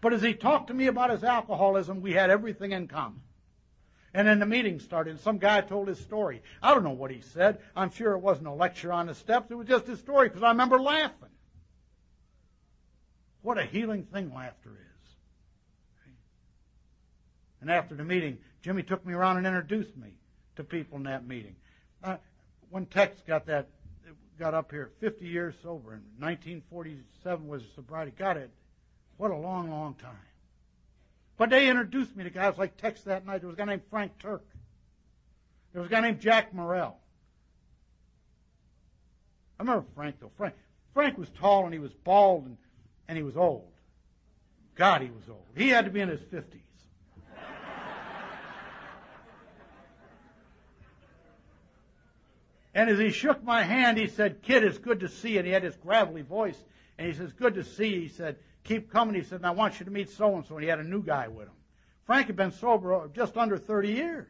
But 0.00 0.12
as 0.12 0.22
he 0.22 0.34
talked 0.34 0.66
to 0.66 0.74
me 0.74 0.88
about 0.88 1.10
his 1.10 1.22
alcoholism, 1.22 2.00
we 2.00 2.12
had 2.12 2.28
everything 2.28 2.72
in 2.72 2.88
common. 2.88 3.20
And 4.14 4.26
then 4.26 4.40
the 4.40 4.46
meeting 4.46 4.80
started, 4.80 5.10
and 5.10 5.20
some 5.20 5.38
guy 5.38 5.60
told 5.60 5.86
his 5.86 6.00
story. 6.00 6.42
I 6.60 6.74
don't 6.74 6.82
know 6.82 6.90
what 6.90 7.12
he 7.12 7.20
said. 7.20 7.60
I'm 7.76 7.90
sure 7.90 8.14
it 8.14 8.18
wasn't 8.18 8.48
a 8.48 8.52
lecture 8.52 8.92
on 8.92 9.06
the 9.06 9.14
steps. 9.14 9.50
It 9.50 9.54
was 9.54 9.68
just 9.68 9.86
his 9.86 10.00
story 10.00 10.28
because 10.28 10.42
I 10.42 10.48
remember 10.48 10.80
laughing. 10.80 11.28
What 13.42 13.58
a 13.58 13.64
healing 13.64 14.04
thing 14.04 14.32
laughter 14.34 14.70
is. 14.70 14.92
And 17.60 17.70
after 17.70 17.94
the 17.94 18.04
meeting, 18.04 18.38
Jimmy 18.62 18.82
took 18.82 19.04
me 19.06 19.14
around 19.14 19.38
and 19.38 19.46
introduced 19.46 19.96
me 19.96 20.14
to 20.56 20.64
people 20.64 20.98
in 20.98 21.04
that 21.04 21.26
meeting. 21.26 21.56
Uh, 22.02 22.16
when 22.70 22.86
Tex 22.86 23.20
got 23.26 23.46
that, 23.46 23.68
got 24.38 24.54
up 24.54 24.70
here, 24.70 24.90
50 25.00 25.26
years 25.26 25.54
sober, 25.62 25.92
and 25.92 26.02
1947 26.18 27.46
was 27.46 27.62
sobriety. 27.74 28.12
Got 28.16 28.36
it. 28.36 28.50
What 29.16 29.30
a 29.30 29.36
long, 29.36 29.70
long 29.70 29.94
time. 29.94 30.16
But 31.36 31.50
they 31.50 31.68
introduced 31.68 32.16
me 32.16 32.24
to 32.24 32.30
guys 32.30 32.58
like 32.58 32.76
Tex 32.76 33.02
that 33.02 33.26
night. 33.26 33.40
There 33.40 33.48
was 33.48 33.54
a 33.54 33.58
guy 33.58 33.64
named 33.64 33.82
Frank 33.90 34.18
Turk. 34.18 34.44
There 35.72 35.82
was 35.82 35.90
a 35.90 35.92
guy 35.92 36.00
named 36.00 36.20
Jack 36.20 36.52
Morrell. 36.52 36.96
I 39.58 39.62
remember 39.62 39.86
Frank 39.94 40.16
though. 40.20 40.32
Frank 40.36 40.54
Frank 40.92 41.16
was 41.16 41.28
tall 41.30 41.64
and 41.64 41.72
he 41.72 41.78
was 41.78 41.92
bald 41.92 42.46
and 42.46 42.56
and 43.12 43.18
he 43.18 43.22
was 43.22 43.36
old. 43.36 43.68
God, 44.74 45.02
he 45.02 45.10
was 45.10 45.28
old. 45.28 45.44
He 45.54 45.68
had 45.68 45.84
to 45.84 45.90
be 45.90 46.00
in 46.00 46.08
his 46.08 46.22
50s. 46.22 46.60
And 52.74 52.88
as 52.88 52.98
he 52.98 53.10
shook 53.10 53.44
my 53.44 53.64
hand, 53.64 53.98
he 53.98 54.06
said, 54.06 54.40
Kid, 54.40 54.64
it's 54.64 54.78
good 54.78 55.00
to 55.00 55.08
see 55.10 55.32
you. 55.32 55.40
And 55.40 55.46
he 55.46 55.52
had 55.52 55.62
this 55.62 55.76
gravelly 55.76 56.22
voice. 56.22 56.56
And 56.96 57.06
he 57.06 57.12
says, 57.12 57.30
Good 57.34 57.56
to 57.56 57.64
see 57.64 57.88
you. 57.88 58.00
He 58.00 58.08
said, 58.08 58.38
Keep 58.64 58.90
coming. 58.90 59.14
He 59.14 59.24
said, 59.24 59.40
and 59.40 59.46
I 59.46 59.50
want 59.50 59.78
you 59.78 59.84
to 59.84 59.90
meet 59.90 60.08
so 60.08 60.34
and 60.34 60.46
so. 60.46 60.54
And 60.54 60.64
he 60.64 60.70
had 60.70 60.78
a 60.78 60.82
new 60.82 61.02
guy 61.02 61.28
with 61.28 61.48
him. 61.48 61.54
Frank 62.06 62.28
had 62.28 62.36
been 62.36 62.50
sober 62.50 63.10
just 63.14 63.36
under 63.36 63.58
30 63.58 63.88
years. 63.90 64.26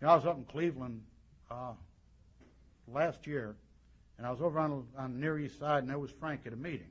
You 0.00 0.06
know, 0.06 0.12
I 0.12 0.14
was 0.14 0.26
up 0.26 0.36
in 0.36 0.44
Cleveland 0.44 1.02
uh, 1.50 1.72
last 2.86 3.26
year, 3.26 3.56
and 4.20 4.26
I 4.26 4.30
was 4.30 4.42
over 4.42 4.58
on, 4.58 4.84
on 4.98 5.14
the 5.14 5.18
Near 5.18 5.38
East 5.38 5.58
Side, 5.58 5.78
and 5.78 5.88
there 5.88 5.98
was 5.98 6.10
Frank 6.10 6.42
at 6.44 6.52
a 6.52 6.56
meeting. 6.56 6.90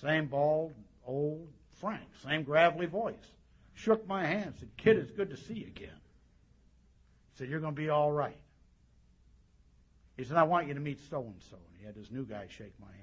Same 0.00 0.24
bald, 0.24 0.72
old 1.06 1.46
Frank, 1.74 2.04
same 2.24 2.42
gravelly 2.42 2.86
voice. 2.86 3.14
Shook 3.74 4.08
my 4.08 4.24
hand, 4.24 4.54
said, 4.58 4.70
Kid, 4.78 4.96
it's 4.96 5.10
good 5.10 5.28
to 5.28 5.36
see 5.36 5.52
you 5.52 5.66
again. 5.66 6.00
Said, 7.34 7.50
You're 7.50 7.60
going 7.60 7.74
to 7.74 7.80
be 7.80 7.90
all 7.90 8.10
right. 8.10 8.38
He 10.16 10.24
said, 10.24 10.38
I 10.38 10.44
want 10.44 10.68
you 10.68 10.74
to 10.74 10.80
meet 10.80 11.00
so 11.10 11.20
and 11.20 11.42
so. 11.50 11.56
And 11.56 11.78
he 11.78 11.84
had 11.84 11.94
this 11.94 12.10
new 12.10 12.24
guy 12.24 12.46
shake 12.48 12.72
my 12.80 12.86
hand. 12.86 13.00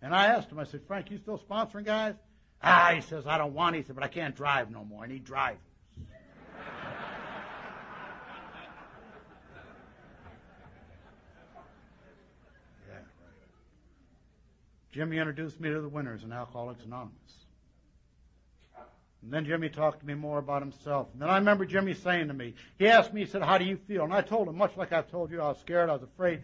And 0.00 0.14
I 0.14 0.28
asked 0.28 0.50
him, 0.50 0.58
I 0.58 0.64
said, 0.64 0.80
Frank, 0.86 1.10
you 1.10 1.18
still 1.18 1.38
sponsoring 1.38 1.84
guys? 1.84 2.14
Ah, 2.62 2.92
he 2.94 3.02
says, 3.02 3.26
I 3.26 3.36
don't 3.36 3.52
want. 3.52 3.76
He 3.76 3.82
said, 3.82 3.96
but 3.96 4.04
I 4.04 4.08
can't 4.08 4.34
drive 4.34 4.70
no 4.70 4.82
more. 4.82 5.04
I 5.04 5.08
need 5.08 5.24
drivers. 5.24 5.58
yeah, 12.88 12.94
right. 12.94 13.02
Jimmy 14.92 15.18
introduced 15.18 15.58
me 15.58 15.70
to 15.70 15.80
the 15.80 15.88
winners 15.88 16.22
in 16.22 16.32
Alcoholics 16.32 16.84
Anonymous. 16.84 17.16
And 19.22 19.32
then 19.32 19.44
Jimmy 19.44 19.68
talked 19.68 20.00
to 20.00 20.06
me 20.06 20.14
more 20.14 20.38
about 20.38 20.62
himself. 20.62 21.08
And 21.12 21.22
then 21.22 21.30
I 21.30 21.38
remember 21.38 21.64
Jimmy 21.64 21.94
saying 21.94 22.28
to 22.28 22.34
me, 22.34 22.54
he 22.76 22.88
asked 22.88 23.14
me, 23.14 23.20
he 23.20 23.26
said, 23.26 23.42
how 23.42 23.56
do 23.56 23.64
you 23.64 23.76
feel? 23.76 24.04
And 24.04 24.12
I 24.12 24.20
told 24.20 24.48
him, 24.48 24.56
much 24.56 24.76
like 24.76 24.92
I've 24.92 25.10
told 25.10 25.30
you, 25.30 25.40
I 25.40 25.48
was 25.48 25.60
scared, 25.60 25.88
I 25.88 25.94
was 25.94 26.02
afraid. 26.02 26.42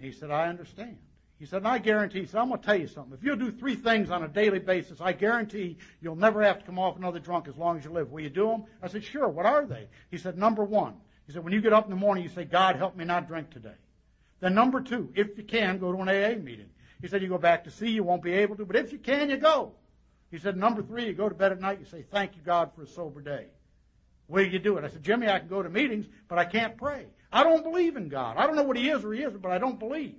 He 0.00 0.12
said, 0.12 0.30
I 0.30 0.48
understand. 0.48 0.96
He 1.40 1.46
said, 1.46 1.58
and 1.58 1.68
I 1.68 1.78
guarantee, 1.78 2.20
he 2.20 2.26
said, 2.26 2.40
I'm 2.40 2.48
going 2.48 2.60
to 2.60 2.66
tell 2.66 2.78
you 2.78 2.86
something. 2.86 3.14
If 3.14 3.24
you'll 3.24 3.36
do 3.36 3.50
three 3.50 3.74
things 3.74 4.10
on 4.10 4.22
a 4.22 4.28
daily 4.28 4.58
basis, 4.60 5.00
I 5.00 5.12
guarantee 5.12 5.78
you'll 6.00 6.16
never 6.16 6.42
have 6.42 6.60
to 6.60 6.64
come 6.64 6.78
off 6.78 6.96
another 6.96 7.18
drunk 7.18 7.48
as 7.48 7.56
long 7.56 7.78
as 7.78 7.84
you 7.84 7.90
live. 7.90 8.10
Will 8.10 8.20
you 8.20 8.30
do 8.30 8.46
them? 8.48 8.64
I 8.82 8.88
said, 8.88 9.04
sure. 9.04 9.28
What 9.28 9.46
are 9.46 9.66
they? 9.66 9.88
He 10.10 10.18
said, 10.18 10.38
number 10.38 10.64
one. 10.64 10.94
He 11.26 11.32
said, 11.32 11.44
when 11.44 11.52
you 11.52 11.60
get 11.60 11.72
up 11.72 11.84
in 11.84 11.90
the 11.90 11.96
morning, 11.96 12.24
you 12.24 12.30
say, 12.30 12.44
God, 12.44 12.76
help 12.76 12.96
me 12.96 13.04
not 13.04 13.28
drink 13.28 13.50
today. 13.50 13.74
Then 14.40 14.54
number 14.54 14.80
two, 14.80 15.10
if 15.14 15.36
you 15.36 15.44
can, 15.44 15.78
go 15.78 15.92
to 15.92 16.00
an 16.00 16.08
AA 16.08 16.38
meeting. 16.40 16.70
He 17.00 17.08
said, 17.08 17.22
you 17.22 17.28
go 17.28 17.38
back 17.38 17.64
to 17.64 17.70
see, 17.70 17.90
you 17.90 18.02
won't 18.02 18.22
be 18.22 18.32
able 18.32 18.56
to, 18.56 18.64
but 18.64 18.76
if 18.76 18.92
you 18.92 18.98
can, 18.98 19.30
you 19.30 19.36
go. 19.36 19.72
He 20.30 20.38
said, 20.38 20.56
number 20.56 20.82
three, 20.82 21.06
you 21.06 21.12
go 21.12 21.28
to 21.28 21.34
bed 21.34 21.52
at 21.52 21.60
night, 21.60 21.78
you 21.80 21.86
say, 21.86 22.04
thank 22.10 22.36
you, 22.36 22.42
God, 22.44 22.70
for 22.74 22.82
a 22.82 22.86
sober 22.86 23.20
day. 23.20 23.46
Will 24.26 24.46
you 24.46 24.58
do 24.58 24.76
it? 24.76 24.84
I 24.84 24.88
said, 24.88 25.02
Jimmy, 25.02 25.28
I 25.28 25.38
can 25.38 25.48
go 25.48 25.62
to 25.62 25.70
meetings, 25.70 26.06
but 26.28 26.38
I 26.38 26.44
can't 26.44 26.76
pray. 26.76 27.06
I 27.32 27.42
don't 27.42 27.62
believe 27.62 27.96
in 27.96 28.08
God. 28.08 28.36
I 28.36 28.46
don't 28.46 28.56
know 28.56 28.62
what 28.62 28.76
he 28.76 28.90
is 28.90 29.04
or 29.04 29.12
he 29.12 29.22
isn't, 29.22 29.40
but 29.40 29.52
I 29.52 29.58
don't 29.58 29.78
believe. 29.78 30.16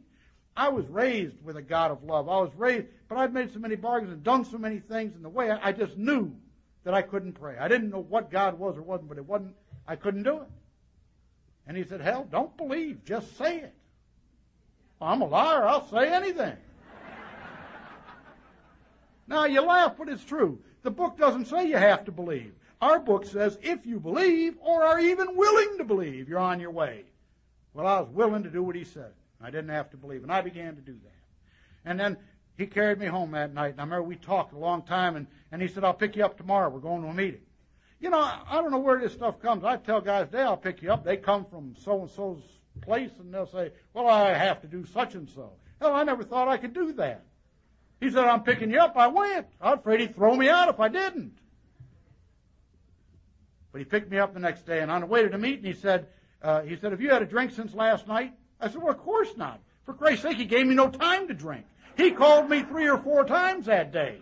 I 0.58 0.70
was 0.70 0.88
raised 0.88 1.36
with 1.44 1.58
a 1.58 1.62
God 1.62 1.92
of 1.92 2.04
love. 2.04 2.28
I 2.28 2.40
was 2.40 2.52
raised, 2.58 2.88
but 3.08 3.18
I've 3.18 3.34
made 3.34 3.54
so 3.54 3.60
many 3.60 3.76
bargains 3.76 4.12
and 4.12 4.24
done 4.24 4.46
so 4.46 4.58
many 4.58 4.80
things 4.80 5.16
in 5.16 5.22
the 5.22 5.30
way 5.30 5.52
I, 5.52 5.72
just 5.72 5.98
knew 5.98 6.36
that 6.84 6.94
I 6.94 7.02
couldn't 7.02 7.34
pray. 7.34 7.58
I 7.58 7.68
didn't 7.68 7.92
know 7.92 8.02
what 8.02 8.32
God 8.32 8.58
was 8.58 8.78
or 8.78 8.82
wasn't, 8.82 9.10
but 9.10 9.18
it 9.18 9.26
wasn't, 9.26 9.56
I 9.88 9.96
couldn't 9.96 10.24
do 10.24 10.38
it. 10.38 10.48
And 11.68 11.78
he 11.78 11.84
said, 11.84 12.02
hell, 12.02 12.28
don't 12.30 12.56
believe, 12.58 13.06
just 13.06 13.38
say 13.38 13.58
it. 13.60 13.74
I'm 15.00 15.22
a 15.22 15.28
liar, 15.28 15.68
I'll 15.68 15.88
say 15.88 16.12
anything. 16.14 16.58
Now 19.30 19.46
you 19.46 19.62
laugh, 19.62 19.94
but 19.98 20.10
it's 20.10 20.26
true. 20.26 20.60
The 20.82 20.90
book 20.90 21.18
doesn't 21.18 21.46
say 21.46 21.68
you 21.68 21.78
have 21.78 22.04
to 22.06 22.12
believe. 22.12 22.54
Our 22.82 23.00
book 23.00 23.26
says 23.26 23.60
if 23.62 23.86
you 23.86 24.00
believe 24.00 24.58
or 24.60 24.84
are 24.84 25.00
even 25.00 25.38
willing 25.38 25.78
to 25.78 25.84
believe, 25.84 26.28
you're 26.28 26.40
on 26.40 26.60
your 26.60 26.72
way. 26.72 27.06
Well, 27.74 27.86
I 27.86 28.00
was 28.00 28.10
willing 28.10 28.42
to 28.44 28.50
do 28.50 28.64
what 28.64 28.76
he 28.76 28.84
said. 28.84 29.12
I 29.40 29.52
didn't 29.52 29.70
have 29.70 29.92
to 29.92 29.98
believe, 29.98 30.24
and 30.24 30.32
I 30.32 30.42
began 30.42 30.76
to 30.76 30.82
do 30.82 30.94
that. 30.94 31.90
And 31.90 32.00
then 32.00 32.18
he 32.58 32.66
carried 32.66 32.98
me 32.98 33.06
home 33.06 33.32
that 33.32 33.54
night, 33.54 33.74
and 33.74 33.80
I 33.80 33.84
remember 33.84 34.04
we 34.04 34.16
talked 34.16 34.54
a 34.54 34.58
long 34.58 34.82
time, 34.82 35.16
and, 35.16 35.28
and 35.52 35.62
he 35.62 35.68
said, 35.68 35.84
I'll 35.84 35.94
pick 35.94 36.16
you 36.16 36.26
up 36.26 36.36
tomorrow. 36.36 36.70
We're 36.70 36.80
going 36.80 37.04
to 37.04 37.10
a 37.10 37.14
meeting. 37.14 37.42
You 38.00 38.10
know, 38.10 38.20
I, 38.20 38.42
I 38.50 38.56
don't 38.56 38.72
know 38.72 38.80
where 38.80 39.00
this 39.00 39.14
stuff 39.14 39.40
comes. 39.40 39.64
I 39.64 39.78
tell 39.78 40.02
guys, 40.02 40.26
today 40.26 40.42
I'll 40.42 40.58
pick 40.58 40.82
you 40.82 40.92
up. 40.92 41.06
They 41.06 41.18
come 41.18 41.46
from 41.46 41.76
so-and-so's 41.84 42.42
place, 42.82 43.12
and 43.20 43.32
they'll 43.32 43.48
say, 43.48 43.72
well, 43.94 44.08
I 44.08 44.34
have 44.34 44.62
to 44.62 44.68
do 44.68 44.86
such 44.88 45.14
and 45.14 45.30
so. 45.30 45.52
Hell, 45.80 45.94
I 45.94 46.04
never 46.04 46.24
thought 46.24 46.48
I 46.48 46.58
could 46.58 46.74
do 46.74 46.94
that. 46.94 47.26
He 48.00 48.10
said, 48.10 48.26
I'm 48.26 48.44
picking 48.44 48.72
you 48.72 48.80
up. 48.80 48.96
I 48.96 49.08
went. 49.08 49.48
I 49.60 49.72
was 49.72 49.80
afraid 49.80 50.00
he'd 50.00 50.16
throw 50.16 50.36
me 50.36 50.48
out 50.50 50.70
if 50.70 50.80
I 50.80 50.88
didn't. 50.88 51.38
But 53.72 53.80
he 53.80 53.86
picked 53.86 54.10
me 54.10 54.18
up 54.18 54.34
the 54.34 54.40
next 54.40 54.66
day, 54.66 54.80
and 54.80 54.90
on 54.90 55.02
the 55.02 55.08
way 55.08 55.22
to 55.22 55.30
the 55.30 55.38
meeting, 55.38 55.66
he 55.66 55.74
said, 55.74 56.08
uh, 56.42 56.62
he 56.62 56.78
said, 56.78 56.92
have 56.92 57.02
you 57.02 57.10
had 57.10 57.22
a 57.22 57.26
drink 57.26 57.52
since 57.52 57.74
last 57.74 58.08
night? 58.08 58.34
I 58.60 58.70
said, 58.70 58.82
well, 58.82 58.92
of 58.92 59.00
course 59.00 59.36
not. 59.38 59.60
For 59.86 59.94
Christ's 59.94 60.24
sake, 60.24 60.38
he 60.38 60.46
gave 60.46 60.66
me 60.66 60.76
no 60.76 60.90
time 60.90 61.28
to 61.28 61.34
drink. 61.34 61.66
He 61.98 62.12
called 62.12 62.50
me 62.50 62.64
three 62.64 62.88
or 62.88 62.98
four 62.98 63.26
times 63.26 63.66
that 63.66 63.92
day. 63.92 64.20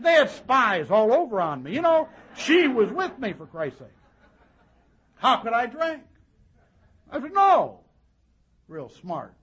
They 0.00 0.12
had 0.12 0.30
spies 0.30 0.90
all 0.90 1.12
over 1.12 1.40
on 1.40 1.62
me. 1.62 1.72
You 1.72 1.82
know, 1.82 2.08
she 2.36 2.66
was 2.66 2.90
with 2.90 3.18
me, 3.18 3.32
for 3.32 3.46
Christ's 3.46 3.78
sake. 3.78 3.88
How 5.16 5.36
could 5.36 5.52
I 5.52 5.66
drink? 5.66 6.02
I 7.10 7.20
said, 7.20 7.32
no. 7.32 7.80
Real 8.68 8.88
smart. 8.88 9.34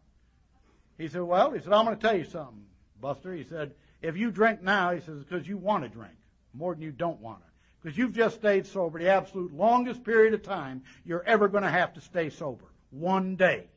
He 0.97 1.07
said, 1.07 1.21
well, 1.21 1.51
he 1.51 1.61
said, 1.61 1.73
I'm 1.73 1.85
going 1.85 1.97
to 1.97 2.01
tell 2.01 2.17
you 2.17 2.25
something. 2.25 2.66
Buster. 3.01 3.33
He 3.33 3.43
said, 3.43 3.73
if 4.01 4.17
you 4.17 4.31
drink 4.31 4.61
now, 4.61 4.91
he 4.91 5.01
says, 5.01 5.23
because 5.23 5.47
you 5.47 5.57
want 5.57 5.83
to 5.83 5.89
drink 5.89 6.13
more 6.53 6.73
than 6.73 6.83
you 6.83 6.91
don't 6.91 7.19
want 7.21 7.39
to. 7.39 7.45
Because 7.81 7.97
you've 7.97 8.13
just 8.13 8.35
stayed 8.35 8.65
sober 8.65 8.99
the 8.99 9.09
absolute 9.09 9.53
longest 9.53 10.03
period 10.03 10.33
of 10.33 10.43
time 10.43 10.83
you're 11.05 11.23
ever 11.23 11.47
going 11.47 11.63
to 11.63 11.69
have 11.69 11.93
to 11.93 12.01
stay 12.01 12.29
sober. 12.29 12.65
One 12.89 13.35
day. 13.35 13.67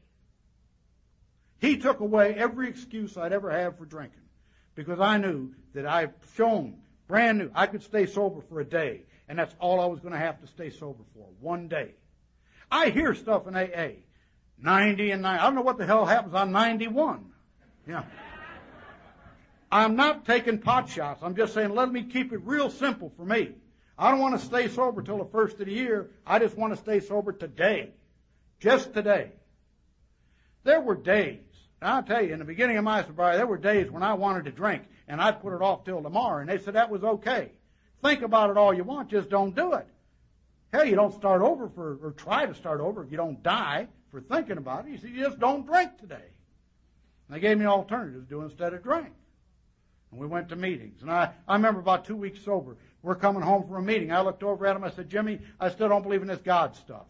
He 1.58 1.76
took 1.76 2.00
away 2.00 2.34
every 2.34 2.68
excuse 2.68 3.16
I'd 3.16 3.32
ever 3.32 3.50
have 3.50 3.76
for 3.76 3.84
drinking. 3.84 4.20
Because 4.74 5.00
I 5.00 5.18
knew 5.18 5.50
that 5.74 5.86
I've 5.86 6.14
shown, 6.36 6.78
brand 7.06 7.38
new, 7.38 7.50
I 7.54 7.66
could 7.66 7.82
stay 7.82 8.06
sober 8.06 8.40
for 8.40 8.60
a 8.60 8.64
day. 8.64 9.02
And 9.28 9.38
that's 9.38 9.54
all 9.60 9.80
I 9.80 9.86
was 9.86 10.00
going 10.00 10.12
to 10.12 10.18
have 10.18 10.40
to 10.40 10.46
stay 10.46 10.70
sober 10.70 11.02
for. 11.14 11.26
One 11.40 11.68
day. 11.68 11.94
I 12.70 12.90
hear 12.90 13.14
stuff 13.14 13.46
in 13.46 13.54
AA. 13.54 14.00
90 14.58 15.10
and 15.10 15.22
90. 15.22 15.40
I 15.40 15.44
don't 15.44 15.54
know 15.54 15.62
what 15.62 15.78
the 15.78 15.86
hell 15.86 16.06
happens 16.06 16.34
on 16.34 16.52
91. 16.52 17.26
Yeah. 17.86 18.04
I'm 19.72 19.94
not 19.96 20.26
taking 20.26 20.58
pot 20.58 20.88
shots. 20.88 21.22
I'm 21.22 21.36
just 21.36 21.54
saying 21.54 21.74
let 21.74 21.92
me 21.92 22.02
keep 22.02 22.32
it 22.32 22.40
real 22.44 22.70
simple 22.70 23.12
for 23.16 23.24
me. 23.24 23.52
I 23.96 24.10
don't 24.10 24.20
want 24.20 24.40
to 24.40 24.44
stay 24.44 24.68
sober 24.68 25.02
till 25.02 25.18
the 25.18 25.26
first 25.26 25.60
of 25.60 25.66
the 25.66 25.72
year. 25.72 26.10
I 26.26 26.38
just 26.38 26.56
want 26.56 26.72
to 26.72 26.78
stay 26.78 27.00
sober 27.00 27.32
today. 27.32 27.90
Just 28.58 28.94
today. 28.94 29.32
There 30.64 30.80
were 30.80 30.96
days, 30.96 31.40
I'll 31.80 32.02
tell 32.02 32.22
you, 32.22 32.32
in 32.32 32.38
the 32.38 32.44
beginning 32.44 32.76
of 32.76 32.84
my 32.84 33.02
sobriety, 33.02 33.38
there 33.38 33.46
were 33.46 33.58
days 33.58 33.90
when 33.90 34.02
I 34.02 34.14
wanted 34.14 34.44
to 34.44 34.50
drink 34.50 34.82
and 35.08 35.20
I'd 35.20 35.40
put 35.40 35.54
it 35.54 35.62
off 35.62 35.84
till 35.84 36.02
tomorrow 36.02 36.40
and 36.40 36.48
they 36.48 36.58
said 36.58 36.74
that 36.74 36.90
was 36.90 37.02
okay. 37.02 37.52
Think 38.02 38.22
about 38.22 38.50
it 38.50 38.56
all 38.56 38.74
you 38.74 38.84
want, 38.84 39.10
just 39.10 39.30
don't 39.30 39.54
do 39.54 39.74
it. 39.74 39.86
Hell, 40.72 40.84
you 40.84 40.94
don't 40.94 41.14
start 41.14 41.42
over 41.42 41.68
for, 41.68 41.98
or 42.02 42.12
try 42.12 42.46
to 42.46 42.54
start 42.54 42.80
over 42.80 43.02
if 43.02 43.10
you 43.10 43.16
don't 43.16 43.42
die 43.42 43.88
for 44.10 44.20
thinking 44.20 44.56
about 44.56 44.86
it. 44.86 44.92
You 44.92 44.98
see, 44.98 45.08
you 45.08 45.24
just 45.24 45.38
don't 45.38 45.66
drink 45.66 45.98
today. 45.98 46.14
And 47.28 47.36
they 47.36 47.40
gave 47.40 47.58
me 47.58 47.66
alternatives 47.66 48.24
to 48.24 48.28
do 48.28 48.42
instead 48.42 48.72
of 48.72 48.82
drink. 48.82 49.08
And 50.10 50.20
we 50.20 50.26
went 50.26 50.48
to 50.48 50.56
meetings. 50.56 51.02
And 51.02 51.10
I, 51.10 51.30
I 51.46 51.54
remember 51.54 51.80
about 51.80 52.04
two 52.04 52.16
weeks 52.16 52.40
sober. 52.44 52.76
We're 53.02 53.14
coming 53.14 53.42
home 53.42 53.66
from 53.66 53.76
a 53.76 53.82
meeting. 53.82 54.12
I 54.12 54.20
looked 54.20 54.42
over 54.42 54.66
at 54.66 54.76
him. 54.76 54.84
I 54.84 54.90
said, 54.90 55.08
Jimmy, 55.08 55.40
I 55.58 55.70
still 55.70 55.88
don't 55.88 56.02
believe 56.02 56.22
in 56.22 56.28
this 56.28 56.40
God 56.40 56.74
stuff. 56.76 57.06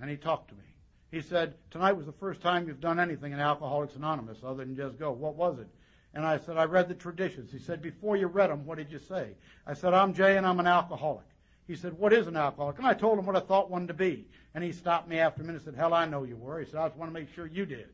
And 0.00 0.10
he 0.10 0.16
talked 0.16 0.48
to 0.48 0.54
me. 0.54 0.62
He 1.10 1.22
said, 1.22 1.54
Tonight 1.70 1.92
was 1.92 2.06
the 2.06 2.12
first 2.12 2.40
time 2.40 2.66
you've 2.66 2.80
done 2.80 2.98
anything 2.98 3.32
in 3.32 3.40
Alcoholics 3.40 3.96
Anonymous 3.96 4.38
other 4.44 4.64
than 4.64 4.76
just 4.76 4.98
go. 4.98 5.12
What 5.12 5.36
was 5.36 5.58
it? 5.58 5.68
And 6.14 6.24
I 6.24 6.38
said, 6.38 6.56
I 6.56 6.64
read 6.64 6.88
the 6.88 6.94
traditions. 6.94 7.52
He 7.52 7.58
said, 7.58 7.80
Before 7.80 8.16
you 8.16 8.26
read 8.26 8.50
them, 8.50 8.66
what 8.66 8.78
did 8.78 8.90
you 8.90 8.98
say? 8.98 9.30
I 9.66 9.74
said, 9.74 9.94
I'm 9.94 10.14
Jay 10.14 10.36
and 10.36 10.46
I'm 10.46 10.60
an 10.60 10.66
alcoholic. 10.66 11.26
He 11.66 11.76
said, 11.76 11.98
What 11.98 12.12
is 12.12 12.26
an 12.26 12.36
alcoholic? 12.36 12.78
And 12.78 12.86
I 12.86 12.94
told 12.94 13.18
him 13.18 13.26
what 13.26 13.36
I 13.36 13.40
thought 13.40 13.70
one 13.70 13.86
to 13.86 13.94
be. 13.94 14.26
And 14.54 14.64
he 14.64 14.72
stopped 14.72 15.08
me 15.08 15.18
after 15.18 15.42
a 15.42 15.44
minute 15.44 15.62
and 15.64 15.74
said, 15.74 15.80
Hell, 15.80 15.94
I 15.94 16.06
know 16.06 16.24
you 16.24 16.36
were. 16.36 16.60
He 16.60 16.66
said, 16.66 16.80
I 16.80 16.88
just 16.88 16.98
want 16.98 17.10
to 17.14 17.20
make 17.20 17.32
sure 17.34 17.46
you 17.46 17.66
did. 17.66 17.88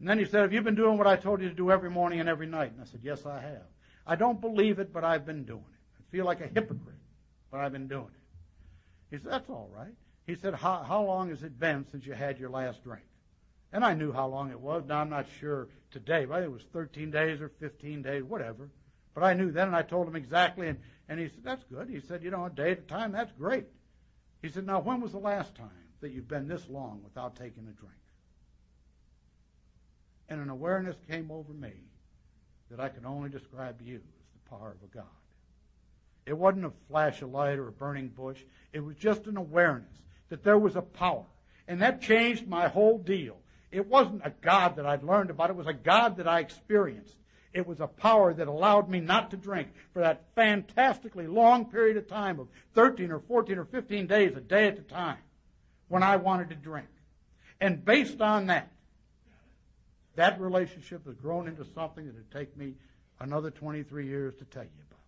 And 0.00 0.08
then 0.08 0.18
he 0.18 0.24
said, 0.24 0.40
Have 0.40 0.52
you 0.52 0.62
been 0.62 0.74
doing 0.74 0.96
what 0.96 1.06
I 1.06 1.16
told 1.16 1.42
you 1.42 1.48
to 1.50 1.54
do 1.54 1.70
every 1.70 1.90
morning 1.90 2.20
and 2.20 2.28
every 2.28 2.46
night? 2.46 2.72
And 2.72 2.80
I 2.80 2.84
said, 2.84 3.00
Yes, 3.02 3.26
I 3.26 3.38
have. 3.40 3.66
I 4.06 4.16
don't 4.16 4.40
believe 4.40 4.78
it, 4.78 4.92
but 4.92 5.04
I've 5.04 5.26
been 5.26 5.44
doing 5.44 5.60
it. 5.60 5.98
I 5.98 6.02
feel 6.10 6.24
like 6.24 6.40
a 6.40 6.46
hypocrite, 6.46 6.96
but 7.50 7.60
I've 7.60 7.72
been 7.72 7.86
doing 7.86 8.08
it. 8.08 9.14
He 9.14 9.22
said, 9.22 9.30
That's 9.30 9.50
all 9.50 9.70
right. 9.72 9.92
He 10.26 10.36
said, 10.36 10.54
How, 10.54 10.82
how 10.82 11.04
long 11.04 11.28
has 11.28 11.42
it 11.42 11.60
been 11.60 11.84
since 11.92 12.06
you 12.06 12.14
had 12.14 12.38
your 12.38 12.48
last 12.48 12.82
drink? 12.82 13.04
And 13.72 13.84
I 13.84 13.92
knew 13.92 14.10
how 14.10 14.26
long 14.26 14.50
it 14.50 14.58
was. 14.58 14.84
Now, 14.86 15.00
I'm 15.00 15.10
not 15.10 15.26
sure 15.38 15.68
today, 15.90 16.24
but 16.24 16.42
it 16.42 16.50
was 16.50 16.62
13 16.72 17.10
days 17.10 17.40
or 17.40 17.50
15 17.60 18.02
days, 18.02 18.22
whatever. 18.24 18.70
But 19.14 19.22
I 19.22 19.34
knew 19.34 19.52
then, 19.52 19.68
and 19.68 19.76
I 19.76 19.82
told 19.82 20.08
him 20.08 20.16
exactly. 20.16 20.68
And, 20.68 20.78
and 21.10 21.20
he 21.20 21.28
said, 21.28 21.44
That's 21.44 21.64
good. 21.64 21.90
He 21.90 22.00
said, 22.00 22.24
You 22.24 22.30
know, 22.30 22.46
a 22.46 22.50
day 22.50 22.70
at 22.70 22.78
a 22.78 22.82
time, 22.82 23.12
that's 23.12 23.32
great. 23.32 23.66
He 24.40 24.48
said, 24.48 24.66
Now, 24.66 24.80
when 24.80 25.02
was 25.02 25.12
the 25.12 25.18
last 25.18 25.54
time 25.54 25.68
that 26.00 26.12
you've 26.12 26.26
been 26.28 26.48
this 26.48 26.66
long 26.70 27.02
without 27.04 27.36
taking 27.36 27.64
a 27.68 27.72
drink? 27.72 27.99
And 30.30 30.40
an 30.40 30.48
awareness 30.48 30.96
came 31.10 31.30
over 31.30 31.52
me 31.52 31.72
that 32.70 32.80
I 32.80 32.88
can 32.88 33.04
only 33.04 33.28
describe 33.28 33.78
to 33.80 33.84
you 33.84 33.96
as 33.96 34.02
the 34.02 34.48
power 34.48 34.70
of 34.70 34.88
a 34.88 34.94
God. 34.94 35.04
It 36.24 36.38
wasn't 36.38 36.66
a 36.66 36.72
flash 36.88 37.20
of 37.20 37.32
light 37.32 37.58
or 37.58 37.66
a 37.66 37.72
burning 37.72 38.08
bush. 38.08 38.38
It 38.72 38.80
was 38.80 38.94
just 38.96 39.26
an 39.26 39.36
awareness 39.36 39.92
that 40.28 40.44
there 40.44 40.58
was 40.58 40.76
a 40.76 40.82
power. 40.82 41.26
And 41.66 41.82
that 41.82 42.00
changed 42.00 42.46
my 42.46 42.68
whole 42.68 42.98
deal. 42.98 43.36
It 43.72 43.86
wasn't 43.86 44.22
a 44.24 44.30
God 44.30 44.76
that 44.76 44.86
I'd 44.86 45.02
learned 45.02 45.30
about. 45.30 45.50
It 45.50 45.56
was 45.56 45.66
a 45.66 45.72
God 45.72 46.16
that 46.18 46.28
I 46.28 46.40
experienced. 46.40 47.16
It 47.52 47.66
was 47.66 47.80
a 47.80 47.88
power 47.88 48.32
that 48.32 48.46
allowed 48.46 48.88
me 48.88 49.00
not 49.00 49.32
to 49.32 49.36
drink 49.36 49.68
for 49.92 50.00
that 50.00 50.26
fantastically 50.36 51.26
long 51.26 51.64
period 51.64 51.96
of 51.96 52.06
time 52.06 52.38
of 52.38 52.46
13 52.74 53.10
or 53.10 53.18
14 53.18 53.58
or 53.58 53.64
15 53.64 54.06
days, 54.06 54.36
a 54.36 54.40
day 54.40 54.68
at 54.68 54.78
a 54.78 54.82
time, 54.82 55.18
when 55.88 56.04
I 56.04 56.16
wanted 56.16 56.50
to 56.50 56.54
drink. 56.54 56.86
And 57.60 57.84
based 57.84 58.20
on 58.20 58.46
that, 58.46 58.70
that 60.16 60.40
relationship 60.40 61.06
has 61.06 61.14
grown 61.14 61.48
into 61.48 61.64
something 61.74 62.06
that 62.06 62.14
would 62.14 62.30
take 62.30 62.56
me 62.56 62.74
another 63.20 63.50
23 63.50 64.06
years 64.06 64.34
to 64.36 64.44
tell 64.44 64.64
you 64.64 64.70
about. 64.88 65.00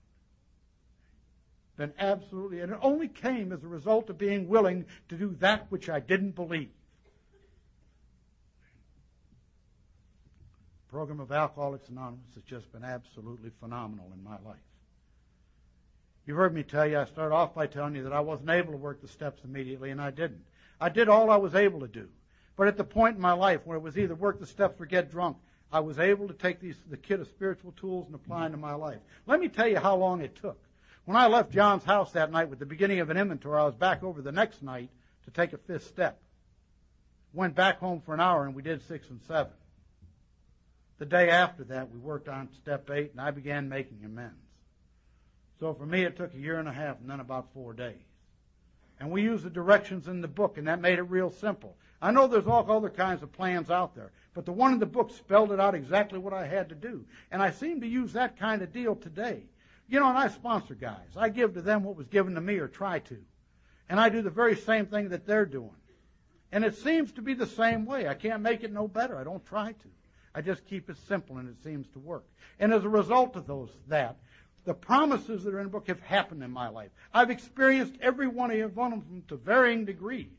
been 1.77 1.93
absolutely, 1.99 2.61
and 2.61 2.73
it 2.73 2.79
only 2.83 3.09
came 3.09 3.53
as 3.53 3.65
a 3.65 3.69
result 3.69 4.11
of 4.11 4.19
being 4.19 4.49
willing 4.49 4.85
to 5.09 5.17
do 5.17 5.37
that 5.41 5.67
which 5.71 5.89
I 5.89 6.01
didn't 6.01 6.35
believe. 6.35 6.71
The 10.87 10.93
program 10.93 11.21
of 11.21 11.33
Alcoholics 11.33 11.89
Anonymous 11.89 12.35
has 12.35 12.45
just 12.45 12.71
been 12.73 12.85
absolutely 12.85 13.51
phenomenal 13.61 14.11
in 14.13 14.23
my 14.23 14.39
life. 14.47 14.61
You've 16.27 16.37
heard 16.37 16.55
me 16.55 16.63
tell 16.63 16.87
you, 16.87 17.01
I 17.01 17.07
started 17.07 17.35
off 17.35 17.55
by 17.55 17.67
telling 17.67 17.97
you 17.97 18.05
that 18.05 18.13
I 18.13 18.21
wasn't 18.21 18.51
able 18.51 18.73
to 18.73 18.79
work 18.79 19.01
the 19.01 19.09
steps 19.09 19.41
immediately, 19.43 19.91
and 19.91 20.01
I 20.01 20.11
didn't. 20.11 20.45
I 20.81 20.89
did 20.89 21.09
all 21.09 21.31
I 21.31 21.37
was 21.37 21.55
able 21.55 21.81
to 21.81 21.89
do. 21.89 22.09
But 22.57 22.69
at 22.69 22.77
the 22.77 22.85
point 22.85 23.17
in 23.17 23.23
my 23.23 23.33
life 23.33 23.61
where 23.65 23.77
it 23.77 23.83
was 23.83 23.97
either 23.97 24.15
work 24.15 24.39
the 24.39 24.47
steps 24.47 24.81
or 24.81 24.87
get 24.87 25.11
drunk, 25.11 25.37
I 25.73 25.81
was 25.81 25.99
able 25.99 26.29
to 26.29 26.35
take 26.35 26.61
these, 26.61 26.77
the 26.91 26.99
kit 26.99 27.21
of 27.21 27.29
spiritual 27.29 27.73
tools 27.73 28.07
and 28.07 28.15
apply 28.15 28.43
them 28.43 28.53
to 28.53 28.59
my 28.59 28.75
life. 28.75 28.99
Let 29.27 29.41
me 29.41 29.49
tell 29.49 29.67
you 29.67 29.79
how 29.79 29.97
long 29.97 30.21
it 30.21 30.37
took. 30.37 30.59
When 31.07 31.17
I 31.17 31.27
left 31.27 31.51
John's 31.51 31.85
house 31.85 32.13
that 32.13 32.31
night 32.31 32.51
with 32.51 32.59
the 32.59 32.67
beginning 32.67 33.01
of 33.01 33.11
an 33.11 33.17
inventory, 33.17 33.59
I 33.59 33.65
was 33.65 33.75
back 33.75 34.03
over 34.03 34.21
the 34.21 34.33
next 34.33 34.63
night 34.63 34.91
to 35.25 35.31
take 35.31 35.53
a 35.53 35.59
fifth 35.59 35.87
step. 35.87 36.21
Went 37.33 37.55
back 37.55 37.79
home 37.79 38.03
for 38.05 38.13
an 38.13 38.21
hour 38.21 38.45
and 38.45 38.55
we 38.55 38.63
did 38.63 38.87
six 38.87 39.09
and 39.09 39.21
seven. 39.27 39.53
The 40.99 41.07
day 41.07 41.31
after 41.31 41.65
that, 41.65 41.91
we 41.91 41.99
worked 41.99 42.29
on 42.29 42.51
step 42.63 42.89
eight 42.91 43.13
and 43.13 43.21
I 43.21 43.31
began 43.31 43.69
making 43.69 44.05
amends. 44.05 44.37
So 45.59 45.73
for 45.75 45.87
me, 45.87 46.05
it 46.05 46.17
took 46.17 46.35
a 46.35 46.39
year 46.39 46.59
and 46.59 46.69
a 46.69 46.73
half 46.73 47.01
and 47.01 47.09
then 47.09 47.21
about 47.21 47.49
four 47.55 47.73
days. 47.73 47.97
And 49.01 49.11
we 49.11 49.23
used 49.23 49.45
the 49.45 49.51
directions 49.51 50.07
in 50.07 50.21
the 50.21 50.29
book 50.29 50.59
and 50.59 50.69
that 50.69 50.81
made 50.81 50.99
it 50.99 51.05
real 51.05 51.31
simple. 51.31 51.77
I 52.03 52.11
know 52.11 52.27
there's 52.27 52.49
all 52.49 52.69
other 52.69 52.91
kinds 52.91 53.23
of 53.23 53.33
plans 53.33 53.71
out 53.71 53.95
there, 53.95 54.11
but 54.35 54.45
the 54.45 54.53
one 54.53 54.73
in 54.73 54.81
the 54.81 54.87
book 54.87 55.13
spelled 55.13 55.53
it 55.53 55.61
out 55.61 55.77
exactly 55.77 56.19
what 56.19 56.35
I 56.35 56.47
had 56.47 56.69
to 56.71 56.75
do. 56.75 57.05
And 57.31 57.41
I 57.41 57.53
seem 57.53 57.81
to 57.81 57.87
use 57.87 58.13
that 58.13 58.37
kind 58.37 58.61
of 58.61 58.73
deal 58.73 58.97
today. 58.97 59.45
You 59.89 60.01
know, 60.01 60.09
and 60.09 60.19
I 60.19 60.29
sponsor 60.29 60.75
guys. 60.75 61.17
I 61.17 61.29
give 61.29 61.55
to 61.55 61.63
them 61.63 61.85
what 61.85 61.97
was 61.97 62.09
given 62.09 62.35
to 62.35 62.41
me 62.41 62.59
or 62.59 62.67
try 62.67 62.99
to. 62.99 63.19
And 63.89 64.01
I 64.01 64.09
do 64.09 64.21
the 64.21 64.31
very 64.31 64.57
same 64.57 64.87
thing 64.87 65.11
that 65.11 65.27
they're 65.27 65.47
doing. 65.47 65.77
And 66.51 66.65
it 66.65 66.77
seems 66.77 67.13
to 67.13 67.23
be 67.23 67.35
the 67.35 67.47
same 67.47 67.87
way. 67.87 68.09
I 68.09 68.15
can't 68.15 68.43
make 68.43 68.65
it 68.65 68.73
no 68.73 68.89
better. 68.89 69.17
I 69.17 69.25
don't 69.25 69.45
try 69.47 69.73
to. 69.73 69.89
I 70.35 70.41
just 70.41 70.67
keep 70.67 70.91
it 70.91 70.97
simple 71.09 71.39
and 71.39 71.49
it 71.49 71.63
seems 71.63 71.87
to 71.91 71.99
work. 71.99 72.25
And 72.59 72.73
as 72.73 72.85
a 72.85 72.89
result 72.89 73.37
of 73.37 73.47
those, 73.47 73.71
that, 73.89 74.17
the 74.65 74.75
promises 74.75 75.45
that 75.45 75.55
are 75.55 75.59
in 75.59 75.67
the 75.67 75.71
book 75.71 75.89
have 75.89 76.01
happened 76.01 76.43
in 76.43 76.51
my 76.51 76.69
life. 76.69 76.91
I've 77.13 77.31
experienced 77.31 77.95
every 78.01 78.27
one 78.27 78.51
of 78.51 78.75
them 78.75 79.23
to 79.29 79.37
varying 79.37 79.85
degrees, 79.85 80.39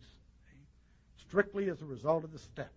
strictly 1.34 1.68
as 1.68 1.82
a 1.82 1.86
result 1.86 2.24
of 2.24 2.32
the 2.32 2.38
steps. 2.38 2.70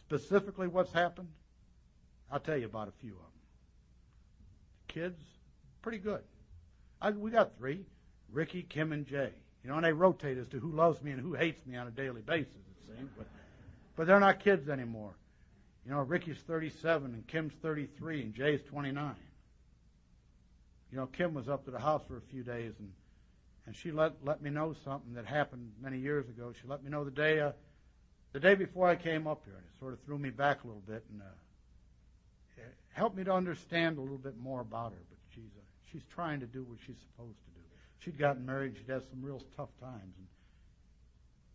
Specifically 0.00 0.66
what's 0.66 0.92
happened, 0.92 1.28
I'll 2.28 2.40
tell 2.40 2.56
you 2.56 2.66
about 2.66 2.88
a 2.88 2.92
few 3.00 3.12
of 3.12 3.18
them 3.18 3.26
kids, 4.88 5.18
pretty 5.80 5.96
good. 5.96 6.20
I, 7.00 7.10
we 7.12 7.30
got 7.30 7.56
three, 7.56 7.86
Ricky, 8.30 8.62
Kim, 8.62 8.92
and 8.92 9.06
Jay. 9.06 9.30
You 9.64 9.70
know, 9.70 9.76
and 9.76 9.86
they 9.86 9.92
rotate 9.92 10.36
as 10.36 10.48
to 10.48 10.58
who 10.58 10.70
loves 10.70 11.00
me 11.02 11.12
and 11.12 11.20
who 11.20 11.32
hates 11.32 11.64
me 11.64 11.76
on 11.76 11.86
a 11.86 11.90
daily 11.90 12.20
basis, 12.20 12.52
it 12.52 12.86
seems. 12.86 13.08
But, 13.16 13.26
but 13.96 14.06
they're 14.06 14.20
not 14.20 14.40
kids 14.40 14.68
anymore. 14.68 15.14
You 15.86 15.92
know, 15.92 16.00
Ricky's 16.00 16.36
37 16.46 17.14
and 17.14 17.26
Kim's 17.26 17.54
33 17.62 18.20
and 18.20 18.34
Jay's 18.34 18.60
29. 18.68 19.14
You 20.90 20.98
know, 20.98 21.06
Kim 21.06 21.32
was 21.32 21.48
up 21.48 21.64
to 21.64 21.70
the 21.70 21.78
house 21.78 22.02
for 22.06 22.18
a 22.18 22.22
few 22.30 22.42
days 22.42 22.74
and 22.78 22.90
and 23.66 23.76
she 23.76 23.92
let 23.92 24.12
let 24.24 24.42
me 24.42 24.50
know 24.50 24.74
something 24.84 25.14
that 25.14 25.26
happened 25.26 25.72
many 25.80 25.98
years 25.98 26.28
ago. 26.28 26.52
She 26.60 26.66
let 26.66 26.82
me 26.82 26.90
know 26.90 27.04
the 27.04 27.10
day 27.10 27.40
uh, 27.40 27.52
the 28.32 28.40
day 28.40 28.54
before 28.54 28.88
I 28.88 28.96
came 28.96 29.26
up 29.26 29.42
here, 29.44 29.54
and 29.54 29.64
it 29.64 29.78
sort 29.78 29.92
of 29.92 30.00
threw 30.02 30.18
me 30.18 30.30
back 30.30 30.64
a 30.64 30.66
little 30.66 30.82
bit. 30.86 31.04
And 31.10 31.22
uh, 31.22 31.24
help 32.92 33.14
me 33.14 33.24
to 33.24 33.32
understand 33.32 33.98
a 33.98 34.00
little 34.00 34.18
bit 34.18 34.36
more 34.38 34.60
about 34.60 34.92
her. 34.92 34.98
But 35.08 35.18
she's 35.34 35.50
uh, 35.56 35.62
she's 35.90 36.02
trying 36.14 36.40
to 36.40 36.46
do 36.46 36.62
what 36.62 36.78
she's 36.86 36.96
supposed 37.10 37.38
to 37.44 37.50
do. 37.54 37.60
She'd 37.98 38.18
gotten 38.18 38.44
married. 38.44 38.74
She'd 38.76 38.90
had 38.92 39.02
some 39.10 39.22
real 39.22 39.42
tough 39.56 39.70
times, 39.80 40.14
and 40.18 40.26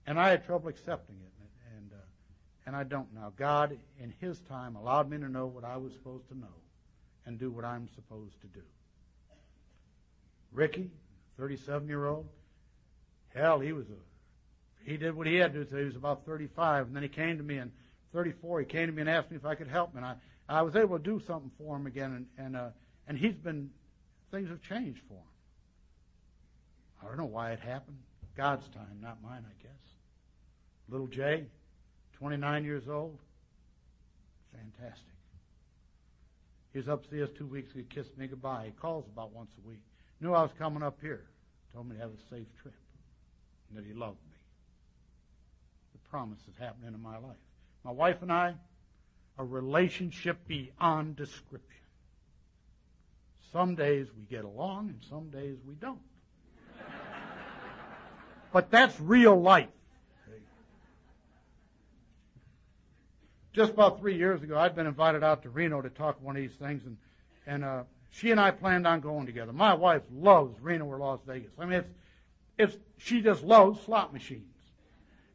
and 0.06 0.20
I 0.20 0.30
had 0.30 0.46
trouble 0.46 0.70
accepting 0.70 1.16
it, 1.16 1.32
and 1.40 1.78
and, 1.78 1.92
uh, 1.94 2.68
and 2.68 2.76
I 2.76 2.84
don't 2.84 3.14
now. 3.14 3.34
God, 3.36 3.78
in 4.00 4.14
His 4.20 4.40
time, 4.42 4.76
allowed 4.76 5.10
me 5.10 5.18
to 5.18 5.30
know 5.30 5.46
what 5.46 5.64
I 5.64 5.78
was 5.78 5.94
supposed 5.94 6.28
to 6.30 6.38
know, 6.38 6.56
and 7.26 7.40
do 7.40 7.52
what 7.52 7.66
I'm 7.66 7.88
supposed 7.96 8.40
to 8.42 8.48
do. 8.48 8.64
Ricky, 10.52 10.90
37 11.38 11.88
year 11.88 12.06
old, 12.06 12.28
hell, 13.34 13.60
he 13.60 13.74
was 13.74 13.86
a 13.90 14.88
he 14.90 14.96
did 14.96 15.16
what 15.16 15.28
he 15.28 15.36
had 15.36 15.52
to 15.52 15.60
do 15.60 15.62
until 15.64 15.80
he 15.80 15.86
was 15.86 15.98
about 15.98 16.26
35, 16.26 16.88
and 16.88 16.96
then 16.96 17.04
he 17.04 17.10
came 17.10 17.38
to 17.38 17.44
me 17.44 17.58
and 17.58 17.72
34. 18.14 18.62
He 18.62 18.66
came 18.66 18.88
to 18.88 18.94
me 18.94 19.02
and 19.02 19.10
asked 19.10 19.30
me 19.30 19.36
if 19.36 19.46
I 19.46 19.54
could 19.56 19.68
help 19.68 19.92
him, 19.92 19.98
and 19.98 20.06
I 20.06 20.16
I 20.50 20.62
was 20.62 20.78
able 20.78 20.98
to 20.98 21.04
do 21.04 21.22
something 21.28 21.52
for 21.58 21.76
him 21.76 21.88
again, 21.88 22.14
and 22.38 22.46
and 22.46 22.56
uh, 22.56 22.70
and 23.08 23.18
he's 23.18 23.36
been 23.36 23.70
things 24.32 24.50
have 24.50 24.62
changed 24.62 25.02
for 25.08 25.16
him. 25.16 25.20
I 27.02 27.08
don't 27.08 27.18
know 27.18 27.26
why 27.26 27.52
it 27.52 27.60
happened. 27.60 27.98
God's 28.36 28.68
time, 28.70 29.00
not 29.02 29.22
mine, 29.22 29.44
I 29.46 29.62
guess. 29.62 29.72
Little 30.90 31.08
Jay, 31.08 31.48
29 32.14 32.64
years 32.64 32.84
old, 32.88 33.20
fantastic. 34.52 35.04
He 36.72 36.80
was 36.80 36.88
upstairs 36.88 37.30
two 37.38 37.48
weeks 37.48 37.72
ago. 37.72 37.80
He 37.80 37.96
kissed 37.96 38.18
me 38.18 38.28
goodbye. 38.28 38.66
He 38.68 38.72
calls 38.72 39.06
about 39.12 39.32
once 39.34 39.52
a 39.64 39.68
week. 39.68 39.82
Knew 40.20 40.34
I 40.34 40.42
was 40.42 40.52
coming 40.58 40.84
up 40.84 40.98
here. 41.02 41.24
Told 41.74 41.90
me 41.90 41.96
to 41.96 42.02
have 42.02 42.12
a 42.12 42.36
safe 42.36 42.48
trip. 42.62 42.74
And 43.70 43.78
that 43.78 43.86
he 43.86 43.94
loved 43.94 44.18
me. 44.30 44.38
The 45.94 46.10
promise 46.10 46.40
is 46.50 46.56
happening 46.60 46.94
in 46.94 47.02
my 47.02 47.18
life. 47.18 47.38
My 47.84 47.92
wife 47.92 48.22
and 48.22 48.32
I, 48.32 48.56
a 49.38 49.44
relationship 49.44 50.38
beyond 50.48 51.16
description. 51.16 51.62
Some 53.52 53.76
days 53.76 54.08
we 54.18 54.24
get 54.24 54.44
along 54.44 54.90
and 54.90 55.00
some 55.10 55.30
days 55.30 55.58
we 55.68 55.76
don't. 55.76 56.00
but 58.52 58.72
that's 58.72 59.00
real 59.00 59.40
life. 59.40 59.70
Just 63.54 63.72
about 63.74 64.00
three 64.00 64.16
years 64.16 64.44
ago, 64.44 64.56
I'd 64.58 64.76
been 64.76 64.86
invited 64.86 65.24
out 65.24 65.42
to 65.44 65.50
Reno 65.50 65.82
to 65.82 65.90
talk 65.90 66.22
one 66.22 66.36
of 66.36 66.42
these 66.44 66.56
things, 66.60 66.84
and 66.86 66.96
and 67.48 67.66
uh, 67.66 67.84
she 68.12 68.32
and 68.32 68.40
I 68.40 68.52
planned 68.52 68.88
on 68.88 69.02
going 69.02 69.26
together. 69.26 69.54
My 69.54 69.74
wife 69.74 70.04
loves 70.12 70.60
Reno 70.62 70.86
or 70.86 70.98
Las 70.98 71.20
Vegas. 71.28 71.52
I 71.60 71.66
mean, 71.66 71.80
it's 71.80 71.90
it's 72.58 72.78
she 72.98 73.22
just 73.22 73.44
loves 73.44 73.82
slot 73.82 74.14
machines. 74.14 74.44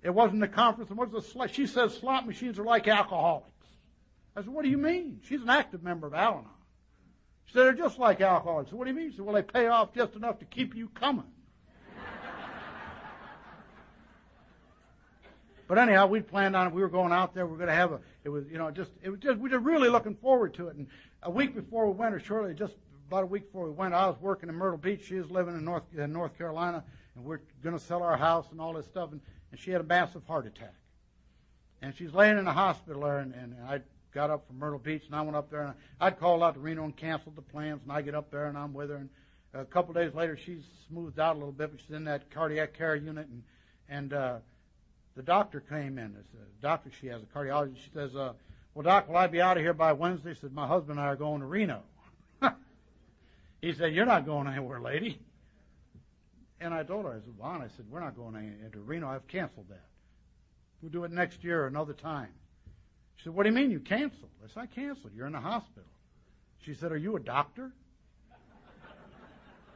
It 0.03 0.11
wasn't 0.11 0.43
a 0.43 0.49
conference. 0.49 0.91
It 0.91 0.97
was 0.97 1.35
a. 1.37 1.49
She 1.49 1.67
says 1.67 1.95
slot 1.95 2.27
machines 2.27 2.59
are 2.59 2.65
like 2.65 2.89
alcoholics. 2.89 3.47
I 4.37 4.41
said, 4.41 4.49
what 4.49 4.65
do 4.65 4.71
you 4.71 4.79
mean? 4.79 5.21
She's 5.29 5.43
an 5.43 5.51
active 5.51 5.83
member 5.83 6.07
of 6.07 6.15
Al-Anon. 6.15 6.47
She 7.47 7.53
said, 7.53 7.65
they're 7.65 7.75
just 7.75 7.99
like 7.99 8.21
alcoholics. 8.21 8.69
I 8.69 8.71
said, 8.71 8.79
what 8.79 8.85
do 8.85 8.91
you 8.91 8.97
mean? 8.97 9.11
She 9.11 9.17
said, 9.17 9.27
well, 9.27 9.35
they 9.35 9.43
pay 9.43 9.67
off 9.67 9.93
just 9.95 10.15
enough 10.15 10.39
to 10.39 10.47
keep 10.47 10.75
you 10.75 10.89
coming. 10.89 11.27
but 15.69 15.77
anyhow, 15.77 16.07
we 16.07 16.23
planned 16.23 16.57
on 16.57 16.69
it. 16.69 16.73
We 16.73 16.81
were 16.81 16.89
going 16.89 17.13
out 17.13 17.35
there. 17.35 17.45
We 17.45 17.53
were 17.53 17.59
going 17.59 17.69
to 17.69 17.75
have 17.75 17.93
a, 17.93 18.01
it 18.25 18.31
was, 18.31 18.47
you 18.51 18.57
know, 18.57 18.71
just, 18.71 18.91
it 19.03 19.11
was 19.11 19.21
just, 19.21 19.39
we 19.39 19.51
were 19.51 19.59
really 19.59 19.91
looking 19.91 20.15
forward 20.15 20.55
to 20.55 20.69
it. 20.69 20.77
And 20.77 20.87
a 21.23 21.31
week 21.31 21.55
before 21.55 21.87
we 21.87 21.93
went, 21.93 22.15
or 22.15 22.21
shortly, 22.21 22.55
just 22.55 22.75
about 23.09 23.25
a 23.25 23.27
week 23.27 23.47
before 23.47 23.65
we 23.65 23.71
went, 23.71 23.95
I 23.95 24.07
was 24.07 24.17
working 24.21 24.49
in 24.49 24.55
Myrtle 24.55 24.79
Beach. 24.79 25.05
She 25.05 25.15
was 25.17 25.31
living 25.31 25.55
in 25.55 25.65
North, 25.65 25.85
in 25.97 26.13
North 26.13 26.37
Carolina, 26.37 26.85
and 27.15 27.25
we're 27.25 27.41
going 27.63 27.79
to 27.79 27.85
sell 27.85 28.03
our 28.03 28.17
house 28.17 28.47
and 28.51 28.61
all 28.61 28.73
this 28.73 28.87
stuff. 28.87 29.13
And, 29.13 29.21
and 29.51 29.61
she 29.61 29.71
had 29.71 29.81
a 29.81 29.85
massive 29.85 30.25
heart 30.27 30.47
attack. 30.47 30.75
And 31.81 31.95
she's 31.95 32.13
laying 32.13 32.39
in 32.39 32.47
a 32.47 32.53
hospital 32.53 33.03
there, 33.03 33.19
and, 33.19 33.35
and 33.35 33.57
I 33.67 33.81
got 34.13 34.31
up 34.31 34.47
from 34.47 34.59
Myrtle 34.59 34.79
Beach, 34.79 35.05
and 35.07 35.15
I 35.15 35.23
went 35.23 35.37
up 35.37 35.51
there, 35.51 35.63
and 35.63 35.75
I'd 36.01 36.19
called 36.19 36.43
out 36.43 36.55
to 36.55 36.61
Reno 36.61 36.85
and 36.85 36.97
canceled 36.97 37.37
the 37.37 37.43
plans, 37.43 37.81
and 37.83 37.93
I 37.93 38.03
get 38.03 38.15
up 38.15 38.31
there, 38.31 38.47
and 38.47 38.57
I'm 38.57 38.73
with 38.73 38.91
her, 38.91 38.97
and 38.97 39.09
a 39.55 39.65
couple 39.65 39.93
days 39.93 40.15
later, 40.15 40.37
she's 40.37 40.63
smoothed 40.89 41.19
out 41.19 41.37
a 41.37 41.39
little 41.39 41.53
bit, 41.53 41.71
but 41.71 41.81
she's 41.81 41.95
in 41.95 42.05
that 42.05 42.31
cardiac 42.31 42.73
care 42.73 42.97
unit, 42.97 43.27
and 43.29 43.43
and 43.89 44.13
uh, 44.15 44.37
the 45.15 45.23
doctor 45.23 45.61
came 45.61 45.99
in. 45.99 46.15
The 46.15 46.23
doctor, 46.63 46.91
she 46.99 47.09
has 47.09 47.23
a 47.23 47.27
cardiologist. 47.27 47.77
She 47.77 47.91
says, 47.93 48.17
uh, 48.17 48.33
"Well, 48.75 48.83
doc, 48.83 49.09
will 49.09 49.17
I 49.17 49.27
be 49.27 49.41
out 49.41 49.57
of 49.57 49.63
here 49.63 49.75
by 49.75 49.93
Wednesday?" 49.93 50.35
Said, 50.35 50.53
"My 50.53 50.67
husband 50.67 50.99
and 50.99 51.07
I 51.07 51.11
are 51.11 51.17
going 51.17 51.41
to 51.41 51.47
Reno." 51.47 51.83
he 53.61 53.73
said, 53.73 53.95
"You're 53.95 54.07
not 54.07 54.27
going 54.27 54.47
anywhere, 54.47 54.81
lady." 54.81 55.19
And 56.61 56.73
I 56.73 56.85
told 56.85 57.07
her, 57.07 57.13
I 57.13 57.21
said, 57.21 57.35
"Vaughn," 57.39 57.63
I 57.63 57.69
said, 57.77 57.87
"We're 57.91 58.01
not 58.01 58.17
going 58.17 58.71
to 58.73 58.81
Reno. 58.81 59.09
I've 59.09 59.27
canceled 59.27 59.67
that. 59.71 59.85
We'll 60.81 60.93
do 60.93 61.05
it 61.05 61.13
next 61.13 61.45
year 61.45 61.65
or 61.65 61.67
another 61.67 61.93
time." 61.93 62.29
She 63.23 63.29
said, 63.29 63.35
What 63.35 63.45
do 63.45 63.51
you 63.51 63.55
mean 63.55 63.71
you 63.71 63.79
canceled? 63.79 64.31
I 64.45 64.49
said, 64.53 64.63
I 64.65 64.67
canceled. 64.67 65.13
You're 65.15 65.29
in 65.29 65.33
the 65.33 65.41
hospital. 65.41 65.89
She 66.65 66.75
said, 66.75 66.91
Are 66.91 66.97
you 66.97 67.15
a 67.15 67.21
doctor? 67.21 67.71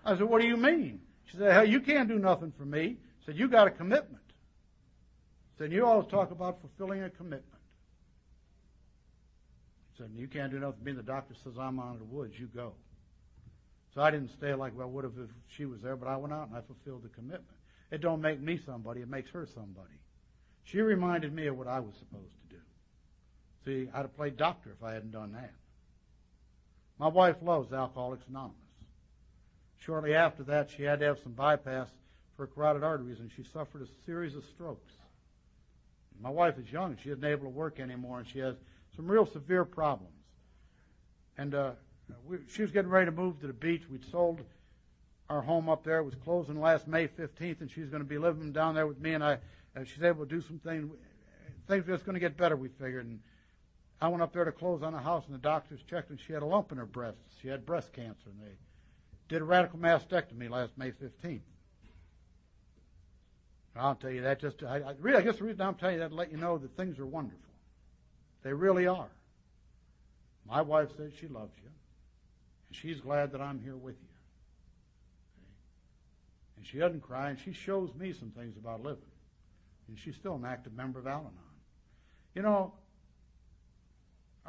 I 0.05 0.17
said, 0.17 0.25
What 0.25 0.41
do 0.41 0.49
you 0.49 0.57
mean? 0.57 1.01
She 1.27 1.37
said, 1.37 1.53
Hell, 1.53 1.65
you 1.65 1.81
can't 1.81 2.09
do 2.09 2.19
nothing 2.19 2.53
for 2.59 2.65
me. 2.65 2.97
I 2.99 3.27
said, 3.27 3.39
You 3.39 3.47
got 3.47 3.69
a 3.69 3.71
commitment. 3.71 4.23
I 5.55 5.63
said, 5.63 5.73
You 5.73 5.87
always 5.87 6.09
talk 6.09 6.33
about 6.33 6.61
fulfilling 6.61 7.05
a 7.05 7.11
commitment. 7.11 7.56
I 9.97 10.03
said, 10.03 10.11
You 10.15 10.29
can't 10.29 10.53
do 10.53 10.59
nothing 10.59 10.85
me. 10.85 10.93
The 10.93 11.03
doctor 11.03 11.35
says 11.43 11.55
I'm 11.59 11.79
out 11.79 11.95
of 11.95 11.99
the 11.99 12.05
woods. 12.05 12.39
You 12.39 12.47
go. 12.47 12.73
So 13.95 14.03
I 14.03 14.11
didn't 14.11 14.31
stay 14.37 14.55
like, 14.55 14.77
well, 14.77 14.91
would 14.91 15.05
have 15.05 15.15
if 15.19 15.31
she 15.57 15.65
was 15.65 15.81
there? 15.81 15.97
But 15.97 16.09
I 16.09 16.17
went 16.17 16.35
out 16.35 16.49
and 16.49 16.57
I 16.57 16.61
fulfilled 16.61 17.03
the 17.03 17.09
commitment. 17.09 17.47
It 17.91 18.01
don't 18.01 18.21
make 18.21 18.41
me 18.41 18.61
somebody. 18.67 19.01
It 19.01 19.09
makes 19.09 19.31
her 19.31 19.47
somebody. 19.55 19.95
She 20.65 20.81
reminded 20.81 21.33
me 21.33 21.47
of 21.47 21.57
what 21.57 21.69
I 21.69 21.81
was 21.81 21.95
supposed 21.99 22.35
to 22.43 22.57
do. 22.57 22.63
See, 23.65 23.91
I'd 23.95 24.03
have 24.03 24.17
played 24.17 24.37
doctor 24.37 24.71
if 24.71 24.85
I 24.85 24.93
hadn't 24.93 25.13
done 25.13 25.33
that. 25.33 25.53
My 26.99 27.09
wife 27.09 27.37
loves 27.43 27.73
Alcoholics 27.73 28.25
Anonymous. 28.29 28.57
Shortly 29.79 30.15
after 30.15 30.43
that, 30.45 30.71
she 30.77 30.83
had 30.83 31.01
to 31.01 31.07
have 31.07 31.19
some 31.23 31.33
bypass 31.33 31.89
for 32.37 32.47
carotid 32.47 32.83
arteries, 32.83 33.21
and 33.21 33.31
she 33.35 33.45
suffered 33.45 33.83
a 33.83 33.87
series 34.05 34.35
of 34.35 34.45
strokes. 34.45 34.93
My 36.21 36.31
wife 36.31 36.59
is 36.59 36.71
young; 36.71 36.97
she 37.03 37.11
isn't 37.11 37.25
able 37.25 37.45
to 37.45 37.51
work 37.51 37.79
anymore, 37.79 38.19
and 38.19 38.29
she 38.29 38.39
has 38.41 38.57
some 38.97 39.11
real 39.11 39.27
severe 39.27 39.65
problems. 39.65 40.13
And 41.39 41.55
uh, 41.55 41.73
we, 42.27 42.39
she 42.49 42.63
was 42.63 42.71
getting 42.71 42.91
ready 42.91 43.07
to 43.07 43.13
move 43.13 43.41
to 43.41 43.47
the 43.47 43.53
beach. 43.53 43.83
We'd 43.91 44.05
sold 44.11 44.41
our 45.29 45.43
home 45.43 45.69
up 45.69 45.85
there. 45.85 45.99
It 45.99 46.05
was 46.05 46.15
closing 46.15 46.61
last 46.61 46.89
May 46.89 47.09
15th, 47.09 47.61
and 47.61 47.71
she's 47.71 47.89
going 47.89 48.03
to 48.03 48.09
be 48.09 48.19
living 48.19 48.53
down 48.53 48.75
there 48.75 48.87
with 48.87 49.01
me. 49.01 49.15
And 49.15 49.23
I, 49.23 49.39
uh, 49.77 49.85
she's 49.85 50.03
able 50.03 50.25
to 50.25 50.31
do 50.31 50.41
some 50.41 50.59
things. 50.59 50.91
Things 51.69 51.89
are 51.89 51.93
just 51.93 52.05
going 52.05 52.15
to 52.15 52.21
get 52.21 52.37
better, 52.37 52.57
we 52.57 52.69
figured. 52.69 53.07
And 53.07 53.21
I 54.01 54.09
went 54.09 54.23
up 54.23 54.33
there 54.33 54.45
to 54.45 54.53
close 54.53 54.83
on 54.83 54.95
a 54.95 55.01
house, 55.01 55.25
and 55.27 55.35
the 55.35 55.41
doctors 55.41 55.81
checked, 55.89 56.11
and 56.11 56.19
she 56.21 56.33
had 56.33 56.43
a 56.43 56.47
lump 56.47 56.73
in 56.73 56.79
her 56.79 56.87
breast. 56.87 57.19
She 57.43 57.49
had 57.49 57.67
breast 57.67 57.93
cancer, 57.93 58.31
and 58.31 58.41
they 58.41 58.57
did 59.29 59.43
a 59.43 59.45
radical 59.45 59.79
mastectomy 59.79 60.49
last 60.49 60.79
May 60.79 60.93
15th. 60.93 61.41
I'll 63.79 63.95
tell 63.95 64.11
you 64.11 64.23
that 64.23 64.41
just, 64.41 64.63
I, 64.63 64.77
I, 64.77 64.95
really, 65.01 65.19
I 65.19 65.21
guess 65.21 65.37
the 65.37 65.45
reason 65.45 65.61
I'm 65.61 65.75
telling 65.75 65.97
you 65.97 66.01
that 66.01 66.09
to 66.09 66.15
let 66.15 66.31
you 66.31 66.39
know 66.39 66.57
that 66.57 66.77
things 66.77 66.99
are 66.99 67.05
wonderful. 67.07 67.46
They 68.47 68.53
really 68.53 68.87
are. 68.87 69.09
My 70.49 70.63
wife 70.63 70.91
says 70.97 71.11
she 71.21 71.27
loves 71.27 71.51
you, 71.57 71.69
and 72.69 72.77
she's 72.77 73.01
glad 73.01 73.33
that 73.33 73.41
I'm 73.41 73.59
here 73.59 73.75
with 73.75 73.97
you. 74.01 74.09
And 76.57 76.65
she 76.65 76.79
doesn't 76.79 77.03
cry, 77.03 77.31
and 77.31 77.41
she 77.41 77.53
shows 77.53 77.91
me 77.99 78.13
some 78.13 78.31
things 78.31 78.57
about 78.57 78.85
living. 78.85 79.03
And 79.89 79.99
she's 79.99 80.15
still 80.15 80.37
an 80.37 80.45
active 80.45 80.75
member 80.75 81.01
of 81.01 81.09
Al 81.09 81.23
Anon. 81.23 81.33
You 82.37 82.43
know, 82.43 82.73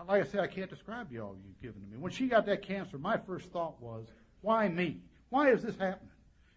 like 0.07 0.21
I 0.21 0.25
said, 0.27 0.41
I 0.41 0.47
can't 0.47 0.69
describe 0.69 1.11
you 1.11 1.23
all 1.23 1.35
you've 1.43 1.59
given 1.59 1.81
to 1.81 1.87
me. 1.87 1.97
When 1.97 2.11
she 2.11 2.27
got 2.27 2.45
that 2.45 2.61
cancer, 2.61 2.99
my 2.99 3.17
first 3.17 3.49
thought 3.49 3.81
was, 3.81 4.05
why 4.41 4.67
me? 4.67 5.01
Why 5.29 5.49
is 5.49 5.63
this 5.63 5.75
happening? 5.75 6.11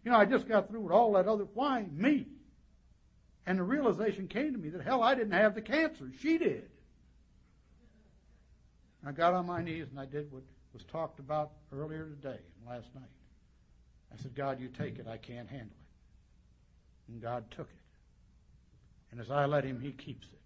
You 0.05 0.11
know, 0.11 0.19
I 0.19 0.27
just 0.27 0.47
got 0.47 0.69
through 0.69 0.81
with 0.81 0.93
all 0.93 1.15
that 1.15 1.27
other, 1.27 1.45
why 1.55 1.87
me? 1.91 2.27
And 3.47 3.59
the 3.59 3.62
realization 3.62 4.29
came 4.29 4.53
to 4.53 4.59
me 4.59 4.69
that, 4.69 4.83
hell, 4.83 5.03
I 5.03 5.15
didn't 5.15 5.33
have 5.33 5.55
the 5.55 5.62
cancer. 5.62 6.11
She 6.21 6.37
did. 6.37 6.70
I 9.06 9.12
got 9.12 9.35
on 9.35 9.47
my 9.47 9.62
knees 9.62 9.86
and 9.90 9.98
I 9.98 10.05
did 10.05 10.31
what 10.31 10.43
was 10.72 10.85
talked 10.85 11.18
about 11.18 11.52
earlier 11.72 12.05
today 12.05 12.39
and 12.39 12.68
last 12.68 12.89
night. 12.94 13.05
I 14.12 14.22
said, 14.22 14.35
God, 14.35 14.60
you 14.60 14.68
take 14.68 14.98
it. 14.98 15.06
I 15.09 15.16
can't 15.16 15.48
handle 15.48 15.68
it. 15.68 17.12
And 17.12 17.22
God 17.22 17.44
took 17.51 17.68
it. 17.68 17.81
And 19.10 19.20
as 19.20 19.31
I 19.31 19.47
let 19.47 19.64
him, 19.64 19.81
he 19.81 19.93
keeps 19.93 20.27
it. 20.27 20.39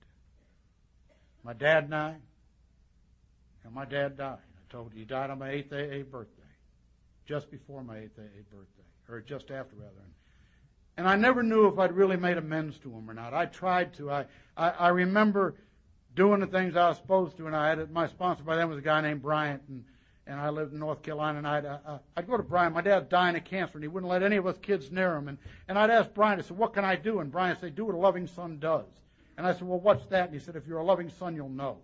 My 1.42 1.52
dad 1.52 1.84
and 1.84 1.94
I, 1.94 2.14
and 3.64 3.74
my 3.74 3.84
dad 3.84 4.16
died. 4.16 4.38
I 4.38 4.72
told 4.72 4.92
you, 4.92 5.00
he 5.00 5.04
died 5.04 5.30
on 5.30 5.38
my 5.38 5.48
8th 5.48 5.72
AA 5.72 6.02
birthday. 6.04 6.42
Just 7.26 7.50
before 7.50 7.82
my 7.82 7.96
8th 7.96 8.18
AA 8.18 8.42
birthday. 8.50 8.88
Or 9.08 9.20
just 9.20 9.50
after, 9.50 9.76
rather. 9.76 9.92
And 10.96 11.08
I 11.08 11.16
never 11.16 11.42
knew 11.42 11.66
if 11.66 11.78
I'd 11.78 11.92
really 11.92 12.16
made 12.16 12.38
amends 12.38 12.78
to 12.78 12.90
him 12.90 13.10
or 13.10 13.14
not. 13.14 13.34
I 13.34 13.46
tried 13.46 13.94
to. 13.94 14.10
I, 14.10 14.26
I, 14.56 14.70
I 14.70 14.88
remember 14.88 15.56
doing 16.14 16.40
the 16.40 16.46
things 16.46 16.76
I 16.76 16.88
was 16.88 16.96
supposed 16.96 17.36
to, 17.38 17.46
and 17.46 17.56
I 17.56 17.68
had 17.70 17.90
my 17.90 18.06
sponsor 18.06 18.42
by 18.42 18.56
then 18.56 18.68
was 18.68 18.78
a 18.78 18.82
guy 18.82 19.00
named 19.00 19.22
Brian, 19.22 19.60
and 19.68 19.84
and 20.26 20.40
I 20.40 20.48
lived 20.48 20.72
in 20.72 20.78
North 20.78 21.02
Carolina, 21.02 21.38
and 21.38 21.46
I'd, 21.46 21.66
uh, 21.66 21.98
I'd 22.16 22.26
go 22.26 22.36
to 22.36 22.42
Brian. 22.42 22.72
My 22.72 22.80
dad's 22.80 23.08
dying 23.08 23.36
of 23.36 23.44
cancer, 23.44 23.74
and 23.74 23.84
he 23.84 23.88
wouldn't 23.88 24.10
let 24.10 24.22
any 24.22 24.36
of 24.36 24.46
us 24.46 24.56
kids 24.62 24.90
near 24.90 25.14
him. 25.16 25.28
And, 25.28 25.38
and 25.68 25.78
I'd 25.78 25.90
ask 25.90 26.14
Brian, 26.14 26.38
I 26.38 26.42
said, 26.42 26.56
what 26.56 26.72
can 26.72 26.82
I 26.82 26.96
do? 26.96 27.20
And 27.20 27.30
Brian 27.30 27.56
said, 27.60 27.74
do 27.74 27.84
what 27.84 27.94
a 27.94 27.98
loving 27.98 28.26
son 28.26 28.58
does. 28.58 28.86
And 29.36 29.46
I 29.46 29.52
said, 29.52 29.64
well, 29.64 29.80
what's 29.80 30.06
that? 30.06 30.30
And 30.30 30.34
he 30.34 30.40
said, 30.40 30.56
if 30.56 30.66
you're 30.66 30.78
a 30.78 30.84
loving 30.84 31.10
son, 31.10 31.36
you'll 31.36 31.50
know. 31.50 31.76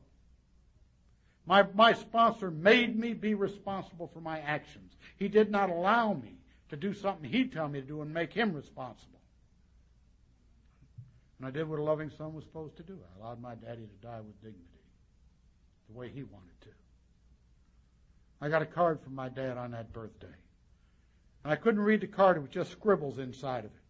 My, 1.44 1.66
my 1.74 1.92
sponsor 1.92 2.50
made 2.50 2.98
me 2.98 3.12
be 3.12 3.34
responsible 3.34 4.06
for 4.06 4.20
my 4.20 4.38
actions. 4.40 4.92
He 5.18 5.28
did 5.28 5.50
not 5.50 5.68
allow 5.68 6.14
me 6.14 6.38
to 6.70 6.76
do 6.76 6.94
something 6.94 7.28
he'd 7.28 7.52
tell 7.52 7.68
me 7.68 7.82
to 7.82 7.86
do 7.86 8.00
and 8.00 8.14
make 8.14 8.32
him 8.32 8.54
responsible. 8.54 9.19
And 11.40 11.48
I 11.48 11.50
did 11.50 11.66
what 11.66 11.78
a 11.78 11.82
loving 11.82 12.10
son 12.18 12.34
was 12.34 12.44
supposed 12.44 12.76
to 12.76 12.82
do. 12.82 12.98
I 13.02 13.18
allowed 13.24 13.40
my 13.40 13.54
daddy 13.54 13.86
to 13.86 14.06
die 14.06 14.20
with 14.20 14.38
dignity, 14.42 14.60
the 15.88 15.98
way 15.98 16.10
he 16.10 16.22
wanted 16.22 16.60
to. 16.60 16.68
I 18.42 18.50
got 18.50 18.60
a 18.60 18.66
card 18.66 19.00
from 19.02 19.14
my 19.14 19.30
dad 19.30 19.56
on 19.56 19.70
that 19.70 19.90
birthday. 19.90 20.26
And 21.42 21.50
I 21.50 21.56
couldn't 21.56 21.80
read 21.80 22.02
the 22.02 22.08
card, 22.08 22.36
it 22.36 22.40
was 22.40 22.50
just 22.50 22.70
scribbles 22.72 23.18
inside 23.18 23.60
of 23.60 23.70
it. 23.70 23.82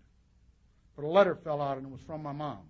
But 0.95 1.05
a 1.05 1.09
letter 1.09 1.35
fell 1.35 1.61
out 1.61 1.77
and 1.77 1.87
it 1.87 1.91
was 1.91 2.03
from 2.03 2.23
my 2.23 2.33
mom. 2.33 2.61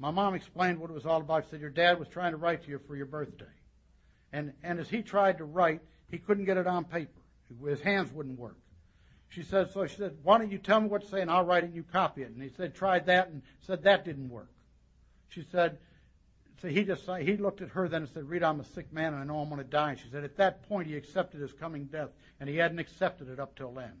My 0.00 0.10
mom 0.10 0.34
explained 0.34 0.80
what 0.80 0.90
it 0.90 0.94
was 0.94 1.06
all 1.06 1.20
about. 1.20 1.44
She 1.44 1.50
said, 1.50 1.60
Your 1.60 1.70
dad 1.70 2.00
was 2.00 2.08
trying 2.08 2.32
to 2.32 2.36
write 2.36 2.64
to 2.64 2.70
you 2.70 2.80
for 2.88 2.96
your 2.96 3.06
birthday. 3.06 3.44
And, 4.32 4.54
and 4.64 4.80
as 4.80 4.88
he 4.88 5.02
tried 5.02 5.38
to 5.38 5.44
write, 5.44 5.82
he 6.10 6.18
couldn't 6.18 6.46
get 6.46 6.56
it 6.56 6.66
on 6.66 6.84
paper. 6.84 7.20
His 7.64 7.80
hands 7.80 8.10
wouldn't 8.10 8.38
work. 8.38 8.56
She 9.30 9.44
said, 9.44 9.70
so 9.72 9.86
she 9.86 9.96
said, 9.96 10.16
why 10.24 10.38
don't 10.38 10.50
you 10.50 10.58
tell 10.58 10.80
me 10.80 10.88
what 10.88 11.02
to 11.02 11.08
say 11.08 11.20
and 11.20 11.30
I'll 11.30 11.44
write 11.44 11.62
it 11.62 11.68
and 11.68 11.74
you 11.74 11.84
copy 11.84 12.22
it. 12.22 12.30
And 12.30 12.42
he 12.42 12.48
said, 12.48 12.74
tried 12.74 13.06
that 13.06 13.28
and 13.28 13.42
said 13.60 13.84
that 13.84 14.04
didn't 14.04 14.28
work. 14.28 14.50
She 15.28 15.46
said, 15.52 15.78
so 16.60 16.68
he 16.68 16.82
just 16.82 17.08
he 17.20 17.36
looked 17.36 17.62
at 17.62 17.68
her 17.70 17.88
then 17.88 18.02
and 18.02 18.10
said, 18.10 18.28
Rita, 18.28 18.44
I'm 18.44 18.58
a 18.58 18.64
sick 18.64 18.92
man 18.92 19.14
and 19.14 19.22
I 19.22 19.24
know 19.24 19.38
I'm 19.38 19.48
going 19.48 19.62
to 19.62 19.64
die. 19.64 19.94
She 19.94 20.10
said, 20.10 20.24
at 20.24 20.36
that 20.38 20.68
point 20.68 20.88
he 20.88 20.96
accepted 20.96 21.40
his 21.40 21.52
coming 21.52 21.84
death, 21.84 22.10
and 22.38 22.50
he 22.50 22.56
hadn't 22.56 22.80
accepted 22.80 23.28
it 23.30 23.38
up 23.38 23.56
till 23.56 23.72
then. 23.72 23.92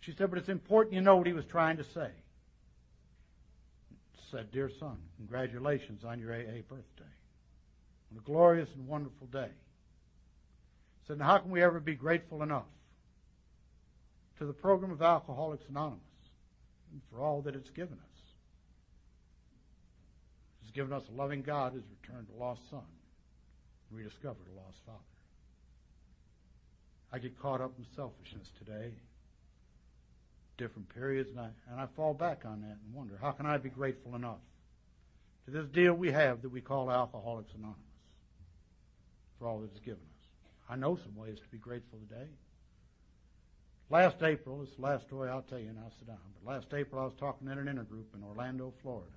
She 0.00 0.12
said, 0.12 0.30
but 0.30 0.38
it's 0.38 0.48
important 0.48 0.94
you 0.94 1.00
know 1.00 1.16
what 1.16 1.26
he 1.26 1.32
was 1.32 1.46
trying 1.46 1.76
to 1.76 1.84
say. 1.84 2.10
Said, 4.30 4.50
dear 4.50 4.68
son, 4.68 4.98
congratulations 5.16 6.04
on 6.04 6.18
your 6.18 6.34
AA 6.34 6.62
birthday. 6.68 7.12
On 8.10 8.18
a 8.18 8.20
glorious 8.24 8.68
and 8.74 8.86
wonderful 8.86 9.28
day. 9.28 9.50
Said, 11.06 11.18
now 11.18 11.26
how 11.26 11.38
can 11.38 11.50
we 11.50 11.62
ever 11.62 11.80
be 11.80 11.94
grateful 11.94 12.42
enough 12.42 12.66
to 14.40 14.46
the 14.46 14.52
program 14.54 14.90
of 14.90 15.02
Alcoholics 15.02 15.64
Anonymous 15.68 16.00
and 16.92 17.02
for 17.12 17.20
all 17.20 17.42
that 17.42 17.54
it's 17.54 17.68
given 17.70 17.98
us? 17.98 18.20
It's 20.62 20.70
given 20.70 20.94
us 20.94 21.02
a 21.12 21.16
loving 21.16 21.42
God 21.42 21.74
who's 21.74 21.84
returned 22.00 22.28
a 22.34 22.40
lost 22.42 22.62
son, 22.70 22.80
rediscovered 23.90 24.46
a 24.50 24.56
lost 24.56 24.78
father. 24.86 24.98
I 27.12 27.18
get 27.18 27.38
caught 27.38 27.60
up 27.60 27.72
in 27.78 27.84
selfishness 27.94 28.48
today, 28.58 28.92
different 30.56 30.88
periods, 30.94 31.28
and 31.30 31.40
I, 31.40 31.48
and 31.70 31.78
I 31.78 31.86
fall 31.94 32.14
back 32.14 32.44
on 32.46 32.62
that 32.62 32.78
and 32.82 32.94
wonder, 32.94 33.18
how 33.20 33.32
can 33.32 33.44
I 33.44 33.58
be 33.58 33.68
grateful 33.68 34.14
enough 34.14 34.40
to 35.44 35.50
this 35.50 35.66
deal 35.66 35.92
we 35.92 36.12
have 36.12 36.40
that 36.40 36.50
we 36.50 36.62
call 36.62 36.90
Alcoholics 36.90 37.52
Anonymous 37.52 37.78
for 39.38 39.48
all 39.48 39.58
that 39.60 39.70
it's 39.72 39.80
given 39.80 40.00
us? 40.00 40.28
I 40.70 40.76
know 40.76 40.96
some 40.96 41.14
ways 41.14 41.36
to 41.36 41.48
be 41.50 41.58
grateful 41.58 41.98
today. 42.08 42.28
Last 43.90 44.22
April, 44.22 44.62
is 44.62 44.68
the 44.76 44.82
last 44.82 45.06
story 45.06 45.28
I'll 45.28 45.42
tell 45.42 45.58
you, 45.58 45.68
and 45.68 45.78
I'll 45.80 45.92
sit 45.98 46.06
down. 46.06 46.18
But 46.44 46.52
last 46.52 46.72
April, 46.72 47.02
I 47.02 47.04
was 47.04 47.14
talking 47.18 47.48
in 47.48 47.58
an 47.58 47.66
intergroup 47.66 48.14
in 48.14 48.22
Orlando, 48.22 48.72
Florida. 48.82 49.10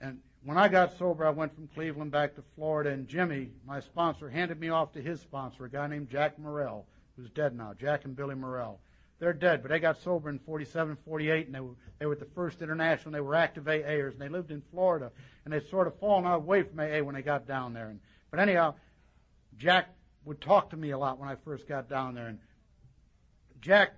And 0.00 0.18
when 0.42 0.58
I 0.58 0.66
got 0.66 0.98
sober, 0.98 1.24
I 1.24 1.30
went 1.30 1.54
from 1.54 1.68
Cleveland 1.68 2.10
back 2.10 2.34
to 2.34 2.42
Florida, 2.56 2.90
and 2.90 3.06
Jimmy, 3.06 3.52
my 3.64 3.78
sponsor, 3.78 4.28
handed 4.28 4.58
me 4.58 4.70
off 4.70 4.92
to 4.94 5.00
his 5.00 5.20
sponsor, 5.20 5.64
a 5.64 5.70
guy 5.70 5.86
named 5.86 6.10
Jack 6.10 6.36
Morrell, 6.36 6.84
who's 7.16 7.30
dead 7.30 7.56
now, 7.56 7.74
Jack 7.78 8.06
and 8.06 8.16
Billy 8.16 8.34
Morrell. 8.34 8.80
They're 9.20 9.32
dead, 9.32 9.62
but 9.62 9.70
they 9.70 9.78
got 9.78 10.02
sober 10.02 10.28
in 10.28 10.40
47, 10.40 10.98
48, 11.04 11.46
and 11.46 11.54
they 11.54 11.60
were, 11.60 11.76
they 12.00 12.06
were 12.06 12.16
the 12.16 12.26
first 12.34 12.60
international. 12.60 13.06
and 13.06 13.14
They 13.14 13.20
were 13.20 13.36
active 13.36 13.64
AAers, 13.64 14.12
and 14.14 14.20
they 14.20 14.28
lived 14.28 14.50
in 14.50 14.62
Florida, 14.72 15.12
and 15.44 15.54
they'd 15.54 15.68
sort 15.70 15.86
of 15.86 15.96
fallen 16.00 16.26
away 16.26 16.64
from 16.64 16.80
AA 16.80 17.04
when 17.04 17.14
they 17.14 17.22
got 17.22 17.46
down 17.46 17.72
there. 17.72 17.86
And, 17.86 18.00
but 18.32 18.40
anyhow, 18.40 18.74
Jack 19.56 19.94
would 20.24 20.40
talk 20.40 20.70
to 20.70 20.76
me 20.76 20.90
a 20.90 20.98
lot 20.98 21.20
when 21.20 21.28
I 21.28 21.36
first 21.44 21.68
got 21.68 21.88
down 21.88 22.14
there, 22.14 22.26
and 22.26 22.40
Jack 23.64 23.94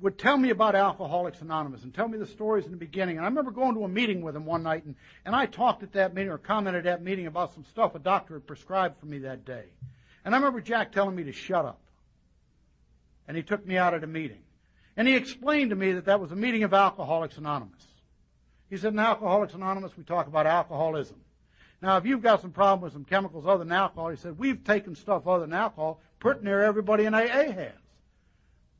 would 0.00 0.18
tell 0.18 0.36
me 0.36 0.50
about 0.50 0.74
Alcoholics 0.74 1.40
Anonymous 1.40 1.84
and 1.84 1.94
tell 1.94 2.08
me 2.08 2.18
the 2.18 2.26
stories 2.26 2.64
in 2.64 2.72
the 2.72 2.76
beginning. 2.76 3.16
And 3.16 3.24
I 3.24 3.28
remember 3.28 3.52
going 3.52 3.76
to 3.76 3.84
a 3.84 3.88
meeting 3.88 4.22
with 4.22 4.34
him 4.34 4.44
one 4.44 4.64
night, 4.64 4.84
and, 4.84 4.96
and 5.24 5.36
I 5.36 5.46
talked 5.46 5.84
at 5.84 5.92
that 5.92 6.14
meeting 6.14 6.32
or 6.32 6.38
commented 6.38 6.84
at 6.84 6.98
that 6.98 7.04
meeting 7.04 7.28
about 7.28 7.54
some 7.54 7.64
stuff 7.64 7.94
a 7.94 8.00
doctor 8.00 8.34
had 8.34 8.44
prescribed 8.44 8.98
for 8.98 9.06
me 9.06 9.18
that 9.20 9.44
day. 9.44 9.66
And 10.24 10.34
I 10.34 10.38
remember 10.38 10.60
Jack 10.60 10.90
telling 10.90 11.14
me 11.14 11.22
to 11.22 11.32
shut 11.32 11.64
up. 11.64 11.78
And 13.28 13.36
he 13.36 13.44
took 13.44 13.64
me 13.64 13.76
out 13.76 13.94
of 13.94 14.00
the 14.00 14.08
meeting. 14.08 14.42
And 14.96 15.06
he 15.06 15.14
explained 15.14 15.70
to 15.70 15.76
me 15.76 15.92
that 15.92 16.06
that 16.06 16.18
was 16.18 16.32
a 16.32 16.36
meeting 16.36 16.64
of 16.64 16.74
Alcoholics 16.74 17.38
Anonymous. 17.38 17.86
He 18.68 18.78
said, 18.78 18.94
in 18.94 18.98
Alcoholics 18.98 19.54
Anonymous, 19.54 19.96
we 19.96 20.02
talk 20.02 20.26
about 20.26 20.46
alcoholism. 20.46 21.20
Now, 21.80 21.98
if 21.98 22.06
you've 22.06 22.22
got 22.22 22.40
some 22.40 22.50
problem 22.50 22.80
with 22.80 22.94
some 22.94 23.04
chemicals 23.04 23.46
other 23.46 23.62
than 23.62 23.70
alcohol, 23.70 24.08
he 24.08 24.16
said, 24.16 24.38
we've 24.38 24.64
taken 24.64 24.96
stuff 24.96 25.28
other 25.28 25.46
than 25.46 25.52
alcohol, 25.52 26.00
put 26.18 26.42
near 26.42 26.64
everybody 26.64 27.04
in 27.04 27.14
AA 27.14 27.52
has. 27.52 27.81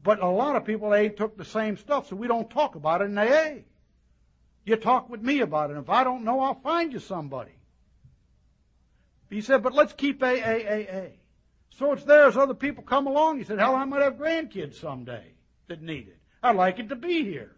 But 0.02 0.20
a 0.20 0.28
lot 0.28 0.56
of 0.56 0.64
people 0.64 0.94
A 0.94 1.08
took 1.08 1.36
the 1.36 1.44
same 1.44 1.76
stuff, 1.76 2.08
so 2.08 2.16
we 2.16 2.26
don't 2.26 2.50
talk 2.50 2.74
about 2.74 3.02
it 3.02 3.04
in 3.04 3.18
AA. 3.18 3.62
You 4.64 4.76
talk 4.76 5.08
with 5.08 5.22
me 5.22 5.40
about 5.40 5.70
it. 5.70 5.74
and 5.74 5.82
If 5.82 5.90
I 5.90 6.04
don't 6.04 6.24
know, 6.24 6.40
I'll 6.40 6.60
find 6.60 6.92
you 6.92 6.98
somebody. 6.98 7.52
He 9.30 9.40
said, 9.40 9.62
but 9.62 9.72
let's 9.72 9.92
keep 9.92 10.20
AAAA. 10.20 11.12
So 11.70 11.92
it's 11.92 12.04
there 12.04 12.26
as 12.26 12.36
other 12.36 12.54
people 12.54 12.84
come 12.84 13.06
along. 13.06 13.38
He 13.38 13.44
said, 13.44 13.58
hell, 13.58 13.74
I 13.74 13.84
might 13.84 14.02
have 14.02 14.14
grandkids 14.14 14.74
someday 14.74 15.24
that 15.68 15.80
need 15.80 16.08
it. 16.08 16.18
I'd 16.42 16.56
like 16.56 16.78
it 16.78 16.90
to 16.90 16.96
be 16.96 17.24
here. 17.24 17.52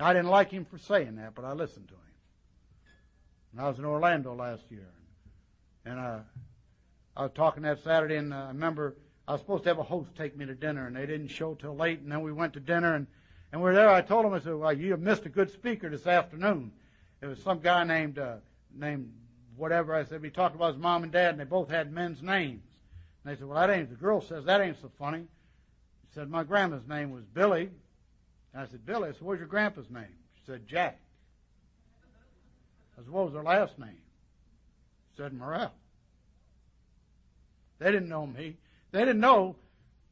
I 0.00 0.12
didn't 0.12 0.30
like 0.30 0.50
him 0.50 0.64
for 0.64 0.78
saying 0.78 1.16
that, 1.16 1.34
but 1.34 1.44
I 1.44 1.52
listened 1.52 1.88
to 1.88 1.94
him. 1.94 2.00
And 3.52 3.60
I 3.60 3.68
was 3.68 3.78
in 3.78 3.84
Orlando 3.84 4.34
last 4.34 4.62
year. 4.70 4.88
And 5.84 6.00
I, 6.00 6.20
I 7.16 7.22
was 7.22 7.32
talking 7.34 7.62
that 7.64 7.82
Saturday, 7.84 8.16
and 8.16 8.32
I 8.34 8.48
remember 8.48 8.96
I 9.30 9.34
was 9.34 9.42
supposed 9.42 9.62
to 9.62 9.68
have 9.68 9.78
a 9.78 9.84
host 9.84 10.10
take 10.16 10.36
me 10.36 10.44
to 10.44 10.56
dinner, 10.56 10.88
and 10.88 10.96
they 10.96 11.06
didn't 11.06 11.28
show 11.28 11.54
till 11.54 11.76
late. 11.76 12.00
And 12.00 12.10
then 12.10 12.22
we 12.22 12.32
went 12.32 12.54
to 12.54 12.60
dinner, 12.60 12.96
and 12.96 13.06
and 13.52 13.62
we're 13.62 13.74
there. 13.74 13.88
I 13.88 14.02
told 14.02 14.24
them, 14.24 14.32
I 14.32 14.40
said, 14.40 14.54
"Well, 14.54 14.72
you 14.72 14.96
missed 14.96 15.24
a 15.24 15.28
good 15.28 15.52
speaker 15.52 15.88
this 15.88 16.04
afternoon." 16.04 16.72
It 17.22 17.26
was 17.26 17.40
some 17.40 17.60
guy 17.60 17.84
named 17.84 18.18
uh, 18.18 18.38
named 18.74 19.12
whatever. 19.56 19.94
I 19.94 20.02
said 20.02 20.20
we 20.20 20.30
talked 20.30 20.56
about 20.56 20.72
his 20.72 20.82
mom 20.82 21.04
and 21.04 21.12
dad, 21.12 21.30
and 21.30 21.38
they 21.38 21.44
both 21.44 21.70
had 21.70 21.92
men's 21.92 22.20
names. 22.20 22.60
And 23.22 23.32
they 23.32 23.38
said, 23.38 23.46
"Well, 23.46 23.56
that 23.56 23.70
ain't." 23.70 23.88
The 23.88 23.94
girl 23.94 24.20
says 24.20 24.46
that 24.46 24.60
ain't 24.60 24.80
so 24.80 24.90
funny. 24.98 25.20
She 25.20 26.14
said, 26.14 26.28
"My 26.28 26.42
grandma's 26.42 26.88
name 26.88 27.12
was 27.12 27.22
Billy." 27.22 27.70
And 28.52 28.62
I 28.62 28.66
said, 28.66 28.84
"Billy." 28.84 29.10
I 29.10 29.12
said, 29.12 29.22
"What's 29.22 29.38
your 29.38 29.46
grandpa's 29.46 29.90
name?" 29.90 30.16
She 30.38 30.42
said, 30.44 30.66
"Jack." 30.66 30.98
I 32.98 33.02
said, 33.02 33.10
"What 33.10 33.26
was 33.26 33.34
her 33.34 33.44
last 33.44 33.78
name?" 33.78 34.02
She 35.12 35.22
said, 35.22 35.32
"Morrell." 35.32 35.70
They 37.78 37.92
didn't 37.92 38.08
know 38.08 38.26
me. 38.26 38.56
They 38.92 39.00
didn't 39.00 39.20
know 39.20 39.56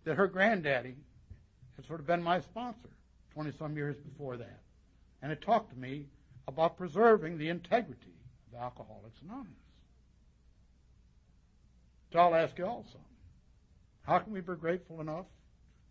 that 0.05 0.17
her 0.17 0.27
granddaddy 0.27 0.97
had 1.77 1.87
sort 1.87 2.01
of 2.01 2.07
been 2.07 2.23
my 2.23 2.41
sponsor 2.41 2.89
20 3.35 3.53
some 3.59 3.77
years 3.77 3.97
before 3.97 4.37
that. 4.37 4.61
And 5.23 5.33
it 5.33 5.43
talked 5.43 5.71
to 5.71 5.79
me 5.79 6.07
about 6.47 6.77
preserving 6.77 7.39
the 7.39 7.49
integrity 7.49 8.15
of 8.53 8.61
Alcoholics 8.61 9.21
Anonymous. 9.23 9.53
So 12.13 12.21
I'll 12.21 12.35
ask 12.35 12.57
you 12.59 12.67
also 12.67 12.99
how 14.03 14.19
can 14.19 14.33
we 14.33 14.41
be 14.41 14.55
grateful 14.55 15.03
enough 15.03 15.27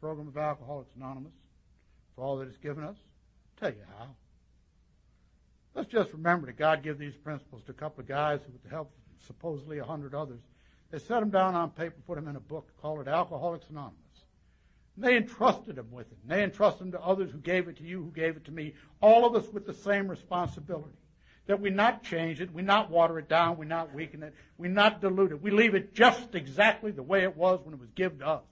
program 0.01 0.27
of 0.27 0.37
Alcoholics 0.37 0.89
Anonymous 0.95 1.33
for 2.15 2.23
all 2.23 2.37
that 2.37 2.47
it's 2.47 2.57
given 2.57 2.83
us? 2.83 2.95
I'll 2.97 3.69
tell 3.69 3.77
you 3.77 3.83
how. 3.97 4.07
Let's 5.75 5.91
just 5.91 6.11
remember 6.13 6.47
that 6.47 6.57
God 6.57 6.81
gave 6.81 6.97
these 6.97 7.15
principles 7.15 7.61
to 7.65 7.71
a 7.71 7.75
couple 7.75 8.01
of 8.01 8.07
guys 8.07 8.39
who, 8.43 8.51
with 8.51 8.63
the 8.63 8.69
help 8.69 8.87
of 8.87 9.27
supposedly 9.27 9.77
a 9.77 9.83
hundred 9.83 10.15
others, 10.15 10.39
they 10.91 10.99
set 10.99 11.19
them 11.19 11.29
down 11.29 11.55
on 11.55 11.71
paper, 11.71 11.95
put 12.05 12.15
them 12.15 12.27
in 12.27 12.35
a 12.35 12.41
book, 12.41 12.69
called 12.81 13.01
it 13.01 13.07
Alcoholics 13.07 13.69
Anonymous. 13.69 13.97
And 14.95 15.05
they 15.05 15.17
entrusted 15.17 15.75
them 15.75 15.91
with 15.91 16.11
it. 16.11 16.17
And 16.23 16.31
they 16.31 16.43
entrusted 16.43 16.81
them 16.81 16.91
to 16.93 17.01
others 17.01 17.31
who 17.31 17.39
gave 17.39 17.67
it 17.67 17.77
to 17.77 17.83
you, 17.83 18.03
who 18.03 18.11
gave 18.11 18.37
it 18.37 18.45
to 18.45 18.51
me. 18.51 18.73
All 19.01 19.25
of 19.25 19.35
us 19.35 19.51
with 19.51 19.65
the 19.65 19.73
same 19.73 20.07
responsibility. 20.07 20.97
That 21.47 21.61
we 21.61 21.69
not 21.69 22.03
change 22.03 22.41
it, 22.41 22.53
we 22.53 22.61
not 22.61 22.89
water 22.89 23.19
it 23.19 23.29
down, 23.29 23.57
we 23.57 23.65
not 23.65 23.93
weaken 23.93 24.21
it, 24.21 24.33
we 24.57 24.67
not 24.67 24.99
dilute 24.99 25.31
it. 25.31 25.41
We 25.41 25.51
leave 25.51 25.75
it 25.75 25.93
just 25.93 26.35
exactly 26.35 26.91
the 26.91 27.03
way 27.03 27.23
it 27.23 27.37
was 27.37 27.61
when 27.63 27.73
it 27.73 27.79
was 27.79 27.89
given 27.91 28.19
to 28.19 28.27
us. 28.27 28.43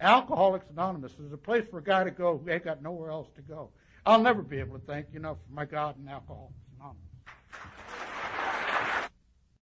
Alcoholics 0.00 0.66
Anonymous 0.70 1.12
is 1.12 1.32
a 1.32 1.38
place 1.38 1.64
for 1.70 1.78
a 1.78 1.82
guy 1.82 2.04
to 2.04 2.10
go 2.10 2.36
who 2.36 2.50
ain't 2.50 2.64
got 2.64 2.82
nowhere 2.82 3.10
else 3.10 3.28
to 3.36 3.42
go. 3.42 3.70
I'll 4.04 4.22
never 4.22 4.42
be 4.42 4.58
able 4.58 4.78
to 4.78 4.84
thank 4.84 5.06
you 5.12 5.20
enough 5.20 5.38
for 5.46 5.54
my 5.54 5.64
God 5.64 5.96
and 5.96 6.08
alcohol. 6.08 6.52